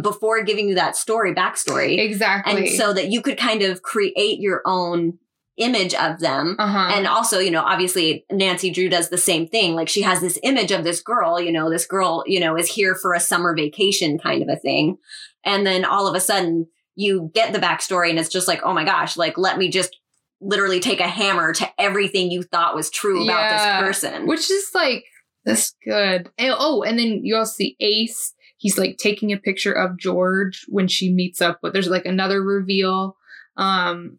before 0.00 0.42
giving 0.42 0.68
you 0.68 0.74
that 0.76 0.96
story, 0.96 1.34
backstory. 1.34 1.98
Exactly. 1.98 2.56
And 2.56 2.68
so 2.70 2.92
that 2.92 3.10
you 3.10 3.20
could 3.20 3.36
kind 3.36 3.62
of 3.62 3.82
create 3.82 4.40
your 4.40 4.62
own 4.64 5.18
image 5.58 5.94
of 5.94 6.20
them. 6.20 6.56
Uh-huh. 6.58 6.90
And 6.94 7.06
also, 7.06 7.38
you 7.38 7.50
know, 7.50 7.62
obviously 7.62 8.24
Nancy 8.32 8.70
Drew 8.70 8.88
does 8.88 9.10
the 9.10 9.18
same 9.18 9.46
thing. 9.46 9.74
Like 9.74 9.88
she 9.88 10.02
has 10.02 10.20
this 10.20 10.38
image 10.42 10.72
of 10.72 10.84
this 10.84 11.02
girl, 11.02 11.38
you 11.38 11.52
know, 11.52 11.70
this 11.70 11.86
girl, 11.86 12.24
you 12.26 12.40
know, 12.40 12.56
is 12.56 12.68
here 12.68 12.94
for 12.94 13.12
a 13.12 13.20
summer 13.20 13.54
vacation 13.54 14.18
kind 14.18 14.42
of 14.42 14.48
a 14.48 14.56
thing. 14.56 14.96
And 15.44 15.66
then 15.66 15.84
all 15.84 16.08
of 16.08 16.14
a 16.14 16.20
sudden 16.20 16.68
you 16.94 17.30
get 17.34 17.52
the 17.52 17.58
backstory 17.58 18.08
and 18.08 18.18
it's 18.18 18.30
just 18.30 18.48
like, 18.48 18.62
oh 18.64 18.72
my 18.72 18.84
gosh, 18.84 19.16
like 19.16 19.36
let 19.36 19.58
me 19.58 19.68
just 19.68 19.98
literally 20.42 20.80
take 20.80 21.00
a 21.00 21.08
hammer 21.08 21.52
to 21.54 21.68
everything 21.78 22.30
you 22.30 22.42
thought 22.42 22.74
was 22.74 22.90
true 22.90 23.24
about 23.24 23.40
Yeah. 23.50 23.80
this 23.80 23.86
person. 23.86 24.26
Which 24.26 24.50
is 24.50 24.70
like, 24.74 25.04
that's 25.44 25.74
good. 25.84 26.30
And, 26.38 26.54
oh, 26.58 26.82
and 26.82 26.98
then 26.98 27.24
you 27.24 27.36
also 27.36 27.52
see 27.54 27.76
Ace. 27.80 28.34
He's 28.58 28.78
like 28.78 28.96
taking 28.98 29.32
a 29.32 29.38
picture 29.38 29.72
of 29.72 29.98
George 29.98 30.64
when 30.68 30.86
she 30.88 31.12
meets 31.12 31.40
up 31.40 31.58
but 31.62 31.72
there's 31.72 31.88
like 31.88 32.06
another 32.06 32.42
reveal. 32.42 33.16
Um, 33.56 34.18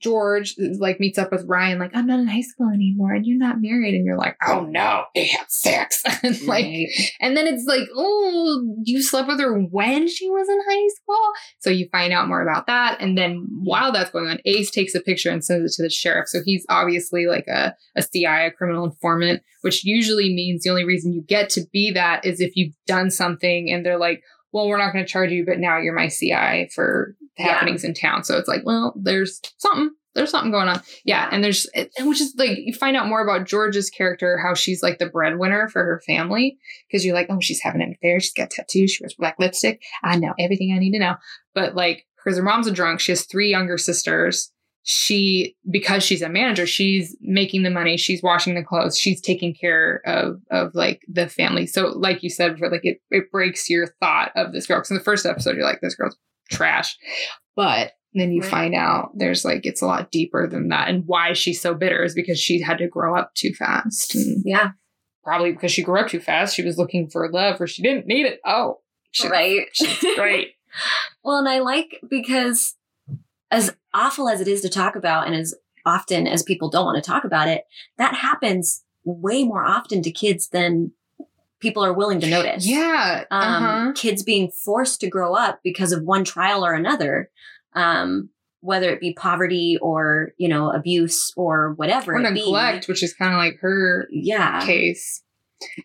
George 0.00 0.54
like 0.78 0.98
meets 0.98 1.18
up 1.18 1.30
with 1.30 1.44
Ryan, 1.46 1.78
like, 1.78 1.94
I'm 1.94 2.06
not 2.06 2.20
in 2.20 2.26
high 2.26 2.40
school 2.40 2.70
anymore 2.72 3.12
and 3.12 3.26
you're 3.26 3.38
not 3.38 3.60
married. 3.60 3.94
And 3.94 4.04
you're 4.06 4.16
like, 4.16 4.36
oh 4.46 4.64
no, 4.64 5.04
they 5.14 5.26
had 5.26 5.50
sex. 5.50 6.02
and 6.22 6.40
like, 6.42 6.64
Right. 6.64 6.88
and 7.20 7.36
then 7.36 7.46
it's 7.46 7.64
like, 7.66 7.86
oh, 7.94 8.76
you 8.84 9.02
slept 9.02 9.28
with 9.28 9.40
her 9.40 9.58
when 9.58 10.08
she 10.08 10.30
was 10.30 10.48
in 10.48 10.58
high 10.68 10.88
school. 10.94 11.32
So 11.60 11.70
you 11.70 11.88
find 11.92 12.12
out 12.12 12.28
more 12.28 12.42
about 12.42 12.66
that. 12.66 13.00
And 13.00 13.16
then 13.18 13.46
while 13.62 13.92
that's 13.92 14.10
going 14.10 14.28
on, 14.28 14.38
Ace 14.46 14.70
takes 14.70 14.94
a 14.94 15.00
picture 15.00 15.30
and 15.30 15.44
sends 15.44 15.72
it 15.72 15.76
to 15.76 15.82
the 15.82 15.90
sheriff. 15.90 16.28
So 16.28 16.38
he's 16.44 16.64
obviously 16.70 17.26
like 17.26 17.46
a, 17.46 17.74
a 17.96 18.02
CI, 18.02 18.24
a 18.24 18.50
criminal 18.50 18.84
informant, 18.86 19.42
which 19.60 19.84
usually 19.84 20.34
means 20.34 20.62
the 20.62 20.70
only 20.70 20.84
reason 20.84 21.12
you 21.12 21.22
get 21.22 21.50
to 21.50 21.62
be 21.72 21.90
that 21.92 22.24
is 22.24 22.40
if 22.40 22.52
you've 22.56 22.74
done 22.86 23.10
something 23.10 23.70
and 23.70 23.84
they're 23.84 23.98
like, 23.98 24.22
well, 24.54 24.68
we're 24.68 24.78
not 24.78 24.92
going 24.92 25.04
to 25.04 25.10
charge 25.10 25.30
you, 25.32 25.44
but 25.44 25.58
now 25.58 25.78
you're 25.78 25.94
my 25.94 26.08
CI 26.08 26.70
for 26.74 27.14
the 27.36 27.42
Yeah. 27.42 27.48
happenings 27.52 27.84
in 27.84 27.92
town. 27.92 28.22
So 28.24 28.38
it's 28.38 28.48
like, 28.48 28.62
well, 28.64 28.94
there's 28.96 29.40
something. 29.58 29.90
There's 30.14 30.30
something 30.30 30.52
going 30.52 30.68
on. 30.68 30.80
Yeah. 31.04 31.28
And 31.32 31.42
there's, 31.42 31.66
which 31.98 32.20
is 32.20 32.34
like, 32.38 32.56
you 32.56 32.72
find 32.72 32.96
out 32.96 33.08
more 33.08 33.20
about 33.20 33.48
George's 33.48 33.90
character, 33.90 34.38
how 34.38 34.54
she's 34.54 34.80
like 34.80 35.00
the 35.00 35.06
breadwinner 35.10 35.68
for 35.68 35.82
her 35.82 36.00
family. 36.06 36.56
Cause 36.92 37.04
you're 37.04 37.16
like, 37.16 37.26
oh, 37.30 37.40
she's 37.40 37.60
having 37.60 37.82
an 37.82 37.96
affair. 37.98 38.20
She's 38.20 38.32
got 38.32 38.50
tattoos. 38.50 38.92
She 38.92 39.02
wears 39.02 39.16
black 39.18 39.34
lipstick. 39.40 39.82
I 40.04 40.14
know 40.16 40.32
everything 40.38 40.72
I 40.72 40.78
need 40.78 40.92
to 40.92 41.00
know. 41.00 41.16
But 41.52 41.74
like, 41.74 42.06
because 42.24 42.38
her 42.38 42.44
mom's 42.44 42.68
a 42.68 42.70
drunk, 42.70 43.00
she 43.00 43.10
has 43.10 43.24
three 43.24 43.50
younger 43.50 43.76
sisters. 43.76 44.52
She, 44.86 45.56
because 45.70 46.02
she's 46.02 46.20
a 46.22 46.28
manager, 46.28 46.66
she's 46.66 47.16
making 47.22 47.62
the 47.62 47.70
money. 47.70 47.96
She's 47.96 48.22
washing 48.22 48.54
the 48.54 48.62
clothes. 48.62 48.98
She's 48.98 49.20
taking 49.20 49.54
care 49.54 50.02
of, 50.04 50.40
of 50.50 50.74
like 50.74 51.00
the 51.08 51.26
family. 51.26 51.66
So 51.66 51.86
like 51.88 52.22
you 52.22 52.28
said 52.30 52.52
before, 52.54 52.70
like 52.70 52.84
it, 52.84 52.98
it 53.10 53.30
breaks 53.32 53.70
your 53.70 53.86
thought 54.00 54.30
of 54.36 54.52
this 54.52 54.66
girl. 54.66 54.78
Cause 54.80 54.90
in 54.90 54.98
the 54.98 55.02
first 55.02 55.24
episode, 55.24 55.56
you're 55.56 55.64
like, 55.64 55.80
this 55.80 55.94
girl's 55.94 56.16
trash. 56.50 56.96
But 57.56 57.92
then 58.12 58.30
you 58.30 58.42
Right. 58.42 58.50
find 58.50 58.74
out 58.74 59.10
there's 59.16 59.44
like 59.44 59.64
it's 59.66 59.80
a 59.82 59.86
lot 59.86 60.12
deeper 60.12 60.46
than 60.46 60.68
that 60.68 60.88
and 60.88 61.02
why 61.06 61.32
she's 61.32 61.60
so 61.60 61.74
bitter 61.74 62.04
is 62.04 62.14
because 62.14 62.38
she 62.38 62.60
had 62.60 62.78
to 62.78 62.86
grow 62.86 63.16
up 63.18 63.34
too 63.34 63.52
fast 63.54 64.14
and 64.14 64.40
Yeah. 64.44 64.70
probably 65.24 65.50
because 65.50 65.72
she 65.72 65.82
grew 65.82 65.98
up 65.98 66.06
too 66.08 66.20
fast 66.20 66.54
she 66.54 66.62
was 66.62 66.78
looking 66.78 67.08
for 67.10 67.28
love 67.32 67.60
or 67.60 67.66
she 67.66 67.82
didn't 67.82 68.06
need 68.06 68.24
it 68.26 68.38
oh 68.46 68.78
she, 69.10 69.28
right. 69.28 69.66
she's 69.72 69.98
great 70.16 70.52
Well, 71.24 71.38
and 71.38 71.48
I 71.48 71.58
like 71.58 71.98
because 72.08 72.76
as 73.54 73.74
awful 73.92 74.28
as 74.28 74.40
it 74.40 74.48
is 74.48 74.60
to 74.62 74.68
talk 74.68 74.96
about 74.96 75.26
and 75.26 75.34
as 75.36 75.54
often 75.86 76.26
as 76.26 76.42
people 76.42 76.68
don't 76.70 76.86
want 76.86 77.02
to 77.02 77.10
talk 77.10 77.24
about 77.24 77.48
it, 77.48 77.64
that 77.98 78.14
happens 78.14 78.84
way 79.04 79.44
more 79.44 79.64
often 79.64 80.02
to 80.02 80.10
kids 80.10 80.48
than 80.48 80.92
people 81.60 81.84
are 81.84 81.92
willing 81.92 82.20
to 82.20 82.26
notice. 82.28 82.66
yeah 82.66 83.24
Um, 83.30 83.42
uh-huh. 83.64 83.92
Kids 83.94 84.22
being 84.22 84.50
forced 84.50 85.00
to 85.00 85.08
grow 85.08 85.34
up 85.34 85.60
because 85.62 85.92
of 85.92 86.02
one 86.02 86.24
trial 86.24 86.64
or 86.64 86.74
another, 86.74 87.30
um, 87.74 88.30
whether 88.60 88.90
it 88.90 89.00
be 89.00 89.12
poverty 89.14 89.76
or, 89.82 90.32
you 90.38 90.48
know, 90.48 90.70
abuse 90.70 91.32
or 91.36 91.74
whatever. 91.74 92.14
or 92.14 92.18
be. 92.22 92.40
neglect 92.40 92.88
which 92.88 93.02
is 93.02 93.12
kind 93.14 93.32
of 93.32 93.38
like 93.38 93.58
her 93.60 94.08
Yeah. 94.10 94.64
case 94.64 95.22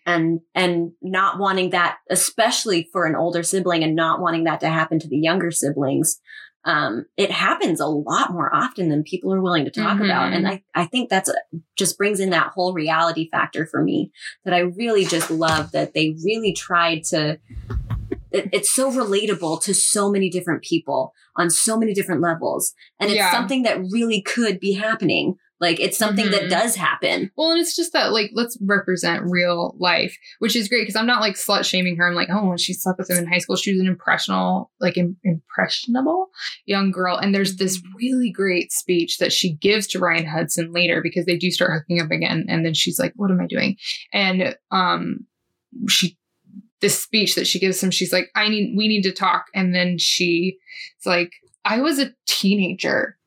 and 0.06 0.40
and 0.56 0.92
not 1.02 1.40
wanting 1.40 1.70
that 1.72 1.98
especially 2.10 2.90
for 2.92 3.06
an 3.06 3.16
older 3.16 3.44
sibling 3.44 3.84
and 3.84 3.96
not 3.96 4.20
wanting 4.22 4.44
that 4.46 4.60
to 4.60 4.70
happen 4.70 5.00
to 5.00 5.08
the 5.08 5.18
younger 5.18 5.52
siblings 5.52 6.20
um 6.66 7.06
it 7.18 7.32
happens 7.32 7.80
a 7.80 7.86
lot 7.88 8.34
more 8.34 8.54
often 8.54 8.90
than 8.90 9.04
people 9.04 9.34
are 9.34 9.42
willing 9.42 9.66
to 9.66 9.72
talk 9.72 9.98
Mhm. 9.98 10.06
about 10.06 10.34
and 10.34 10.48
i 10.48 10.62
i 10.76 10.86
think 10.86 11.10
that's 11.10 11.30
a, 11.30 11.34
just 11.78 11.98
brings 11.98 12.20
in 12.20 12.32
that 12.32 12.48
whole 12.54 12.74
reality 12.74 13.30
factor 13.32 13.66
for 13.66 13.82
me 13.84 14.12
that 14.44 14.54
i 14.54 14.60
really 14.60 15.06
just 15.06 15.32
love 15.32 15.72
that 15.72 15.94
they 15.94 16.16
really 16.26 16.54
tried 16.54 17.04
to 17.06 17.40
it, 18.32 18.48
it's 18.54 18.72
so 18.72 18.92
relatable 18.92 19.62
to 19.64 19.74
so 19.74 20.12
many 20.12 20.30
different 20.30 20.62
people 20.62 21.14
on 21.36 21.50
so 21.50 21.78
many 21.78 21.94
different 21.94 22.22
levels 22.22 22.74
and 23.00 23.10
it's 23.10 23.18
Yeah. 23.18 23.32
something 23.32 23.64
that 23.64 23.80
really 23.92 24.22
could 24.22 24.60
be 24.60 24.74
happening 24.74 25.36
like 25.62 25.80
it's 25.80 25.98
something 25.98 26.32
that 26.32 26.44
Mhm. 26.44 26.50
does 26.50 26.76
happen 26.76 27.32
Well, 27.36 27.52
and 27.52 27.60
it's 27.60 27.76
just 27.76 27.94
that 27.94 28.12
like 28.12 28.32
let's 28.34 28.58
represent 28.62 29.24
real 29.30 29.76
life, 29.80 30.18
which 30.40 30.56
is 30.56 30.68
great 30.70 30.82
because 30.84 30.96
I'm 30.96 31.06
not 31.06 31.22
like 31.22 31.36
slut 31.36 31.66
shaming 31.66 31.98
her. 31.98 32.08
I'm 32.08 32.16
like, 32.16 32.30
oh, 32.32 32.48
when 32.48 32.58
she 32.58 32.74
slept 32.74 32.98
with 33.00 33.10
him 33.10 33.18
in 33.18 33.28
high 33.28 33.40
school, 33.40 33.56
she 33.56 33.72
was 33.74 33.82
an 33.82 33.88
impressionable, 33.88 34.72
like 34.80 34.98
im- 34.98 35.18
impressionable 35.24 36.30
young 36.66 36.92
girl. 36.92 37.18
And 37.18 37.34
there's 37.36 37.58
this 37.58 37.82
really 37.98 38.32
great 38.32 38.72
speech 38.72 39.18
that 39.18 39.34
she 39.34 39.54
gives 39.56 39.86
to 39.88 40.00
Ryan 40.00 40.26
Hudson 40.26 40.72
later 40.72 41.02
because 41.02 41.26
they 41.26 41.38
do 41.38 41.52
start 41.52 41.72
hooking 41.74 42.00
up 42.00 42.12
again, 42.12 42.46
and 42.48 42.66
then 42.66 42.74
she's 42.74 43.00
like, 43.00 43.14
what 43.16 43.32
am 43.32 43.42
I 43.42 43.48
doing? 43.48 43.76
And 44.14 44.56
um, 44.72 45.26
she 45.88 46.18
this 46.82 46.98
speech 46.98 47.36
that 47.36 47.46
she 47.46 47.60
gives 47.60 47.84
him, 47.84 47.92
she's 47.92 48.14
like, 48.14 48.30
I 48.36 48.48
need, 48.48 48.74
we 48.78 48.88
need 48.88 49.02
to 49.02 49.12
talk, 49.12 49.48
and 49.54 49.76
then 49.76 49.98
she, 49.98 50.58
it's 50.96 51.06
like, 51.06 51.34
I 51.66 51.82
was 51.82 52.00
a 52.00 52.12
teenager 52.26 53.18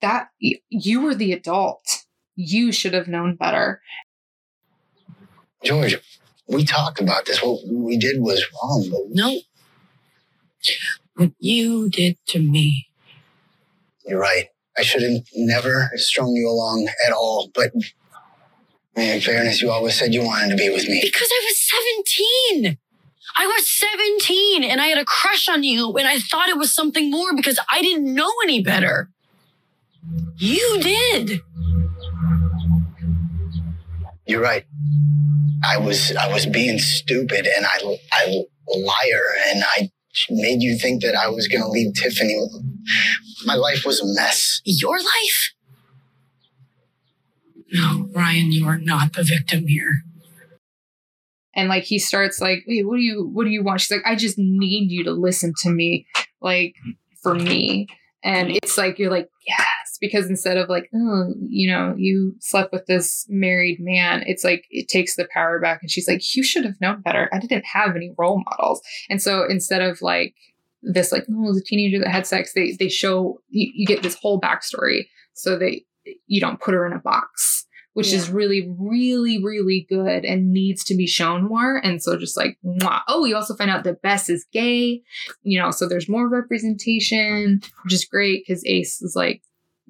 that 0.00 0.28
you 0.38 1.00
were 1.00 1.14
the 1.14 1.32
adult. 1.32 2.04
You 2.36 2.72
should 2.72 2.94
have 2.94 3.08
known 3.08 3.36
better. 3.36 3.82
George, 5.62 5.96
we 6.48 6.64
talked 6.64 7.00
about 7.00 7.26
this. 7.26 7.42
What 7.42 7.60
we 7.68 7.98
did 7.98 8.20
was 8.20 8.44
wrong, 8.54 8.88
but 8.90 9.00
No. 9.10 9.40
What 11.16 11.32
you 11.38 11.88
did 11.90 12.16
to 12.28 12.38
me. 12.38 12.88
you're 14.06 14.18
right. 14.18 14.46
I 14.78 14.82
should 14.82 15.02
have 15.02 15.22
never 15.34 15.90
strung 15.96 16.32
you 16.32 16.48
along 16.48 16.88
at 17.06 17.12
all. 17.12 17.50
But 17.54 17.72
in 18.96 19.20
fairness, 19.20 19.60
you 19.60 19.70
always 19.70 19.94
said 19.98 20.14
you 20.14 20.22
wanted 20.24 20.50
to 20.50 20.56
be 20.56 20.70
with 20.70 20.88
me. 20.88 21.00
Because 21.02 21.28
I 21.30 21.46
was 21.46 21.70
17. 22.62 22.78
I 23.36 23.46
was 23.46 23.70
17 23.70 24.64
and 24.64 24.80
I 24.80 24.86
had 24.86 24.98
a 24.98 25.04
crush 25.04 25.48
on 25.48 25.62
you 25.62 25.92
and 25.96 26.08
I 26.08 26.18
thought 26.18 26.48
it 26.48 26.58
was 26.58 26.74
something 26.74 27.10
more 27.10 27.34
because 27.34 27.58
I 27.70 27.82
didn't 27.82 28.12
know 28.12 28.30
any 28.42 28.62
better. 28.62 29.10
You 30.36 30.78
did. 30.80 31.40
You're 34.26 34.40
right. 34.40 34.64
I 35.64 35.78
was 35.78 36.14
I 36.16 36.32
was 36.32 36.46
being 36.46 36.78
stupid 36.78 37.46
and 37.46 37.66
I 37.66 37.98
I 38.12 38.44
liar 38.68 39.24
and 39.48 39.62
I 39.64 39.90
made 40.30 40.62
you 40.62 40.78
think 40.78 41.02
that 41.02 41.14
I 41.14 41.28
was 41.28 41.48
going 41.48 41.62
to 41.62 41.68
leave 41.68 41.94
Tiffany. 41.94 42.38
My 43.44 43.54
life 43.54 43.84
was 43.84 44.00
a 44.00 44.06
mess. 44.06 44.60
Your 44.64 44.98
life? 44.98 45.52
No, 47.72 48.08
Ryan, 48.12 48.52
you 48.52 48.66
are 48.66 48.78
not 48.78 49.12
the 49.12 49.22
victim 49.22 49.66
here. 49.68 50.02
And 51.54 51.68
like 51.68 51.84
he 51.84 51.98
starts 51.98 52.40
like, 52.40 52.64
wait, 52.66 52.86
what 52.86 52.96
do 52.96 53.02
you 53.02 53.28
what 53.32 53.44
do 53.44 53.50
you 53.50 53.62
want? 53.62 53.80
She's 53.80 53.90
like, 53.90 54.06
I 54.06 54.14
just 54.16 54.38
need 54.38 54.90
you 54.90 55.04
to 55.04 55.12
listen 55.12 55.52
to 55.62 55.70
me, 55.70 56.06
like 56.40 56.74
for 57.22 57.34
me. 57.34 57.86
And 58.22 58.50
it's 58.50 58.76
like 58.78 58.98
you're 58.98 59.10
like, 59.10 59.28
yes, 59.46 59.79
because 60.00 60.28
instead 60.28 60.56
of 60.56 60.68
like, 60.68 60.88
oh, 60.94 61.34
you 61.48 61.70
know, 61.70 61.94
you 61.96 62.34
slept 62.40 62.72
with 62.72 62.86
this 62.86 63.26
married 63.28 63.78
man, 63.80 64.24
it's 64.26 64.44
like 64.44 64.66
it 64.70 64.88
takes 64.88 65.16
the 65.16 65.28
power 65.32 65.60
back. 65.60 65.80
And 65.82 65.90
she's 65.90 66.08
like, 66.08 66.34
you 66.34 66.42
should 66.42 66.64
have 66.64 66.80
known 66.80 67.02
better. 67.02 67.28
I 67.32 67.38
didn't 67.38 67.66
have 67.66 67.96
any 67.96 68.12
role 68.16 68.42
models. 68.50 68.80
And 69.08 69.20
so 69.20 69.44
instead 69.48 69.82
of 69.82 70.00
like 70.02 70.34
this, 70.82 71.12
like, 71.12 71.26
oh, 71.30 71.56
a 71.56 71.60
teenager 71.60 71.98
that 71.98 72.10
had 72.10 72.26
sex, 72.26 72.52
they 72.54 72.72
they 72.78 72.88
show 72.88 73.40
you, 73.48 73.70
you 73.74 73.86
get 73.86 74.02
this 74.02 74.14
whole 74.14 74.40
backstory. 74.40 75.08
So 75.34 75.58
they 75.58 75.84
you 76.26 76.40
don't 76.40 76.60
put 76.60 76.74
her 76.74 76.86
in 76.86 76.92
a 76.92 76.98
box 76.98 77.66
which 77.94 78.12
is 78.12 78.30
really, 78.30 78.72
really, 78.78 79.42
really 79.42 79.86
good 79.88 80.24
and 80.24 80.52
needs 80.52 80.84
to 80.84 80.94
be 80.94 81.06
shown 81.06 81.48
more. 81.48 81.76
And 81.76 82.02
so 82.02 82.16
just 82.16 82.36
like, 82.36 82.56
mwah. 82.64 83.00
oh, 83.08 83.22
we 83.22 83.34
also 83.34 83.54
find 83.54 83.70
out 83.70 83.84
that 83.84 84.00
Bess 84.00 84.28
is 84.28 84.46
gay, 84.52 85.02
you 85.42 85.60
know, 85.60 85.70
so 85.70 85.88
there's 85.88 86.08
more 86.08 86.28
representation, 86.28 87.60
which 87.82 87.92
is 87.92 88.04
great 88.04 88.44
because 88.46 88.64
Ace 88.64 89.02
is 89.02 89.14
like 89.16 89.42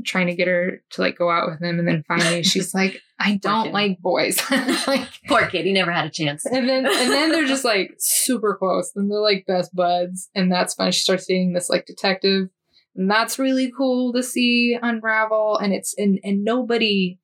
trying 0.05 0.27
to 0.29 0.35
get 0.35 0.49
her 0.49 0.83
to 0.91 1.01
like 1.01 1.17
go 1.17 1.31
out 1.31 1.51
with 1.51 1.63
him. 1.63 1.79
And 1.79 1.87
then 1.87 2.05
finally 2.07 2.43
she's 2.45 2.75
like, 2.75 3.01
I 3.19 3.37
don't 3.37 3.73
like 3.73 3.99
boys. 4.01 4.41
like, 4.87 5.09
Poor 5.29 5.47
kid, 5.47 5.67
he 5.67 5.73
never 5.73 5.93
had 5.93 6.07
a 6.07 6.11
chance. 6.11 6.45
and 6.47 6.69
then 6.69 6.87
and 6.87 7.11
then 7.11 7.31
they're 7.33 7.47
just 7.47 7.65
like 7.65 7.95
super 7.99 8.57
close 8.57 8.93
and 8.97 9.11
they're 9.11 9.21
like 9.21 9.45
best 9.47 9.75
buds 9.75 10.31
and 10.35 10.51
that's 10.51 10.75
fun 10.75 10.91
she 10.93 11.01
starts 11.01 11.27
dating 11.27 11.53
this 11.53 11.69
like 11.69 11.87
detective 11.87 12.49
and 12.97 13.11
that's 13.11 13.39
really 13.39 13.71
cool 13.77 14.13
to 14.13 14.23
see 14.23 14.77
unravel 14.83 15.57
and 15.59 15.73
it's 15.73 15.95
and 15.97 16.19
and 16.25 16.45
nobody 16.45 17.19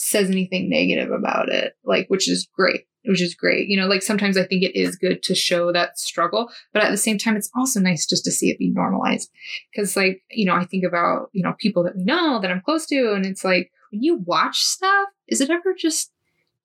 says 0.00 0.30
anything 0.30 0.70
negative 0.70 1.12
about 1.12 1.50
it 1.50 1.74
like 1.84 2.06
which 2.08 2.26
is 2.26 2.48
great 2.54 2.86
which 3.04 3.20
is 3.20 3.34
great 3.34 3.68
you 3.68 3.78
know 3.78 3.86
like 3.86 4.02
sometimes 4.02 4.38
i 4.38 4.44
think 4.44 4.62
it 4.62 4.74
is 4.74 4.96
good 4.96 5.22
to 5.22 5.34
show 5.34 5.70
that 5.70 5.98
struggle 5.98 6.50
but 6.72 6.82
at 6.82 6.90
the 6.90 6.96
same 6.96 7.18
time 7.18 7.36
it's 7.36 7.50
also 7.54 7.78
nice 7.78 8.06
just 8.06 8.24
to 8.24 8.30
see 8.30 8.48
it 8.48 8.58
be 8.58 8.70
normalized 8.70 9.30
because 9.70 9.96
like 9.96 10.22
you 10.30 10.46
know 10.46 10.54
i 10.54 10.64
think 10.64 10.84
about 10.84 11.28
you 11.32 11.42
know 11.42 11.54
people 11.58 11.84
that 11.84 11.94
we 11.94 12.02
know 12.02 12.40
that 12.40 12.50
i'm 12.50 12.62
close 12.62 12.86
to 12.86 13.12
and 13.12 13.26
it's 13.26 13.44
like 13.44 13.70
when 13.92 14.02
you 14.02 14.16
watch 14.16 14.60
stuff 14.60 15.08
is 15.28 15.42
it 15.42 15.50
ever 15.50 15.74
just 15.78 16.12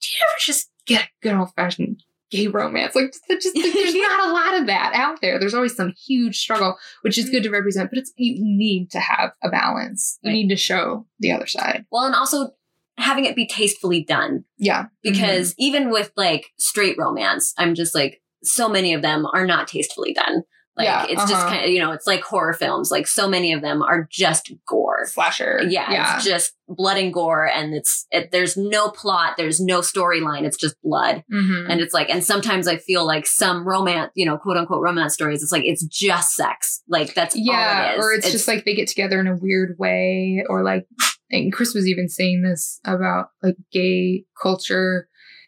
do 0.01 0.11
you 0.11 0.17
ever 0.29 0.37
just 0.39 0.71
get 0.85 1.03
a 1.03 1.09
good 1.21 1.35
old 1.35 1.53
fashioned 1.55 2.03
gay 2.31 2.47
romance? 2.47 2.95
Like, 2.95 3.11
just, 3.11 3.23
just 3.27 3.55
like, 3.55 3.73
there's 3.73 3.95
not 3.95 4.29
a 4.29 4.33
lot 4.33 4.59
of 4.59 4.67
that 4.67 4.93
out 4.93 5.21
there. 5.21 5.39
There's 5.39 5.53
always 5.53 5.75
some 5.75 5.93
huge 6.05 6.37
struggle, 6.37 6.77
which 7.01 7.17
is 7.17 7.29
good 7.29 7.43
mm-hmm. 7.43 7.51
to 7.51 7.57
represent, 7.57 7.89
but 7.89 7.99
it's 7.99 8.13
you 8.17 8.35
need 8.39 8.91
to 8.91 8.99
have 8.99 9.31
a 9.43 9.49
balance. 9.49 10.19
You 10.21 10.31
need 10.31 10.49
to 10.49 10.55
show 10.55 11.05
the 11.19 11.31
other 11.31 11.47
side. 11.47 11.85
Well, 11.91 12.05
and 12.05 12.15
also 12.15 12.51
having 12.97 13.25
it 13.25 13.35
be 13.35 13.47
tastefully 13.47 14.03
done. 14.03 14.45
Yeah, 14.57 14.85
Because 15.03 15.53
even 15.57 15.89
with 15.91 16.11
like 16.15 16.51
straight 16.57 16.97
romance, 16.97 17.53
I'm 17.57 17.75
just 17.75 17.93
like, 17.95 18.21
so 18.43 18.69
many 18.69 18.93
of 18.93 19.01
them 19.01 19.25
are 19.33 19.45
not 19.45 19.67
tastefully 19.67 20.13
done. 20.13 20.43
Like 20.77 20.85
Yeah, 20.87 21.05
it's 21.07 21.21
just 21.21 21.33
uh-huh. 21.33 21.49
kind 21.49 21.65
of, 21.65 21.71
you 21.71 21.79
know, 21.79 21.91
it's 21.91 22.05
like 22.05 22.21
horror 22.21 22.53
films. 22.53 22.91
Like 22.91 23.07
so 23.07 23.29
many 23.29 23.53
of 23.53 23.61
them 23.61 23.81
are 23.81 24.07
just 24.11 24.51
gore. 24.67 25.05
Slasher. 25.05 25.61
Yeah, 25.67 25.89
Yeah. 25.91 26.15
it's 26.17 26.25
just 26.25 26.51
blood 26.67 26.97
and 26.97 27.13
gore 27.13 27.47
and 27.47 27.73
it's 27.73 28.07
it, 28.11 28.31
there's 28.31 28.57
no 28.57 28.89
plot, 28.89 29.35
there's 29.37 29.61
no 29.61 29.79
storyline, 29.79 30.43
it's 30.43 30.57
just 30.57 30.75
blood. 30.83 31.23
Mhm. 31.31 31.67
And 31.69 31.79
it's 31.79 31.93
like 31.93 32.09
and 32.09 32.23
sometimes 32.23 32.67
I 32.67 32.77
feel 32.77 33.05
like 33.05 33.25
some 33.25 33.65
romance, 33.65 34.11
you 34.15 34.25
know, 34.25 34.37
quote 34.37 34.57
unquote 34.57 34.81
romance 34.81 35.13
stories, 35.13 35.41
it's 35.43 35.51
like 35.51 35.63
it's 35.65 35.85
just 35.85 36.33
sex. 36.35 36.81
Like 36.89 37.13
that's 37.13 37.35
all 37.35 37.41
yeah, 37.43 37.91
it 37.91 37.99
is. 37.99 38.03
or 38.05 38.11
it's, 38.13 38.31
just 38.31 38.47
like 38.47 38.65
they 38.65 38.75
get 38.75 38.89
together 38.89 39.19
in 39.19 39.27
a 39.27 39.37
weird 39.37 39.75
way, 39.79 40.43
or 40.49 40.63
like, 40.63 40.87
and 41.31 41.53
Chris 41.53 41.73
was 41.73 41.87
even 41.87 42.09
saying 42.09 42.41
this 42.41 42.79
about 42.85 43.27
like 43.41 43.55
gay 43.71 44.25
culture. 44.41 45.07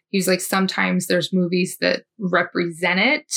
He's 0.09 0.27
like, 0.27 0.39
sometimes 0.39 1.07
there's 1.07 1.33
movies 1.33 1.77
that 1.81 2.03
represent 2.17 2.99
it 3.01 3.33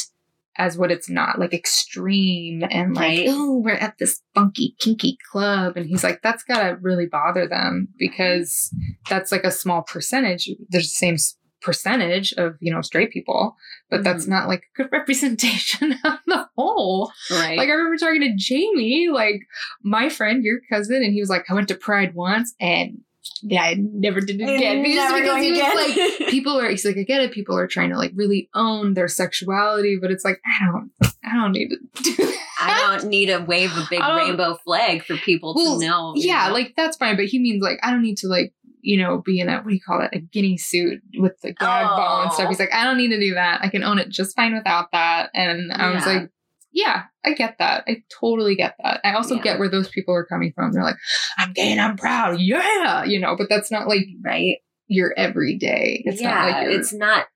as 0.61 0.77
what 0.77 0.91
it's 0.91 1.09
not, 1.09 1.39
like 1.39 1.55
extreme 1.55 2.63
and 2.71 2.95
like, 2.95 3.09
Right. 3.09 3.27
oh, 3.31 3.57
we're 3.65 3.73
at 3.73 3.97
this 3.97 4.21
funky, 4.35 4.77
kinky 4.79 5.17
club. 5.33 5.75
And 5.75 5.87
he's 5.87 6.05
like, 6.05 6.21
that's 6.23 6.45
gotta 6.45 6.77
really 6.77 7.07
bother 7.07 7.49
them 7.49 7.89
because 7.99 8.71
that's 9.09 9.33
like 9.33 9.45
a 9.45 9.51
small 9.51 9.83
percentage. 9.83 10.51
There's 10.69 10.85
the 10.85 11.07
same 11.07 11.17
percentage 11.63 12.35
of, 12.35 12.57
you 12.61 12.71
know, 12.71 12.83
straight 12.83 13.11
people, 13.11 13.57
but 13.89 13.97
mm-hmm. 13.97 14.05
that's 14.05 14.27
not 14.27 14.49
like 14.49 14.65
a 14.65 14.83
good 14.83 14.93
representation 14.93 15.95
of 16.05 16.19
the 16.27 16.47
whole. 16.57 17.11
Right. 17.31 17.57
Like 17.57 17.71
I 17.71 17.73
remember 17.73 17.97
talking 17.97 18.21
to 18.21 18.35
Jamie, 18.37 19.09
like 19.11 19.41
my 19.83 20.11
friend, 20.11 20.45
your 20.45 20.61
cousin, 20.71 21.03
and 21.03 21.15
he 21.15 21.21
was 21.21 21.31
like, 21.31 21.47
I 21.49 21.55
went 21.55 21.69
to 21.69 21.75
Pride 21.75 22.15
once 22.15 22.55
and 22.61 22.99
yeah, 23.43 23.63
I 23.63 23.75
never 23.79 24.21
did 24.21 24.41
it 24.41 24.45
again. 24.45 24.83
Because, 24.83 24.97
never 24.97 25.21
because 25.21 25.29
going 25.31 25.43
he 25.43 25.51
was 25.53 25.61
again. 25.61 26.19
like, 26.21 26.29
people 26.31 26.59
are, 26.59 26.69
he's 26.69 26.85
like, 26.85 26.97
I 26.97 27.03
get 27.03 27.23
it. 27.23 27.33
People 27.33 27.57
are 27.57 27.67
trying 27.67 27.91
to 27.91 27.97
like 27.97 28.13
really 28.15 28.49
own 28.55 28.95
their 28.95 29.09
sexuality, 29.09 29.99
but 30.01 30.11
it's 30.11 30.25
like, 30.25 30.41
I 30.45 30.67
don't, 30.67 30.91
I 31.25 31.35
don't 31.35 31.53
need 31.53 31.69
to 31.69 32.03
do 32.03 32.17
that. 32.17 32.37
I 32.61 32.97
don't 32.99 33.09
need 33.09 33.27
to 33.27 33.39
wave 33.39 33.73
a 33.77 33.87
big 33.89 34.01
um, 34.03 34.17
rainbow 34.17 34.59
flag 34.65 35.05
for 35.05 35.17
people 35.17 35.55
Well, 35.55 35.81
to 35.81 35.87
know. 35.87 36.13
Yeah, 36.17 36.49
know? 36.49 36.55
like 36.55 36.75
that's 36.77 36.97
fine. 36.97 37.17
But 37.17 37.27
he 37.27 37.39
means 37.39 37.63
like, 37.63 37.79
I 37.83 37.91
don't 37.91 38.03
need 38.03 38.19
to 38.19 38.29
like, 38.29 38.53
you 38.83 38.99
know, 38.99 39.19
be 39.19 39.41
in 39.41 39.49
a, 39.49 39.57
what 39.57 39.69
do 39.69 39.75
you 39.75 39.81
call 39.81 40.03
it? 40.03 40.11
A 40.13 40.21
guinea 40.21 40.57
suit 40.57 41.03
with 41.17 41.41
the 41.41 41.53
gag 41.53 41.87
ball 41.87 42.23
and 42.23 42.33
stuff. 42.33 42.47
Oh. 42.47 42.49
He's 42.49 42.59
like, 42.59 42.73
I 42.73 42.85
don't 42.85 42.97
need 42.97 43.11
to 43.11 43.21
do 43.21 43.35
that. 43.35 43.61
I 43.63 43.69
can 43.69 43.83
own 43.83 43.99
it 43.99 44.09
just 44.09 44.37
fine 44.37 44.55
without 44.55 44.91
that. 44.93 45.31
And 45.35 45.73
I 45.73 45.95
was 45.95 46.07
like, 46.07 46.31
yeah, 46.73 47.05
I 47.25 47.33
get 47.35 47.57
that. 47.59 47.85
I 47.89 48.03
totally 48.21 48.55
get 48.55 48.75
that. 48.83 49.01
I 49.05 49.15
also 49.15 49.37
Yeah. 49.37 49.43
get 49.43 49.59
where 49.59 49.69
those 49.69 49.89
people 49.89 50.15
are 50.15 50.25
coming 50.25 50.53
from. 50.55 50.73
They're 50.73 50.83
like, 50.85 50.97
I'm 51.39 51.53
gay 51.53 51.73
and 51.73 51.81
I'm 51.81 51.97
proud. 51.97 52.41
Yeah. 52.41 53.05
You 53.05 53.19
know, 53.21 53.37
but 53.37 53.49
that's 53.49 53.71
not 53.71 53.89
like 53.89 54.07
right. 54.25 54.57
your 54.87 55.13
everyday. 55.17 56.03
It's 56.05 56.21
yeah, 56.21 56.31
not 56.35 56.51
like 56.51 56.63
your 56.65 56.73
it's 56.81 56.93
not. 56.93 57.27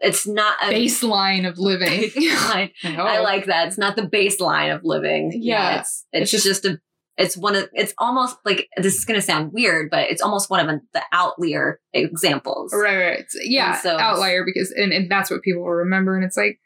It's 0.00 0.26
not 0.26 0.54
a 0.62 0.66
baseline 0.72 1.46
of 1.46 1.58
living. 1.58 1.88
baseline. 2.10 2.70
I 2.84 3.20
like 3.20 3.46
that. 3.46 3.68
It's 3.68 3.76
not 3.78 3.96
the 3.96 4.02
baseline 4.02 4.74
of 4.74 4.80
living. 4.82 5.32
Yeah. 5.34 5.80
it's 5.80 6.06
it's, 6.12 6.32
It's 6.34 6.42
just, 6.44 6.64
a. 6.64 6.78
It's 7.16 7.36
one 7.36 7.54
of. 7.54 7.68
It's 7.74 7.94
almost 7.98 8.36
like 8.44 8.66
this 8.78 8.96
is 8.96 9.04
going 9.04 9.18
to 9.20 9.22
sound 9.24 9.52
weird, 9.52 9.90
but 9.90 10.10
it's 10.10 10.22
almost 10.22 10.50
one 10.50 10.68
of 10.68 10.80
the 10.94 11.02
outlier 11.12 11.80
examples. 11.92 12.72
Right, 12.74 12.96
right. 12.96 13.24
Yeah, 13.42 13.72
And 13.74 13.82
so- 13.82 13.98
outlier 13.98 14.44
because 14.44 14.70
and, 14.72 14.92
and 14.92 15.10
that's 15.10 15.30
what 15.30 15.42
people 15.42 15.62
will 15.62 15.70
remember. 15.70 16.16
And 16.16 16.24
it's 16.24 16.36
like, 16.36 16.58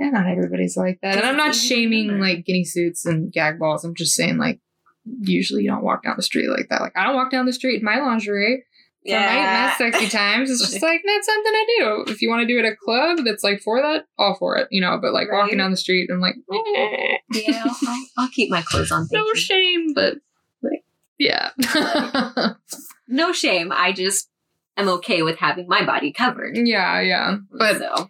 yeah, 0.00 0.10
not 0.10 0.26
everybody's 0.26 0.76
like 0.76 0.98
that. 1.02 1.16
And 1.18 1.26
I'm 1.26 1.36
not 1.36 1.50
It's 1.50 1.58
easy 1.64 1.68
to 1.74 1.80
shaming 1.82 2.18
like 2.20 2.44
guinea 2.46 2.64
suits 2.64 3.04
and 3.04 3.30
gag 3.30 3.58
balls. 3.58 3.84
I'm 3.84 3.94
just 3.94 4.14
saying 4.14 4.38
like 4.38 4.58
usually 5.20 5.62
you 5.64 5.70
don't 5.70 5.84
walk 5.84 6.02
down 6.04 6.14
the 6.16 6.22
street 6.22 6.48
like 6.48 6.68
that. 6.70 6.80
Like 6.80 6.96
I 6.96 7.04
don't 7.04 7.14
walk 7.16 7.30
down 7.30 7.44
the 7.46 7.52
street 7.52 7.78
in 7.80 7.84
my 7.84 7.98
lingerie. 8.00 8.64
For 9.06 9.12
my, 9.14 9.16
Yeah. 9.18 9.74
my 9.78 9.90
sexy 9.90 10.08
times. 10.08 10.50
It's 10.50 10.60
just 10.60 10.82
like 10.82 11.02
that's 11.06 11.26
something 11.26 11.52
I 11.54 11.66
do. 11.78 12.04
If 12.12 12.20
you 12.22 12.28
want 12.30 12.42
to 12.42 12.46
do 12.46 12.58
it 12.58 12.64
at 12.66 12.72
a 12.72 12.76
club 12.76 13.18
that's 13.24 13.42
like 13.44 13.60
for 13.60 13.80
that, 13.82 14.04
all 14.18 14.36
for 14.38 14.56
it, 14.56 14.68
you 14.70 14.80
know. 14.80 14.98
But 15.00 15.12
like 15.14 15.28
walking 15.32 15.58
down 15.58 15.70
the 15.70 15.76
street, 15.76 16.10
I'm 16.12 16.20
like, 16.20 16.34
eh, 16.52 17.16
Yeah, 17.32 17.62
I'll, 17.64 17.76
I'll, 17.88 18.04
I'll 18.18 18.28
keep 18.30 18.50
my 18.50 18.62
clothes 18.62 18.90
on. 18.92 19.06
No 19.12 19.24
you. 19.24 19.36
shame, 19.36 19.94
but 19.94 20.16
like, 20.62 20.84
yeah. 21.18 21.50
No 23.08 23.32
shame. 23.32 23.72
I 23.72 23.92
just 23.92 24.28
am 24.76 24.88
okay 24.88 25.22
with 25.22 25.38
having 25.38 25.66
my 25.66 25.84
body 25.84 26.12
covered. 26.12 26.56
yeah, 26.56 27.00
yeah. 27.00 27.36
But 27.50 27.78
so 27.78 28.08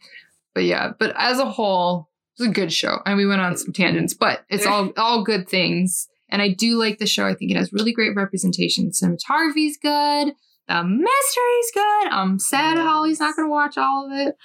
but 0.61 0.67
yeah, 0.67 0.93
but 0.99 1.15
as 1.17 1.39
a 1.39 1.47
whole, 1.47 2.11
it's 2.35 2.47
a 2.47 2.53
good 2.53 2.71
show. 2.71 2.99
And 3.07 3.17
we 3.17 3.25
went 3.25 3.41
on 3.41 3.57
some 3.57 3.73
tangents, 3.73 4.13
but 4.13 4.45
it's 4.51 4.67
all 4.67 4.93
all 4.99 5.25
good 5.25 5.49
things. 5.49 6.07
And 6.29 6.43
I 6.43 6.51
do 6.51 6.77
like 6.77 6.99
the 6.99 7.07
show. 7.07 7.27
I 7.27 7.35
think 7.35 7.51
it 7.51 7.57
has 7.57 7.73
really 7.73 7.95
great 7.95 8.15
representation. 8.15 8.91
Cinematography's 8.91 9.79
good. 9.79 10.35
The 10.69 10.85
mystery's 10.85 11.71
good. 11.73 12.09
I'm 12.13 12.39
sad 12.39 12.77
Holly's 12.77 13.21
not 13.21 13.37
going 13.37 13.49
to 13.49 13.51
watch 13.51 13.79
all 13.79 14.05
of 14.05 14.13
it. 14.13 14.37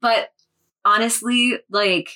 but 0.00 0.30
honestly, 0.82 1.58
like 1.68 2.08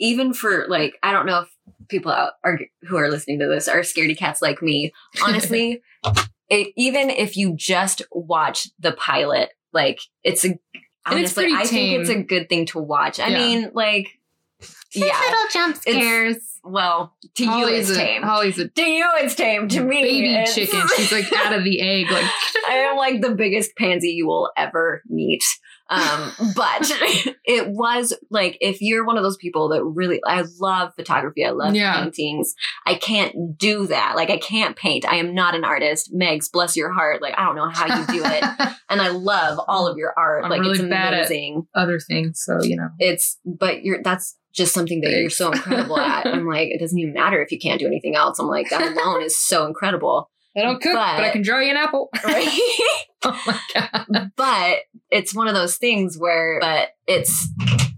even 0.00 0.34
for 0.34 0.66
like 0.66 0.98
I 1.04 1.12
don't 1.12 1.26
know 1.26 1.42
if 1.42 1.48
people 1.86 2.10
out 2.10 2.32
are 2.42 2.58
who 2.82 2.96
are 2.96 3.08
listening 3.08 3.38
to 3.38 3.46
this 3.46 3.68
are 3.68 3.82
scaredy 3.82 4.18
cats 4.18 4.42
like 4.42 4.60
me. 4.60 4.92
Honestly, 5.24 5.82
it, 6.50 6.72
even 6.76 7.10
if 7.10 7.36
you 7.36 7.54
just 7.54 8.02
watch 8.10 8.70
the 8.80 8.90
pilot, 8.90 9.50
like 9.72 10.00
it's 10.24 10.44
a 10.44 10.58
honestly, 11.14 11.44
pretty 11.44 11.56
I 11.56 11.66
think 11.66 12.00
it's 12.00 12.10
a 12.10 12.22
good 12.22 12.48
thing 12.48 12.66
to 12.66 12.78
watch. 12.78 13.20
I 13.20 13.28
Yeah. 13.28 13.38
mean, 13.38 13.70
like 13.74 14.18
yeah, 14.94 15.04
little 15.06 15.36
jump 15.52 15.76
It's- 15.86 15.94
scares. 15.94 16.36
well, 16.64 17.14
to 17.34 17.44
Holly's 17.46 17.70
you 17.70 17.76
it's 17.78 17.90
a, 17.90 17.94
tame. 17.96 18.22
Holly's 18.22 18.58
a 18.58 18.68
to 18.68 18.82
you 18.82 19.08
it's 19.16 19.34
tame. 19.34 19.68
To 19.68 19.80
me, 19.82 20.02
baby 20.02 20.34
it's- 20.34 20.54
chicken. 20.54 20.82
She's 20.96 21.12
like 21.12 21.32
out 21.32 21.52
of 21.52 21.64
the 21.64 21.80
egg. 21.80 22.10
Like 22.10 22.24
I 22.68 22.74
am 22.90 22.96
like 22.96 23.20
the 23.20 23.34
biggest 23.34 23.76
pansy 23.76 24.08
you 24.10 24.26
will 24.26 24.50
ever 24.56 25.02
meet. 25.08 25.44
Um, 25.88 26.32
but 26.56 26.80
it 27.44 27.68
was 27.68 28.12
like 28.28 28.58
if 28.60 28.80
you're 28.80 29.06
one 29.06 29.16
of 29.16 29.22
those 29.22 29.36
people 29.36 29.68
that 29.68 29.84
really 29.84 30.20
I 30.26 30.42
love 30.58 30.92
photography, 30.96 31.44
I 31.44 31.50
love 31.50 31.76
Yeah. 31.76 32.02
paintings. 32.02 32.54
I 32.84 32.96
can't 32.96 33.56
do 33.56 33.86
that. 33.86 34.14
Like 34.16 34.28
I 34.30 34.38
can't 34.38 34.74
paint. 34.74 35.04
I 35.06 35.14
am 35.16 35.32
not 35.32 35.54
an 35.54 35.62
artist. 35.64 36.12
Megs, 36.12 36.50
bless 36.50 36.76
your 36.76 36.92
heart. 36.92 37.22
Like 37.22 37.34
I 37.38 37.44
don't 37.44 37.54
know 37.54 37.68
how 37.68 38.00
you 38.00 38.04
do 38.08 38.22
it. 38.24 38.42
and 38.90 39.00
I 39.00 39.10
love 39.10 39.60
all 39.68 39.86
of 39.86 39.96
your 39.96 40.12
art. 40.16 40.42
I'm 40.42 40.50
like 40.50 40.58
really 40.60 40.72
it's 40.72 40.80
amazing. 40.80 41.68
other 41.72 42.00
things. 42.00 42.42
So 42.44 42.58
you 42.64 42.74
know, 42.76 42.88
It's 42.98 43.38
but 43.44 43.84
you're 43.84 44.02
that's 44.02 44.36
just 44.56 44.72
something 44.72 45.00
that 45.02 45.12
you're 45.12 45.30
so 45.30 45.52
incredible 45.52 45.98
at. 45.98 46.26
I'm 46.26 46.46
like, 46.46 46.68
it 46.68 46.80
doesn't 46.80 46.98
even 46.98 47.14
matter 47.14 47.42
if 47.42 47.52
you 47.52 47.58
can't 47.58 47.78
do 47.78 47.86
anything 47.86 48.16
else. 48.16 48.38
I'm 48.38 48.46
like, 48.46 48.70
that 48.70 48.82
alone 48.96 49.22
is 49.22 49.38
so 49.38 49.66
incredible. 49.66 50.30
I 50.56 50.62
don't 50.62 50.80
cook, 50.80 50.94
but, 50.94 51.20
I 51.20 51.30
can 51.30 51.42
draw 51.42 51.60
you 51.60 51.70
an 51.70 51.76
apple. 51.76 52.08
oh 52.24 53.42
my 53.46 53.60
god. 53.74 54.32
but 54.36 54.78
it's 55.10 55.34
one 55.34 55.48
of 55.48 55.54
those 55.54 55.76
things 55.76 56.16
where 56.18 56.58
but 56.62 56.90
it's 57.06 57.50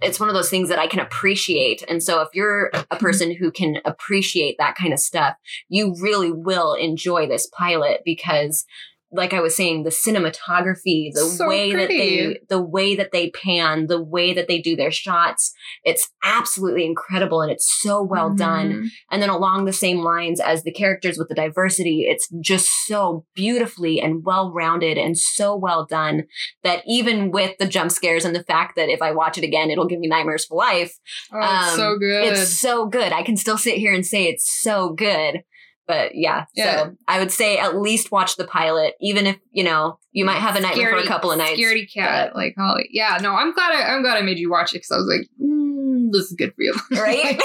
it's 0.03 0.19
one 0.19 0.29
of 0.29 0.35
those 0.35 0.51
things 0.51 0.69
that 0.69 0.79
I 0.79 0.89
can 0.89 0.99
appreciate. 0.99 1.85
And 1.89 2.03
so 2.03 2.21
if 2.21 2.29
you're 2.35 2.67
a 2.67 2.71
mm-hmm. 2.73 2.99
person 2.99 3.35
who 3.35 3.53
can 3.53 3.79
appreciate 3.85 4.57
that 4.59 4.75
kind 4.75 4.93
of 4.93 4.99
stuff, 4.99 5.37
you 5.69 5.95
really 6.01 6.33
will 6.33 6.75
enjoy 6.75 7.29
this 7.29 7.47
pilot 7.47 8.03
because 8.05 8.65
like 9.11 9.33
I 9.33 9.41
was 9.41 9.57
saying, 9.57 9.85
the 9.85 9.91
cinematography, 9.91 11.11
the 11.15 11.21
So 11.21 11.49
way 11.49 11.73
that 11.75 11.89
they 11.89 12.41
the 12.49 12.61
way 12.61 12.95
that 12.97 13.11
they 13.13 13.31
pan, 13.31 13.87
the 13.87 14.03
way 14.03 14.33
that 14.35 14.49
they 14.49 14.61
do 14.61 14.77
their 14.77 14.91
shots, 14.91 15.53
it's 15.85 16.11
absolutely 16.23 16.85
incredible 16.85 17.41
and 17.41 17.51
it's 17.51 17.73
so 17.81 18.03
well 18.03 18.31
Mhm. 18.31 18.37
done. 18.37 18.91
And 19.11 19.23
then 19.23 19.31
along 19.31 19.65
the 19.65 19.73
same 19.73 20.01
lines 20.01 20.41
as 20.41 20.63
the 20.63 20.73
characters 20.73 21.19
with 21.19 21.29
the 21.29 21.35
diversity, 21.35 22.07
it's 22.09 22.29
just 22.41 22.69
so 22.87 23.25
beautifully 23.35 24.01
and 24.01 24.25
well 24.25 24.53
rounded 24.53 24.99
and 24.99 25.17
so 25.17 25.57
well 25.57 25.87
done 25.87 26.25
that 26.63 26.83
even 26.87 27.31
with 27.31 27.57
the 27.59 27.67
jump 27.67 27.91
scares 27.91 28.25
and 28.25 28.35
the 28.37 28.45
fact 28.45 28.77
that 28.77 28.89
if 28.91 29.01
I 29.01 29.13
watch 29.13 29.39
it 29.39 29.45
again, 29.45 29.71
it'll 29.71 29.87
give 29.87 30.01
me 30.01 30.09
nightmares 30.09 30.45
for 30.45 30.57
life. 30.57 30.95
Oh, 31.33 31.39
it's 31.41 31.77
so 31.77 31.99
good. 31.99 32.27
Um, 32.27 32.33
It's 32.35 32.53
so 32.53 32.87
good. 32.87 33.13
I 33.13 33.23
can 33.23 33.37
still 33.37 33.59
sit 33.59 33.75
here 33.77 33.93
and 33.95 34.05
say 34.07 34.25
it's 34.25 34.51
so 34.61 34.91
good. 34.91 35.43
But 35.89 36.15
yeah, 36.15 36.45
Yeah. 36.55 36.83
so 36.85 36.97
I 37.09 37.19
would 37.19 37.33
say 37.33 37.57
at 37.59 37.75
least 37.81 38.13
watch 38.13 38.37
the 38.37 38.45
pilot, 38.45 38.95
even 39.01 39.27
if 39.27 39.39
you 39.51 39.65
know 39.65 39.99
you 40.13 40.25
might 40.27 40.39
have 40.39 40.55
a 40.55 40.61
nightmare 40.61 40.91
for 40.91 40.99
a 40.99 41.07
couple 41.07 41.33
of 41.33 41.39
nights. 41.39 41.59
Scaredy 41.59 41.91
cat, 41.93 42.37
like 42.37 42.55
Holly. 42.59 42.89
Yeah, 42.93 43.19
no, 43.23 43.33
I'm 43.35 43.53
glad. 43.55 43.73
I, 43.73 43.95
I'm 43.95 44.03
glad 44.03 44.19
I 44.19 44.21
made 44.23 44.39
you 44.39 44.51
watch 44.51 44.73
it 44.75 44.77
because 44.83 44.91
I 44.93 44.97
was 44.99 45.07
like, 45.07 45.29
mm, 45.43 46.13
this 46.13 46.27
is 46.27 46.35
good 46.35 46.53
for 46.55 46.63
you, 46.63 46.75
Right? 46.93 47.41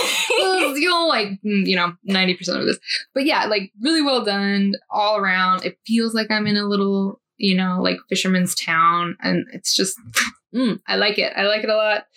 You'll 0.77 1.07
like, 1.07 1.29
mm, 1.43 1.65
you 1.65 1.75
know, 1.77 1.93
ninety 2.03 2.35
percent 2.35 2.59
of 2.59 2.65
this, 2.67 2.77
but 3.15 3.25
yeah, 3.25 3.45
like 3.45 3.71
really 3.81 4.01
well 4.01 4.25
done 4.25 4.73
all 4.89 5.17
around. 5.17 5.63
It 5.65 5.79
feels 5.87 6.13
like 6.13 6.29
I'm 6.29 6.45
in 6.45 6.57
a 6.57 6.65
little, 6.65 7.21
you 7.37 7.55
know, 7.55 7.81
like 7.81 7.97
fisherman's 8.09 8.55
town, 8.55 9.15
and 9.21 9.45
it's 9.53 9.73
just, 9.73 9.97
mm, 10.53 10.79
I 10.85 10.97
like 10.97 11.17
it. 11.17 11.31
I 11.35 11.43
like 11.43 11.63
it 11.63 11.69
a 11.69 11.75
lot. 11.77 12.07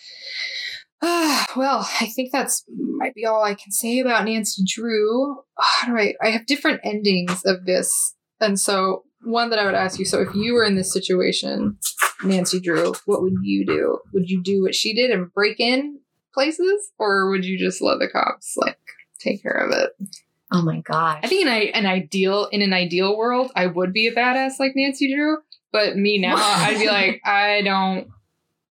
Well, 1.56 1.88
I 2.00 2.06
think 2.06 2.32
that's 2.32 2.64
might 2.68 3.14
be 3.14 3.24
all 3.24 3.42
I 3.42 3.54
can 3.54 3.72
say 3.72 4.00
about 4.00 4.24
Nancy 4.24 4.62
Drew. 4.66 5.42
How 5.58 5.88
do 5.88 5.98
I? 5.98 6.14
I 6.22 6.30
have 6.30 6.46
different 6.46 6.80
endings 6.84 7.42
of 7.44 7.64
this, 7.64 8.14
and 8.40 8.58
so 8.58 9.04
one 9.22 9.50
that 9.50 9.58
I 9.58 9.64
would 9.64 9.74
ask 9.74 9.98
you. 9.98 10.04
So, 10.04 10.20
if 10.20 10.34
you 10.34 10.54
were 10.54 10.64
in 10.64 10.76
this 10.76 10.92
situation, 10.92 11.78
Nancy 12.24 12.60
Drew, 12.60 12.94
what 13.06 13.22
would 13.22 13.34
you 13.42 13.64
do? 13.64 13.98
Would 14.12 14.28
you 14.28 14.42
do 14.42 14.62
what 14.62 14.74
she 14.74 14.94
did 14.94 15.10
and 15.10 15.32
break 15.32 15.60
in 15.60 16.00
places, 16.34 16.92
or 16.98 17.30
would 17.30 17.44
you 17.44 17.58
just 17.58 17.80
let 17.80 17.98
the 17.98 18.08
cops 18.08 18.54
like 18.56 18.78
take 19.18 19.42
care 19.42 19.52
of 19.52 19.70
it? 19.72 19.90
Oh 20.52 20.62
my 20.62 20.80
god! 20.80 21.20
I 21.22 21.28
think 21.28 21.42
in 21.42 21.48
a, 21.48 21.70
an 21.72 21.86
ideal 21.86 22.46
in 22.46 22.62
an 22.62 22.72
ideal 22.72 23.16
world, 23.16 23.50
I 23.56 23.66
would 23.66 23.92
be 23.92 24.08
a 24.08 24.14
badass 24.14 24.58
like 24.58 24.72
Nancy 24.74 25.14
Drew. 25.14 25.38
But 25.72 25.96
me 25.96 26.18
now, 26.18 26.36
I'd 26.36 26.78
be 26.78 26.86
like, 26.86 27.20
I 27.24 27.60
don't, 27.62 28.08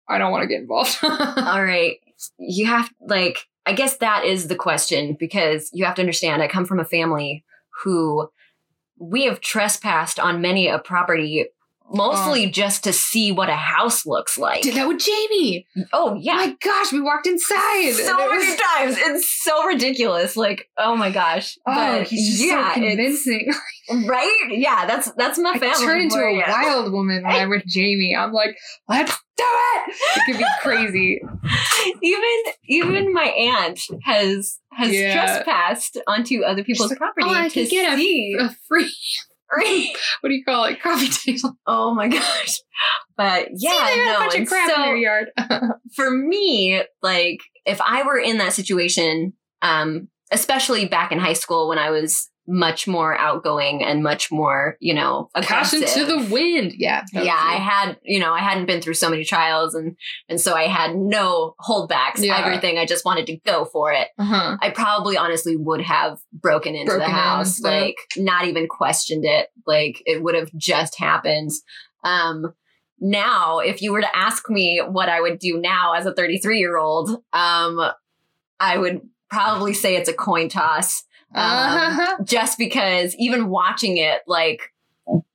I 0.08 0.18
don't 0.18 0.30
want 0.30 0.42
to 0.42 0.48
get 0.48 0.60
involved. 0.60 0.98
All 1.02 1.62
right. 1.62 1.96
You 2.38 2.66
have 2.66 2.90
like 3.00 3.38
I 3.66 3.72
guess 3.72 3.96
that 3.98 4.24
is 4.24 4.48
the 4.48 4.56
question 4.56 5.16
because 5.18 5.70
you 5.72 5.84
have 5.84 5.94
to 5.94 6.02
understand 6.02 6.42
I 6.42 6.48
come 6.48 6.66
from 6.66 6.80
a 6.80 6.84
family 6.84 7.44
who 7.82 8.28
we 8.98 9.24
have 9.24 9.40
trespassed 9.40 10.20
on 10.20 10.40
many 10.40 10.68
a 10.68 10.78
property 10.78 11.46
mostly 11.92 12.46
um, 12.46 12.52
just 12.52 12.84
to 12.84 12.92
see 12.92 13.30
what 13.32 13.48
a 13.48 13.54
house 13.56 14.06
looks 14.06 14.36
like. 14.38 14.62
Did 14.62 14.74
that 14.74 14.88
with 14.88 14.98
Jamie. 15.00 15.66
Oh 15.92 16.16
yeah. 16.18 16.34
My 16.34 16.56
gosh, 16.62 16.92
we 16.92 17.00
walked 17.00 17.26
inside. 17.26 17.92
so 17.92 18.18
it 18.18 18.30
was- 18.30 18.42
many 18.44 18.56
times. 18.56 18.96
It's 18.98 19.42
so 19.42 19.64
ridiculous. 19.66 20.36
Like, 20.36 20.68
oh 20.78 20.96
my 20.96 21.10
gosh. 21.10 21.56
Oh, 21.66 21.74
But 21.74 22.08
he's 22.08 22.30
just 22.38 22.44
yeah, 22.44 22.74
so 22.74 22.80
convincing. 22.80 23.52
right? 24.06 24.46
Yeah, 24.50 24.86
that's 24.86 25.10
that's 25.12 25.38
my 25.38 25.52
I 25.52 25.58
family. 25.58 25.86
turn 25.86 26.00
into 26.00 26.16
a 26.16 26.32
ya. 26.36 26.44
wild 26.48 26.92
woman 26.92 27.22
when 27.22 27.32
I'm 27.32 27.50
with 27.50 27.64
Jamie. 27.66 28.14
I'm 28.16 28.32
like, 28.32 28.56
let's 28.88 29.12
do 29.36 29.44
it. 29.46 29.94
It 30.16 30.22
could 30.26 30.38
be 30.38 30.44
crazy. 30.62 31.20
even 32.02 32.22
even 32.66 33.12
my 33.12 33.24
aunt 33.24 33.80
has 34.04 34.58
has 34.72 34.90
Yeah. 34.92 35.12
trespassed 35.14 35.98
onto 36.06 36.42
other 36.42 36.64
people's 36.64 36.92
oh, 36.92 36.96
property 36.96 37.26
Oh, 37.28 37.34
I 37.34 37.48
to 37.48 37.66
get 37.66 37.92
a- 37.92 37.96
see. 37.96 38.36
A 38.38 38.50
free, 38.68 38.82
Right. 38.84 38.90
what 40.20 40.28
do 40.28 40.34
you 40.34 40.44
call 40.44 40.64
it? 40.64 40.80
Coffee 40.80 41.08
table. 41.08 41.56
Oh 41.66 41.94
my 41.94 42.08
gosh. 42.08 42.60
But 43.16 43.48
yeah, 43.52 43.86
See, 43.88 44.04
no. 44.04 44.16
a 44.16 44.18
bunch 44.18 44.34
of 44.36 44.48
crap 44.48 44.70
so 44.70 44.76
in 44.76 44.82
their 44.82 44.96
yard. 44.96 45.26
for 45.94 46.10
me, 46.10 46.82
like 47.02 47.38
if 47.64 47.80
I 47.80 48.02
were 48.02 48.18
in 48.18 48.38
that 48.38 48.52
situation, 48.52 49.32
um, 49.62 50.08
especially 50.32 50.86
back 50.86 51.12
in 51.12 51.18
high 51.18 51.34
school 51.34 51.68
when 51.68 51.78
I 51.78 51.90
was 51.90 52.28
much 52.46 52.86
more 52.86 53.16
outgoing 53.16 53.82
and 53.82 54.02
much 54.02 54.30
more, 54.30 54.76
you 54.80 54.92
know, 54.92 55.30
aggressive. 55.34 55.86
to 55.86 56.04
the 56.04 56.28
wind. 56.30 56.72
Yeah. 56.76 57.04
yeah, 57.12 57.38
I 57.38 57.54
had, 57.54 57.98
you 58.02 58.20
know, 58.20 58.32
I 58.32 58.40
hadn't 58.40 58.66
been 58.66 58.82
through 58.82 58.94
so 58.94 59.08
many 59.08 59.24
trials 59.24 59.74
and 59.74 59.96
and 60.28 60.40
so 60.40 60.54
I 60.54 60.64
had 60.64 60.94
no 60.94 61.54
holdbacks. 61.60 62.18
Yeah. 62.18 62.36
Everything 62.38 62.78
I 62.78 62.86
just 62.86 63.04
wanted 63.04 63.26
to 63.28 63.36
go 63.46 63.64
for 63.64 63.92
it. 63.92 64.08
Uh-huh. 64.18 64.56
I 64.60 64.70
probably 64.70 65.16
honestly 65.16 65.56
would 65.56 65.80
have 65.80 66.18
broken 66.32 66.74
into 66.74 66.92
Broken 66.92 67.08
the 67.08 67.14
house, 67.14 67.56
stuff. 67.56 67.70
like 67.70 67.96
not 68.16 68.46
even 68.46 68.68
questioned 68.68 69.24
it. 69.24 69.48
Like 69.66 70.02
it 70.04 70.22
would 70.22 70.34
have 70.34 70.50
just 70.54 70.98
happened. 70.98 71.50
Um 72.02 72.52
now, 73.00 73.58
if 73.58 73.82
you 73.82 73.92
were 73.92 74.00
to 74.00 74.16
ask 74.16 74.48
me 74.48 74.80
what 74.86 75.08
I 75.08 75.20
would 75.20 75.38
do 75.38 75.60
now 75.60 75.94
as 75.94 76.06
a 76.06 76.14
33 76.14 76.58
year 76.58 76.76
old, 76.76 77.10
um, 77.32 77.80
I 78.60 78.78
would 78.78 79.02
probably 79.30 79.74
say 79.74 79.96
it's 79.96 80.08
a 80.08 80.14
coin 80.14 80.48
toss. 80.48 81.02
Um, 81.34 81.42
Uh-huh. 81.42 82.16
just 82.24 82.58
because 82.58 83.14
even 83.16 83.48
watching 83.48 83.96
it, 83.96 84.22
like 84.26 84.72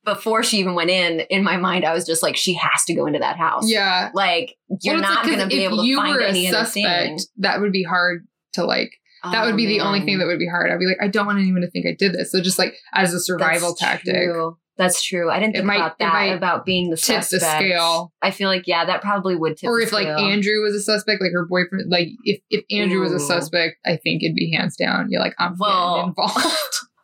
before 0.05 0.41
she 0.43 0.57
even 0.57 0.73
went 0.73 0.89
in, 0.89 1.19
in 1.29 1.43
my 1.43 1.57
mind, 1.57 1.85
I 1.85 1.93
was 1.93 2.05
just 2.05 2.23
like, 2.23 2.35
she 2.35 2.53
has 2.53 2.83
to 2.85 2.95
go 2.95 3.05
into 3.05 3.19
that 3.19 3.37
house. 3.37 3.69
Yeah. 3.69 4.09
Like 4.13 4.55
you're 4.81 4.95
Well, 4.95 5.03
not 5.03 5.17
like, 5.25 5.25
going 5.27 5.39
to 5.39 5.47
be 5.47 5.63
able 5.65 5.83
to 5.83 5.95
find 5.95 6.13
were 6.15 6.21
a 6.21 6.29
any 6.29 6.47
other 6.47 6.65
thing. 6.65 6.83
suspect, 7.19 7.27
that 7.37 7.61
would 7.61 7.71
be 7.71 7.83
hard 7.83 8.25
to 8.53 8.63
like. 8.65 8.91
that 9.23 9.45
would 9.45 9.53
Oh, 9.53 9.57
be 9.57 9.67
the 9.67 9.81
only 9.81 10.01
thing 10.01 10.17
that 10.19 10.25
would 10.25 10.39
be 10.39 10.47
hard. 10.47 10.71
I'd 10.71 10.79
be 10.79 10.87
like, 10.87 10.97
I 11.01 11.07
don't 11.09 11.25
want 11.27 11.37
anyone 11.39 11.61
to 11.61 11.69
think 11.69 11.85
I 11.85 11.93
did 11.97 12.13
this. 12.13 12.31
So 12.31 12.41
just 12.41 12.57
like 12.57 12.73
as 12.93 13.13
a 13.13 13.19
survival 13.19 13.69
That's 13.69 13.81
tactic. 13.81 14.15
True. 14.15 14.57
That's 14.79 15.03
true. 15.03 15.29
I 15.29 15.39
didn't 15.39 15.53
think 15.55 15.65
might- 15.65 15.75
about 15.75 15.99
that 15.99 16.35
about 16.35 16.65
being 16.65 16.89
the 16.89 16.95
tip 16.97 17.17
the 17.17 17.21
suspect. 17.23 17.61
scale. 17.61 18.11
I 18.21 18.31
feel 18.31 18.47
like 18.49 18.63
yeah, 18.65 18.85
that 18.85 19.01
probably 19.03 19.35
would 19.35 19.57
tip. 19.57 19.69
Or 19.69 19.77
the 19.77 19.83
if 19.85 19.91
like. 19.91 20.07
Andrew 20.07 20.63
was 20.63 20.73
a 20.73 20.79
suspect, 20.81 21.21
like 21.21 21.33
her 21.33 21.45
boyfriend, 21.45 21.91
like 21.91 22.07
if, 22.23 22.39
if 22.49 22.63
Andrew 22.71 23.01
was 23.01 23.11
a 23.11 23.19
suspect, 23.19 23.75
I 23.85 23.97
think 23.97 24.23
it'd 24.23 24.35
be 24.37 24.51
hands 24.51 24.75
down. 24.77 25.11
You're 25.11 25.21
like, 25.21 25.35
I'm 25.37 25.55
Well, 25.59 26.05
involved. 26.07 26.39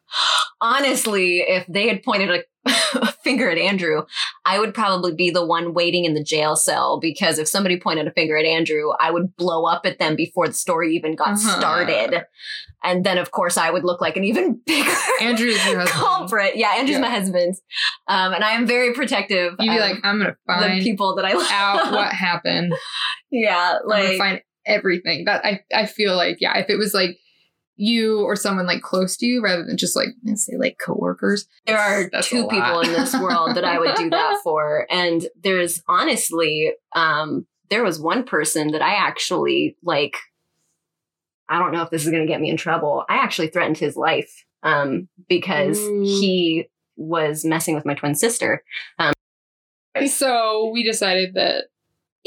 Honestly, 0.62 1.40
if 1.42 1.66
they 1.68 1.88
had 1.88 2.02
pointed 2.04 2.30
a, 2.66 3.12
finger 3.24 3.50
at 3.50 3.58
Andrew, 3.58 4.04
I 4.46 4.58
would 4.60 4.74
probably 4.74 5.14
be 5.14 5.30
the 5.30 5.46
one 5.46 5.74
waiting 5.74 6.06
in 6.06 6.14
the 6.14 6.24
jail 6.24 6.56
cell 6.56 7.00
because 7.00 7.38
if 7.40 7.48
somebody 7.48 7.80
pointed 7.80 8.08
a 8.08 8.12
finger 8.12 8.38
at 8.38 8.46
Andrew, 8.46 8.92
I 9.00 9.12
would 9.12 9.36
blow 9.36 9.66
up 9.66 9.86
at 9.86 10.00
them 10.00 10.16
before 10.16 10.48
the 10.48 10.54
story 10.54 10.96
even 10.96 11.16
got 11.16 11.30
Uh-huh. 11.34 11.60
started. 11.60 12.24
And 12.84 13.04
then, 13.04 13.18
of 13.18 13.32
course, 13.32 13.58
I 13.58 13.70
would 13.72 13.84
look 13.84 14.00
like 14.02 14.16
an 14.16 14.24
even 14.24 14.62
bigger 14.66 14.92
Andrew's 15.22 15.60
culprit. 15.90 16.56
Yeah, 16.56 16.70
Andrew's 16.76 16.96
Yeah. 16.98 17.02
my 17.02 17.10
husband. 17.10 17.56
Um, 18.08 18.34
and 18.34 18.44
I 18.44 18.52
am 18.52 18.66
very 18.66 18.94
protective 18.94 19.54
You'd 19.60 19.70
be 19.72 19.76
of 19.78 19.82
like, 19.82 19.96
I'm 20.04 20.20
gonna 20.20 20.38
find 20.48 20.80
the 20.80 20.84
people 20.84 21.16
that 21.16 21.26
I 21.26 21.34
love. 21.34 21.48
out 21.52 21.92
what 21.92 22.14
happened. 22.14 22.74
yeah, 23.32 23.80
like 23.86 24.18
find 24.18 24.42
everything. 24.66 25.26
That 25.26 25.44
I 25.46 25.62
I 25.74 25.86
feel 25.86 26.16
like 26.16 26.38
yeah, 26.40 26.58
if 26.58 26.70
it 26.70 26.78
was 26.78 26.94
like 26.94 27.18
you 27.76 28.22
or 28.22 28.36
someone 28.36 28.66
like 28.66 28.82
close 28.82 29.18
to 29.18 29.26
you 29.26 29.44
rather 29.44 29.64
than 29.64 29.78
just 29.78 29.96
like 29.96 30.10
let's 30.24 30.46
say 30.46 30.58
like 30.58 30.78
coworkers. 30.84 31.48
there 31.66 31.78
are 31.78 32.10
That's 32.12 32.30
two 32.30 32.48
people 32.48 32.82
in 32.82 32.92
this 32.92 33.14
world 33.14 33.56
that 33.56 33.66
I 33.66 33.80
would 33.80 33.96
do 33.96 34.10
that 34.10 34.40
for. 34.44 34.88
And 34.90 35.28
there's 35.42 35.84
honestly, 35.88 36.72
um, 36.96 37.46
there 37.70 37.84
was 37.84 38.00
one 38.00 38.24
person 38.24 38.72
that 38.72 38.82
I 38.82 38.96
actually 38.96 39.78
like. 39.84 40.16
I 41.48 41.60
don't 41.60 41.72
know 41.72 41.84
if 41.84 41.92
this 41.92 42.04
is 42.04 42.10
going 42.10 42.26
to 42.26 42.32
get 42.32 42.42
me 42.42 42.50
in 42.50 42.58
trouble. 42.58 43.06
I 43.08 43.18
actually 43.18 43.50
threatened 43.50 43.78
his 43.78 43.96
life 43.96 44.46
um, 44.64 45.08
because 45.30 45.80
Ooh. 45.80 46.02
he 46.02 46.70
was 46.96 47.46
messing 47.46 47.76
with 47.76 47.86
my 47.86 47.94
twin 47.94 48.16
sister. 48.16 48.64
Um, 48.98 49.14
So 50.08 50.72
we 50.74 50.84
decided 50.84 51.36
that 51.36 51.66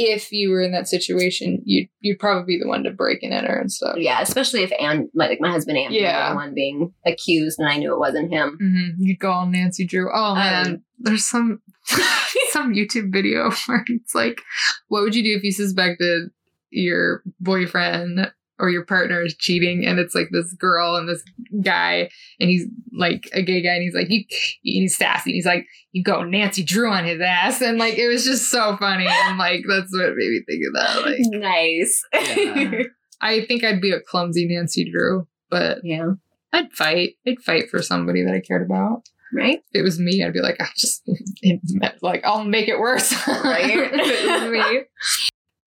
if 0.00 0.30
you 0.30 0.50
were 0.50 0.62
in 0.62 0.70
that 0.72 0.86
situation, 0.88 1.60
you'd 1.64 1.88
you'd 2.00 2.18
probably 2.20 2.56
be 2.56 2.62
the 2.62 2.68
one 2.68 2.84
to 2.84 2.90
break 2.90 3.22
and 3.24 3.34
enter 3.34 3.54
and 3.58 3.70
stuff. 3.70 3.96
yeah, 3.98 4.20
especially 4.22 4.62
if 4.62 4.70
Ann, 4.80 5.10
my, 5.12 5.26
like 5.26 5.40
my 5.40 5.50
husband 5.50 5.76
Andrew, 5.76 5.98
Yeah. 6.00 6.28
was 6.28 6.32
the 6.32 6.36
one 6.36 6.54
being 6.54 6.94
accused, 7.04 7.58
and 7.58 7.68
I 7.68 7.76
knew 7.76 7.92
it 7.92 7.98
wasn't 7.98 8.30
him. 8.32 8.56
hmm 8.60 9.02
You'd 9.04 9.18
go 9.18 9.30
on 9.32 9.50
Nancy 9.52 9.84
Drew. 9.86 10.08
Oh 10.14 10.34
man, 10.36 10.66
Um, 10.66 10.82
there's 11.00 11.24
some 11.28 11.60
some 12.50 12.72
YouTube 12.74 13.12
video 13.12 13.50
where 13.66 13.84
it's 13.88 14.14
like, 14.14 14.40
what 14.88 15.02
would 15.02 15.14
you 15.16 15.22
do 15.24 15.36
if 15.36 15.42
you 15.42 15.52
suspected 15.52 16.30
your 16.70 17.22
boyfriend 17.40 18.30
or 18.58 18.70
your 18.70 18.84
partner 18.84 19.22
is 19.22 19.36
cheating? 19.36 19.84
And 19.86 19.98
it's 19.98 20.14
like 20.14 20.28
this 20.30 20.52
girl 20.54 20.96
and 20.96 21.08
this 21.08 21.22
guy, 21.62 22.10
and 22.40 22.50
he's 22.50 22.66
like 22.92 23.28
a 23.32 23.42
gay 23.42 23.62
guy, 23.62 23.74
and 23.74 23.82
he's 23.82 23.94
like, 23.94 24.08
you, 24.10 24.24
he's 24.62 24.96
sassy. 24.96 25.30
And 25.30 25.34
he's 25.34 25.46
like, 25.46 25.66
you 25.92 26.02
go 26.02 26.22
Nancy 26.24 26.62
Drew 26.62 26.90
on 26.90 27.04
his 27.04 27.20
ass, 27.20 27.60
and 27.60 27.78
like 27.78 27.98
it 27.98 28.08
was 28.08 28.24
just 28.24 28.50
so 28.50 28.76
funny, 28.76 29.06
and 29.06 29.38
like 29.38 29.62
that's 29.68 29.94
what 29.96 30.14
made 30.16 30.30
me 30.30 30.42
think 30.46 30.62
of 30.66 30.74
that. 30.74 31.06
Like, 31.06 31.18
Nice. 31.40 32.02
Yeah. 32.12 32.82
I 33.20 33.44
think 33.46 33.64
I'd 33.64 33.80
be 33.80 33.90
a 33.90 34.00
clumsy 34.00 34.46
Nancy 34.46 34.88
Drew, 34.90 35.26
but 35.50 35.78
yeah. 35.82 36.12
I'd 36.52 36.72
fight. 36.72 37.14
I'd 37.26 37.42
fight 37.42 37.68
for 37.68 37.82
somebody 37.82 38.24
that 38.24 38.32
I 38.34 38.40
cared 38.40 38.62
about. 38.62 39.02
Right. 39.32 39.58
If 39.72 39.80
it 39.80 39.82
was 39.82 39.98
me, 39.98 40.24
I'd 40.24 40.32
be 40.32 40.40
like, 40.40 40.60
I 40.60 40.68
just 40.76 41.08
like 42.02 42.24
I'll 42.24 42.44
make 42.44 42.68
it 42.68 42.78
worse. 42.78 43.12
Right. 43.26 43.90
it 43.92 44.42
was 44.42 44.50
me. 44.50 44.80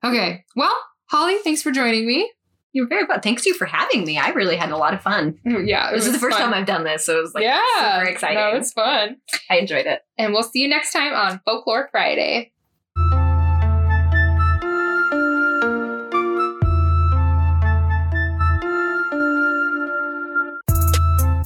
Okay. 0.04 0.44
Well, 0.56 0.76
Holly, 1.06 1.38
thanks 1.44 1.62
for 1.62 1.72
joining 1.72 2.08
me. 2.08 2.32
You're 2.74 2.88
very 2.88 3.06
fun. 3.06 3.20
Thanks 3.20 3.46
you 3.46 3.54
for 3.54 3.66
having 3.66 4.06
me. 4.06 4.18
I 4.18 4.30
really 4.30 4.56
had 4.56 4.72
a 4.72 4.78
lot 4.78 4.94
of 4.94 5.02
fun. 5.02 5.38
Mm, 5.46 5.68
yeah, 5.68 5.92
this 5.92 6.06
is 6.06 6.14
the 6.14 6.20
first 6.20 6.38
fun. 6.38 6.52
time 6.52 6.54
I've 6.54 6.66
done 6.66 6.86
this, 6.86 7.06
so 7.06 7.20
it 7.20 7.22
was 7.22 7.34
like 7.34 7.44
yeah, 7.44 7.60
super 7.98 8.10
exciting. 8.10 8.38
No, 8.38 8.56
it's 8.56 8.72
fun. 8.72 9.18
I 9.50 9.58
enjoyed 9.58 9.86
it. 9.86 10.02
And 10.18 10.32
we'll 10.32 10.44
see 10.44 10.60
you 10.60 10.70
next 10.70 10.94
time 10.94 11.14
on 11.14 11.42
Folklore 11.44 11.90
Friday. 11.92 12.54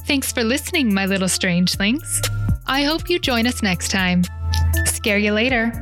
Thanks 0.06 0.30
for 0.32 0.44
listening, 0.44 0.94
my 0.94 1.06
little 1.06 1.28
strangelings. 1.28 2.22
I 2.68 2.84
hope 2.84 3.10
you 3.10 3.18
join 3.18 3.48
us 3.48 3.62
next 3.62 3.90
time. 3.90 4.22
Scare 4.84 5.18
you 5.18 5.32
later. 5.32 5.72